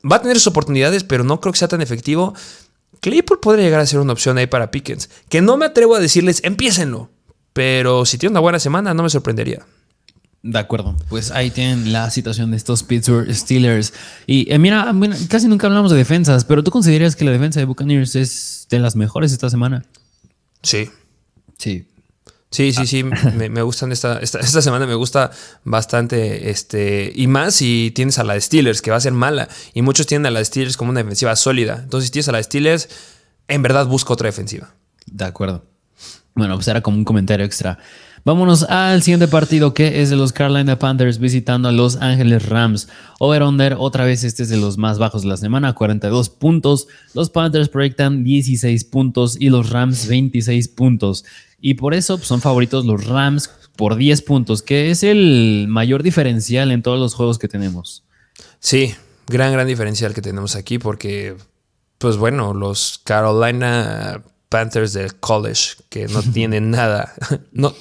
va 0.06 0.18
a 0.18 0.22
tener 0.22 0.38
sus 0.38 0.46
oportunidades, 0.46 1.04
pero 1.04 1.24
no 1.24 1.42
creo 1.42 1.54
que 1.54 1.58
sea 1.58 1.70
tan 1.70 1.82
efectivo. 1.82 2.36
Claypool 3.02 3.40
podría 3.40 3.66
llegar 3.66 3.80
a 3.82 3.86
ser 3.86 4.00
una 4.00 4.14
opción 4.14 4.38
ahí 4.38 4.48
para 4.48 4.72
Pickens. 4.72 5.10
Que 5.30 5.42
no 5.42 5.58
me 5.58 5.66
atrevo 5.66 5.96
a 5.96 6.00
decirles, 6.00 6.42
empiécenlo. 6.44 7.10
Pero 7.54 8.06
si 8.06 8.18
tiene 8.18 8.32
una 8.32 8.40
buena 8.40 8.60
semana, 8.60 8.94
no 8.94 9.04
me 9.04 9.10
sorprendería. 9.10 9.66
De 10.42 10.58
acuerdo, 10.58 10.96
pues 11.10 11.32
ahí 11.32 11.52
tienen 11.52 11.92
la 11.92 12.10
situación 12.10 12.52
de 12.52 12.58
estos 12.58 12.84
Pittsburgh 12.84 13.34
Steelers. 13.34 13.94
Y 14.26 14.52
eh, 14.52 14.58
mira, 14.58 14.94
casi 15.30 15.48
nunca 15.50 15.68
hablamos 15.68 15.92
de 15.92 15.98
defensas, 15.98 16.46
pero 16.46 16.64
¿tú 16.64 16.72
consideras 16.72 17.18
que 17.18 17.26
la 17.26 17.32
defensa 17.32 17.60
de 17.60 17.66
Buccaneers 17.66 18.16
es 18.16 18.68
de 18.70 18.80
las 18.80 18.96
mejores 18.96 19.34
esta 19.34 19.50
semana? 19.50 19.84
Sí. 20.64 20.90
Sí. 21.58 21.86
Sí, 22.52 22.74
sí, 22.74 22.88
sí, 22.88 23.04
me, 23.04 23.62
gustan 23.62 23.92
esta, 23.92 24.20
esta, 24.22 24.62
semana, 24.62 24.88
me 24.88 24.96
gusta 24.96 25.30
bastante, 25.64 26.50
este, 26.50 27.12
y 27.14 27.28
más 27.28 27.56
si 27.56 27.92
tienes 27.94 28.18
a 28.18 28.24
la 28.24 28.34
de 28.34 28.42
Steelers, 28.42 28.82
que 28.82 28.90
va 28.90 28.98
a 28.98 29.02
ser 29.02 29.14
mala, 29.14 29.48
y 29.74 29.84
muchos 29.84 30.08
tienen 30.08 30.26
a 30.26 30.32
la 30.32 30.40
de 30.40 30.46
Steelers 30.46 30.76
como 30.76 30.90
una 30.90 31.02
defensiva 31.02 31.36
sólida, 31.36 31.82
entonces 31.84 32.08
si 32.08 32.12
tienes 32.12 32.28
a 32.30 32.32
la 32.32 32.40
de 32.40 32.46
Steelers, 32.46 32.90
en 33.48 33.62
verdad 33.62 33.86
busco 33.86 34.14
otra 34.14 34.28
defensiva. 34.28 34.74
De 35.06 35.26
acuerdo. 35.26 35.66
Bueno, 36.34 36.56
pues 36.56 36.68
era 36.68 36.82
como 36.82 36.98
un 36.98 37.04
comentario 37.04 37.46
extra. 37.46 37.78
Vámonos 38.26 38.64
al 38.64 39.02
siguiente 39.02 39.28
partido 39.28 39.74
que 39.74 40.02
es 40.02 40.10
de 40.10 40.16
los 40.16 40.34
Carolina 40.34 40.78
Panthers 40.78 41.20
visitando 41.20 41.70
a 41.70 41.72
Los 41.72 41.96
Ángeles 41.98 42.48
Rams. 42.48 42.90
Over-under, 43.20 43.76
otra 43.78 44.06
vez 44.06 44.24
este 44.24 44.44
es 44.44 44.50
de 44.50 44.58
los 44.58 44.78
más 44.78 45.00
bajos 45.00 45.22
de 45.22 45.30
la 45.30 45.38
semana, 45.38 45.74
42 45.74 46.30
puntos. 46.30 46.88
Los 47.14 47.30
Panthers 47.30 47.70
proyectan 47.70 48.24
16 48.24 48.84
puntos 48.86 49.38
y 49.40 49.50
los 49.50 49.70
Rams 49.70 50.08
26 50.08 50.68
puntos. 50.70 51.26
Y 51.62 51.76
por 51.76 51.94
eso 51.94 52.18
pues, 52.18 52.28
son 52.28 52.42
favoritos 52.42 52.86
los 52.86 53.06
Rams 53.06 53.50
por 53.76 53.96
10 53.96 54.22
puntos, 54.24 54.62
que 54.62 54.92
es 54.92 55.04
el 55.04 55.68
mayor 55.70 56.04
diferencial 56.04 56.72
en 56.72 56.82
todos 56.82 57.00
los 57.00 57.14
juegos 57.14 57.40
que 57.40 57.48
tenemos. 57.48 58.04
Sí, 58.60 58.94
gran, 59.28 59.54
gran 59.54 59.68
diferencial 59.68 60.14
que 60.14 60.22
tenemos 60.22 60.56
aquí 60.56 60.80
porque, 60.80 61.36
pues 61.98 62.18
bueno, 62.18 62.54
los 62.54 63.00
Carolina 63.04 64.22
Panthers 64.50 64.94
del 64.94 65.16
college 65.16 65.76
que 65.90 66.08
no 66.08 66.22
tienen 66.24 66.72
nada. 66.72 67.14
No. 67.52 67.74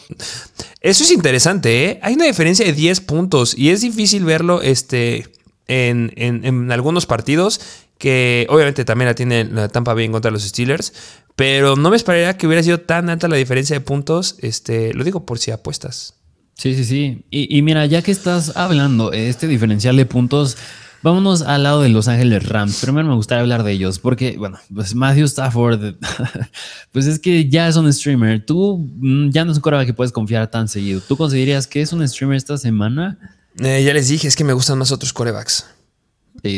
Eso 0.81 1.03
es 1.03 1.11
interesante, 1.11 1.87
¿eh? 1.87 2.01
Hay 2.03 2.14
una 2.14 2.27
diferencia 2.27 2.64
de 2.64 2.73
10 2.73 3.01
puntos 3.01 3.57
y 3.57 3.71
es 3.71 3.81
difícil 3.81 4.25
verlo 4.25 4.62
este, 4.62 5.27
en, 5.66 6.12
en, 6.16 6.71
algunos 6.71 7.07
partidos 7.07 7.61
que 7.99 8.47
obviamente 8.49 8.85
también 8.85 9.09
la 9.09 9.14
tiene 9.14 9.45
la 9.45 9.69
Tampa 9.69 9.95
Bay 9.95 10.05
en 10.05 10.12
contra 10.12 10.31
de 10.31 10.35
los 10.35 10.45
Steelers, 10.45 10.93
pero 11.35 11.75
no 11.75 11.91
me 11.91 11.97
esperaría 11.97 12.37
que 12.37 12.47
hubiera 12.47 12.62
sido 12.62 12.81
tan 12.81 13.09
alta 13.11 13.29
la 13.29 13.37
diferencia 13.37 13.75
de 13.75 13.81
puntos. 13.81 14.37
Este, 14.41 14.95
lo 14.95 15.03
digo 15.05 15.27
por 15.27 15.39
si 15.39 15.51
apuestas. 15.51 16.14
Sí, 16.55 16.75
sí, 16.75 16.85
sí. 16.85 17.25
Y, 17.31 17.57
y 17.57 17.62
mira, 17.62 17.87
ya 17.87 18.03
que 18.03 18.11
estás 18.11 18.57
hablando, 18.57 19.12
este 19.12 19.47
diferencial 19.47 19.97
de 19.97 20.07
puntos 20.07 20.57
Vámonos 21.03 21.43
al 21.43 21.63
lado 21.63 21.83
de 21.83 21.89
Los 21.91 22.09
Ángeles 22.09 22.49
Rams. 22.49 22.81
Primero 22.81 23.07
me 23.07 23.15
gustaría 23.15 23.43
hablar 23.43 23.63
de 23.63 23.73
ellos, 23.73 24.01
porque, 24.01 24.37
bueno, 24.37 24.59
pues 24.75 24.95
Matthew 24.95 25.27
Stafford, 25.27 25.95
pues 26.93 27.07
es 27.07 27.21
que 27.21 27.49
ya 27.49 27.69
es 27.69 27.77
un 27.77 27.93
streamer. 27.93 28.45
Tú 28.45 28.89
mm, 28.97 29.31
ya 29.31 29.45
no 29.45 29.53
es 29.53 29.59
un 29.59 29.63
coreback 29.63 29.87
que 29.87 29.95
puedes 29.95 30.13
confiar 30.13 30.51
tan 30.51 30.67
seguido. 30.67 31.01
¿Tú 31.01 31.17
considerarías 31.17 31.67
que 31.67 31.83
es 31.83 31.93
un 31.93 32.07
streamer 32.09 32.37
esta 32.37 32.59
semana? 32.59 33.19
Eh, 33.61 33.83
ya 33.85 33.93
les 33.93 34.09
dije, 34.09 34.27
es 34.27 34.35
que 34.35 34.45
me 34.45 34.53
gustan 34.53 34.79
más 34.79 34.91
otros 34.91 35.13
corebacks. 35.13 35.67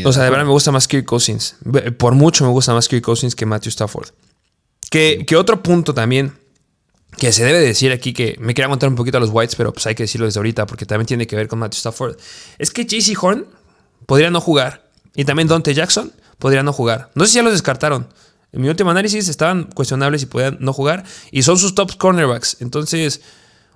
o 0.04 0.12
sea, 0.12 0.24
de 0.24 0.30
verdad 0.30 0.44
me 0.44 0.52
gusta 0.52 0.72
más 0.72 0.88
Kirk 0.88 1.04
Cousins. 1.04 1.56
Por 1.98 2.14
mucho 2.14 2.44
me 2.44 2.50
gusta 2.50 2.72
más 2.72 2.88
Kirk 2.88 3.02
Cousins 3.02 3.34
que 3.34 3.44
Matthew 3.44 3.70
Stafford. 3.70 4.08
Que, 4.90 5.24
que 5.26 5.36
otro 5.36 5.62
punto 5.62 5.92
también 5.92 6.32
que 7.18 7.32
se 7.32 7.44
debe 7.44 7.60
decir 7.60 7.92
aquí, 7.92 8.12
que 8.12 8.36
me 8.40 8.54
quería 8.54 8.68
montar 8.68 8.88
un 8.88 8.94
poquito 8.94 9.18
a 9.18 9.20
los 9.20 9.30
Whites, 9.30 9.54
pero 9.54 9.72
pues 9.72 9.86
hay 9.86 9.94
que 9.94 10.04
decirlo 10.04 10.26
desde 10.26 10.38
ahorita 10.38 10.66
porque 10.66 10.86
también 10.86 11.06
tiene 11.06 11.26
que 11.26 11.36
ver 11.36 11.48
con 11.48 11.58
Matthew 11.58 11.78
Stafford. 11.78 12.16
Es 12.58 12.70
que 12.70 12.84
JC 12.84 13.16
Horn 13.22 13.46
podría 14.06 14.30
no 14.30 14.40
jugar. 14.40 14.90
Y 15.14 15.24
también 15.24 15.48
Dante 15.48 15.74
Jackson 15.74 16.12
podría 16.38 16.62
no 16.62 16.72
jugar. 16.72 17.10
No 17.14 17.24
sé 17.24 17.32
si 17.32 17.36
ya 17.36 17.42
los 17.42 17.52
descartaron. 17.52 18.08
En 18.52 18.62
mi 18.62 18.68
último 18.68 18.90
análisis 18.90 19.28
estaban 19.28 19.64
cuestionables 19.64 20.22
y 20.22 20.26
podían 20.26 20.58
no 20.60 20.72
jugar. 20.72 21.04
Y 21.30 21.42
son 21.42 21.58
sus 21.58 21.74
top 21.74 21.96
cornerbacks. 21.96 22.56
Entonces, 22.60 23.20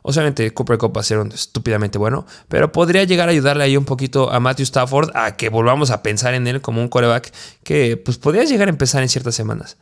obviamente 0.02 0.52
Cooper 0.52 0.78
Cup 0.78 0.96
va 0.96 1.00
a 1.00 1.04
ser 1.04 1.24
estúpidamente 1.32 1.98
bueno. 1.98 2.26
Pero 2.48 2.72
podría 2.72 3.04
llegar 3.04 3.28
a 3.28 3.32
ayudarle 3.32 3.64
ahí 3.64 3.76
un 3.76 3.84
poquito 3.84 4.32
a 4.32 4.40
Matthew 4.40 4.64
Stafford 4.64 5.10
a 5.14 5.36
que 5.36 5.48
volvamos 5.48 5.90
a 5.90 6.02
pensar 6.02 6.34
en 6.34 6.46
él 6.46 6.60
como 6.60 6.80
un 6.80 6.88
coreback 6.88 7.32
que 7.62 7.96
pues 7.96 8.18
podría 8.18 8.44
llegar 8.44 8.68
a 8.68 8.70
empezar 8.70 9.02
en 9.02 9.08
ciertas 9.08 9.34
semanas. 9.34 9.76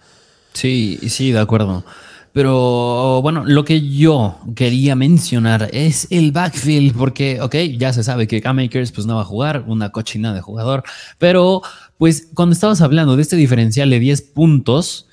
Sí, 0.52 0.98
sí, 1.08 1.32
de 1.32 1.40
acuerdo. 1.40 1.84
Pero 2.32 3.20
bueno, 3.20 3.44
lo 3.44 3.64
que 3.64 3.88
yo 3.88 4.38
quería 4.54 4.96
mencionar 4.96 5.68
es 5.72 6.06
el 6.10 6.32
backfield, 6.32 6.96
porque, 6.96 7.40
ok, 7.40 7.54
ya 7.76 7.92
se 7.92 8.02
sabe 8.02 8.26
que 8.26 8.40
K-Makers 8.40 8.90
pues 8.92 9.06
no 9.06 9.16
va 9.16 9.22
a 9.22 9.26
jugar, 9.26 9.64
una 9.66 9.90
cochina 9.90 10.32
de 10.32 10.40
jugador, 10.40 10.82
pero 11.18 11.60
pues 11.98 12.28
cuando 12.34 12.54
estabas 12.54 12.80
hablando 12.80 13.16
de 13.16 13.22
este 13.22 13.36
diferencial 13.36 13.90
de 13.90 14.00
10 14.00 14.22
puntos, 14.22 15.06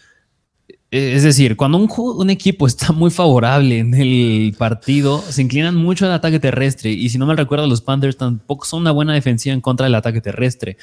eh, 0.92 1.14
es 1.16 1.24
decir, 1.24 1.56
cuando 1.56 1.78
un, 1.78 2.30
equipo 2.30 2.66
está 2.66 2.92
muy 2.94 3.12
favorable 3.12 3.80
en 3.80 3.94
el 3.94 4.56
partido, 4.58 5.22
se 5.22 5.42
inclinan 5.42 5.76
mucho 5.76 6.06
al 6.06 6.14
ataque 6.14 6.40
terrestre. 6.40 6.90
Y 6.92 7.10
si 7.10 7.18
no 7.18 7.28
me 7.28 7.36
recuerdo, 7.36 7.68
los 7.68 7.82
Panthers 7.82 8.18
tampoco 8.18 8.66
son 8.66 8.82
una 8.82 8.92
buena 8.92 9.14
defensiva 9.14 9.54
en 9.54 9.62
contra 9.62 9.86
del 9.86 9.96
ataque 9.96 10.22
terrestre. 10.22 10.78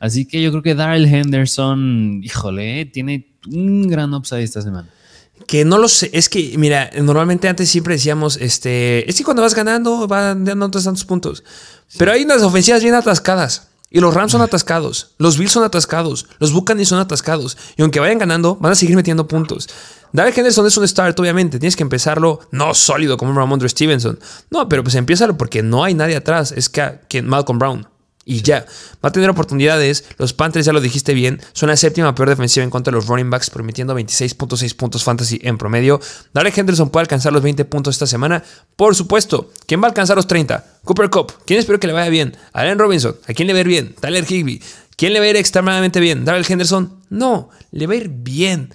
Así 0.00 0.26
que 0.26 0.42
yo 0.42 0.50
creo 0.50 0.62
que 0.62 0.74
Darrell 0.74 1.06
Henderson, 1.06 2.20
híjole, 2.24 2.86
tiene 2.86 3.36
un 3.52 3.86
gran 3.88 4.12
upside 4.14 4.42
esta 4.42 4.62
semana. 4.62 4.88
Que 5.46 5.64
no 5.64 5.78
lo 5.78 5.88
sé, 5.88 6.10
es 6.12 6.28
que, 6.28 6.54
mira, 6.58 6.90
normalmente 7.00 7.48
antes 7.48 7.68
siempre 7.68 7.94
decíamos, 7.94 8.36
este, 8.36 9.08
es 9.08 9.16
que 9.16 9.24
cuando 9.24 9.42
vas 9.42 9.54
ganando, 9.54 10.06
van 10.06 10.44
dando 10.44 10.70
tantos 10.70 11.04
puntos. 11.04 11.42
Pero 11.98 12.12
hay 12.12 12.24
unas 12.24 12.42
ofensivas 12.42 12.82
bien 12.82 12.94
atascadas. 12.94 13.68
Y 13.94 14.00
los 14.00 14.14
Rams 14.14 14.32
son 14.32 14.40
atascados, 14.40 15.10
los 15.18 15.36
Bills 15.36 15.52
son 15.52 15.64
atascados, 15.64 16.26
los 16.38 16.50
Buccaneers 16.52 16.88
son 16.88 16.98
atascados. 16.98 17.58
Y 17.76 17.82
aunque 17.82 18.00
vayan 18.00 18.16
ganando, 18.16 18.56
van 18.56 18.72
a 18.72 18.74
seguir 18.74 18.96
metiendo 18.96 19.28
puntos. 19.28 19.68
David 20.12 20.32
Henderson 20.34 20.66
es 20.66 20.76
un 20.78 20.88
start, 20.88 21.20
obviamente. 21.20 21.58
Tienes 21.58 21.76
que 21.76 21.82
empezarlo 21.82 22.40
no 22.50 22.72
sólido 22.72 23.18
como 23.18 23.34
Ramondre 23.34 23.68
Stevenson. 23.68 24.18
No, 24.50 24.66
pero 24.66 24.82
pues 24.82 24.94
empiézalo 24.94 25.36
porque 25.36 25.62
no 25.62 25.84
hay 25.84 25.92
nadie 25.92 26.16
atrás. 26.16 26.52
Es 26.52 26.70
que, 26.70 27.00
que 27.08 27.20
Malcolm 27.20 27.58
Brown. 27.58 27.86
Y 28.24 28.42
ya, 28.42 28.66
va 29.04 29.08
a 29.08 29.12
tener 29.12 29.28
oportunidades. 29.30 30.04
Los 30.16 30.32
Panthers, 30.32 30.66
ya 30.66 30.72
lo 30.72 30.80
dijiste 30.80 31.12
bien, 31.14 31.40
son 31.52 31.68
la 31.68 31.76
séptima 31.76 32.14
peor 32.14 32.28
defensiva 32.28 32.62
en 32.62 32.70
contra 32.70 32.92
de 32.92 32.96
los 32.96 33.06
running 33.06 33.30
backs, 33.30 33.50
permitiendo 33.50 33.98
26.6 33.98 34.76
puntos 34.76 35.02
fantasy 35.02 35.40
en 35.42 35.58
promedio. 35.58 36.00
Darrell 36.32 36.52
Henderson 36.56 36.90
puede 36.90 37.02
alcanzar 37.02 37.32
los 37.32 37.42
20 37.42 37.64
puntos 37.64 37.96
esta 37.96 38.06
semana. 38.06 38.44
Por 38.76 38.94
supuesto, 38.94 39.50
¿quién 39.66 39.80
va 39.80 39.86
a 39.86 39.88
alcanzar 39.88 40.16
los 40.16 40.26
30? 40.28 40.64
Cooper 40.84 41.10
Cup. 41.10 41.32
¿Quién 41.46 41.58
espero 41.58 41.80
que 41.80 41.88
le 41.88 41.92
vaya 41.92 42.10
bien? 42.10 42.36
Allen 42.52 42.78
Robinson. 42.78 43.16
¿A 43.28 43.32
quién 43.32 43.48
le 43.48 43.54
va 43.54 43.58
a 43.58 43.62
ir 43.62 43.68
bien? 43.68 43.94
Tyler 44.00 44.24
Higby. 44.24 44.62
¿Quién 44.96 45.12
le 45.12 45.18
va 45.18 45.26
a 45.26 45.28
ir 45.30 45.36
extremadamente 45.36 45.98
bien? 45.98 46.24
Darrell 46.24 46.46
Henderson. 46.48 47.00
No, 47.10 47.50
le 47.72 47.86
va 47.86 47.94
a 47.94 47.96
ir 47.96 48.08
bien. 48.08 48.72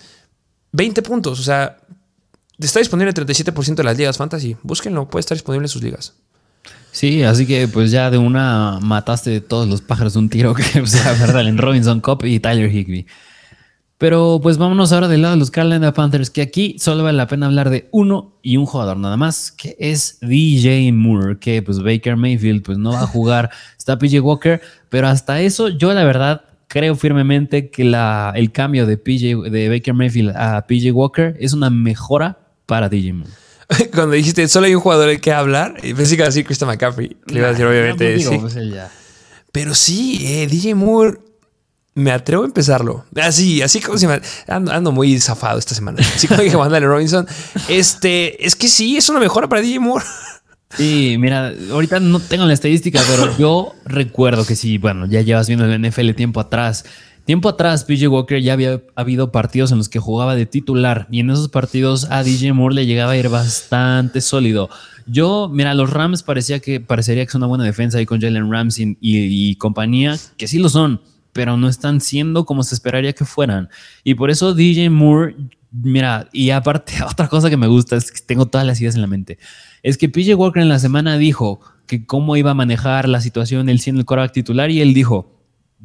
20 0.73 1.01
puntos, 1.01 1.39
o 1.39 1.43
sea, 1.43 1.77
está 2.59 2.79
disponible 2.79 3.09
el 3.09 3.15
37% 3.15 3.75
de 3.75 3.83
las 3.83 3.97
ligas 3.97 4.17
fantasy. 4.17 4.57
Búsquenlo, 4.61 5.07
puede 5.07 5.21
estar 5.21 5.35
disponible 5.35 5.65
en 5.65 5.69
sus 5.69 5.81
ligas. 5.81 6.13
Sí, 6.91 7.21
así 7.23 7.45
que 7.45 7.67
pues 7.67 7.91
ya 7.91 8.09
de 8.09 8.17
una 8.17 8.79
mataste 8.81 9.39
todos 9.39 9.67
los 9.67 9.81
pájaros 9.81 10.13
de 10.13 10.19
un 10.19 10.29
tiro, 10.29 10.53
que 10.55 10.63
sea 10.87 11.13
verdad, 11.13 11.47
en 11.47 11.57
Robinson 11.57 12.01
Cup 12.01 12.25
y 12.25 12.39
Tyler 12.39 12.73
Higby. 12.73 13.05
Pero 13.99 14.39
pues 14.41 14.59
vámonos 14.59 14.91
ahora 14.91 15.07
del 15.07 15.23
lado 15.23 15.33
de 15.33 15.39
los 15.39 15.49
Carolina 15.49 15.91
Panthers, 15.91 16.29
que 16.29 16.41
aquí 16.41 16.75
solo 16.77 17.03
vale 17.03 17.17
la 17.17 17.27
pena 17.27 17.47
hablar 17.47 17.71
de 17.71 17.87
uno 17.91 18.37
y 18.43 18.57
un 18.57 18.67
jugador 18.67 18.97
nada 18.97 19.17
más, 19.17 19.51
que 19.51 19.75
es 19.79 20.19
DJ 20.21 20.91
Moore, 20.91 21.39
que 21.39 21.63
pues 21.63 21.81
Baker 21.81 22.15
Mayfield 22.15 22.63
pues 22.63 22.77
no 22.77 22.91
va 22.91 23.01
a 23.01 23.07
jugar, 23.07 23.49
está 23.77 23.97
PJ 23.97 24.19
Walker, 24.21 24.61
pero 24.89 25.07
hasta 25.07 25.41
eso 25.41 25.69
yo 25.69 25.93
la 25.93 26.03
verdad 26.03 26.45
creo 26.67 26.95
firmemente 26.95 27.69
que 27.69 27.83
la, 27.83 28.33
el 28.35 28.51
cambio 28.51 28.85
de, 28.85 28.97
PJ, 28.97 29.49
de 29.49 29.69
Baker 29.69 29.93
Mayfield 29.95 30.35
a 30.35 30.65
PJ 30.67 30.91
Walker 30.91 31.35
es 31.39 31.53
una 31.53 31.69
mejora 31.69 32.37
para 32.67 32.89
DJ 32.89 33.13
Moore. 33.13 33.46
cuando 33.93 34.13
dijiste 34.13 34.47
solo 34.47 34.67
hay 34.67 34.75
un 34.75 34.81
jugador 34.81 35.09
el 35.09 35.21
que 35.21 35.31
hablar, 35.31 35.75
y 35.83 35.93
pensé 35.93 36.11
que 36.11 36.21
iba 36.21 36.25
a 36.25 36.29
decir 36.29 36.45
Christian 36.45 36.69
McCaffrey. 36.69 37.17
Le 37.27 37.39
iba 37.39 37.47
a 37.47 37.51
decir, 37.51 37.65
obviamente. 37.65 38.19
sí. 38.19 38.37
Pues, 38.37 38.55
Pero 39.51 39.75
sí, 39.75 40.19
eh, 40.25 40.47
DJ 40.47 40.75
Moore. 40.75 41.19
Me 41.95 42.11
atrevo 42.11 42.43
a 42.43 42.45
empezarlo. 42.45 43.05
Así, 43.15 43.63
así 43.63 43.79
como 43.81 43.97
se 43.97 44.07
me. 44.07 44.21
Ando, 44.47 44.91
muy 44.91 45.19
zafado 45.19 45.57
esta 45.57 45.73
semana. 45.73 45.99
Así 46.15 46.27
como 46.27 46.43
dije 46.43 46.55
Wandale 46.55 46.85
Robinson. 46.85 47.27
Este, 47.69 48.45
es 48.45 48.55
que 48.55 48.67
sí, 48.67 48.97
es 48.97 49.09
una 49.09 49.19
mejora 49.19 49.49
para 49.49 49.61
DJ 49.63 49.79
Moore. 49.79 50.05
Sí, 50.75 51.15
mira, 51.17 51.53
ahorita 51.71 51.99
no 51.99 52.19
tengo 52.19 52.45
la 52.45 52.53
estadística, 52.53 53.01
pero 53.09 53.35
yo 53.37 53.73
recuerdo 53.85 54.45
que 54.45 54.55
sí, 54.55 54.77
bueno, 54.77 55.07
ya 55.07 55.21
llevas 55.21 55.47
viendo 55.47 55.65
el 55.65 55.81
NFL 55.81 56.11
tiempo 56.11 56.39
atrás 56.39 56.85
Tiempo 57.27 57.49
atrás, 57.49 57.83
PJ 57.83 58.07
Walker 58.07 58.41
ya 58.41 58.53
había 58.53 58.81
habido 58.95 59.33
partidos 59.33 59.73
en 59.73 59.77
los 59.79 59.89
que 59.89 59.99
jugaba 59.99 60.33
de 60.33 60.45
titular 60.45 61.09
y 61.11 61.19
en 61.19 61.29
esos 61.29 61.49
partidos 61.49 62.07
a 62.09 62.23
DJ 62.23 62.53
Moore 62.53 62.73
le 62.73 62.85
llegaba 62.85 63.11
a 63.11 63.17
ir 63.17 63.27
bastante 63.27 64.21
sólido. 64.21 64.69
Yo, 65.07 65.49
mira, 65.51 65.73
los 65.73 65.89
Rams 65.89 66.23
parecía 66.23 66.61
que 66.61 66.79
parecería 66.79 67.25
que 67.25 67.27
es 67.27 67.35
una 67.35 67.47
buena 67.47 67.65
defensa 67.65 67.97
ahí 67.97 68.05
con 68.05 68.21
Jalen 68.21 68.49
Ramsey 68.49 68.97
y, 69.01 69.55
compañía, 69.55 70.15
que 70.37 70.47
sí 70.47 70.57
lo 70.57 70.69
son, 70.69 71.01
pero 71.33 71.57
no 71.57 71.67
están 71.67 71.99
siendo 71.99 72.45
como 72.45 72.63
se 72.63 72.75
esperaría 72.75 73.11
que 73.11 73.25
fueran. 73.25 73.67
Y 74.05 74.13
por 74.13 74.31
eso 74.31 74.53
DJ 74.53 74.89
Moore, 74.89 75.35
mira, 75.69 76.29
y 76.31 76.51
aparte 76.51 76.93
otra 77.11 77.27
cosa 77.27 77.49
que 77.49 77.57
me 77.57 77.67
gusta 77.67 77.97
es 77.97 78.09
que 78.09 78.21
tengo 78.25 78.45
todas 78.45 78.65
las 78.65 78.79
ideas 78.79 78.95
en 78.95 79.01
la 79.01 79.07
mente, 79.07 79.37
es 79.83 79.97
que 79.97 80.07
PJ 80.07 80.33
Walker 80.33 80.61
en 80.61 80.69
la 80.69 80.79
semana 80.79 81.17
dijo 81.17 81.59
que 81.87 82.05
cómo 82.05 82.37
iba 82.37 82.51
a 82.51 82.53
manejar 82.53 83.09
la 83.09 83.19
situación 83.19 83.67
él 83.67 83.81
siendo 83.81 83.99
el 83.99 84.05
quarterback 84.05 84.31
titular 84.31 84.71
y 84.71 84.79
él 84.79 84.93
dijo, 84.93 85.36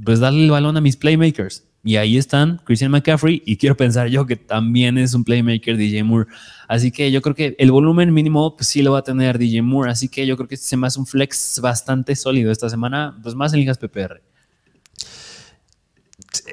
pues 0.04 0.20
darle 0.20 0.44
el 0.44 0.50
balón 0.50 0.76
a 0.76 0.80
mis 0.80 0.96
playmakers. 0.96 1.64
Y 1.84 1.96
ahí 1.96 2.16
están 2.16 2.60
Christian 2.64 2.92
McCaffrey 2.92 3.42
y 3.44 3.56
quiero 3.56 3.76
pensar 3.76 4.06
yo 4.06 4.24
que 4.24 4.36
también 4.36 4.98
es 4.98 5.14
un 5.14 5.24
playmaker 5.24 5.76
DJ 5.76 6.04
Moore. 6.04 6.30
Así 6.68 6.92
que 6.92 7.10
yo 7.10 7.20
creo 7.22 7.34
que 7.34 7.56
el 7.58 7.72
volumen 7.72 8.14
mínimo 8.14 8.56
pues, 8.56 8.68
sí 8.68 8.82
lo 8.82 8.92
va 8.92 9.00
a 9.00 9.02
tener 9.02 9.36
DJ 9.36 9.62
Moore. 9.62 9.90
Así 9.90 10.08
que 10.08 10.24
yo 10.24 10.36
creo 10.36 10.48
que 10.48 10.56
se 10.56 10.76
me 10.76 10.86
hace 10.86 11.00
un 11.00 11.06
flex 11.06 11.58
bastante 11.60 12.14
sólido 12.14 12.52
esta 12.52 12.70
semana, 12.70 13.18
pues 13.22 13.34
más 13.34 13.52
en 13.52 13.60
ligas 13.60 13.78
PPR. 13.78 14.22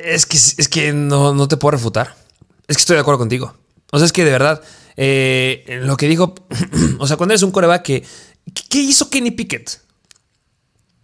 Es 0.04 0.26
que, 0.26 0.38
es 0.38 0.68
que 0.68 0.94
no, 0.94 1.48
te 1.48 1.58
puedo 1.58 1.72
refutar. 1.72 2.16
Es 2.68 2.78
que 2.78 2.82
estoy 2.82 2.96
de 2.96 3.02
acuerdo 3.02 3.20
contigo. 3.20 3.56
O 3.92 4.00
sea, 4.00 4.08
es 4.08 4.12
que 4.12 4.26
de 4.26 4.32
verdad, 4.32 4.64
eh, 4.98 5.82
lo 5.84 5.96
que 5.96 6.08
dijo, 6.08 6.34
o 7.00 7.06
sea, 7.06 7.18
cuando 7.18 7.34
eres 7.34 7.44
un 7.44 7.52
coreback 7.52 7.84
que, 7.84 8.04
¿qué 8.68 8.82
hizo 8.82 9.12
Kenny 9.12 9.32
Pickett? 9.32 9.80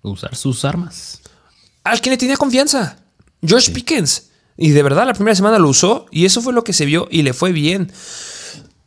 Usar 0.02 0.36
sus 0.36 0.66
armas 0.66 1.22
al 1.86 2.02
que 2.02 2.10
le 2.10 2.18
tenía 2.18 2.36
confianza. 2.36 2.98
George 3.42 3.72
Pickens. 3.72 4.32
Y 4.58 4.72
de 4.72 4.84
verdad, 4.84 5.06
la 5.06 5.14
primera 5.14 5.36
semana 5.36 5.60
lo 5.60 5.70
usó 5.70 6.06
y 6.12 6.26
eso 6.26 6.42
fue 6.42 6.52
lo 6.52 6.64
que 6.64 6.74
se 6.74 6.86
vio 6.86 7.08
y 7.10 7.22
le 7.22 7.34
fue 7.34 7.54
bien. 7.54 7.92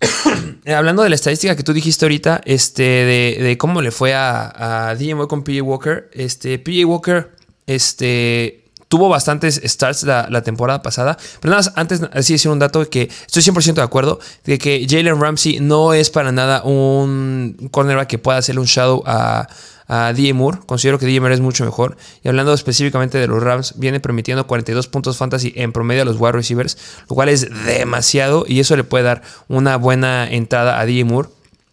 hablando 0.67 1.03
de 1.03 1.09
la 1.09 1.15
estadística 1.15 1.57
que 1.57 1.63
tú 1.63 1.73
dijiste 1.73 2.05
ahorita, 2.05 2.41
este, 2.45 2.83
de, 2.83 3.57
cómo 3.59 3.81
le 3.81 3.91
fue 3.91 4.15
a, 4.15 4.89
a 4.91 4.95
DJ 4.95 5.27
con 5.27 5.43
PJ 5.43 5.63
Walker, 5.63 6.11
este, 6.13 6.59
PJ 6.59 6.85
Walker, 6.85 7.33
este, 7.67 8.69
tuvo 8.89 9.09
bastantes 9.09 9.61
starts 9.65 10.03
la, 10.03 10.43
temporada 10.43 10.83
pasada. 10.83 11.17
Pero 11.41 11.51
nada 11.51 11.63
más, 11.63 11.73
antes 11.77 12.03
así 12.13 12.33
decir 12.35 12.51
un 12.51 12.59
dato 12.59 12.89
que 12.89 13.03
estoy 13.27 13.43
100% 13.43 13.75
de 13.75 13.83
acuerdo 13.83 14.19
de 14.45 14.59
que 14.59 14.87
Jalen 14.89 15.21
Ramsey 15.21 15.61
no 15.61 15.93
es 15.93 16.11
para 16.11 16.33
nada 16.33 16.63
un 16.65 17.69
cornerback 17.71 18.09
que 18.09 18.19
pueda 18.19 18.39
hacerle 18.39 18.61
un 18.61 18.67
shadow 18.67 19.03
a, 19.07 19.47
a 19.89 20.13
DJ 20.13 20.35
Moore. 20.35 20.59
Considero 20.67 20.99
que 20.99 21.07
DJ 21.07 21.21
Moore 21.21 21.35
es 21.35 21.41
mucho 21.41 21.65
mejor. 21.65 21.97
Y 22.23 22.29
hablando 22.29 22.53
específicamente 22.53 23.19
de 23.19 23.27
los 23.27 23.43
Rams, 23.43 23.75
viene 23.79 23.99
permitiendo 23.99 24.47
42 24.47 24.87
puntos 24.89 25.17
fantasy 25.17 25.53
en 25.57 25.73
promedio 25.73 26.03
a 26.03 26.05
los 26.05 26.21
wide 26.21 26.33
receivers, 26.33 26.79
lo 27.09 27.17
cual 27.17 27.31
es 27.31 27.49
demasiado 27.65 28.45
y 28.47 28.61
eso 28.61 28.77
le 28.77 28.85
puede 28.85 29.05
dar 29.05 29.23
una 29.49 29.77
buena 29.77 30.31
entrada 30.31 30.79
a 30.79 30.87
DJ 30.87 31.05
Moore. 31.05 31.29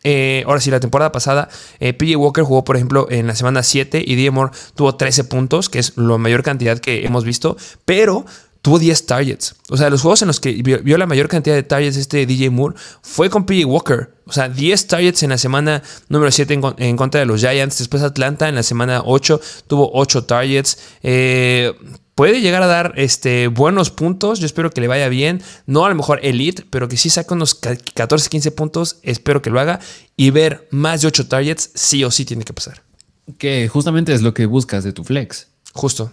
Eh, 0.08 0.44
ahora 0.46 0.62
sí, 0.62 0.70
la 0.70 0.80
temporada 0.80 1.12
pasada, 1.12 1.50
eh, 1.80 1.92
PJ 1.94 2.16
Walker 2.16 2.44
jugó, 2.44 2.64
por 2.64 2.76
ejemplo, 2.76 3.08
en 3.10 3.26
la 3.26 3.34
semana 3.34 3.64
7 3.64 4.04
y 4.06 4.16
DJ 4.16 4.30
Moore 4.30 4.52
tuvo 4.76 4.96
13 4.96 5.24
puntos, 5.24 5.68
que 5.68 5.80
es 5.80 5.98
la 5.98 6.20
mayor 6.20 6.44
cantidad 6.44 6.78
que 6.78 7.08
hemos 7.08 7.26
visto, 7.26 7.58
pero 7.86 8.24
tuvo 8.66 8.80
10 8.80 9.06
targets. 9.06 9.54
O 9.70 9.78
sea, 9.78 9.92
los 9.92 10.02
juegos 10.02 10.24
en 10.24 10.28
los 10.28 10.40
que 10.40 10.52
vio, 10.54 10.98
la 10.98 11.06
mayor 11.06 11.28
cantidad 11.28 11.56
de 11.56 11.62
targets 11.62 11.98
este 11.98 12.26
DJ 12.26 12.50
Moore 12.50 12.76
fue 13.04 13.30
con 13.30 13.46
PJ 13.46 13.64
Walker. 13.64 14.10
O 14.26 14.34
sea, 14.34 14.50
10 14.50 14.88
targets 14.88 15.22
en 15.22 15.30
la 15.30 15.38
semana 15.38 15.84
número 16.10 16.32
7 16.32 16.60
en, 16.80 16.98
contra 16.98 17.20
de 17.20 17.28
los 17.28 17.42
Giants. 17.42 17.78
Después 17.78 18.02
Atlanta 18.02 18.50
en 18.50 18.56
la 18.56 18.64
semana 18.64 19.04
8 19.06 19.40
tuvo 19.68 19.92
8 19.94 20.24
targets. 20.24 20.80
Eh, 21.04 21.76
puede 22.16 22.42
llegar 22.42 22.64
a 22.64 22.66
dar 22.66 22.94
este, 22.96 23.50
buenos 23.50 23.92
puntos. 23.92 24.40
Yo 24.40 24.48
espero 24.48 24.72
que 24.72 24.82
le 24.82 24.88
vaya 24.88 25.10
bien. 25.10 25.44
No 25.68 25.86
a 25.86 25.90
lo 25.90 25.94
mejor 25.94 26.20
elite, 26.24 26.66
pero 26.72 26.88
que 26.88 26.98
sí 26.98 27.12
saque 27.12 27.36
unos 27.36 27.54
14, 27.54 28.30
15 28.30 28.50
puntos. 28.50 28.98
Espero 29.04 29.44
que 29.44 29.52
lo 29.52 29.60
haga. 29.60 29.80
Y 30.18 30.32
ver 30.32 30.68
más 30.72 31.02
de 31.02 31.08
8 31.10 31.28
targets, 31.28 31.70
sí 31.76 32.04
o 32.04 32.10
sí 32.10 32.26
tiene 32.26 32.46
que 32.46 32.54
pasar. 32.54 32.82
Que 33.38 33.68
justamente 33.68 34.12
es 34.12 34.24
lo 34.24 34.34
que 34.34 34.48
buscas 34.48 34.84
de 34.84 34.92
tu 34.92 35.04
flex. 35.04 35.50
Justo. 35.72 36.12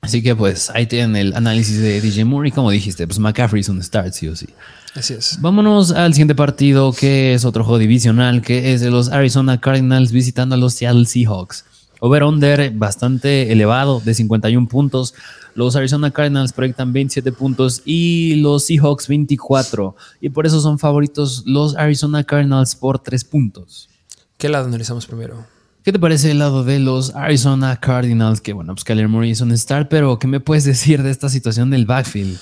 Así 0.00 0.22
que 0.22 0.34
pues 0.34 0.70
ahí 0.70 0.86
tienen 0.86 1.14
el 1.14 1.36
análisis 1.36 1.80
de 1.80 2.00
DJ 2.00 2.24
Moore 2.24 2.48
y 2.48 2.52
como 2.52 2.70
dijiste, 2.70 3.06
pues 3.06 3.18
McCaffrey 3.18 3.60
es 3.60 3.68
un 3.68 3.82
start, 3.82 4.12
sí 4.14 4.28
o 4.28 4.34
sí. 4.34 4.48
Así 4.94 5.14
es. 5.14 5.38
Vámonos 5.40 5.92
al 5.92 6.14
siguiente 6.14 6.34
partido, 6.34 6.92
que 6.92 7.34
es 7.34 7.44
otro 7.44 7.64
juego 7.64 7.78
divisional, 7.78 8.42
que 8.42 8.72
es 8.72 8.80
de 8.80 8.90
los 8.90 9.10
Arizona 9.10 9.60
Cardinals 9.60 10.10
visitando 10.10 10.54
a 10.54 10.58
los 10.58 10.74
Seattle 10.74 11.04
Seahawks. 11.04 11.64
Over-under 12.00 12.70
bastante 12.72 13.52
elevado 13.52 14.00
de 14.00 14.14
51 14.14 14.66
puntos. 14.68 15.14
Los 15.54 15.76
Arizona 15.76 16.10
Cardinals 16.10 16.52
proyectan 16.52 16.92
27 16.94 17.30
puntos 17.32 17.82
y 17.84 18.36
los 18.36 18.64
Seahawks 18.64 19.06
24. 19.06 19.94
Y 20.20 20.30
por 20.30 20.46
eso 20.46 20.60
son 20.60 20.78
favoritos 20.78 21.42
los 21.46 21.76
Arizona 21.76 22.24
Cardinals 22.24 22.74
por 22.74 23.00
3 23.00 23.22
puntos. 23.24 23.90
¿Qué 24.38 24.48
lado 24.48 24.66
analizamos 24.66 25.06
primero? 25.06 25.44
¿Qué 25.90 25.94
te 25.94 25.98
parece 25.98 26.30
el 26.30 26.38
lado 26.38 26.62
de 26.62 26.78
los 26.78 27.16
Arizona 27.16 27.80
Cardinals? 27.80 28.40
Que 28.40 28.52
bueno, 28.52 28.76
pues 28.76 28.84
Kyler 28.84 29.08
Murray 29.08 29.32
es 29.32 29.40
un 29.40 29.50
star, 29.50 29.88
pero 29.88 30.20
¿qué 30.20 30.28
me 30.28 30.38
puedes 30.38 30.62
decir 30.62 31.02
de 31.02 31.10
esta 31.10 31.28
situación 31.28 31.68
del 31.68 31.84
backfield? 31.84 32.38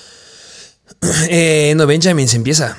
Eh, 1.31 1.73
no, 1.75 1.87
Benjamin 1.87 2.27
se 2.27 2.37
empieza. 2.37 2.77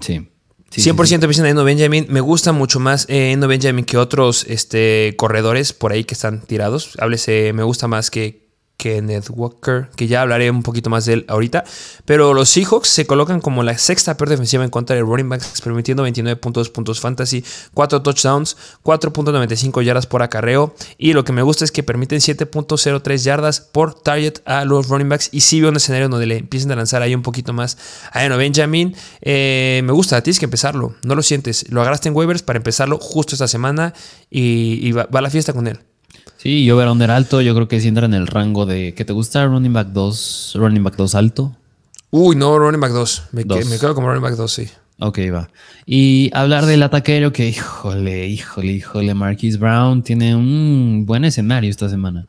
Sí. 0.00 0.26
100% 0.74 1.22
empiezan 1.22 1.44
a 1.44 1.50
Eno 1.50 1.64
Benjamin. 1.64 2.06
Me 2.08 2.22
gusta 2.22 2.52
mucho 2.52 2.80
más 2.80 3.04
eh, 3.10 3.32
Eno 3.32 3.46
Benjamin 3.46 3.84
que 3.84 3.98
otros 3.98 4.46
este, 4.48 5.14
corredores 5.18 5.74
por 5.74 5.92
ahí 5.92 6.04
que 6.04 6.14
están 6.14 6.40
tirados. 6.40 6.94
Háblese, 6.98 7.52
me 7.52 7.62
gusta 7.62 7.88
más 7.88 8.10
que, 8.10 8.47
Kenneth 8.78 9.26
Walker, 9.30 9.88
que 9.96 10.06
ya 10.06 10.22
hablaré 10.22 10.50
un 10.50 10.62
poquito 10.62 10.88
más 10.88 11.04
de 11.04 11.14
él 11.14 11.24
ahorita. 11.28 11.64
Pero 12.04 12.32
los 12.32 12.48
Seahawks 12.48 12.88
se 12.88 13.06
colocan 13.06 13.40
como 13.40 13.64
la 13.64 13.76
sexta 13.76 14.16
peor 14.16 14.30
defensiva 14.30 14.62
en 14.64 14.70
contra 14.70 14.94
de 14.94 15.02
running 15.02 15.28
backs, 15.28 15.60
permitiendo 15.60 16.06
29.2 16.06 16.70
puntos 16.70 17.00
fantasy, 17.00 17.44
4 17.74 18.02
touchdowns, 18.02 18.56
4.95 18.84 19.82
yardas 19.82 20.06
por 20.06 20.22
acarreo. 20.22 20.74
Y 20.96 21.12
lo 21.12 21.24
que 21.24 21.32
me 21.32 21.42
gusta 21.42 21.64
es 21.64 21.72
que 21.72 21.82
permiten 21.82 22.20
7.03 22.20 23.16
yardas 23.16 23.60
por 23.60 23.94
target 23.94 24.38
a 24.46 24.64
los 24.64 24.88
running 24.88 25.08
backs. 25.08 25.28
Y 25.32 25.40
si 25.40 25.60
veo 25.60 25.70
un 25.70 25.76
escenario 25.76 26.08
donde 26.08 26.26
le 26.26 26.38
empiecen 26.38 26.70
a 26.70 26.76
lanzar 26.76 27.02
ahí 27.02 27.14
un 27.16 27.22
poquito 27.22 27.52
más 27.52 27.76
a 28.12 28.24
Eno 28.24 28.38
Benjamin. 28.38 28.94
Eh, 29.20 29.82
me 29.84 29.92
gusta, 29.92 30.22
tienes 30.22 30.38
que 30.38 30.46
empezarlo, 30.46 30.94
no 31.02 31.16
lo 31.16 31.22
sientes. 31.22 31.68
Lo 31.70 31.80
agarraste 31.80 32.08
en 32.08 32.14
waivers 32.14 32.42
para 32.42 32.58
empezarlo 32.58 32.98
justo 32.98 33.34
esta 33.34 33.48
semana 33.48 33.92
y, 34.30 34.92
va, 34.92 35.08
va 35.12 35.18
a 35.18 35.22
la 35.22 35.30
fiesta 35.30 35.52
con 35.52 35.66
él. 35.66 35.80
Sí, 36.38 36.64
yo 36.64 36.76
un 36.76 37.02
alto, 37.02 37.40
yo 37.40 37.52
creo 37.52 37.66
que 37.66 37.80
sí 37.80 37.88
entra 37.88 38.06
en 38.06 38.14
el 38.14 38.28
rango 38.28 38.64
de 38.64 38.94
que 38.94 39.04
te 39.04 39.12
gusta 39.12 39.44
running 39.44 39.72
back 39.72 39.88
2, 39.88 40.52
running 40.54 40.84
back 40.84 40.94
2 40.94 41.14
alto. 41.16 41.56
Uy, 42.10 42.36
no, 42.36 42.56
running 42.56 42.80
back 42.80 42.92
2. 42.92 43.22
Me, 43.32 43.44
quedo 43.44 43.92
como 43.96 44.06
running 44.06 44.22
back 44.22 44.36
2, 44.36 44.52
sí. 44.52 44.68
Ok, 45.00 45.18
va. 45.34 45.50
Y 45.84 46.30
hablar 46.32 46.66
del 46.66 46.84
ataquero 46.84 47.32
que, 47.32 47.48
híjole, 47.48 48.28
híjole, 48.28 48.72
híjole, 48.72 49.14
Marquise 49.14 49.58
Brown 49.58 50.04
tiene 50.04 50.36
un 50.36 51.04
buen 51.06 51.24
escenario 51.24 51.70
esta 51.70 51.88
semana. 51.88 52.28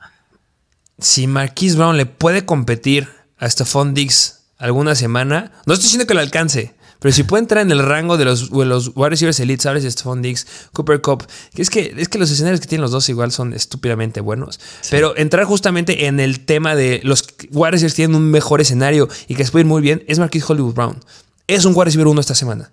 Si 0.98 1.28
Marquise 1.28 1.78
Brown 1.78 1.96
le 1.96 2.08
puede 2.08 2.46
competir 2.46 3.08
a 3.38 3.48
Stephon 3.48 3.94
Diggs 3.94 4.46
alguna 4.58 4.96
semana, 4.96 5.52
no 5.68 5.74
estoy 5.74 5.86
diciendo 5.86 6.08
que 6.08 6.16
lo 6.16 6.22
alcance, 6.22 6.74
pero 7.00 7.14
si 7.14 7.24
puede 7.24 7.42
entrar 7.42 7.66
en 7.66 7.72
el 7.72 7.80
rango 7.80 8.18
de 8.18 8.26
los, 8.26 8.52
de 8.52 8.66
los 8.66 8.92
wide 8.94 9.12
receivers 9.12 9.40
elite, 9.40 9.64
¿sabes? 9.64 9.84
Stephon 9.86 10.22
Diggs, 10.22 10.46
Cooper 10.74 11.02
Cup, 11.02 11.26
que 11.54 11.62
es 11.62 11.70
que, 11.70 11.94
es 11.98 12.10
que 12.10 12.20
los 12.20 12.30
escenarios 12.30 12.60
que 12.60 12.68
tienen 12.68 12.82
los 12.82 12.92
dos 12.92 13.08
igual 13.08 13.32
son 13.32 13.54
estúpidamente 13.54 14.20
buenos. 14.20 14.60
Pero 14.90 15.16
entrar 15.18 15.46
justamente 15.46 16.08
en 16.08 16.20
el 16.20 16.42
tema 16.42 16.76
de 16.76 17.00
los 17.04 17.26
wide 17.52 17.72
receivers 17.72 17.96
tienen 17.96 18.16
un 18.16 18.30
mejor 18.30 18.60
escenario 18.60 19.08
y 19.28 19.36
que 19.36 19.46
se 19.46 19.52
puede 19.52 19.64
ir 19.64 19.68
muy 19.68 19.82
bien, 19.82 20.04
es 20.08 20.20
Marquis 20.20 20.48
Hollywood 20.48 20.74
Brown. 20.74 21.00
Es 21.48 21.64
un 21.64 21.74
wide 21.74 21.86
receiver 21.86 22.08
uno 22.08 22.20
esta 22.20 22.36
semana. 22.36 22.72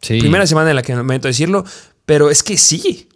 Sí. 0.00 0.18
Primera 0.18 0.46
semana 0.46 0.70
en 0.70 0.76
la 0.76 0.82
que 0.82 0.92
me 0.94 1.02
momento 1.02 1.28
decirlo, 1.28 1.64
pero 2.04 2.30
es 2.30 2.42
que 2.42 2.58
sí. 2.58 3.08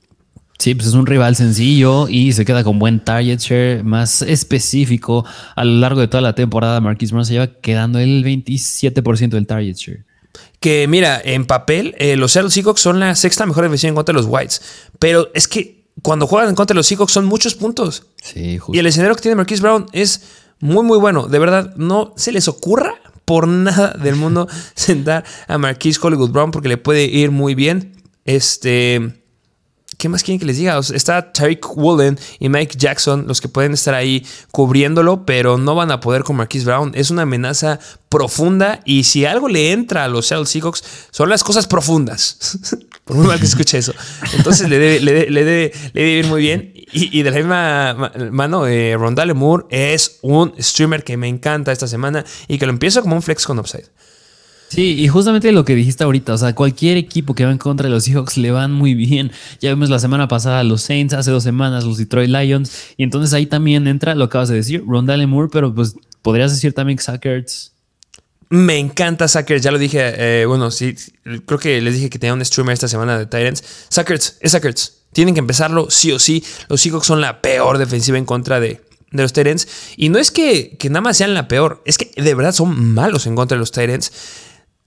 Sí, 0.58 0.74
pues 0.74 0.86
es 0.86 0.94
un 0.94 1.06
rival 1.06 1.34
sencillo 1.34 2.08
y 2.08 2.32
se 2.32 2.44
queda 2.44 2.62
con 2.64 2.78
buen 2.78 3.04
target 3.04 3.40
share 3.40 3.84
más 3.84 4.22
específico. 4.22 5.24
A 5.56 5.64
lo 5.64 5.80
largo 5.80 6.00
de 6.00 6.08
toda 6.08 6.20
la 6.20 6.34
temporada, 6.34 6.80
Marquis 6.80 7.10
Brown 7.10 7.26
se 7.26 7.34
lleva 7.34 7.48
quedando 7.48 7.98
el 7.98 8.24
27% 8.24 9.30
del 9.30 9.46
target 9.46 9.74
share 9.74 10.05
que 10.60 10.86
mira, 10.88 11.20
en 11.22 11.46
papel, 11.46 11.94
eh, 11.98 12.16
los 12.16 12.32
Seattle 12.32 12.50
Seahawks 12.50 12.80
son 12.80 13.00
la 13.00 13.14
sexta 13.14 13.46
mejor 13.46 13.64
defensiva 13.64 13.88
en 13.88 13.94
contra 13.94 14.12
de 14.12 14.20
los 14.20 14.26
Whites. 14.26 14.62
Pero 14.98 15.30
es 15.34 15.48
que 15.48 15.84
cuando 16.02 16.26
juegan 16.26 16.48
en 16.48 16.54
contra 16.54 16.74
de 16.74 16.78
los 16.78 16.86
Seahawks 16.86 17.12
son 17.12 17.24
muchos 17.26 17.54
puntos. 17.54 18.04
Sí, 18.22 18.58
Y 18.72 18.78
el 18.78 18.86
escenario 18.86 19.14
que 19.14 19.22
tiene 19.22 19.36
Marquise 19.36 19.62
Brown 19.62 19.86
es 19.92 20.22
muy, 20.60 20.84
muy 20.84 20.98
bueno. 20.98 21.26
De 21.26 21.38
verdad, 21.38 21.74
no 21.76 22.12
se 22.16 22.32
les 22.32 22.48
ocurra 22.48 22.94
por 23.24 23.48
nada 23.48 23.94
del 24.00 24.16
mundo 24.16 24.48
sentar 24.74 25.24
a 25.48 25.58
Marquise 25.58 25.98
Hollywood 26.02 26.30
Brown 26.30 26.50
porque 26.50 26.68
le 26.68 26.76
puede 26.76 27.04
ir 27.04 27.30
muy 27.30 27.54
bien. 27.54 28.02
Este. 28.24 29.22
¿Qué 30.06 30.10
más 30.10 30.22
quieren 30.22 30.38
que 30.38 30.46
les 30.46 30.56
diga? 30.56 30.78
está 30.94 31.32
Tariq 31.32 31.76
Woolen 31.76 32.16
y 32.38 32.48
Mike 32.48 32.76
Jackson, 32.78 33.24
los 33.26 33.40
que 33.40 33.48
pueden 33.48 33.72
estar 33.72 33.92
ahí 33.92 34.24
cubriéndolo, 34.52 35.26
pero 35.26 35.58
no 35.58 35.74
van 35.74 35.90
a 35.90 35.98
poder 35.98 36.22
con 36.22 36.36
Marquise 36.36 36.64
Brown. 36.64 36.92
Es 36.94 37.10
una 37.10 37.22
amenaza 37.22 37.80
profunda 38.08 38.78
y 38.84 39.02
si 39.02 39.24
algo 39.24 39.48
le 39.48 39.72
entra 39.72 40.04
a 40.04 40.08
los 40.08 40.28
Seattle 40.28 40.46
Seahawks 40.46 40.84
son 41.10 41.28
las 41.28 41.42
cosas 41.42 41.66
profundas. 41.66 42.56
Por 43.04 43.16
muy 43.16 43.26
mal 43.26 43.40
que 43.40 43.46
escuche 43.46 43.78
eso. 43.78 43.94
Entonces 44.36 44.68
le 44.68 44.78
debe, 44.78 45.28
le 45.28 46.18
ir 46.20 46.26
muy 46.26 46.40
bien. 46.40 46.72
Y, 46.92 47.24
de 47.24 47.30
la 47.32 47.36
misma 47.38 48.12
mano, 48.30 48.68
eh, 48.68 48.96
Rondale 48.96 49.34
Moore 49.34 49.64
es 49.70 50.20
un 50.22 50.54
streamer 50.56 51.02
que 51.02 51.16
me 51.16 51.26
encanta 51.26 51.72
esta 51.72 51.88
semana 51.88 52.24
y 52.46 52.58
que 52.58 52.66
lo 52.66 52.70
empiezo 52.70 53.02
como 53.02 53.16
un 53.16 53.22
flex 53.22 53.44
con 53.44 53.58
upside. 53.58 53.88
Sí, 54.68 55.00
y 55.00 55.08
justamente 55.08 55.52
lo 55.52 55.64
que 55.64 55.74
dijiste 55.74 56.04
ahorita, 56.04 56.34
o 56.34 56.38
sea, 56.38 56.54
cualquier 56.54 56.96
equipo 56.96 57.34
que 57.34 57.44
va 57.44 57.52
en 57.52 57.58
contra 57.58 57.84
de 57.84 57.94
los 57.94 58.04
Seahawks 58.04 58.36
le 58.36 58.50
van 58.50 58.72
muy 58.72 58.94
bien. 58.94 59.30
Ya 59.60 59.70
vimos 59.70 59.90
la 59.90 59.98
semana 59.98 60.28
pasada 60.28 60.64
los 60.64 60.82
Saints, 60.82 61.14
hace 61.14 61.30
dos 61.30 61.44
semanas 61.44 61.84
los 61.84 61.98
Detroit 61.98 62.30
Lions, 62.30 62.72
y 62.96 63.04
entonces 63.04 63.32
ahí 63.32 63.46
también 63.46 63.86
entra, 63.86 64.14
lo 64.14 64.24
acabas 64.24 64.48
de 64.48 64.56
decir, 64.56 64.82
Rondale 64.86 65.26
Moore, 65.26 65.48
pero 65.52 65.74
pues 65.74 65.94
podrías 66.22 66.52
decir 66.52 66.72
también 66.72 66.98
Sackers. 66.98 67.72
Me 68.48 68.78
encanta 68.78 69.26
Sackers, 69.28 69.62
ya 69.62 69.70
lo 69.70 69.78
dije, 69.78 70.00
eh, 70.42 70.46
bueno, 70.46 70.70
sí, 70.70 70.94
creo 71.46 71.58
que 71.58 71.80
les 71.80 71.94
dije 71.94 72.10
que 72.10 72.18
tenía 72.18 72.34
un 72.34 72.44
streamer 72.44 72.74
esta 72.74 72.88
semana 72.88 73.18
de 73.18 73.26
Titans. 73.26 73.64
Sackers, 73.88 74.38
es 74.40 74.52
Sackers, 74.52 74.98
tienen 75.12 75.34
que 75.34 75.40
empezarlo 75.40 75.88
sí 75.90 76.12
o 76.12 76.18
sí. 76.18 76.44
Los 76.68 76.80
Seahawks 76.80 77.06
son 77.06 77.20
la 77.20 77.40
peor 77.40 77.78
defensiva 77.78 78.18
en 78.18 78.24
contra 78.24 78.60
de, 78.60 78.82
de 79.10 79.22
los 79.22 79.32
Titans. 79.32 79.66
Y 79.96 80.10
no 80.10 80.18
es 80.18 80.30
que, 80.30 80.76
que, 80.76 80.90
nada 80.90 81.00
más 81.00 81.16
sean 81.16 81.34
la 81.34 81.48
peor, 81.48 81.82
es 81.86 81.98
que 81.98 82.10
de 82.20 82.34
verdad 82.34 82.52
son 82.52 82.94
malos 82.94 83.26
en 83.26 83.34
contra 83.34 83.56
de 83.56 83.60
los 83.60 83.72
Titans. 83.72 84.12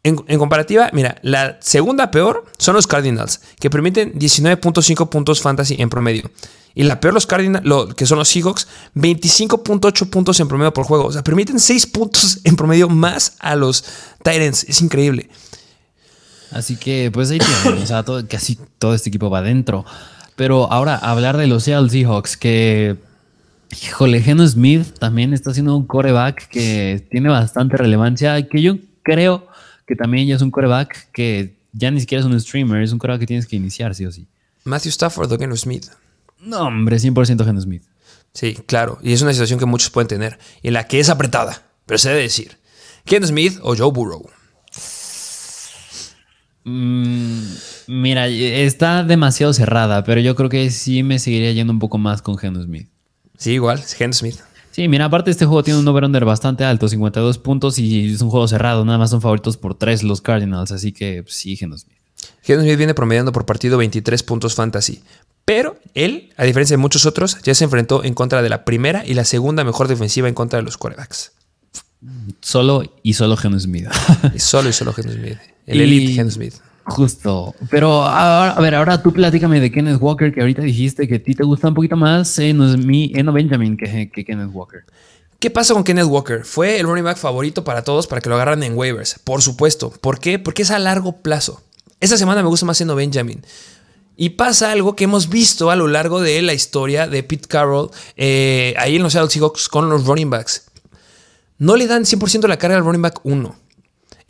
En, 0.01 0.15
comparativa, 0.15 0.89
mira, 0.93 1.17
la 1.23 1.57
segunda 1.59 2.09
peor 2.09 2.45
son 2.57 2.76
los 2.76 2.88
Cardinals, 2.88 3.41
que 3.59 3.69
permiten 3.69 4.13
19.5 4.13 5.09
puntos 5.09 5.41
fantasy 5.41 5.76
en 5.80 5.89
promedio. 5.89 6.31
Y 6.73 6.84
la 6.84 7.01
peor, 7.01 7.13
los 7.13 7.27
Cardinals, 7.27 7.65
lo, 7.65 7.89
que 7.89 8.05
son 8.05 8.17
los 8.17 8.30
Seahawks, 8.30 8.67
25.8 8.95 10.09
puntos 10.09 10.39
en 10.39 10.47
promedio 10.47 10.73
por 10.73 10.85
juego. 10.85 11.05
O 11.05 11.11
sea, 11.11 11.23
permiten 11.23 11.59
6 11.59 11.88
puntos 11.88 12.39
en 12.45 12.55
promedio 12.55 12.88
más 12.88 13.35
a 13.39 13.55
los 13.55 13.84
Titans. 14.23 14.63
Es 14.63 14.81
increíble. 14.81 15.30
Así 16.51 16.77
que, 16.77 17.11
pues 17.13 17.30
ahí 17.31 17.39
tienen. 17.39 17.84
o 17.84 17.85
sea, 17.85 18.05
casi 18.30 18.57
todo 18.77 18.93
este 18.93 19.09
equipo 19.09 19.30
va 19.30 19.39
adentro. 19.39 19.85
Pero 20.38 20.71
ahora, 20.71 20.95
hablar 20.95 21.35
de 21.35 21.47
los 21.47 21.63
Seattle 21.63 21.89
Seahawks, 21.89 22.38
que. 22.38 22.95
Híjole, 23.84 24.21
Geno 24.21 24.47
Smith 24.47 24.97
también 24.97 25.34
está 25.34 25.51
haciendo 25.51 25.76
un 25.76 25.85
coreback 25.85 26.47
que 26.47 27.05
tiene 27.11 27.30
bastante 27.30 27.76
relevancia. 27.76 28.47
Que 28.47 28.61
yo 28.61 28.77
creo 29.03 29.48
que 29.89 29.95
también 29.95 30.27
ya 30.27 30.35
es 30.35 30.43
un 30.43 30.51
coreback 30.51 31.09
que 31.11 31.57
ya 31.73 31.89
ni 31.89 31.99
siquiera 31.99 32.19
es 32.19 32.25
un 32.27 32.39
streamer, 32.39 32.83
es 32.83 32.91
un 32.91 32.99
coreback 32.99 33.21
que 33.21 33.25
tienes 33.25 33.47
que 33.47 33.55
iniciar, 33.55 33.95
sí 33.95 34.05
o 34.05 34.11
sí. 34.11 34.27
Matthew 34.63 34.91
Stafford 34.91 35.31
o 35.31 35.37
Geno 35.39 35.55
Smith. 35.55 35.87
No, 36.39 36.67
hombre, 36.67 36.97
100% 36.97 37.43
Geno 37.43 37.59
Smith. 37.59 37.81
Sí, 38.31 38.53
claro. 38.67 38.99
Y 39.01 39.13
es 39.13 39.23
una 39.23 39.33
situación 39.33 39.57
que 39.57 39.65
muchos 39.65 39.89
pueden 39.89 40.07
tener. 40.07 40.37
Y 40.61 40.67
en 40.67 40.75
la 40.75 40.85
que 40.85 40.99
es 40.99 41.09
apretada. 41.09 41.63
Pero 41.87 41.97
se 41.97 42.09
debe 42.09 42.21
decir. 42.21 42.59
Geno 43.03 43.25
Smith 43.25 43.57
o 43.63 43.75
Joe 43.75 43.91
Burrow. 43.91 44.29
Mm, 46.65 47.45
mira, 47.87 48.27
está 48.27 49.03
demasiado 49.03 49.53
cerrada, 49.53 50.03
pero 50.03 50.21
yo 50.21 50.35
creo 50.35 50.49
que 50.49 50.69
sí 50.69 51.01
me 51.01 51.17
seguiría 51.17 51.51
yendo 51.51 51.73
un 51.73 51.79
poco 51.79 51.97
más 51.97 52.21
con 52.21 52.37
Geno 52.37 52.61
Smith. 52.61 52.89
Sí, 53.37 53.53
igual, 53.53 53.79
Geno 53.79 54.13
Smith. 54.13 54.37
Sí, 54.80 54.88
mira, 54.88 55.03
aparte 55.03 55.30
este 55.30 55.45
juego 55.45 55.61
tiene 55.61 55.77
un 55.77 55.85
over-under 55.89 56.23
bastante 56.23 56.64
alto, 56.64 56.88
52 56.88 57.38
puntos 57.39 57.77
y 57.80 58.14
es 58.14 58.22
un 58.22 58.30
juego 58.30 58.47
cerrado. 58.47 58.85
Nada 58.85 58.97
más 58.97 59.10
son 59.10 59.19
favoritos 59.19 59.57
por 59.57 59.76
3 59.76 60.03
los 60.03 60.22
Cardinals, 60.22 60.72
así 60.72 60.93
que 60.93 61.22
pues, 61.22 61.35
sí, 61.35 61.57
Geno 61.57 61.77
Smith. 61.77 61.97
Geno 62.43 62.61
Smith 62.61 62.77
viene 62.77 62.93
promediando 62.93 63.34
por 63.34 63.45
partido 63.45 63.77
23 63.77 64.23
puntos 64.23 64.56
fantasy. 64.56 65.03
Pero 65.43 65.77
él, 65.95 66.34
a 66.38 66.45
diferencia 66.45 66.76
de 66.76 66.77
muchos 66.77 67.06
otros, 67.06 67.41
ya 67.43 67.53
se 67.56 67.65
enfrentó 67.65 68.06
en 68.06 68.14
contra 68.14 68.41
de 68.41 68.47
la 68.47 68.64
primera 68.64 69.06
y 69.06 69.15
la 69.15 69.26
segunda 69.26 69.65
mejor 69.65 69.89
defensiva 69.89 70.30
en 70.30 70.34
contra 70.34 70.60
de 70.60 70.64
los 70.64 70.77
quarterbacks. 70.77 71.34
Solo 72.39 72.84
y 73.03 73.15
solo 73.15 73.35
Geno 73.35 73.60
Smith. 73.60 73.88
y 74.34 74.39
solo 74.39 74.69
y 74.69 74.72
solo 74.72 74.93
Geno 74.93 75.11
Smith. 75.11 75.39
El 75.65 75.81
elite 75.81 76.14
Geno 76.14 76.31
Smith. 76.31 76.53
Justo. 76.89 77.55
Pero 77.69 78.03
a 78.03 78.59
ver, 78.59 78.75
ahora 78.75 79.01
tú 79.01 79.13
platícame 79.13 79.59
de 79.59 79.71
Kenneth 79.71 80.01
Walker, 80.01 80.33
que 80.33 80.41
ahorita 80.41 80.61
dijiste 80.61 81.07
que 81.07 81.15
a 81.15 81.23
ti 81.23 81.35
te 81.35 81.43
gusta 81.43 81.67
un 81.67 81.73
poquito 81.73 81.95
más 81.95 82.37
Eno, 82.39 82.73
Eno 82.73 83.31
Benjamin 83.31 83.77
que, 83.77 84.09
que 84.09 84.25
Kenneth 84.25 84.49
Walker. 84.51 84.83
¿Qué 85.39 85.49
pasa 85.49 85.73
con 85.73 85.85
Kenneth 85.85 86.07
Walker? 86.07 86.43
Fue 86.43 86.79
el 86.79 86.85
running 86.85 87.05
back 87.05 87.17
favorito 87.17 87.63
para 87.63 87.83
todos 87.83 88.07
para 88.07 88.19
que 88.19 88.27
lo 88.27 88.35
agarran 88.35 88.61
en 88.63 88.77
waivers. 88.77 89.19
Por 89.23 89.41
supuesto. 89.41 89.89
¿Por 90.01 90.19
qué? 90.19 90.37
Porque 90.37 90.63
es 90.63 90.71
a 90.71 90.79
largo 90.79 91.21
plazo. 91.21 91.61
Esta 92.01 92.17
semana 92.17 92.41
me 92.41 92.49
gusta 92.49 92.65
más 92.65 92.81
Eno 92.81 92.95
Benjamin. 92.95 93.41
Y 94.17 94.31
pasa 94.31 94.73
algo 94.73 94.97
que 94.97 95.05
hemos 95.05 95.29
visto 95.29 95.71
a 95.71 95.77
lo 95.77 95.87
largo 95.87 96.19
de 96.19 96.41
la 96.41 96.53
historia 96.53 97.07
de 97.07 97.23
Pete 97.23 97.47
Carroll 97.47 97.89
eh, 98.17 98.73
ahí 98.77 98.97
en 98.97 99.03
los 99.03 99.13
Seattle 99.13 99.29
Seahawks 99.31 99.69
con 99.69 99.89
los 99.89 100.05
running 100.05 100.29
backs. 100.29 100.65
No 101.57 101.77
le 101.77 101.87
dan 101.87 102.03
100% 102.03 102.45
la 102.47 102.57
carga 102.57 102.75
al 102.75 102.83
running 102.83 103.01
back 103.01 103.21
1. 103.23 103.55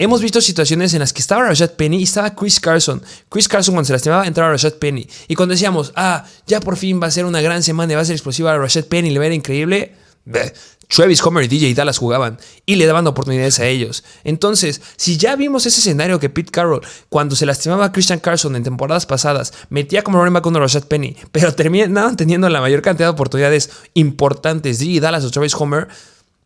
Hemos 0.02 0.22
visto 0.22 0.40
situaciones 0.40 0.94
en 0.94 1.02
las 1.02 1.12
que 1.12 1.20
estaba 1.20 1.44
Rashad 1.44 1.72
Penny 1.72 1.98
y 1.98 2.04
estaba 2.04 2.34
Chris 2.34 2.62
Carson. 2.62 3.04
Chris 3.28 3.50
Carson 3.50 3.76
cuando 3.76 3.86
se 3.86 3.92
lastimaba 3.92 4.26
entraba 4.26 4.50
Rashad 4.50 4.76
Penny. 4.76 5.06
Y 5.28 5.36
cuando 5.36 5.52
decíamos, 5.52 5.92
ah, 5.98 6.26
ya 6.48 6.62
por 6.62 6.78
fin 6.78 7.02
va 7.04 7.08
a 7.08 7.12
ser 7.12 7.26
una 7.26 7.42
gran 7.42 7.62
semana 7.64 7.92
y 7.92 7.96
va 7.98 8.02
a 8.02 8.06
ser 8.06 8.16
explosiva 8.16 8.58
Rashad 8.58 8.86
Penny, 8.86 9.10
le 9.10 9.20
va 9.20 9.26
a 9.26 9.28
ir 9.28 9.34
increíble. 9.34 9.94
Travis 10.88 11.22
Homer 11.22 11.44
y 11.44 11.48
DJ 11.50 11.74
Dallas 11.74 11.98
jugaban 11.98 12.40
y 12.66 12.76
le 12.76 12.86
daban 12.86 13.08
oportunidades 13.08 13.60
a 13.60 13.66
ellos. 13.66 14.06
Entonces, 14.24 14.82
si 14.96 15.18
ya 15.18 15.36
vimos 15.36 15.66
ese 15.66 15.82
escenario 15.82 16.18
que 16.18 16.30
Pete 16.30 16.50
Carroll, 16.50 16.82
cuando 17.10 17.36
se 17.36 17.46
lastimaba 17.46 17.84
a 17.84 17.92
Christian 17.92 18.20
Carson 18.20 18.56
en 18.56 18.64
temporadas 18.64 19.06
pasadas, 19.06 19.54
metía 19.70 20.02
como 20.02 20.20
running 20.20 20.34
back 20.34 20.44
con 20.44 20.56
Rashad 20.56 20.86
Penny, 20.86 21.18
pero 21.34 21.54
terminaban 21.54 22.16
teniendo 22.16 22.48
la 22.48 22.62
mayor 22.62 22.82
cantidad 22.82 23.08
de 23.08 23.14
oportunidades 23.14 23.70
importantes, 23.96 24.80
DJ 24.80 25.02
Dallas 25.02 25.26
o 25.26 25.32
Travis 25.32 25.56
Homer, 25.56 25.90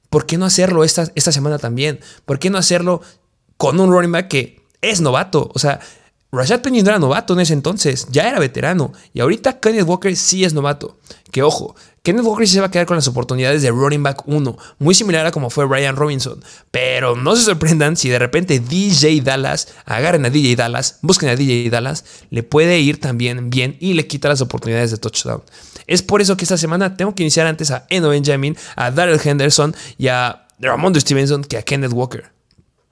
¿por 0.09 0.25
qué 0.25 0.39
no 0.39 0.45
hacerlo 0.45 0.83
esta, 0.83 1.11
esta 1.13 1.31
semana 1.31 1.59
también? 1.59 1.99
¿Por 2.25 2.39
qué 2.39 2.49
no 2.49 2.57
hacerlo 2.57 3.01
con 3.63 3.79
un 3.79 3.93
running 3.93 4.11
back 4.11 4.27
que 4.27 4.61
es 4.81 4.99
novato? 4.99 5.49
O 5.53 5.57
sea, 5.57 5.79
Rashad 6.33 6.59
Penny 6.59 6.81
no 6.81 6.89
era 6.89 6.99
novato 6.99 7.33
en 7.33 7.39
ese 7.39 7.53
entonces, 7.53 8.07
ya 8.11 8.27
era 8.27 8.37
veterano. 8.37 8.91
Y 9.13 9.21
ahorita 9.21 9.61
Kenneth 9.61 9.87
Walker 9.87 10.13
sí 10.17 10.43
es 10.43 10.53
novato. 10.53 10.97
Que 11.31 11.43
ojo, 11.43 11.73
Kenneth 12.01 12.25
Walker 12.25 12.45
sí 12.45 12.55
se 12.55 12.59
va 12.59 12.65
a 12.65 12.71
quedar 12.71 12.85
con 12.85 12.97
las 12.97 13.07
oportunidades 13.07 13.61
de 13.61 13.71
running 13.71 14.03
back 14.03 14.23
1, 14.25 14.57
muy 14.79 14.93
similar 14.93 15.25
a 15.25 15.31
como 15.31 15.49
fue 15.49 15.63
Brian 15.63 15.95
Robinson. 15.95 16.43
Pero 16.71 17.15
no 17.15 17.37
se 17.37 17.43
sorprendan 17.43 17.95
si 17.95 18.09
de 18.09 18.19
repente 18.19 18.59
DJ 18.59 19.21
Dallas, 19.21 19.69
agarren 19.85 20.25
a 20.25 20.29
DJ 20.29 20.57
Dallas, 20.57 20.99
busquen 21.01 21.29
a 21.29 21.37
DJ 21.37 21.69
Dallas, 21.69 22.03
le 22.31 22.43
puede 22.43 22.81
ir 22.81 22.99
también 22.99 23.49
bien 23.49 23.77
y 23.79 23.93
le 23.93 24.07
quita 24.07 24.27
las 24.27 24.41
oportunidades 24.41 24.91
de 24.91 24.97
touchdown. 24.97 25.41
Es 25.87 26.01
por 26.01 26.19
eso 26.19 26.35
que 26.35 26.43
esta 26.43 26.57
semana 26.57 26.97
tengo 26.97 27.15
que 27.15 27.23
iniciar 27.23 27.47
antes 27.47 27.71
a 27.71 27.85
Eno 27.89 28.09
Benjamin, 28.09 28.57
a 28.75 28.91
Darrell 28.91 29.21
Henderson 29.23 29.73
y 29.97 30.09
a 30.09 30.47
Ramon 30.59 30.99
Stevenson 30.99 31.45
que 31.45 31.55
a 31.55 31.61
Kenneth 31.61 31.93
Walker. 31.93 32.32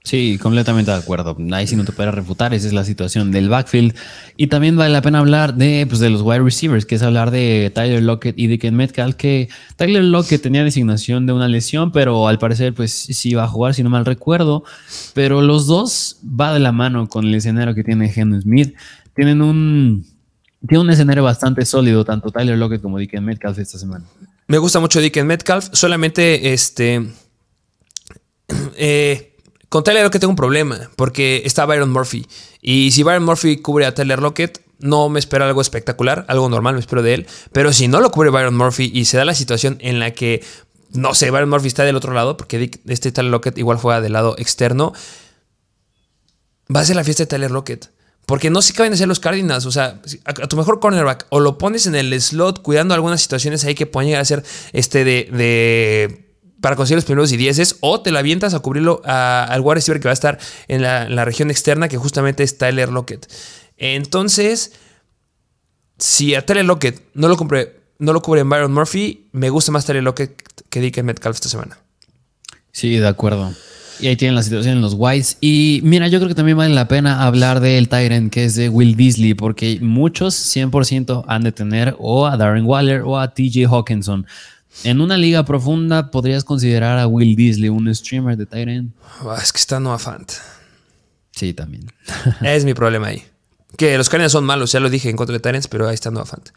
Sí, 0.04 0.36
completamente 0.42 0.90
de 0.90 0.96
acuerdo. 0.96 1.36
Ahí 1.52 1.68
sí 1.68 1.76
no 1.76 1.84
te 1.84 1.92
puedes 1.92 2.12
refutar, 2.12 2.52
esa 2.52 2.66
es 2.66 2.72
la 2.72 2.84
situación 2.84 3.30
del 3.30 3.48
backfield. 3.48 3.94
Y 4.36 4.48
también 4.48 4.76
vale 4.76 4.92
la 4.92 5.00
pena 5.00 5.20
hablar 5.20 5.54
de, 5.54 5.86
pues, 5.88 6.00
de 6.00 6.10
los 6.10 6.22
wide 6.22 6.40
receivers, 6.40 6.84
que 6.84 6.96
es 6.96 7.02
hablar 7.02 7.30
de 7.30 7.70
Tyler 7.72 8.02
Lockett 8.02 8.36
y 8.36 8.48
de 8.48 8.70
Metcalf, 8.72 9.14
que 9.14 9.48
Tyler 9.76 10.02
Lockett 10.02 10.42
tenía 10.42 10.64
designación 10.64 11.26
de 11.26 11.32
una 11.32 11.46
lesión, 11.46 11.92
pero 11.92 12.26
al 12.26 12.38
parecer 12.38 12.74
pues 12.74 12.90
sí 12.92 13.30
iba 13.30 13.44
a 13.44 13.48
jugar, 13.48 13.74
si 13.74 13.84
no 13.84 13.90
mal 13.90 14.04
recuerdo. 14.04 14.64
Pero 15.14 15.40
los 15.40 15.66
dos 15.66 16.18
va 16.24 16.52
de 16.52 16.58
la 16.58 16.72
mano 16.72 17.08
con 17.08 17.26
el 17.26 17.34
escenario 17.36 17.74
que 17.74 17.84
tiene 17.84 18.12
Henry 18.14 18.42
Smith. 18.42 18.74
Tienen 19.14 19.40
un, 19.40 20.04
tiene 20.66 20.82
un 20.82 20.90
escenario 20.90 21.22
bastante 21.22 21.64
sólido, 21.64 22.04
tanto 22.04 22.30
Tyler 22.30 22.58
Lockett 22.58 22.82
como 22.82 22.98
Dick 22.98 23.20
Metcalf 23.20 23.56
esta 23.58 23.78
semana. 23.78 24.04
Me 24.48 24.58
gusta 24.58 24.80
mucho 24.80 25.00
Dick 25.00 25.22
Metcalf, 25.22 25.68
solamente 25.72 26.52
este... 26.52 27.06
Eh, 28.76 29.31
con 29.72 29.84
Tyler 29.84 30.02
Lockett 30.02 30.20
tengo 30.20 30.32
un 30.32 30.36
problema, 30.36 30.90
porque 30.96 31.40
está 31.46 31.64
Byron 31.64 31.88
Murphy. 31.88 32.26
Y 32.60 32.90
si 32.90 33.02
Byron 33.04 33.24
Murphy 33.24 33.56
cubre 33.56 33.86
a 33.86 33.94
Tyler 33.94 34.20
Lockett, 34.20 34.60
no 34.80 35.08
me 35.08 35.18
espero 35.18 35.46
algo 35.46 35.62
espectacular, 35.62 36.26
algo 36.28 36.46
normal 36.50 36.74
me 36.74 36.80
espero 36.80 37.02
de 37.02 37.14
él. 37.14 37.26
Pero 37.52 37.72
si 37.72 37.88
no 37.88 38.02
lo 38.02 38.10
cubre 38.10 38.28
Byron 38.28 38.54
Murphy 38.54 38.90
y 38.92 39.06
se 39.06 39.16
da 39.16 39.24
la 39.24 39.34
situación 39.34 39.78
en 39.80 39.98
la 39.98 40.10
que, 40.10 40.44
no 40.90 41.14
sé, 41.14 41.30
Byron 41.30 41.48
Murphy 41.48 41.68
está 41.68 41.84
del 41.84 41.96
otro 41.96 42.12
lado, 42.12 42.36
porque 42.36 42.70
este 42.86 43.12
Tyler 43.12 43.30
Lockett 43.30 43.56
igual 43.56 43.78
juega 43.78 44.02
del 44.02 44.12
lado 44.12 44.34
externo, 44.36 44.92
va 46.68 46.80
a 46.80 46.84
ser 46.84 46.96
la 46.96 47.04
fiesta 47.04 47.22
de 47.22 47.28
Tyler 47.28 47.50
Lockett. 47.50 47.90
Porque 48.26 48.50
no 48.50 48.60
se 48.60 48.74
caben 48.74 48.92
a 48.92 48.96
ser 48.98 49.08
los 49.08 49.20
Cardinals. 49.20 49.64
O 49.64 49.72
sea, 49.72 50.02
a, 50.26 50.34
tu 50.34 50.58
mejor 50.58 50.80
cornerback 50.80 51.28
o 51.30 51.40
lo 51.40 51.56
pones 51.56 51.86
en 51.86 51.94
el 51.94 52.20
slot 52.20 52.60
cuidando 52.60 52.92
algunas 52.92 53.22
situaciones 53.22 53.64
ahí 53.64 53.74
que 53.74 53.86
pueden 53.86 54.08
llegar 54.08 54.20
a 54.20 54.26
ser 54.26 54.44
este 54.74 55.02
de 55.06 56.31
para 56.62 56.76
conseguir 56.76 56.96
los 56.96 57.04
primeros 57.04 57.32
y 57.32 57.36
dieces, 57.36 57.76
o 57.80 58.00
te 58.00 58.12
la 58.12 58.20
avientas 58.20 58.54
a 58.54 58.60
cubrirlo 58.60 59.02
al 59.04 59.60
wide 59.60 59.74
receiver 59.74 60.00
que 60.00 60.06
va 60.06 60.12
a 60.12 60.14
estar 60.14 60.38
en 60.68 60.80
la, 60.80 61.24
región 61.24 61.50
externa, 61.50 61.88
que 61.88 61.98
justamente 61.98 62.44
es 62.44 62.56
Tyler 62.56 62.88
Lockett. 62.88 63.30
Entonces, 63.76 64.72
si 65.98 66.36
a 66.36 66.46
Tyler 66.46 66.64
Lockett 66.64 67.02
no 67.14 67.26
lo, 67.26 67.36
cubre, 67.36 67.80
no 67.98 68.12
lo 68.12 68.22
cubre 68.22 68.42
en 68.42 68.48
Byron 68.48 68.72
Murphy, 68.72 69.28
me 69.32 69.50
gusta 69.50 69.72
más 69.72 69.84
Tyler 69.84 70.04
Lockett 70.04 70.40
que 70.70 70.80
Dick 70.80 71.02
Metcalf 71.02 71.34
esta 71.34 71.48
semana. 71.48 71.78
Sí, 72.70 72.96
de 72.96 73.08
acuerdo. 73.08 73.52
Y 73.98 74.06
ahí 74.06 74.16
tienen 74.16 74.36
la 74.36 74.44
situación 74.44 74.76
en 74.76 74.82
los 74.82 74.94
Whites. 74.96 75.38
Y 75.40 75.80
mira, 75.82 76.06
yo 76.06 76.20
creo 76.20 76.28
que 76.28 76.36
también 76.36 76.56
vale 76.56 76.74
la 76.74 76.86
pena 76.86 77.24
hablar 77.24 77.58
del 77.58 77.88
Tyrant 77.88 78.32
que 78.32 78.44
es 78.44 78.54
de 78.54 78.68
Will 78.68 78.94
Beasley, 78.94 79.34
porque 79.34 79.78
muchos 79.80 80.34
100% 80.34 81.24
han 81.26 81.42
de 81.42 81.50
tener 81.50 81.96
o 81.98 82.26
a 82.26 82.36
Darren 82.36 82.66
Waller 82.66 83.02
o 83.02 83.18
a 83.18 83.34
TJ 83.34 83.66
Hawkinson. 83.68 84.26
En 84.84 85.00
una 85.00 85.16
liga 85.16 85.44
profunda, 85.44 86.10
¿podrías 86.10 86.44
considerar 86.44 86.98
a 86.98 87.06
Will 87.06 87.36
Beasley 87.36 87.68
un 87.68 87.94
streamer 87.94 88.36
de 88.36 88.46
Tyrant? 88.46 88.92
Ah, 89.20 89.38
es 89.40 89.52
que 89.52 89.58
está 89.58 89.78
Noah 89.78 89.98
Fant. 89.98 90.32
Sí, 91.30 91.54
también. 91.54 91.86
es 92.42 92.64
mi 92.64 92.74
problema 92.74 93.08
ahí. 93.08 93.22
Que 93.76 93.96
los 93.96 94.08
Cardinals 94.08 94.32
son 94.32 94.44
malos, 94.44 94.72
ya 94.72 94.80
lo 94.80 94.90
dije 94.90 95.08
en 95.08 95.16
contra 95.16 95.32
de 95.32 95.40
Tyrants, 95.40 95.68
pero 95.68 95.88
ahí 95.88 95.94
está 95.94 96.10
Noah 96.10 96.26
Fant. 96.26 96.50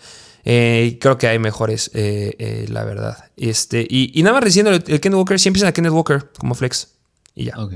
Eh, 0.44 0.98
creo 1.00 1.18
que 1.18 1.28
hay 1.28 1.40
mejores, 1.40 1.92
eh, 1.94 2.36
eh, 2.40 2.66
la 2.70 2.84
verdad. 2.84 3.32
Este, 3.38 3.86
y, 3.90 4.22
nada 4.24 4.36
más 4.36 4.44
recién 4.44 4.68
el, 4.68 4.84
el 4.88 5.00
Kenneth 5.00 5.18
Walker, 5.18 5.40
siempre 5.40 5.60
empiezan 5.60 5.70
a 5.70 5.74
Kenneth 5.74 5.92
Walker 5.92 6.30
como 6.38 6.56
flex. 6.56 6.90
Y 7.36 7.46
ya. 7.46 7.56
Ok, 7.58 7.74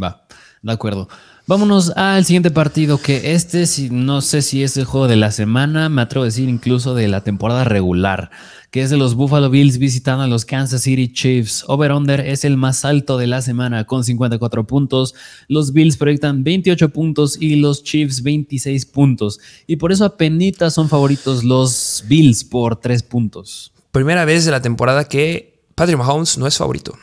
va, 0.00 0.26
de 0.62 0.72
acuerdo. 0.72 1.08
Vámonos 1.48 1.92
al 1.96 2.26
siguiente 2.26 2.50
partido, 2.50 3.00
que 3.00 3.32
este, 3.32 3.64
no 3.90 4.20
sé 4.20 4.42
si 4.42 4.62
es 4.62 4.76
el 4.76 4.84
juego 4.84 5.08
de 5.08 5.16
la 5.16 5.32
semana, 5.32 5.88
me 5.88 6.02
atrevo 6.02 6.24
a 6.24 6.26
decir 6.26 6.46
incluso 6.46 6.94
de 6.94 7.08
la 7.08 7.22
temporada 7.22 7.64
regular 7.64 8.30
que 8.70 8.82
es 8.82 8.90
de 8.90 8.96
los 8.96 9.14
Buffalo 9.14 9.48
Bills 9.48 9.78
visitando 9.78 10.24
a 10.24 10.26
los 10.26 10.44
Kansas 10.44 10.82
City 10.82 11.10
Chiefs. 11.10 11.64
Over-under 11.68 12.20
es 12.20 12.44
el 12.44 12.56
más 12.56 12.84
alto 12.84 13.16
de 13.16 13.26
la 13.26 13.40
semana 13.40 13.84
con 13.84 14.04
54 14.04 14.66
puntos. 14.66 15.14
Los 15.48 15.72
Bills 15.72 15.96
proyectan 15.96 16.44
28 16.44 16.90
puntos 16.90 17.38
y 17.40 17.56
los 17.56 17.82
Chiefs 17.82 18.22
26 18.22 18.86
puntos. 18.86 19.40
Y 19.66 19.76
por 19.76 19.92
eso 19.92 20.04
apenas 20.04 20.74
son 20.74 20.88
favoritos 20.88 21.44
los 21.44 22.04
Bills 22.06 22.44
por 22.44 22.76
3 22.76 23.02
puntos. 23.04 23.72
Primera 23.90 24.24
vez 24.24 24.44
de 24.44 24.50
la 24.50 24.60
temporada 24.60 25.04
que 25.04 25.62
Patrick 25.74 25.98
Mahomes 25.98 26.36
no 26.36 26.46
es 26.46 26.56
favorito. 26.56 26.94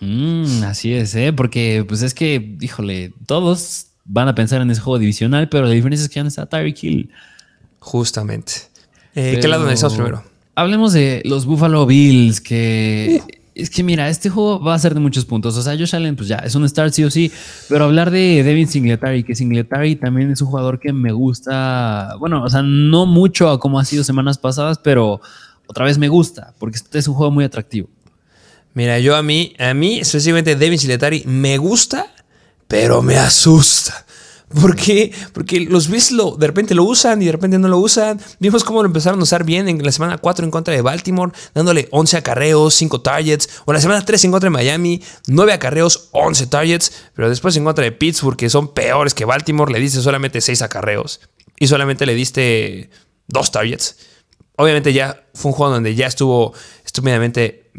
Mm, 0.00 0.64
así 0.64 0.92
es, 0.92 1.14
¿eh? 1.14 1.32
porque 1.32 1.84
pues 1.86 2.02
es 2.02 2.14
que, 2.14 2.56
híjole, 2.60 3.12
todos 3.26 3.86
van 4.04 4.28
a 4.28 4.34
pensar 4.34 4.60
en 4.62 4.70
ese 4.70 4.80
juego 4.80 4.98
divisional, 4.98 5.48
pero 5.48 5.66
la 5.66 5.72
diferencia 5.72 6.04
es 6.04 6.08
que 6.08 6.16
ya 6.16 6.22
no 6.22 6.28
está 6.28 6.46
Tyreek 6.46 6.82
Hill. 6.82 7.10
Justamente. 7.78 8.52
Eh, 9.14 9.38
¿Qué 9.40 9.48
lado 9.48 9.64
necesitamos 9.64 9.94
primero? 9.94 10.29
Hablemos 10.54 10.92
de 10.92 11.22
los 11.24 11.46
Buffalo 11.46 11.86
Bills, 11.86 12.40
que 12.40 13.22
es 13.54 13.70
que 13.70 13.82
mira, 13.82 14.08
este 14.08 14.30
juego 14.30 14.60
va 14.60 14.74
a 14.74 14.78
ser 14.78 14.94
de 14.94 15.00
muchos 15.00 15.24
puntos. 15.24 15.56
O 15.56 15.62
sea, 15.62 15.76
Josh 15.76 15.94
Allen, 15.94 16.16
pues 16.16 16.28
ya, 16.28 16.36
es 16.36 16.54
un 16.54 16.68
start 16.68 16.92
sí 16.92 17.04
o 17.04 17.10
sí. 17.10 17.30
Pero 17.68 17.84
hablar 17.84 18.10
de 18.10 18.42
Devin 18.42 18.68
Singletary, 18.68 19.22
que 19.22 19.34
Singletary 19.34 19.96
también 19.96 20.30
es 20.30 20.40
un 20.40 20.48
jugador 20.48 20.80
que 20.80 20.92
me 20.92 21.12
gusta. 21.12 22.14
Bueno, 22.18 22.42
o 22.42 22.48
sea, 22.48 22.62
no 22.62 23.06
mucho 23.06 23.58
como 23.58 23.78
ha 23.78 23.84
sido 23.84 24.04
semanas 24.04 24.38
pasadas, 24.38 24.78
pero 24.78 25.20
otra 25.66 25.84
vez 25.84 25.98
me 25.98 26.08
gusta, 26.08 26.54
porque 26.58 26.76
este 26.76 26.98
es 26.98 27.08
un 27.08 27.14
juego 27.14 27.30
muy 27.30 27.44
atractivo. 27.44 27.88
Mira, 28.72 28.98
yo 29.00 29.16
a 29.16 29.22
mí, 29.22 29.54
a 29.58 29.74
mí, 29.74 29.98
específicamente 29.98 30.56
Devin 30.56 30.78
Singletary, 30.78 31.24
me 31.26 31.58
gusta, 31.58 32.06
pero 32.68 33.02
me 33.02 33.16
asusta. 33.16 34.06
¿Por 34.52 34.74
qué? 34.74 35.12
Porque 35.32 35.60
los 35.60 35.88
Bills 35.88 36.10
lo, 36.10 36.36
de 36.36 36.48
repente 36.48 36.74
lo 36.74 36.82
usan 36.82 37.22
y 37.22 37.26
de 37.26 37.32
repente 37.32 37.56
no 37.58 37.68
lo 37.68 37.78
usan. 37.78 38.20
Vimos 38.40 38.64
cómo 38.64 38.82
lo 38.82 38.86
empezaron 38.86 39.20
a 39.20 39.22
usar 39.22 39.44
bien 39.44 39.68
en 39.68 39.80
la 39.80 39.92
semana 39.92 40.18
4 40.18 40.44
en 40.44 40.50
contra 40.50 40.74
de 40.74 40.82
Baltimore, 40.82 41.32
dándole 41.54 41.86
11 41.92 42.16
acarreos, 42.16 42.74
5 42.74 43.00
targets. 43.00 43.48
O 43.64 43.70
en 43.70 43.74
la 43.74 43.80
semana 43.80 44.04
3 44.04 44.24
en 44.24 44.30
contra 44.32 44.46
de 44.46 44.50
Miami, 44.50 45.02
9 45.28 45.52
acarreos, 45.52 46.08
11 46.10 46.48
targets. 46.48 46.92
Pero 47.14 47.28
después 47.28 47.56
en 47.56 47.64
contra 47.64 47.84
de 47.84 47.92
Pittsburgh, 47.92 48.36
que 48.36 48.50
son 48.50 48.74
peores 48.74 49.14
que 49.14 49.24
Baltimore, 49.24 49.72
le 49.72 49.78
diste 49.78 50.00
solamente 50.00 50.40
6 50.40 50.62
acarreos. 50.62 51.20
Y 51.58 51.68
solamente 51.68 52.04
le 52.04 52.14
diste 52.14 52.90
2 53.28 53.52
targets. 53.52 53.98
Obviamente 54.56 54.92
ya 54.92 55.28
fue 55.32 55.52
un 55.52 55.56
juego 55.56 55.74
donde 55.74 55.94
ya 55.94 56.08
estuvo 56.08 56.54
estúpidamente 56.84 57.70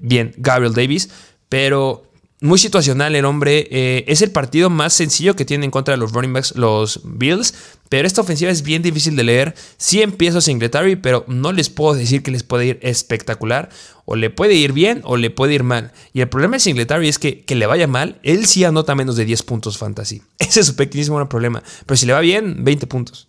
bien 0.00 0.32
Gabriel 0.38 0.72
Davis. 0.72 1.10
Pero 1.50 2.10
muy 2.40 2.58
situacional 2.58 3.14
el 3.16 3.24
hombre. 3.24 3.66
Eh, 3.70 4.04
es 4.06 4.22
el 4.22 4.30
partido 4.30 4.70
más 4.70 4.92
sencillo 4.92 5.36
que 5.36 5.44
tiene 5.44 5.64
en 5.64 5.70
contra 5.70 5.92
de 5.92 5.98
los 5.98 6.12
running 6.12 6.32
backs, 6.32 6.54
los 6.56 7.00
Bills. 7.04 7.54
Pero 7.88 8.06
esta 8.06 8.20
ofensiva 8.20 8.50
es 8.50 8.62
bien 8.62 8.82
difícil 8.82 9.16
de 9.16 9.24
leer. 9.24 9.54
Sí 9.76 10.02
empiezo 10.02 10.40
Singletary, 10.40 10.96
pero 10.96 11.24
no 11.28 11.52
les 11.52 11.70
puedo 11.70 11.94
decir 11.94 12.22
que 12.22 12.30
les 12.30 12.42
puede 12.42 12.66
ir 12.66 12.78
espectacular. 12.82 13.70
O 14.04 14.16
le 14.16 14.30
puede 14.30 14.54
ir 14.54 14.72
bien 14.72 15.00
o 15.04 15.16
le 15.16 15.30
puede 15.30 15.54
ir 15.54 15.62
mal. 15.62 15.92
Y 16.12 16.20
el 16.20 16.28
problema 16.28 16.56
de 16.56 16.60
Singletary 16.60 17.08
es 17.08 17.18
que, 17.18 17.44
que 17.44 17.54
le 17.54 17.66
vaya 17.66 17.86
mal, 17.86 18.18
él 18.22 18.46
sí 18.46 18.64
anota 18.64 18.94
menos 18.94 19.16
de 19.16 19.24
10 19.24 19.42
puntos 19.44 19.78
fantasy. 19.78 20.22
Ese 20.38 20.60
es 20.60 20.66
su 20.66 20.76
pequeñísimo 20.76 21.26
problema. 21.28 21.62
Pero 21.86 21.96
si 21.96 22.06
le 22.06 22.12
va 22.12 22.20
bien, 22.20 22.64
20 22.64 22.86
puntos. 22.86 23.28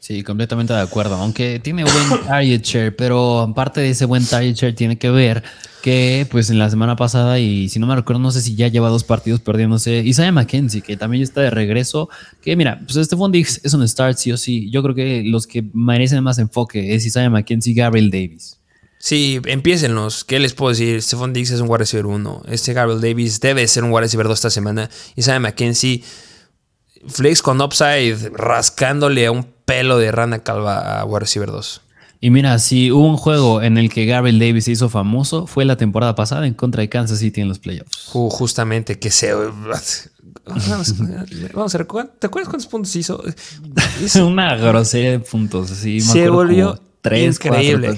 Sí, 0.00 0.22
completamente 0.22 0.72
de 0.72 0.80
acuerdo. 0.80 1.14
Aunque 1.16 1.60
tiene 1.60 1.84
buen 1.84 2.24
target 2.26 2.62
share, 2.62 2.96
pero 2.96 3.40
aparte 3.40 3.82
de 3.82 3.90
ese 3.90 4.06
buen 4.06 4.24
target 4.24 4.54
share, 4.54 4.74
tiene 4.74 4.98
que 4.98 5.10
ver 5.10 5.44
que, 5.82 6.26
pues, 6.30 6.48
en 6.48 6.58
la 6.58 6.70
semana 6.70 6.96
pasada, 6.96 7.38
y 7.38 7.68
si 7.68 7.78
no 7.78 7.86
me 7.86 7.94
recuerdo, 7.94 8.20
no 8.20 8.30
sé 8.30 8.40
si 8.40 8.54
ya 8.54 8.68
lleva 8.68 8.88
dos 8.88 9.04
partidos 9.04 9.40
perdiéndose, 9.40 9.98
Isaiah 9.98 10.32
McKenzie, 10.32 10.80
que 10.80 10.96
también 10.96 11.22
está 11.22 11.42
de 11.42 11.50
regreso. 11.50 12.08
Que 12.42 12.56
mira, 12.56 12.80
pues 12.84 12.96
este 12.96 13.14
Diggs 13.30 13.60
es 13.62 13.74
un 13.74 13.86
start, 13.86 14.16
sí 14.16 14.32
o 14.32 14.38
sí. 14.38 14.70
Yo 14.70 14.82
creo 14.82 14.94
que 14.94 15.22
los 15.24 15.46
que 15.46 15.64
merecen 15.74 16.24
más 16.24 16.38
enfoque 16.38 16.94
es 16.94 17.04
Isaiah 17.04 17.30
McKenzie 17.30 17.72
y 17.72 17.76
Gabriel 17.76 18.10
Davis. 18.10 18.56
Sí, 18.98 19.40
empiécenlos. 19.44 20.24
¿Qué 20.24 20.38
les 20.38 20.54
puedo 20.54 20.70
decir? 20.70 21.00
Stephon 21.02 21.32
Diggs 21.32 21.50
es 21.50 21.60
un 21.60 21.68
wide 21.68 21.78
receiver 21.78 22.06
1. 22.06 22.42
Este 22.48 22.72
Gabriel 22.72 23.00
Davis 23.00 23.40
debe 23.40 23.66
ser 23.68 23.84
un 23.84 23.90
wide 23.90 24.02
receiver 24.02 24.26
2 24.28 24.34
esta 24.34 24.50
semana. 24.50 24.90
Isaiah 25.16 25.40
McKenzie, 25.40 26.02
flex 27.06 27.42
con 27.42 27.60
upside, 27.60 28.30
rascándole 28.34 29.26
a 29.26 29.32
un 29.32 29.59
pelo 29.70 29.98
de 29.98 30.10
rana 30.10 30.40
calva 30.40 31.00
a 31.00 31.04
wide 31.04 31.20
receiver 31.20 31.48
2. 31.48 31.82
Y 32.22 32.30
mira, 32.30 32.58
si 32.58 32.90
hubo 32.90 33.06
un 33.06 33.16
juego 33.16 33.62
en 33.62 33.78
el 33.78 33.88
que 33.88 34.04
Gabriel 34.04 34.40
Davis 34.40 34.64
se 34.64 34.72
hizo 34.72 34.88
famoso, 34.88 35.46
fue 35.46 35.64
la 35.64 35.76
temporada 35.76 36.16
pasada 36.16 36.46
en 36.46 36.54
contra 36.54 36.80
de 36.80 36.88
Kansas 36.88 37.20
City 37.20 37.40
en 37.40 37.48
los 37.48 37.60
playoffs. 37.60 38.08
justamente 38.10 38.98
que 38.98 39.10
se... 39.10 39.32
Vamos, 41.54 41.74
a 41.74 41.78
recordar. 41.78 42.10
¿Te 42.18 42.26
acuerdas 42.26 42.48
cuántos 42.48 42.66
puntos 42.66 42.96
hizo? 42.96 43.22
Una 44.26 44.56
grosería 44.56 45.12
de 45.12 45.20
puntos. 45.20 45.68
se 45.68 46.28
volvió 46.28 46.80
tres, 47.00 47.36
increíble. 47.36 47.96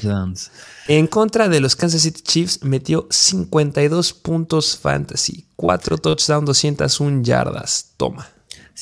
En 0.89 1.07
contra 1.07 1.49
de 1.49 1.61
los 1.61 1.75
Kansas 1.75 2.03
City 2.03 2.21
Chiefs 2.21 2.63
metió 2.63 3.07
52 3.09 4.13
puntos 4.13 4.77
fantasy, 4.77 5.47
4 5.57 5.97
touchdowns, 5.97 6.45
201 6.45 7.23
yardas. 7.23 7.93
Toma. 7.97 8.29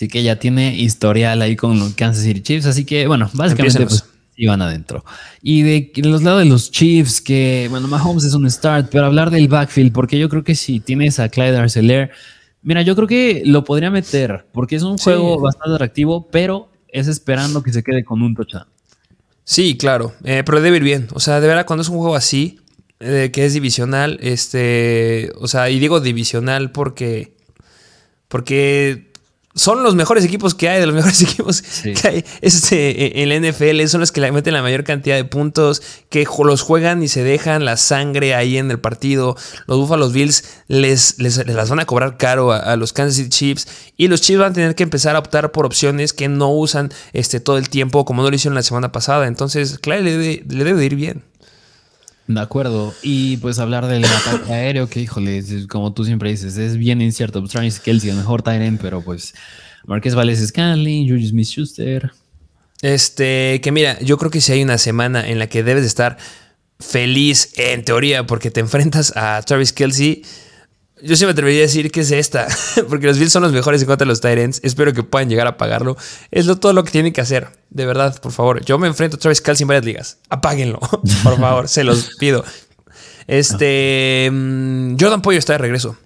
Así 0.01 0.09
que 0.09 0.23
ya 0.23 0.37
tiene 0.37 0.75
historial 0.75 1.43
ahí 1.43 1.57
con 1.57 1.79
los 1.79 1.93
Kansas 1.93 2.25
City 2.25 2.41
Chiefs. 2.41 2.65
Así 2.65 2.87
que, 2.87 3.07
bueno, 3.07 3.29
básicamente 3.35 3.85
pues, 3.85 4.03
iban 4.35 4.63
adentro. 4.63 5.05
Y 5.43 5.61
de, 5.61 5.93
los 5.97 6.23
lados 6.23 6.43
de 6.43 6.49
los 6.49 6.71
Chiefs, 6.71 7.21
que, 7.21 7.67
bueno, 7.69 7.87
Mahomes 7.87 8.25
es 8.25 8.33
un 8.33 8.51
start, 8.51 8.89
pero 8.91 9.05
hablar 9.05 9.31
del 9.31 9.47
backfield, 9.47 9.93
porque 9.93 10.19
yo 10.19 10.31
creo 10.31 10.43
que 10.43 10.55
si 10.55 10.81
tienes 10.81 11.21
a 11.21 11.29
Clyde 11.29 11.55
Arcelor, 11.55 12.09
mira, 12.63 12.81
yo 12.81 12.97
creo 12.97 13.07
que 13.07 13.43
lo 13.45 13.63
podría 13.63 13.91
meter, 13.91 14.47
porque 14.53 14.77
es 14.77 14.83
un 14.85 14.97
juego 14.97 15.39
bastante 15.39 15.75
atractivo, 15.75 16.27
pero 16.31 16.71
es 16.89 17.07
esperando 17.07 17.63
que 17.63 17.71
se 17.71 17.83
quede 17.83 18.03
con 18.03 18.23
un 18.23 18.35
touchdown. 18.35 18.69
Sí, 19.45 19.77
claro, 19.77 20.15
eh, 20.25 20.43
pero 20.47 20.63
debe 20.63 20.79
ir 20.79 20.83
bien. 20.83 21.09
O 21.13 21.21
sea, 21.21 21.43
de 21.43 21.47
verdad, 21.47 21.67
cuando 21.67 21.83
es 21.83 21.91
un 21.91 21.99
juego 21.99 22.17
así, 22.17 22.59
eh, 23.01 23.29
que 23.35 23.45
es 23.45 23.53
divisional, 23.53 24.19
este, 24.23 25.31
o 25.37 25.47
sea, 25.47 25.69
y 25.69 25.79
digo 25.79 26.01
divisional 26.01 26.73
porque, 26.73 27.37
porque 28.29 29.10
son 29.61 29.83
los 29.83 29.95
mejores 29.95 30.25
equipos 30.25 30.55
que 30.55 30.71
hay, 30.71 30.81
de 30.81 30.87
los 30.87 30.95
mejores 30.95 31.21
equipos 31.31 31.61
que 31.61 32.09
hay 32.09 32.25
este, 32.41 33.23
en 33.23 33.29
la 33.29 33.51
NFL. 33.51 33.85
Son 33.89 34.01
los 34.01 34.11
que 34.11 34.23
le 34.23 34.33
meten 34.33 34.55
la 34.55 34.63
mayor 34.63 34.85
cantidad 34.85 35.17
de 35.17 35.27
puntos, 35.27 35.83
que 36.09 36.27
los 36.45 36.63
juegan 36.63 37.03
y 37.03 37.09
se 37.09 37.23
dejan 37.23 37.67
la 37.67 37.77
sangre 37.77 38.35
ahí 38.35 38.57
en 38.57 38.71
el 38.71 38.81
partido. 38.81 39.37
Los 39.67 39.77
Buffalo 39.77 40.09
Bills 40.09 40.45
les, 40.69 41.19
les, 41.19 41.47
las 41.47 41.69
van 41.69 41.79
a 41.79 41.85
cobrar 41.85 42.17
caro 42.17 42.53
a, 42.53 42.75
los 42.77 42.95
Kansas 42.95 43.17
City 43.17 43.29
Chiefs. 43.29 43.69
Y 43.99 44.09
los 44.09 44.23
Chiefs 44.23 44.41
van 44.41 44.53
a 44.53 44.55
tener 44.55 44.75
que 44.75 44.83
empezar 44.83 45.15
a 45.15 45.19
optar 45.19 45.53
por 45.53 45.67
opciones 45.67 46.15
que 46.15 46.29
no 46.29 46.51
usan 46.51 46.91
este, 47.13 47.39
todo 47.39 47.59
el 47.59 47.69
tiempo, 47.69 48.07
como 48.07 48.23
no 48.23 48.31
lo 48.31 48.35
hicieron 48.35 48.55
la 48.55 48.63
semana 48.63 48.93
pasada. 48.93 49.27
Entonces, 49.27 49.79
claro, 49.79 50.01
le, 50.01 50.17
le 50.17 50.65
debe 50.65 50.73
de 50.73 50.87
ir 50.87 50.95
bien. 50.95 51.30
De 52.35 52.41
acuerdo. 52.41 52.95
Y 53.03 53.39
pues 53.39 53.59
hablar 53.59 53.89
del 53.89 54.05
ataque 54.05 54.53
aéreo, 54.53 54.89
que 54.89 55.01
híjole, 55.01 55.43
como 55.69 55.93
tú 55.93 56.05
siempre 56.05 56.31
dices, 56.31 56.57
es 56.59 56.77
bien 56.77 57.03
incierto. 57.03 57.41
Pues 57.41 57.51
Travis 57.51 57.81
Kelsey, 57.81 58.11
el 58.11 58.17
mejor 58.17 58.43
Tyrant, 58.43 58.81
pero 58.81 59.03
pues 59.03 59.35
Marqués 59.85 60.15
Valdez 60.15 60.47
Scanley, 60.47 61.09
Julius 61.09 61.31
Smith 61.31 61.49
Schuster. 61.49 62.13
Este, 62.83 63.61
que 63.61 63.73
mira, 63.73 63.99
yo 63.99 64.17
creo 64.17 64.31
que 64.31 64.41
si 64.41 64.53
hay 64.53 64.63
una 64.63 64.79
semana 64.79 65.29
en 65.29 65.41
la 65.41 65.49
que 65.49 65.65
debes 65.65 65.83
de 65.83 65.89
estar 65.89 66.19
feliz 66.79 67.53
en 67.57 67.85
teoría 67.85 68.25
porque 68.27 68.53
te 68.53 68.61
enfrentas 68.61 69.13
a 69.17 69.43
Travis 69.43 69.73
Kelsey 69.73 70.23
yo 71.03 71.17
sí 71.17 71.25
me 71.25 71.33
atrevería 71.33 71.61
a 71.61 71.63
decir 71.63 71.91
que 71.91 72.01
es 72.01 72.11
esta, 72.11 72.47
porque 72.89 73.07
los 73.07 73.19
Bills 73.19 73.33
son 73.33 73.43
los 73.43 73.53
mejores 73.53 73.81
en 73.83 73.87
contra 73.87 74.05
de 74.05 74.09
los 74.09 74.21
Tyrants. 74.21 74.61
Espero 74.63 74.93
que 74.93 75.03
puedan 75.03 75.29
llegar 75.29 75.47
a 75.47 75.57
pagarlo. 75.57 75.97
Es 76.31 76.47
lo, 76.47 76.57
todo 76.57 76.73
lo 76.73 76.85
que 76.85 76.91
tienen 76.91 77.13
que 77.13 77.21
hacer. 77.21 77.49
De 77.71 77.87
verdad, 77.87 78.21
por 78.21 78.33
favor. 78.33 78.65
Yo 78.65 78.79
me 78.79 78.87
enfrento 78.89 79.17
a 79.17 79.21
Travis 79.21 79.41
Kelsey 79.41 79.65
en 79.65 79.69
varias 79.69 79.85
ligas. 79.85 80.19
Apáguenlo, 80.29 80.79
por 81.23 81.39
favor, 81.39 81.69
se 81.69 81.85
los 81.85 82.17
pido. 82.19 82.45
Este. 83.27 84.29
Mm, 84.31 84.97
Jordan 84.99 85.23
Pollo 85.23 85.39
está 85.39 85.55
de 85.55 85.59
regreso 85.59 85.97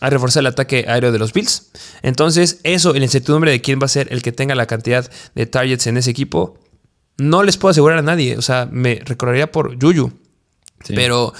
a 0.00 0.10
reforzar 0.10 0.42
el 0.42 0.46
ataque 0.46 0.84
aéreo 0.88 1.12
de 1.12 1.18
los 1.18 1.32
Bills. 1.32 1.70
Entonces, 2.02 2.60
eso, 2.62 2.92
la 2.92 3.04
incertidumbre 3.04 3.50
de 3.50 3.60
quién 3.60 3.80
va 3.80 3.86
a 3.86 3.88
ser 3.88 4.12
el 4.12 4.22
que 4.22 4.32
tenga 4.32 4.54
la 4.54 4.66
cantidad 4.66 5.10
de 5.34 5.46
targets 5.46 5.86
en 5.86 5.96
ese 5.96 6.10
equipo, 6.10 6.58
no 7.16 7.42
les 7.42 7.56
puedo 7.56 7.70
asegurar 7.70 7.98
a 7.98 8.02
nadie. 8.02 8.38
O 8.38 8.42
sea, 8.42 8.68
me 8.70 9.00
recorrería 9.04 9.50
por 9.50 9.76
Yuyu. 9.76 10.12
Pero 10.94 11.32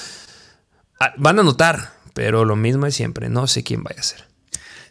ah, 0.98 1.12
van 1.16 1.38
a 1.38 1.42
notar 1.42 1.97
pero 2.14 2.44
lo 2.44 2.56
mismo 2.56 2.86
es 2.86 2.94
siempre, 2.94 3.28
no 3.28 3.46
sé 3.46 3.62
quién 3.62 3.82
vaya 3.82 4.00
a 4.00 4.04
ser. 4.04 4.28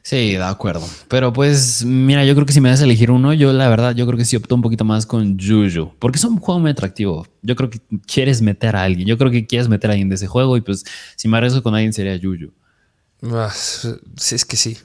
Sí, 0.08 0.32
de 0.32 0.44
acuerdo. 0.44 0.88
Pero 1.10 1.34
pues, 1.34 1.84
mira, 1.84 2.24
yo 2.24 2.34
creo 2.34 2.46
que 2.46 2.54
si 2.54 2.62
me 2.62 2.70
das 2.70 2.80
a 2.80 2.86
elegir 2.86 3.12
uno, 3.12 3.34
yo 3.34 3.52
la 3.52 3.68
verdad, 3.68 3.94
yo 3.94 4.06
creo 4.06 4.18
que 4.18 4.24
sí 4.24 4.38
opto 4.38 4.56
un 4.56 4.62
poquito 4.62 4.86
más 4.86 5.06
con 5.06 5.38
Juju. 5.38 5.92
Porque 6.00 6.18
es 6.18 6.24
un 6.24 6.38
juego 6.38 6.62
muy 6.62 6.72
atractivo. 6.72 7.28
Yo 7.42 7.58
creo 7.58 7.70
que 7.70 7.82
quieres 8.06 8.42
meter 8.42 8.78
a 8.78 8.84
alguien. 8.84 9.06
Yo 9.06 9.18
creo 9.18 9.32
que 9.32 9.46
quieres 9.46 9.68
meter 9.68 9.90
a 9.90 9.94
alguien 9.94 10.08
de 10.08 10.16
ese 10.16 10.28
juego 10.28 10.56
y 10.56 10.62
pues 10.62 10.86
si 11.18 11.28
me 11.28 11.36
arriesgo 11.36 11.62
con 11.62 11.76
alguien 11.76 11.92
sería 11.92 12.18
Juju. 12.18 12.54
Ah, 13.24 13.52
sí, 13.54 14.36
es 14.36 14.46
que 14.46 14.56
sí. 14.56 14.78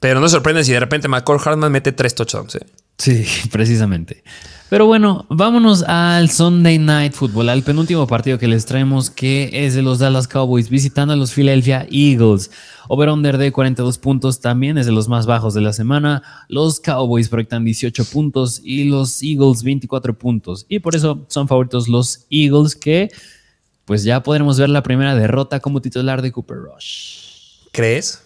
Pero 0.00 0.20
no 0.20 0.28
sorprende 0.30 0.64
si 0.64 0.72
de 0.72 0.80
repente 0.80 1.06
McCall 1.06 1.40
Hartman 1.44 1.70
mete 1.70 1.92
tres 1.92 2.14
touchdowns. 2.14 2.54
¿eh? 2.54 2.66
Sí, 2.96 3.26
precisamente. 3.52 4.24
Pero 4.72 4.86
bueno, 4.86 5.26
vámonos 5.28 5.82
al 5.82 6.30
Sunday 6.30 6.78
Night 6.78 7.12
Football, 7.12 7.50
al 7.50 7.62
penúltimo 7.62 8.06
partido 8.06 8.38
que 8.38 8.48
les 8.48 8.64
traemos, 8.64 9.10
que 9.10 9.50
es 9.52 9.74
de 9.74 9.82
los 9.82 9.98
Dallas 9.98 10.26
Cowboys 10.26 10.70
visitando 10.70 11.12
a 11.12 11.16
los 11.18 11.34
Philadelphia 11.34 11.86
Eagles. 11.90 12.50
Over-under 12.88 13.36
de 13.36 13.52
42 13.52 13.98
puntos 13.98 14.40
también 14.40 14.78
es 14.78 14.86
de 14.86 14.92
los 14.92 15.08
más 15.08 15.26
bajos 15.26 15.52
de 15.52 15.60
la 15.60 15.74
semana. 15.74 16.22
Los 16.48 16.80
Cowboys 16.80 17.28
proyectan 17.28 17.66
18 17.66 18.06
puntos 18.06 18.62
y 18.64 18.84
los 18.84 19.22
Eagles 19.22 19.62
24 19.62 20.18
puntos. 20.18 20.64
Y 20.70 20.78
por 20.78 20.96
eso 20.96 21.26
son 21.28 21.48
favoritos 21.48 21.86
los 21.86 22.24
Eagles 22.30 22.74
que 22.74 23.10
pues 23.84 24.04
ya 24.04 24.22
podremos 24.22 24.58
ver 24.58 24.70
la 24.70 24.82
primera 24.82 25.14
derrota 25.14 25.60
como 25.60 25.82
titular 25.82 26.22
de 26.22 26.32
Cooper 26.32 26.56
Rush. 26.56 27.66
¿Crees? 27.72 28.21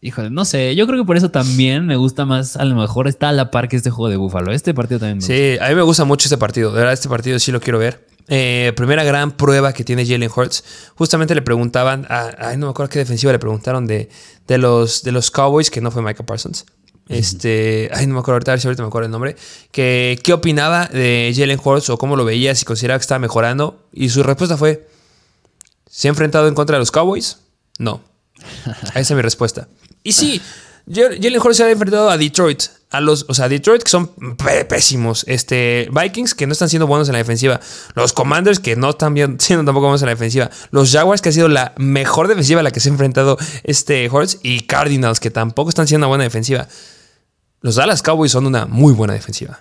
Híjole, 0.00 0.30
no 0.30 0.44
sé, 0.44 0.76
yo 0.76 0.86
creo 0.86 1.00
que 1.00 1.04
por 1.04 1.16
eso 1.16 1.30
también 1.30 1.84
me 1.84 1.96
gusta 1.96 2.24
más, 2.24 2.56
a 2.56 2.64
lo 2.64 2.76
mejor 2.76 3.08
está 3.08 3.30
a 3.30 3.32
la 3.32 3.50
par 3.50 3.68
que 3.68 3.76
este 3.76 3.90
juego 3.90 4.08
de 4.08 4.16
Búfalo. 4.16 4.52
Este 4.52 4.72
partido 4.72 5.00
también 5.00 5.18
me 5.18 5.22
Sí, 5.22 5.58
a 5.60 5.68
mí 5.68 5.74
me 5.74 5.82
gusta 5.82 6.04
mucho 6.04 6.26
este 6.26 6.38
partido. 6.38 6.70
De 6.70 6.78
verdad, 6.78 6.92
este 6.92 7.08
partido 7.08 7.38
sí 7.40 7.50
lo 7.50 7.60
quiero 7.60 7.80
ver. 7.80 8.06
Eh, 8.28 8.72
primera 8.76 9.02
gran 9.02 9.32
prueba 9.32 9.72
que 9.72 9.82
tiene 9.82 10.06
Jalen 10.06 10.30
Hurts. 10.34 10.62
Justamente 10.94 11.34
le 11.34 11.42
preguntaban, 11.42 12.06
a, 12.10 12.30
ay, 12.38 12.58
no 12.58 12.66
me 12.66 12.70
acuerdo 12.70 12.90
qué 12.90 13.00
defensiva 13.00 13.32
le 13.32 13.40
preguntaron 13.40 13.86
de, 13.86 14.08
de, 14.46 14.58
los, 14.58 15.02
de 15.02 15.10
los 15.10 15.32
Cowboys, 15.32 15.70
que 15.70 15.80
no 15.80 15.90
fue 15.90 16.02
Michael 16.02 16.26
Parsons. 16.26 16.64
Este, 17.08 17.90
ay, 17.92 18.06
no 18.06 18.14
me 18.14 18.20
acuerdo 18.20 18.34
ahorita, 18.36 18.52
ahorita 18.52 18.82
me 18.82 18.88
acuerdo 18.88 19.06
el 19.06 19.12
nombre. 19.12 19.34
Que, 19.72 20.20
¿Qué 20.22 20.32
opinaba 20.32 20.86
de 20.86 21.32
Jalen 21.34 21.58
Hurts 21.62 21.90
o 21.90 21.98
cómo 21.98 22.16
lo 22.16 22.24
veía, 22.24 22.54
si 22.54 22.64
consideraba 22.64 22.98
que 22.98 23.02
estaba 23.02 23.18
mejorando? 23.18 23.88
Y 23.92 24.10
su 24.10 24.22
respuesta 24.22 24.56
fue: 24.56 24.86
¿Se 25.90 26.06
ha 26.06 26.10
enfrentado 26.10 26.46
en 26.46 26.54
contra 26.54 26.76
de 26.76 26.80
los 26.80 26.90
Cowboys? 26.90 27.38
No. 27.78 28.02
Esa 28.94 29.00
es 29.00 29.10
mi 29.12 29.22
respuesta. 29.22 29.68
Y 30.02 30.12
sí, 30.12 30.40
Jalen 30.90 31.40
Hurts 31.40 31.56
se 31.56 31.64
ha 31.64 31.70
enfrentado 31.70 32.10
a 32.10 32.16
Detroit. 32.16 32.62
A 32.90 33.02
los, 33.02 33.26
o 33.28 33.34
sea, 33.34 33.50
Detroit 33.50 33.82
que 33.82 33.90
son 33.90 34.10
pésimos. 34.68 35.24
Este, 35.28 35.90
Vikings 35.92 36.34
que 36.34 36.46
no 36.46 36.52
están 36.52 36.70
siendo 36.70 36.86
buenos 36.86 37.08
en 37.08 37.12
la 37.12 37.18
defensiva. 37.18 37.60
Los 37.94 38.14
Commanders 38.14 38.60
que 38.60 38.76
no 38.76 38.90
están 38.90 39.14
siendo 39.38 39.64
tampoco 39.64 39.86
buenos 39.86 40.00
en 40.00 40.06
la 40.06 40.12
defensiva. 40.12 40.50
Los 40.70 40.90
Jaguars 40.90 41.20
que 41.20 41.28
ha 41.28 41.32
sido 41.32 41.48
la 41.48 41.74
mejor 41.76 42.28
defensiva 42.28 42.60
a 42.60 42.62
la 42.62 42.70
que 42.70 42.80
se 42.80 42.88
ha 42.88 42.92
enfrentado 42.92 43.36
este. 43.64 44.08
Y 44.42 44.60
Cardinals 44.62 45.20
que 45.20 45.30
tampoco 45.30 45.68
están 45.68 45.86
siendo 45.86 46.06
una 46.06 46.08
buena 46.08 46.24
defensiva. 46.24 46.66
Los 47.60 47.74
Dallas 47.74 48.02
Cowboys 48.02 48.32
son 48.32 48.46
una 48.46 48.64
muy 48.64 48.94
buena 48.94 49.12
defensiva. 49.12 49.60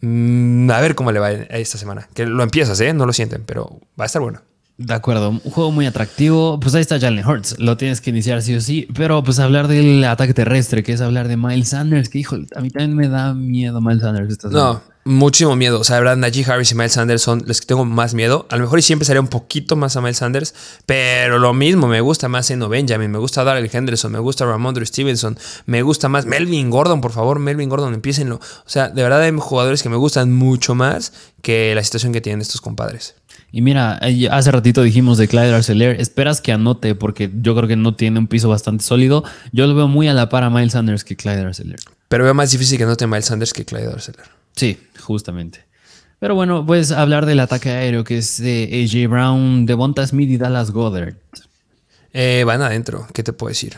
Mm, 0.00 0.70
a 0.70 0.80
ver 0.80 0.94
cómo 0.94 1.12
le 1.12 1.20
va 1.20 1.30
esta 1.30 1.76
semana. 1.76 2.08
Que 2.14 2.24
lo 2.24 2.42
empiezas, 2.42 2.80
¿eh? 2.80 2.94
No 2.94 3.04
lo 3.04 3.12
sienten, 3.12 3.44
pero 3.44 3.80
va 4.00 4.04
a 4.04 4.06
estar 4.06 4.22
bueno. 4.22 4.40
De 4.78 4.92
acuerdo, 4.92 5.30
un 5.30 5.40
juego 5.40 5.72
muy 5.72 5.86
atractivo. 5.86 6.60
Pues 6.60 6.74
ahí 6.74 6.82
está 6.82 7.00
Jalen 7.00 7.26
Hurts, 7.26 7.58
lo 7.58 7.76
tienes 7.76 8.00
que 8.00 8.10
iniciar 8.10 8.42
sí 8.42 8.54
o 8.54 8.60
sí. 8.60 8.86
Pero 8.94 9.22
pues 9.22 9.38
hablar 9.38 9.68
del 9.68 10.04
ataque 10.04 10.34
terrestre, 10.34 10.82
que 10.82 10.92
es 10.92 11.00
hablar 11.00 11.28
de 11.28 11.36
Miles 11.36 11.70
Sanders, 11.70 12.08
que 12.08 12.18
hijo, 12.18 12.36
a 12.54 12.60
mí 12.60 12.70
también 12.70 12.94
me 12.94 13.08
da 13.08 13.32
miedo 13.32 13.80
Miles 13.80 14.02
Sanders. 14.02 14.32
Esta 14.32 14.48
no, 14.48 14.82
muchísimo 15.06 15.56
miedo. 15.56 15.80
O 15.80 15.84
sea, 15.84 15.96
la 15.96 16.00
verdad, 16.00 16.16
Najee 16.16 16.44
Harris 16.44 16.72
y 16.72 16.74
Miles 16.74 16.92
Sanders 16.92 17.22
son 17.22 17.42
los 17.46 17.60
que 17.60 17.66
tengo 17.66 17.84
más 17.84 18.12
miedo. 18.12 18.46
A 18.50 18.56
lo 18.56 18.62
mejor 18.62 18.80
y 18.80 18.82
siempre 18.82 19.06
sería 19.06 19.20
un 19.20 19.28
poquito 19.28 19.76
más 19.76 19.96
a 19.96 20.00
Miles 20.00 20.18
Sanders, 20.18 20.54
pero 20.84 21.38
lo 21.38 21.54
mismo, 21.54 21.86
me 21.86 22.00
gusta 22.00 22.28
más 22.28 22.50
Eno 22.50 22.68
Benjamin, 22.68 23.10
me 23.10 23.18
gusta 23.18 23.44
Darrell 23.44 23.70
Henderson, 23.72 24.12
me 24.12 24.18
gusta 24.18 24.44
Ramondre 24.44 24.84
Stevenson, 24.84 25.38
me 25.64 25.82
gusta 25.82 26.08
más 26.08 26.26
Melvin 26.26 26.68
Gordon, 26.68 27.00
por 27.00 27.12
favor, 27.12 27.38
Melvin 27.38 27.68
Gordon, 27.68 27.94
empiecenlo. 27.94 28.36
O 28.36 28.68
sea, 28.68 28.88
de 28.88 29.02
verdad 29.02 29.22
hay 29.22 29.32
jugadores 29.38 29.82
que 29.82 29.88
me 29.88 29.96
gustan 29.96 30.32
mucho 30.32 30.74
más 30.74 31.12
que 31.40 31.74
la 31.74 31.84
situación 31.84 32.12
que 32.12 32.20
tienen 32.20 32.40
estos 32.40 32.60
compadres. 32.60 33.14
Y 33.52 33.62
mira, 33.62 34.00
hace 34.32 34.50
ratito 34.50 34.82
dijimos 34.82 35.18
de 35.18 35.28
Clyde 35.28 35.54
Arcelor, 35.54 35.94
esperas 36.00 36.40
que 36.40 36.52
anote 36.52 36.94
porque 36.94 37.30
yo 37.40 37.54
creo 37.54 37.68
que 37.68 37.76
no 37.76 37.94
tiene 37.94 38.18
un 38.18 38.26
piso 38.26 38.48
bastante 38.48 38.84
sólido. 38.84 39.22
Yo 39.52 39.66
lo 39.66 39.74
veo 39.74 39.88
muy 39.88 40.08
a 40.08 40.14
la 40.14 40.28
par 40.28 40.42
a 40.42 40.50
Miles 40.50 40.72
Sanders 40.72 41.04
que 41.04 41.16
Clyde 41.16 41.42
Arcelor. 41.42 41.78
Pero 42.08 42.24
veo 42.24 42.34
más 42.34 42.50
difícil 42.50 42.76
que 42.76 42.84
anote 42.84 43.06
Miles 43.06 43.26
Sanders 43.26 43.52
que 43.52 43.64
Clyde 43.64 43.86
Arcelor. 43.86 44.35
Sí, 44.56 44.78
justamente. 44.98 45.66
Pero 46.18 46.34
bueno, 46.34 46.64
pues 46.64 46.90
hablar 46.92 47.26
del 47.26 47.40
ataque 47.40 47.70
aéreo 47.70 48.02
que 48.02 48.18
es 48.18 48.40
de 48.40 48.84
AJ 48.84 49.08
Brown, 49.08 49.66
Devonta 49.66 50.06
Smith 50.06 50.30
y 50.30 50.38
Dallas 50.38 50.70
Goddard. 50.70 51.14
Eh, 52.12 52.42
van 52.46 52.62
adentro, 52.62 53.06
¿qué 53.12 53.22
te 53.22 53.34
puedo 53.34 53.50
decir? 53.50 53.74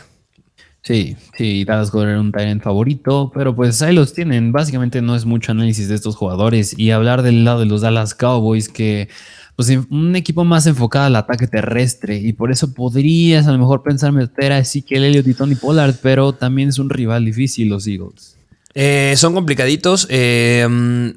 Sí, 0.81 1.17
sí, 1.37 1.65
Dallas 1.65 1.91
Goddard 1.91 2.11
era 2.11 2.21
un 2.21 2.31
talent 2.31 2.63
favorito, 2.63 3.31
pero 3.33 3.53
pues 3.53 3.81
ahí 3.81 3.93
los 3.93 4.13
tienen. 4.13 4.53
Básicamente 4.53 5.01
no 5.01 5.15
es 5.15 5.25
mucho 5.25 5.51
análisis 5.51 5.89
de 5.89 5.95
estos 5.95 6.15
jugadores. 6.15 6.73
Y 6.79 6.91
hablar 6.91 7.21
del 7.21 7.43
lado 7.43 7.59
de 7.59 7.65
los 7.65 7.81
Dallas 7.81 8.15
Cowboys 8.15 8.69
que 8.69 9.09
pues 9.57 9.69
un 9.89 10.15
equipo 10.15 10.45
más 10.45 10.65
enfocado 10.67 11.07
al 11.07 11.17
ataque 11.17 11.45
terrestre 11.45 12.15
y 12.17 12.31
por 12.31 12.49
eso 12.49 12.73
podrías 12.73 13.45
a 13.45 13.51
lo 13.51 13.57
mejor 13.57 13.83
pensar 13.83 14.13
meter 14.13 14.53
a 14.53 14.59
Ezekiel 14.59 15.03
Elliott 15.03 15.27
y 15.27 15.33
Tony 15.33 15.55
Pollard, 15.55 15.95
pero 16.01 16.31
también 16.31 16.69
es 16.69 16.79
un 16.79 16.89
rival 16.89 17.25
difícil 17.25 17.67
los 17.67 17.85
Eagles. 17.85 18.38
Eh, 18.73 19.13
son 19.17 19.33
complicaditos. 19.33 20.07
Eh, 20.09 20.65
mm, 20.69 21.09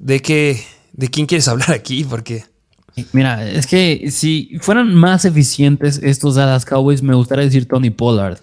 ¿de, 0.00 0.20
qué, 0.20 0.62
¿De 0.92 1.08
quién 1.08 1.26
quieres 1.26 1.48
hablar 1.48 1.72
aquí? 1.72 2.04
Porque... 2.04 2.44
Mira, 3.12 3.50
es 3.50 3.66
que 3.66 4.10
si 4.10 4.58
fueran 4.60 4.94
más 4.94 5.24
eficientes 5.24 5.98
estos 6.02 6.34
Dallas 6.34 6.66
Cowboys, 6.66 7.02
me 7.02 7.14
gustaría 7.14 7.44
decir 7.44 7.66
Tony 7.66 7.88
Pollard. 7.88 8.38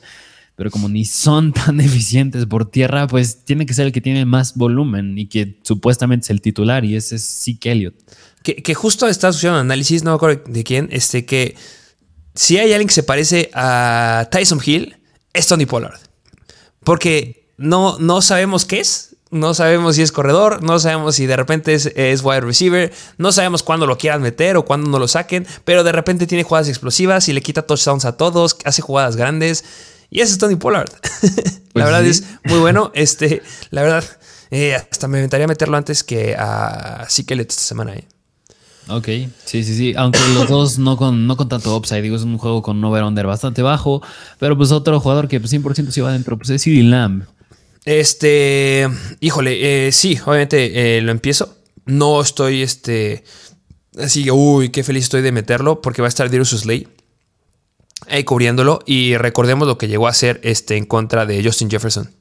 Pero 0.56 0.72
como 0.72 0.90
ni 0.90 1.06
son 1.06 1.54
tan 1.54 1.80
eficientes 1.80 2.46
por 2.46 2.70
tierra, 2.70 3.08
pues 3.08 3.46
tiene 3.46 3.66
que 3.66 3.74
ser 3.74 3.86
el 3.86 3.92
que 3.92 4.02
tiene 4.02 4.26
más 4.26 4.56
volumen 4.56 5.18
y 5.18 5.28
que 5.28 5.60
supuestamente 5.62 6.26
es 6.26 6.30
el 6.32 6.42
titular, 6.42 6.84
y 6.84 6.96
ese 6.96 7.16
es 7.16 7.44
Zeke 7.44 7.72
Elliott. 7.72 7.96
Que, 8.44 8.74
justo 8.74 9.08
está 9.08 9.32
sucediendo 9.32 9.60
un 9.60 9.68
análisis, 9.68 10.04
no 10.04 10.12
me 10.12 10.16
acuerdo 10.16 10.44
de 10.48 10.64
quién, 10.64 10.90
este, 10.92 11.26
que 11.26 11.56
si 12.34 12.58
hay 12.58 12.72
alguien 12.72 12.88
que 12.88 12.94
se 12.94 13.04
parece 13.04 13.52
a 13.54 14.28
Tyson 14.32 14.60
Hill, 14.66 14.98
es 15.34 15.46
Tony 15.46 15.66
Pollard. 15.66 16.00
Porque 16.84 17.39
no, 17.60 17.98
no 18.00 18.22
sabemos 18.22 18.66
qué 18.66 18.80
es, 18.80 19.16
no 19.32 19.54
sabemos 19.54 19.96
si 19.96 20.02
es 20.02 20.12
corredor, 20.12 20.64
no 20.64 20.80
sabemos 20.80 21.16
si 21.16 21.28
de 21.28 21.36
repente 21.36 21.74
es, 21.74 21.88
es, 21.96 22.24
wide 22.24 22.42
receiver, 22.42 22.92
no 23.18 23.32
sabemos 23.32 23.62
cuándo 23.62 23.86
lo 23.86 23.98
quieran 23.98 24.22
meter 24.22 24.58
o 24.58 24.66
cuándo 24.66 24.90
no 24.90 24.98
lo 24.98 25.08
saquen, 25.08 25.46
pero 25.66 25.84
de 25.84 25.92
repente 25.92 26.26
tiene 26.26 26.44
jugadas 26.44 26.70
explosivas 26.70 27.28
y 27.30 27.34
le 27.34 27.42
quita 27.42 27.62
touchdowns 27.62 28.06
a 28.06 28.18
todos, 28.18 28.58
hace 28.66 28.82
jugadas 28.82 29.16
grandes. 29.16 29.64
Y 30.10 30.22
ese 30.22 30.34
es 30.34 30.40
Tony 30.40 30.56
Pollard. 30.56 30.90
la 31.22 31.32
pues 31.74 31.86
verdad 31.86 32.04
es 32.04 32.24
muy 32.46 32.58
bueno. 32.58 32.92
Este, 32.96 33.44
la 33.70 33.84
verdad, 33.84 34.04
eh, 34.50 34.76
hasta 34.76 35.08
me 35.08 35.20
inventaría 35.20 35.46
meterlo 35.46 35.78
antes 35.78 36.04
que 36.04 36.36
a 36.36 37.06
Sikelet 37.08 37.52
esta 37.52 37.62
semana. 37.62 37.94
Eh. 37.94 38.08
Ok, 38.88 39.06
sí, 39.46 39.64
sí, 39.64 39.76
sí. 39.76 39.94
Aunque 39.96 40.20
los 40.34 40.48
dos 40.48 40.80
no 40.80 40.98
con, 40.98 41.28
no 41.28 41.38
con 41.38 41.48
tanto 41.48 41.78
upside, 41.78 42.02
digo, 42.02 42.16
es 42.16 42.24
un 42.24 42.40
juego 42.40 42.64
con 42.64 42.78
un 42.78 42.86
over-under 42.86 43.28
bastante 43.28 43.62
bajo. 43.62 44.02
Pero 44.40 44.58
pues 44.58 44.72
otro 44.72 45.00
jugador 45.00 45.28
que 45.28 45.40
pues, 45.40 45.54
100% 45.54 45.92
se 45.92 46.02
va 46.02 46.10
adentro, 46.10 46.38
pues 46.38 46.50
es 46.50 46.64
CD 46.64 46.82
Lamb. 46.82 47.26
Este, 47.86 48.88
híjole, 49.20 49.88
eh, 49.88 49.92
sí, 49.92 50.20
obviamente 50.26 50.98
eh, 50.98 51.02
lo 51.02 51.12
empiezo. 51.12 51.58
No 51.86 52.22
estoy, 52.22 52.62
este, 52.62 53.24
así, 53.98 54.30
uy, 54.30 54.70
qué 54.70 54.84
feliz 54.84 55.06
estoy 55.06 55.22
de 55.22 55.32
meterlo 55.32 55.82
porque 55.82 56.02
va 56.02 56.08
a 56.08 56.10
estar 56.10 56.30
Darius 56.30 56.52
Slay 56.52 56.88
ahí 58.08 58.24
cubriéndolo. 58.24 58.80
Y 58.86 59.18
recordemos 59.18 59.68
lo 59.68 59.78
que 59.78 59.88
llegó 59.88 60.08
a 60.08 60.12
hacer 60.12 60.40
este, 60.44 60.78
en 60.78 60.86
contra 60.86 61.26
de 61.26 61.44
Justin 61.44 61.70
Jefferson. 61.70 62.12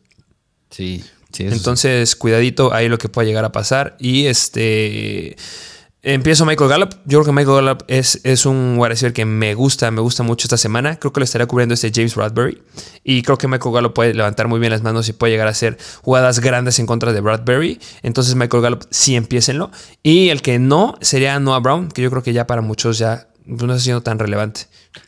Sí, 0.71 1.05
sí. 1.33 1.45
Entonces, 1.45 2.17
cuidadito 2.17 2.73
ahí 2.73 2.89
lo 2.89 2.99
que 2.99 3.09
pueda 3.09 3.27
llegar 3.27 3.45
a 3.45 3.53
pasar. 3.53 3.97
Y 3.99 4.27
este. 4.27 5.37
Empiezo 6.03 6.47
Michael 6.47 6.71
Gallup. 6.71 6.91
Yo 7.07 7.19
creo 7.19 7.25
que 7.25 7.33
Michael 7.33 7.65
Gallup 7.65 7.85
es, 7.89 8.21
es 8.23 8.47
un 8.47 8.77
wide 8.79 9.13
que 9.13 9.25
me 9.25 9.55
gusta, 9.55 9.91
me 9.91 10.01
gusta 10.01 10.23
mucho 10.23 10.47
esta 10.47 10.57
semana. 10.57 10.97
Creo 10.97 11.13
que 11.13 11.19
lo 11.19 11.25
estará 11.25 11.47
cubriendo 11.47 11.75
este 11.75 11.91
James 11.93 12.15
Bradbury. 12.15 12.63
Y 13.03 13.23
creo 13.23 13.37
que 13.37 13.49
Michael 13.49 13.75
Gallup 13.75 13.95
puede 13.95 14.15
levantar 14.15 14.47
muy 14.47 14.61
bien 14.61 14.71
las 14.71 14.83
manos 14.83 15.09
y 15.09 15.13
puede 15.13 15.33
llegar 15.33 15.49
a 15.49 15.51
hacer 15.51 15.77
jugadas 16.03 16.39
grandes 16.39 16.79
en 16.79 16.87
contra 16.87 17.13
de 17.13 17.21
Bradbury. 17.21 17.81
Entonces 18.03 18.37
Michael 18.37 18.63
Gallup 18.63 18.85
sí 18.91 19.17
empiecenlo. 19.17 19.73
Y 20.05 20.29
el 20.29 20.41
que 20.41 20.61
no 20.61 20.95
sería 21.01 21.41
Noah 21.41 21.59
Brown, 21.59 21.89
que 21.89 22.03
yo 22.03 22.11
creo 22.11 22.23
que 22.23 22.33
ya 22.33 22.47
para 22.47 22.63
muchos 22.63 22.99
ya 22.99 23.27
no 23.45 23.73
está 23.73 23.83
siendo 23.83 24.03
tan 24.03 24.21
relevante. 24.21 24.67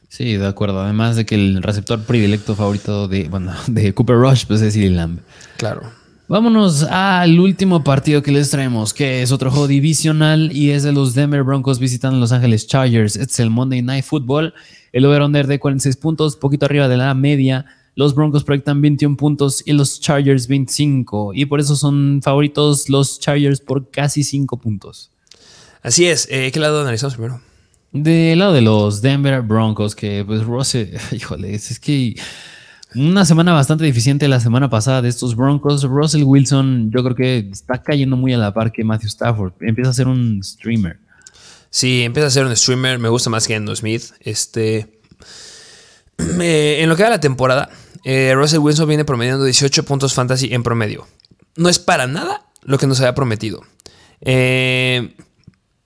Sí, 0.09 0.37
de 0.37 0.47
acuerdo. 0.49 0.81
Además 0.81 1.15
de 1.15 1.25
que 1.25 1.37
el 1.37 1.63
receptor 1.63 2.03
predilecto 2.03 2.57
favorito 2.57 3.07
de, 3.07 3.29
bueno, 3.29 3.55
de 3.69 3.95
Cooper 3.95 4.17
Rush 4.17 4.45
pues 4.47 4.61
es 4.61 4.75
CD 4.75 4.91
Lamb. 4.91 5.21
Claro. 5.57 6.00
Vámonos 6.31 6.85
al 6.85 7.41
último 7.41 7.83
partido 7.83 8.23
que 8.23 8.31
les 8.31 8.51
traemos, 8.51 8.95
que 8.95 9.21
es 9.21 9.33
otro 9.33 9.51
juego 9.51 9.67
divisional 9.67 10.53
y 10.53 10.71
es 10.71 10.85
de 10.85 10.93
los 10.93 11.13
Denver 11.13 11.43
Broncos 11.43 11.81
visitando 11.81 12.21
Los 12.21 12.31
Ángeles 12.31 12.69
Chargers. 12.69 13.17
Este 13.17 13.33
es 13.33 13.41
el 13.41 13.51
Monday 13.51 13.83
Night 13.83 14.05
Football. 14.05 14.55
El 14.93 15.07
over-under 15.07 15.49
de 15.49 15.59
46 15.59 15.97
puntos, 15.97 16.37
poquito 16.37 16.67
arriba 16.67 16.87
de 16.87 16.97
la 16.97 17.13
media. 17.15 17.67
Los 17.97 18.15
Broncos 18.15 18.45
proyectan 18.45 18.81
21 18.81 19.17
puntos 19.17 19.61
y 19.67 19.73
los 19.73 19.99
Chargers 20.01 20.47
25. 20.47 21.35
Y 21.35 21.47
por 21.47 21.59
eso 21.59 21.75
son 21.75 22.21
favoritos 22.23 22.89
los 22.89 23.19
Chargers 23.19 23.61
por 23.61 23.91
casi 23.91 24.23
5 24.23 24.57
puntos. 24.59 25.11
Así 25.83 26.07
es. 26.07 26.29
Eh, 26.31 26.53
¿Qué 26.53 26.61
lado 26.61 26.83
analizamos 26.83 27.15
primero? 27.15 27.41
Del 27.91 28.39
lado 28.39 28.53
de 28.53 28.61
los 28.61 29.03
Denver 29.03 29.43
Broncos, 29.43 29.97
que 29.97 30.25
pues 30.25 30.45
Rose, 30.45 30.93
híjole, 31.11 31.57
es 31.57 31.81
que 31.81 32.15
una 32.95 33.25
semana 33.25 33.53
bastante 33.53 33.85
deficiente 33.85 34.27
la 34.29 34.41
semana 34.41 34.69
pasada 34.69 35.03
de 35.03 35.09
estos 35.09 35.37
Broncos. 35.37 35.85
Russell 35.85 36.25
Wilson, 36.25 36.91
yo 36.91 37.03
creo 37.03 37.15
que 37.15 37.39
está 37.51 37.83
cayendo 37.83 38.17
muy 38.17 38.33
a 38.35 38.39
la 38.39 38.53
par 38.53 38.73
que 38.73 38.85
Matthew 38.85 39.09
Stafford. 39.09 39.53
Empieza 39.61 39.91
a 39.91 39.95
ser 39.95 40.09
un 40.09 40.43
streamer. 40.43 40.99
Sí, 41.71 42.03
empieza 42.03 42.27
a 42.27 42.31
ser 42.31 42.47
un 42.47 42.57
streamer. 42.57 42.99
Me 42.99 43.09
gusta 43.09 43.31
más 43.31 43.47
que 43.47 43.55
Endo 43.55 43.75
Smith. 43.77 44.05
Este. 44.21 45.01
en 46.19 46.89
lo 46.89 46.97
que 46.97 47.03
va 47.03 47.11
la 47.11 47.21
temporada, 47.21 47.71
eh, 48.05 48.33
Russell 48.35 48.59
Wilson 48.59 48.89
viene 48.89 49.05
promediando 49.05 49.45
18 49.45 49.85
puntos 49.85 50.15
fantasy 50.15 50.53
en 50.53 50.63
promedio. 50.63 51.07
No 51.57 51.69
es 51.69 51.79
para 51.79 52.07
nada 52.07 52.47
lo 52.63 52.79
que 52.79 52.87
nos 52.87 53.01
había 53.01 53.15
prometido. 53.15 53.63
Eh, 54.21 55.15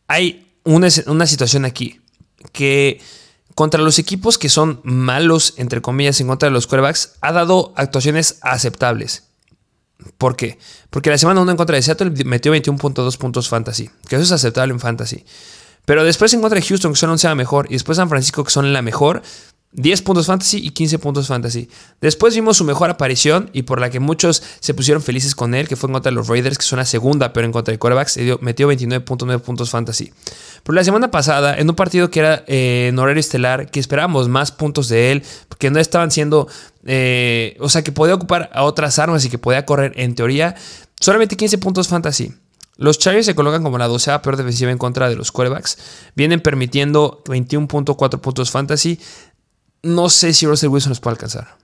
hay 0.08 0.54
una, 0.64 0.88
una 1.06 1.26
situación 1.26 1.64
aquí 1.64 2.00
que 2.52 3.00
contra 3.54 3.80
los 3.80 3.98
equipos 3.98 4.38
que 4.38 4.48
son 4.48 4.80
malos, 4.84 5.54
entre 5.56 5.80
comillas, 5.80 6.20
en 6.20 6.26
contra 6.26 6.48
de 6.48 6.52
los 6.52 6.66
quarterbacks, 6.66 7.12
ha 7.20 7.32
dado 7.32 7.72
actuaciones 7.76 8.38
aceptables. 8.42 9.24
¿Por 10.18 10.36
qué? 10.36 10.58
Porque 10.90 11.10
la 11.10 11.18
semana 11.18 11.40
1 11.40 11.52
en 11.52 11.56
contra 11.56 11.76
de 11.76 11.82
Seattle 11.82 12.10
metió 12.24 12.54
21.2 12.54 13.16
puntos 13.16 13.48
fantasy, 13.48 13.90
que 14.08 14.16
eso 14.16 14.24
es 14.24 14.32
aceptable 14.32 14.72
en 14.72 14.80
fantasy. 14.80 15.24
Pero 15.84 16.04
después 16.04 16.32
en 16.34 16.40
contra 16.40 16.58
de 16.58 16.66
Houston, 16.66 16.92
que 16.92 16.98
son 16.98 17.10
oncea 17.10 17.34
mejor, 17.34 17.66
y 17.68 17.74
después 17.74 17.96
San 17.96 18.08
Francisco, 18.08 18.42
que 18.42 18.50
son 18.50 18.72
la 18.72 18.82
mejor, 18.82 19.22
10 19.74 20.02
puntos 20.02 20.26
fantasy 20.26 20.58
y 20.58 20.70
15 20.70 20.98
puntos 20.98 21.26
fantasy. 21.26 21.68
Después 22.00 22.34
vimos 22.34 22.56
su 22.56 22.64
mejor 22.64 22.90
aparición 22.90 23.50
y 23.52 23.62
por 23.62 23.80
la 23.80 23.90
que 23.90 24.00
muchos 24.00 24.42
se 24.60 24.72
pusieron 24.72 25.02
felices 25.02 25.34
con 25.34 25.54
él, 25.54 25.68
que 25.68 25.76
fue 25.76 25.88
en 25.88 25.94
contra 25.94 26.10
de 26.10 26.14
los 26.14 26.28
Raiders, 26.28 26.58
que 26.58 26.64
son 26.64 26.78
la 26.78 26.84
segunda, 26.84 27.32
pero 27.32 27.46
en 27.46 27.52
contra 27.52 27.72
de 27.72 27.78
quarterbacks, 27.78 28.18
metió 28.40 28.70
29.9 28.70 29.40
puntos 29.40 29.70
fantasy. 29.70 30.12
Pero 30.62 30.74
la 30.74 30.84
semana 30.84 31.10
pasada, 31.10 31.58
en 31.58 31.68
un 31.68 31.76
partido 31.76 32.08
que 32.10 32.20
era 32.20 32.44
eh, 32.46 32.86
en 32.88 32.98
horario 32.98 33.20
estelar, 33.20 33.70
que 33.70 33.80
esperábamos 33.80 34.28
más 34.28 34.52
puntos 34.52 34.88
de 34.88 35.12
él, 35.12 35.24
que 35.58 35.70
no 35.70 35.80
estaban 35.80 36.10
siendo, 36.10 36.46
eh, 36.86 37.56
o 37.60 37.68
sea, 37.68 37.82
que 37.82 37.90
podía 37.90 38.14
ocupar 38.14 38.50
a 38.54 38.62
otras 38.62 38.98
armas 38.98 39.24
y 39.24 39.30
que 39.30 39.38
podía 39.38 39.66
correr 39.66 39.92
en 39.96 40.14
teoría, 40.14 40.54
solamente 41.00 41.36
15 41.36 41.58
puntos 41.58 41.88
fantasy. 41.88 42.32
Los 42.76 42.98
Chargers 42.98 43.26
se 43.26 43.36
colocan 43.36 43.62
como 43.62 43.78
la 43.78 43.86
docea 43.86 44.20
peor 44.20 44.36
defensiva 44.36 44.72
en 44.72 44.78
contra 44.78 45.08
de 45.08 45.14
los 45.14 45.30
quarterbacks. 45.30 45.78
Vienen 46.16 46.40
permitiendo 46.40 47.22
21.4 47.26 48.20
puntos 48.20 48.50
fantasy 48.50 48.98
no 49.84 50.08
sé 50.08 50.32
si 50.32 50.46
Russell 50.46 50.70
Wilson 50.70 50.90
los 50.90 51.00
puede 51.00 51.14
alcanzar. 51.14 51.56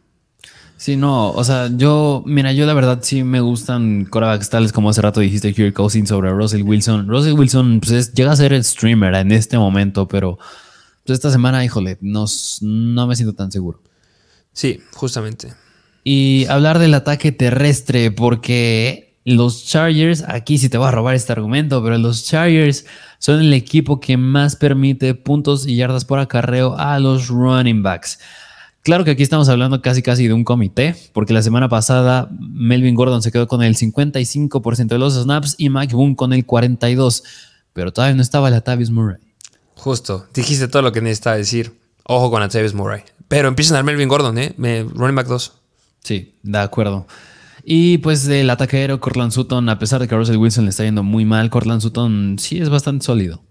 Sí, 0.76 0.96
no, 0.96 1.30
o 1.32 1.44
sea, 1.44 1.68
yo, 1.76 2.22
mira, 2.24 2.52
yo 2.52 2.64
la 2.64 2.72
verdad 2.72 3.00
sí 3.02 3.22
me 3.22 3.40
gustan 3.40 4.06
corebacks 4.06 4.48
tales 4.48 4.72
como 4.72 4.88
hace 4.88 5.02
rato 5.02 5.20
dijiste 5.20 5.52
Kirk 5.52 5.74
Cousins 5.74 6.08
sobre 6.08 6.30
Russell 6.30 6.62
Wilson. 6.62 7.06
Russell 7.06 7.34
Wilson 7.34 7.80
pues, 7.80 8.14
llega 8.14 8.32
a 8.32 8.36
ser 8.36 8.54
el 8.54 8.64
streamer 8.64 9.14
en 9.14 9.30
este 9.30 9.58
momento, 9.58 10.08
pero 10.08 10.38
pues, 11.04 11.18
esta 11.18 11.30
semana, 11.30 11.62
híjole, 11.64 11.98
no, 12.00 12.24
no 12.62 13.06
me 13.06 13.14
siento 13.14 13.34
tan 13.34 13.52
seguro. 13.52 13.82
Sí, 14.54 14.80
justamente. 14.94 15.52
Y 16.02 16.46
hablar 16.46 16.78
del 16.78 16.94
ataque 16.94 17.30
terrestre, 17.30 18.10
porque 18.10 19.09
los 19.36 19.66
Chargers, 19.66 20.24
aquí 20.26 20.58
sí 20.58 20.68
te 20.68 20.78
voy 20.78 20.88
a 20.88 20.90
robar 20.90 21.14
este 21.14 21.32
argumento, 21.32 21.82
pero 21.82 21.98
los 21.98 22.24
Chargers 22.24 22.84
son 23.18 23.40
el 23.40 23.52
equipo 23.52 24.00
que 24.00 24.16
más 24.16 24.56
permite 24.56 25.14
puntos 25.14 25.66
y 25.66 25.76
yardas 25.76 26.04
por 26.04 26.18
acarreo 26.18 26.76
a 26.78 26.98
los 26.98 27.28
running 27.28 27.82
backs. 27.82 28.18
Claro 28.82 29.04
que 29.04 29.10
aquí 29.10 29.22
estamos 29.22 29.48
hablando 29.50 29.82
casi 29.82 30.00
casi 30.00 30.26
de 30.26 30.32
un 30.32 30.42
comité, 30.42 30.96
porque 31.12 31.34
la 31.34 31.42
semana 31.42 31.68
pasada 31.68 32.30
Melvin 32.38 32.94
Gordon 32.94 33.20
se 33.20 33.30
quedó 33.30 33.46
con 33.46 33.62
el 33.62 33.76
55% 33.76 34.86
de 34.86 34.98
los 34.98 35.14
snaps 35.14 35.54
y 35.58 35.68
Mike 35.68 35.94
Boone 35.94 36.16
con 36.16 36.32
el 36.32 36.46
42%, 36.46 37.22
pero 37.74 37.92
todavía 37.92 38.16
no 38.16 38.22
estaba 38.22 38.48
Latavius 38.48 38.90
Murray. 38.90 39.18
Justo, 39.74 40.26
dijiste 40.34 40.68
todo 40.68 40.82
lo 40.82 40.92
que 40.92 41.00
necesitaba 41.02 41.36
decir. 41.36 41.78
Ojo 42.04 42.30
con 42.30 42.40
Latavius 42.40 42.74
Murray. 42.74 43.02
Pero 43.28 43.48
empiezan 43.48 43.76
a 43.76 43.82
Melvin 43.82 44.08
Gordon, 44.08 44.38
¿eh? 44.38 44.54
running 44.58 45.14
back 45.14 45.26
2. 45.26 45.52
Sí, 46.02 46.34
de 46.42 46.58
acuerdo. 46.58 47.06
Y 47.64 47.98
pues 47.98 48.24
del 48.24 48.50
ataquero 48.50 49.00
Cortland 49.00 49.32
Sutton, 49.32 49.68
a 49.68 49.78
pesar 49.78 50.00
de 50.00 50.08
que 50.08 50.14
a 50.14 50.18
Russell 50.18 50.36
Wilson 50.36 50.64
le 50.64 50.70
está 50.70 50.84
yendo 50.84 51.02
muy 51.02 51.24
mal, 51.24 51.50
Cortland 51.50 51.80
Sutton 51.80 52.36
sí 52.38 52.58
es 52.58 52.68
bastante 52.68 53.04
sólido. 53.04 53.42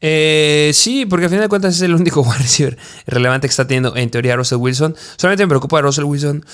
Eh, 0.00 0.70
sí, 0.74 1.06
porque 1.06 1.24
al 1.24 1.30
final 1.30 1.44
de 1.44 1.48
cuentas 1.48 1.76
es 1.76 1.82
el 1.82 1.94
único 1.94 2.20
wide 2.26 2.38
receiver 2.38 2.76
relevante 3.06 3.48
que 3.48 3.50
está 3.50 3.66
teniendo 3.66 3.96
en 3.96 4.10
teoría 4.10 4.36
Russell 4.36 4.58
Wilson. 4.58 4.94
Solamente 5.16 5.44
me 5.44 5.48
preocupa 5.48 5.78
a 5.78 5.82
Russell 5.82 6.04
Wilson 6.04 6.44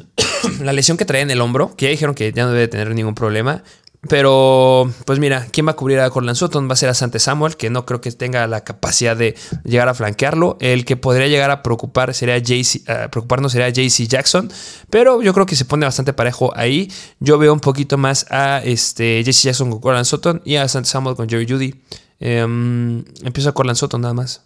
la 0.60 0.72
lesión 0.72 0.96
que 0.96 1.04
trae 1.04 1.20
en 1.20 1.30
el 1.30 1.40
hombro, 1.40 1.74
que 1.76 1.86
ya 1.86 1.90
dijeron 1.90 2.14
que 2.14 2.32
ya 2.32 2.44
no 2.44 2.52
debe 2.52 2.68
tener 2.68 2.94
ningún 2.94 3.14
problema. 3.14 3.64
Pero, 4.08 4.92
pues 5.06 5.20
mira, 5.20 5.46
¿quién 5.52 5.66
va 5.66 5.72
a 5.72 5.76
cubrir 5.76 6.00
a 6.00 6.10
Corland 6.10 6.36
Sutton? 6.36 6.68
Va 6.68 6.72
a 6.72 6.76
ser 6.76 6.88
a 6.88 6.94
Sante 6.94 7.20
Samuel, 7.20 7.56
que 7.56 7.70
no 7.70 7.86
creo 7.86 8.00
que 8.00 8.10
tenga 8.10 8.46
la 8.48 8.64
capacidad 8.64 9.16
de 9.16 9.36
llegar 9.64 9.88
a 9.88 9.94
flanquearlo. 9.94 10.56
El 10.60 10.84
que 10.84 10.96
podría 10.96 11.28
llegar 11.28 11.52
a 11.52 11.62
preocupar 11.62 12.12
sería 12.12 12.36
JC, 12.38 12.82
preocuparnos 13.10 13.52
sería 13.52 13.68
JC 13.68 14.08
Jackson. 14.08 14.50
Pero 14.90 15.22
yo 15.22 15.32
creo 15.32 15.46
que 15.46 15.54
se 15.54 15.64
pone 15.64 15.86
bastante 15.86 16.12
parejo 16.12 16.52
ahí. 16.56 16.90
Yo 17.20 17.38
veo 17.38 17.52
un 17.52 17.60
poquito 17.60 17.96
más 17.96 18.26
a 18.30 18.60
este, 18.64 19.22
JC 19.22 19.44
Jackson 19.44 19.70
con 19.70 19.80
Corland 19.80 20.06
Sutton 20.06 20.42
y 20.44 20.56
a 20.56 20.66
Sante 20.66 20.88
Samuel 20.88 21.14
con 21.14 21.28
Jerry 21.28 21.46
Judy. 21.48 21.74
Eh, 22.18 22.40
empiezo 23.24 23.52
con 23.52 23.74
Soto 23.74 23.98
nada 23.98 24.14
más. 24.14 24.42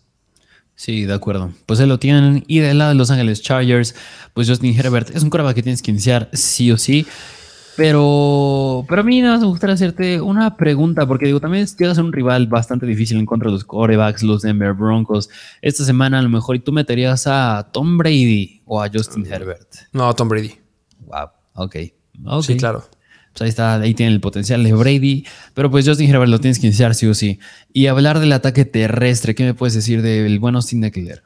Sí, 0.75 1.05
de 1.05 1.15
acuerdo. 1.15 1.53
Pues 1.65 1.81
él 1.81 1.89
lo 1.89 1.99
tienen. 1.99 2.45
Y 2.47 2.59
del 2.59 2.79
lado 2.79 2.91
de 2.91 2.97
Los 2.97 3.11
Ángeles 3.11 3.43
Chargers, 3.43 3.95
pues 4.35 4.49
Justin 4.49 4.79
Herbert 4.79 5.15
es 5.15 5.23
un 5.23 5.31
coreback 5.31 5.57
que 5.57 5.63
tienes 5.63 5.83
que 5.83 5.91
iniciar 5.91 6.29
sí 6.33 6.71
o 6.73 6.79
sí. 6.79 7.07
Pero, 7.77 8.85
pero 8.89 9.03
a 9.03 9.05
mí 9.05 9.21
nada 9.21 9.35
más 9.35 9.43
me 9.43 9.49
gustaría 9.49 9.75
hacerte 9.75 10.21
una 10.21 10.57
pregunta, 10.57 11.07
porque 11.07 11.27
digo, 11.27 11.41
también 11.41 11.67
llegas 11.67 11.93
a 11.93 11.95
ser 11.97 12.05
un 12.05 12.13
rival 12.13 12.47
bastante 12.47 12.87
difícil 12.87 13.19
en 13.19 13.27
contra 13.27 13.49
de 13.49 13.53
los 13.53 13.65
corebacks, 13.65 14.23
los 14.23 14.43
Denver 14.43 14.73
Broncos. 14.73 15.29
Esta 15.61 15.85
semana 15.85 16.19
a 16.19 16.23
lo 16.23 16.29
mejor 16.29 16.57
y 16.57 16.61
tú 16.61 16.73
meterías 16.73 17.27
a 17.27 17.69
Tom 17.73 17.99
Brady 17.99 18.63
o 18.65 18.83
a 18.83 18.89
Justin 18.93 19.27
Herbert. 19.27 19.69
No, 19.93 20.15
Tom 20.15 20.29
Brady. 20.29 20.55
Wow, 21.01 21.29
ok. 21.55 21.77
Sí, 22.43 22.57
claro. 22.57 22.85
Pues 23.33 23.43
ahí 23.43 23.49
está, 23.51 23.75
ahí 23.75 23.93
tiene 23.93 24.13
el 24.13 24.21
potencial 24.21 24.65
de 24.65 24.73
Brady. 24.73 25.27
Pero 25.53 25.71
pues 25.71 25.87
Justin 25.87 26.09
Herbert 26.09 26.31
lo 26.31 26.41
tienes 26.41 26.59
que 26.59 26.69
iniciar 26.69 26.95
sí 26.95 27.07
o 27.07 27.13
sí. 27.13 27.39
Y 27.75 27.89
hablar 27.89 28.19
del 28.21 28.33
ataque 28.33 28.65
terrestre, 28.65 29.35
¿qué 29.35 29.45
me 29.45 29.53
puedes 29.53 29.75
decir 29.75 30.01
del 30.01 30.39
buen 30.39 30.55
Austin 30.55 30.85
Eckler? 30.85 31.23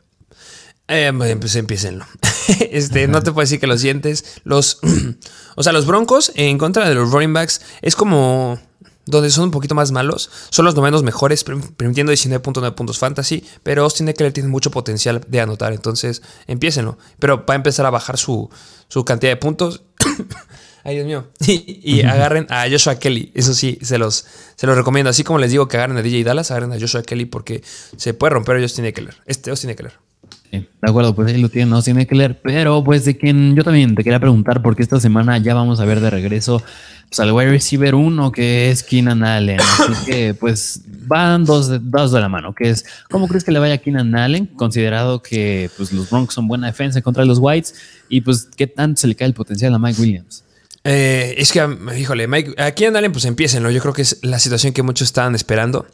Eh, 0.91 1.12
pues 1.39 1.55
empiecenlo. 1.55 2.05
este, 2.71 3.07
no 3.07 3.23
te 3.23 3.31
puedo 3.31 3.45
decir 3.45 3.61
que 3.61 3.69
lo 3.69 3.79
sientes. 3.79 4.41
Los, 4.43 4.81
o 5.57 5.62
sea, 5.62 5.73
los 5.73 5.87
Broncos 5.87 6.33
en 6.35 6.59
contra 6.59 6.89
de 6.89 6.97
los 6.97 7.12
running 7.12 7.33
backs 7.33 7.61
es 7.81 7.95
como 7.95 8.59
donde 9.07 9.31
son 9.31 9.45
un 9.45 9.51
poquito 9.53 9.77
más 9.77 9.93
malos. 9.93 10.31
Son 10.51 10.65
los 10.65 10.75
novenos 10.75 11.05
mejores, 11.05 11.45
permitiendo 11.45 12.12
19.9 12.12 12.75
puntos 12.75 12.99
fantasy. 12.99 13.45
Pero 13.62 13.85
Austin 13.85 14.09
Eckler 14.09 14.33
tiene 14.33 14.49
mucho 14.49 14.73
potencial 14.73 15.25
de 15.29 15.41
anotar. 15.41 15.73
Entonces, 15.73 16.23
empiecenlo. 16.49 16.99
Pero 17.21 17.47
va 17.47 17.55
a 17.55 17.57
empezar 17.57 17.87
a 17.87 17.91
bajar 17.91 18.19
su, 18.19 18.51
su 18.89 19.05
cantidad 19.05 19.31
de 19.31 19.37
puntos. 19.37 19.85
Ay, 20.83 20.97
Dios 20.97 21.07
mío. 21.07 21.29
Y, 21.47 22.03
agarren 22.03 22.49
a 22.51 22.69
Joshua 22.69 22.99
Kelly. 22.99 23.31
Eso 23.37 23.55
sí, 23.55 23.79
se 23.83 23.97
los, 23.97 24.27
se 24.57 24.67
los 24.67 24.77
recomiendo. 24.77 25.11
Así 25.11 25.23
como 25.23 25.39
les 25.39 25.53
digo 25.53 25.69
que 25.69 25.77
agarren 25.77 25.99
a 25.99 26.03
DJ 26.03 26.25
Dallas, 26.25 26.51
agarren 26.51 26.73
a 26.73 26.81
Joshua 26.81 27.03
Kelly 27.03 27.27
porque 27.27 27.62
se 27.97 28.12
puede 28.12 28.35
romper 28.35 28.57
a 28.57 28.61
Justin 28.61 28.87
Eckler. 28.87 29.17
Este 29.27 29.51
Austin 29.51 29.71
Eckler. 29.71 30.10
De 30.51 30.66
acuerdo, 30.82 31.14
pues 31.14 31.32
ahí 31.32 31.40
lo 31.40 31.48
tienen 31.48 31.72
Austin 31.74 31.98
Eckler. 31.98 32.40
Pero 32.40 32.82
pues 32.82 33.05
de 33.05 33.16
quien 33.16 33.55
yo 33.55 33.62
también 33.62 33.94
te 33.94 34.02
quería 34.02 34.18
preguntar, 34.18 34.62
porque 34.62 34.82
esta 34.82 34.98
semana 34.98 35.39
ya 35.39 35.55
vamos 35.55 35.81
a 35.81 35.85
ver 35.85 36.01
de 36.01 36.10
regreso 36.10 36.62
pues, 37.09 37.20
al 37.20 37.32
wide 37.32 37.51
receiver 37.51 37.94
1 37.94 38.32
que 38.32 38.70
es 38.70 38.82
Keenan 38.82 39.22
Allen. 39.22 39.60
Así 39.60 40.06
que 40.06 40.35
pues 40.35 40.82
van 41.06 41.44
dos 41.44 41.68
de, 41.68 41.78
de 41.78 42.20
la 42.20 42.28
mano, 42.28 42.55
que 42.55 42.70
es, 42.70 42.85
¿cómo 43.10 43.28
crees 43.28 43.44
que 43.44 43.52
le 43.52 43.59
vaya 43.59 43.74
a 43.74 43.78
Keenan 43.78 44.14
Allen? 44.16 44.47
Considerado 44.47 45.22
que 45.22 45.70
pues, 45.77 45.93
los 45.93 46.10
Broncos 46.10 46.35
son 46.35 46.48
buena 46.48 46.66
defensa 46.66 47.01
contra 47.02 47.24
los 47.24 47.39
Whites 47.39 47.74
y 48.09 48.20
pues 48.20 48.48
qué 48.56 48.66
tanto 48.66 49.01
se 49.01 49.06
le 49.06 49.14
cae 49.14 49.28
el 49.28 49.35
potencial 49.35 49.74
a 49.74 49.78
Mike 49.78 50.01
Williams. 50.01 50.44
Eh, 50.85 51.35
es 51.36 51.52
que, 51.52 51.66
híjole, 51.98 52.27
Mike, 52.27 52.55
aquí 52.59 52.85
en 52.85 52.97
Allen, 52.97 53.12
pues 53.12 53.24
empiecenlo. 53.24 53.70
Yo 53.70 53.81
creo 53.81 53.93
que 53.93 54.02
es 54.02 54.18
la 54.22 54.39
situación 54.39 54.72
que 54.72 54.82
muchos 54.82 55.09
estaban 55.09 55.35
esperando. 55.35 55.86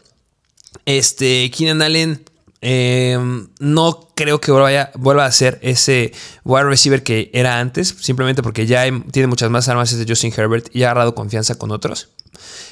Este, 0.84 1.50
Keenan 1.50 1.82
Allen, 1.82 2.22
em, 2.60 3.48
no 3.60 4.08
creo 4.14 4.40
que 4.40 4.52
vuelva, 4.52 4.90
vuelva, 4.94 5.26
a 5.26 5.32
ser 5.32 5.58
ese 5.62 6.12
wide 6.44 6.64
receiver 6.64 7.02
que 7.02 7.30
era 7.32 7.58
antes, 7.58 7.94
simplemente 8.00 8.42
porque 8.42 8.66
ya 8.66 8.84
tiene 9.10 9.26
muchas 9.26 9.50
más 9.50 9.68
armas 9.68 9.96
de 9.96 10.04
Justin 10.06 10.32
Herbert 10.36 10.74
y 10.74 10.82
ha 10.82 10.90
agarrado 10.90 11.14
confianza 11.14 11.56
con 11.56 11.70
otros. 11.70 12.10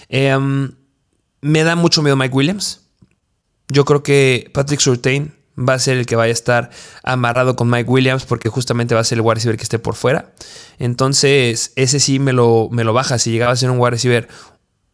Em, 0.09 0.73
me 1.41 1.65
da 1.65 1.77
mucho 1.77 2.03
miedo 2.03 2.17
Mike 2.17 2.35
Williams. 2.35 2.81
Yo 3.69 3.85
creo 3.85 4.03
que 4.03 4.51
Patrick 4.53 4.81
Surtain 4.81 5.35
va 5.57 5.75
a 5.75 5.79
ser 5.79 5.99
el 5.99 6.07
que 6.07 6.17
vaya 6.17 6.31
a 6.31 6.33
estar 6.33 6.71
amarrado 7.03 7.57
con 7.57 7.71
Mike 7.71 7.89
Williams 7.89 8.25
porque 8.25 8.49
justamente 8.49 8.95
va 8.95 9.01
a 9.01 9.05
ser 9.05 9.19
el 9.19 9.23
wide 9.23 9.35
receiver 9.35 9.57
que 9.57 9.63
esté 9.63 9.79
por 9.79 9.95
fuera. 9.95 10.33
Entonces, 10.79 11.73
ese 11.77 12.01
sí 12.01 12.19
me 12.19 12.33
lo, 12.33 12.69
me 12.71 12.85
lo 12.85 12.93
baja. 12.93 13.19
Si 13.19 13.31
llegaba 13.31 13.53
a 13.53 13.57
ser 13.57 13.71
un 13.71 13.79
wide 13.79 13.93
receiver 13.93 14.29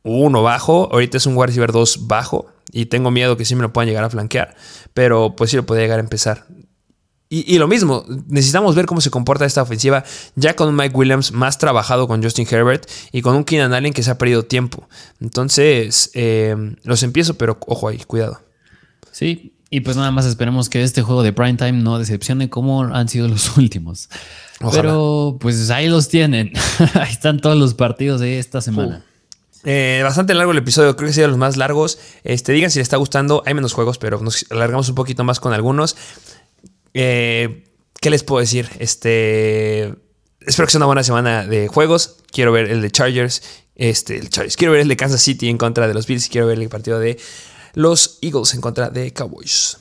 1 0.02 0.42
bajo, 0.42 0.88
ahorita 0.92 1.16
es 1.16 1.26
un 1.26 1.36
wide 1.36 1.48
receiver 1.48 1.72
2 1.72 2.06
bajo 2.08 2.46
y 2.72 2.86
tengo 2.86 3.10
miedo 3.10 3.36
que 3.36 3.44
sí 3.44 3.54
me 3.54 3.62
lo 3.62 3.72
puedan 3.72 3.88
llegar 3.88 4.04
a 4.04 4.10
flanquear, 4.10 4.54
pero 4.94 5.34
pues 5.36 5.50
sí 5.50 5.56
lo 5.56 5.66
podría 5.66 5.84
llegar 5.84 5.98
a 5.98 6.02
empezar. 6.02 6.46
Y, 7.32 7.58
lo 7.58 7.68
mismo, 7.68 8.04
necesitamos 8.26 8.74
ver 8.74 8.86
cómo 8.86 9.00
se 9.00 9.08
comporta 9.08 9.44
esta 9.44 9.62
ofensiva 9.62 10.02
ya 10.34 10.56
con 10.56 10.68
un 10.68 10.74
Mike 10.74 10.96
Williams 10.96 11.30
más 11.30 11.58
trabajado 11.58 12.08
con 12.08 12.20
Justin 12.20 12.44
Herbert 12.50 12.90
y 13.12 13.22
con 13.22 13.36
un 13.36 13.44
Keenan 13.44 13.72
Allen 13.72 13.92
que 13.92 14.02
se 14.02 14.10
ha 14.10 14.18
perdido 14.18 14.42
tiempo. 14.42 14.88
Entonces, 15.20 16.10
eh, 16.14 16.56
los 16.82 17.04
empiezo, 17.04 17.34
pero 17.34 17.56
ojo 17.68 17.86
ahí, 17.86 17.98
cuidado. 17.98 18.40
Sí, 19.12 19.54
y 19.70 19.80
pues 19.82 19.96
nada 19.96 20.10
más 20.10 20.26
esperemos 20.26 20.68
que 20.68 20.82
este 20.82 21.02
juego 21.02 21.22
de 21.22 21.32
prime 21.32 21.54
time 21.54 21.74
no 21.74 22.00
decepcione 22.00 22.50
como 22.50 22.82
han 22.82 23.08
sido 23.08 23.28
los 23.28 23.56
últimos. 23.56 24.08
Pero 24.72 25.38
pues 25.40 25.70
ahí 25.70 25.88
los 25.88 26.08
tienen. 26.08 26.50
ahí 26.94 27.12
están 27.12 27.38
todos 27.38 27.56
los 27.56 27.74
partidos 27.74 28.20
de 28.20 28.40
esta 28.40 28.60
semana. 28.60 29.04
Eh, 29.64 30.00
bastante 30.02 30.34
largo 30.34 30.52
el 30.52 30.58
episodio, 30.58 30.96
creo 30.96 31.08
que 31.08 31.14
sido 31.14 31.28
los 31.28 31.36
más 31.36 31.56
largos. 31.56 31.98
Este, 32.24 32.52
digan 32.52 32.70
si 32.70 32.78
les 32.78 32.86
está 32.86 32.96
gustando. 32.96 33.42
Hay 33.46 33.54
menos 33.54 33.72
juegos, 33.72 33.98
pero 33.98 34.20
nos 34.20 34.46
alargamos 34.50 34.88
un 34.88 34.94
poquito 34.94 35.24
más 35.24 35.40
con 35.40 35.52
algunos. 35.52 35.96
Eh, 36.94 37.64
¿Qué 38.00 38.10
les 38.10 38.22
puedo 38.22 38.40
decir? 38.40 38.68
Este. 38.78 39.94
Espero 40.40 40.66
que 40.66 40.72
sea 40.72 40.78
una 40.78 40.86
buena 40.86 41.04
semana 41.04 41.46
de 41.46 41.68
juegos. 41.68 42.16
Quiero 42.32 42.52
ver 42.52 42.70
el 42.70 42.80
de 42.80 42.90
Chargers. 42.90 43.42
Este, 43.74 44.16
el 44.16 44.30
Chargers. 44.30 44.56
Quiero 44.56 44.72
ver 44.72 44.80
el 44.82 44.88
de 44.88 44.96
Kansas 44.96 45.20
City 45.20 45.48
en 45.48 45.58
contra 45.58 45.86
de 45.86 45.94
los 45.94 46.06
Bills. 46.06 46.28
Quiero 46.28 46.46
ver 46.46 46.58
el 46.58 46.68
partido 46.68 46.98
de 46.98 47.18
los 47.74 48.18
Eagles 48.22 48.54
en 48.54 48.60
contra 48.60 48.88
de 48.88 49.12
Cowboys. 49.12 49.76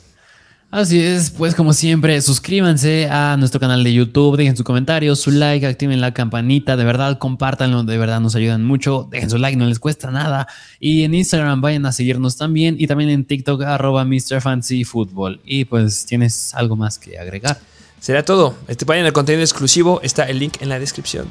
Así 0.72 1.00
es, 1.00 1.32
pues 1.32 1.56
como 1.56 1.74
siempre, 1.74 2.22
suscríbanse 2.22 3.10
a 3.10 3.36
nuestro 3.38 3.60
canal 3.60 3.84
de 3.84 3.92
YouTube, 3.92 4.38
dejen 4.38 4.56
su 4.56 4.64
comentario, 4.64 5.16
su 5.16 5.32
like, 5.32 5.66
activen 5.66 6.00
la 6.00 6.14
campanita, 6.14 6.78
de 6.78 6.84
verdad, 6.84 7.18
compártanlo, 7.18 7.84
de 7.84 7.98
verdad 7.98 8.20
nos 8.20 8.36
ayudan 8.36 8.64
mucho, 8.64 9.08
dejen 9.10 9.32
su 9.32 9.40
like, 9.40 9.58
no 9.58 9.66
les 9.66 9.80
cuesta 9.80 10.12
nada. 10.12 10.48
Y 10.80 11.06
en 11.06 11.16
Instagram 11.16 11.62
vayan 11.62 11.88
a 11.88 11.92
seguirnos 11.92 12.38
también 12.38 12.76
y 12.78 12.86
también 12.86 13.10
en 13.10 13.26
TikTok 13.26 13.64
arroba 13.64 14.06
Mr. 14.06 14.42
Fancy 14.42 14.84
Football. 14.84 15.42
Y 15.44 15.66
pues 15.66 16.06
tienes 16.06 16.54
algo 16.54 16.76
más 16.76 17.00
que 17.00 17.18
agregar. 17.18 17.58
Será 18.00 18.24
todo. 18.24 18.56
Este, 18.68 18.86
vayan 18.86 19.08
al 19.08 19.14
contenido 19.14 19.42
exclusivo, 19.42 20.02
está 20.04 20.26
el 20.26 20.38
link 20.38 20.62
en 20.62 20.70
la 20.70 20.78
descripción. 20.78 21.26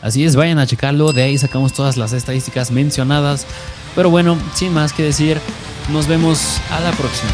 Así 0.00 0.24
es, 0.24 0.36
vayan 0.36 0.58
a 0.58 0.66
checarlo, 0.66 1.12
de 1.12 1.22
ahí 1.22 1.36
sacamos 1.36 1.74
todas 1.74 1.98
las 1.98 2.14
estadísticas 2.14 2.70
mencionadas. 2.70 3.46
Pero 3.94 4.08
bueno, 4.08 4.38
sin 4.54 4.72
más 4.72 4.94
que 4.94 5.02
decir, 5.02 5.38
nos 5.92 6.06
vemos 6.06 6.58
a 6.70 6.80
la 6.80 6.92
próxima. 6.92 7.30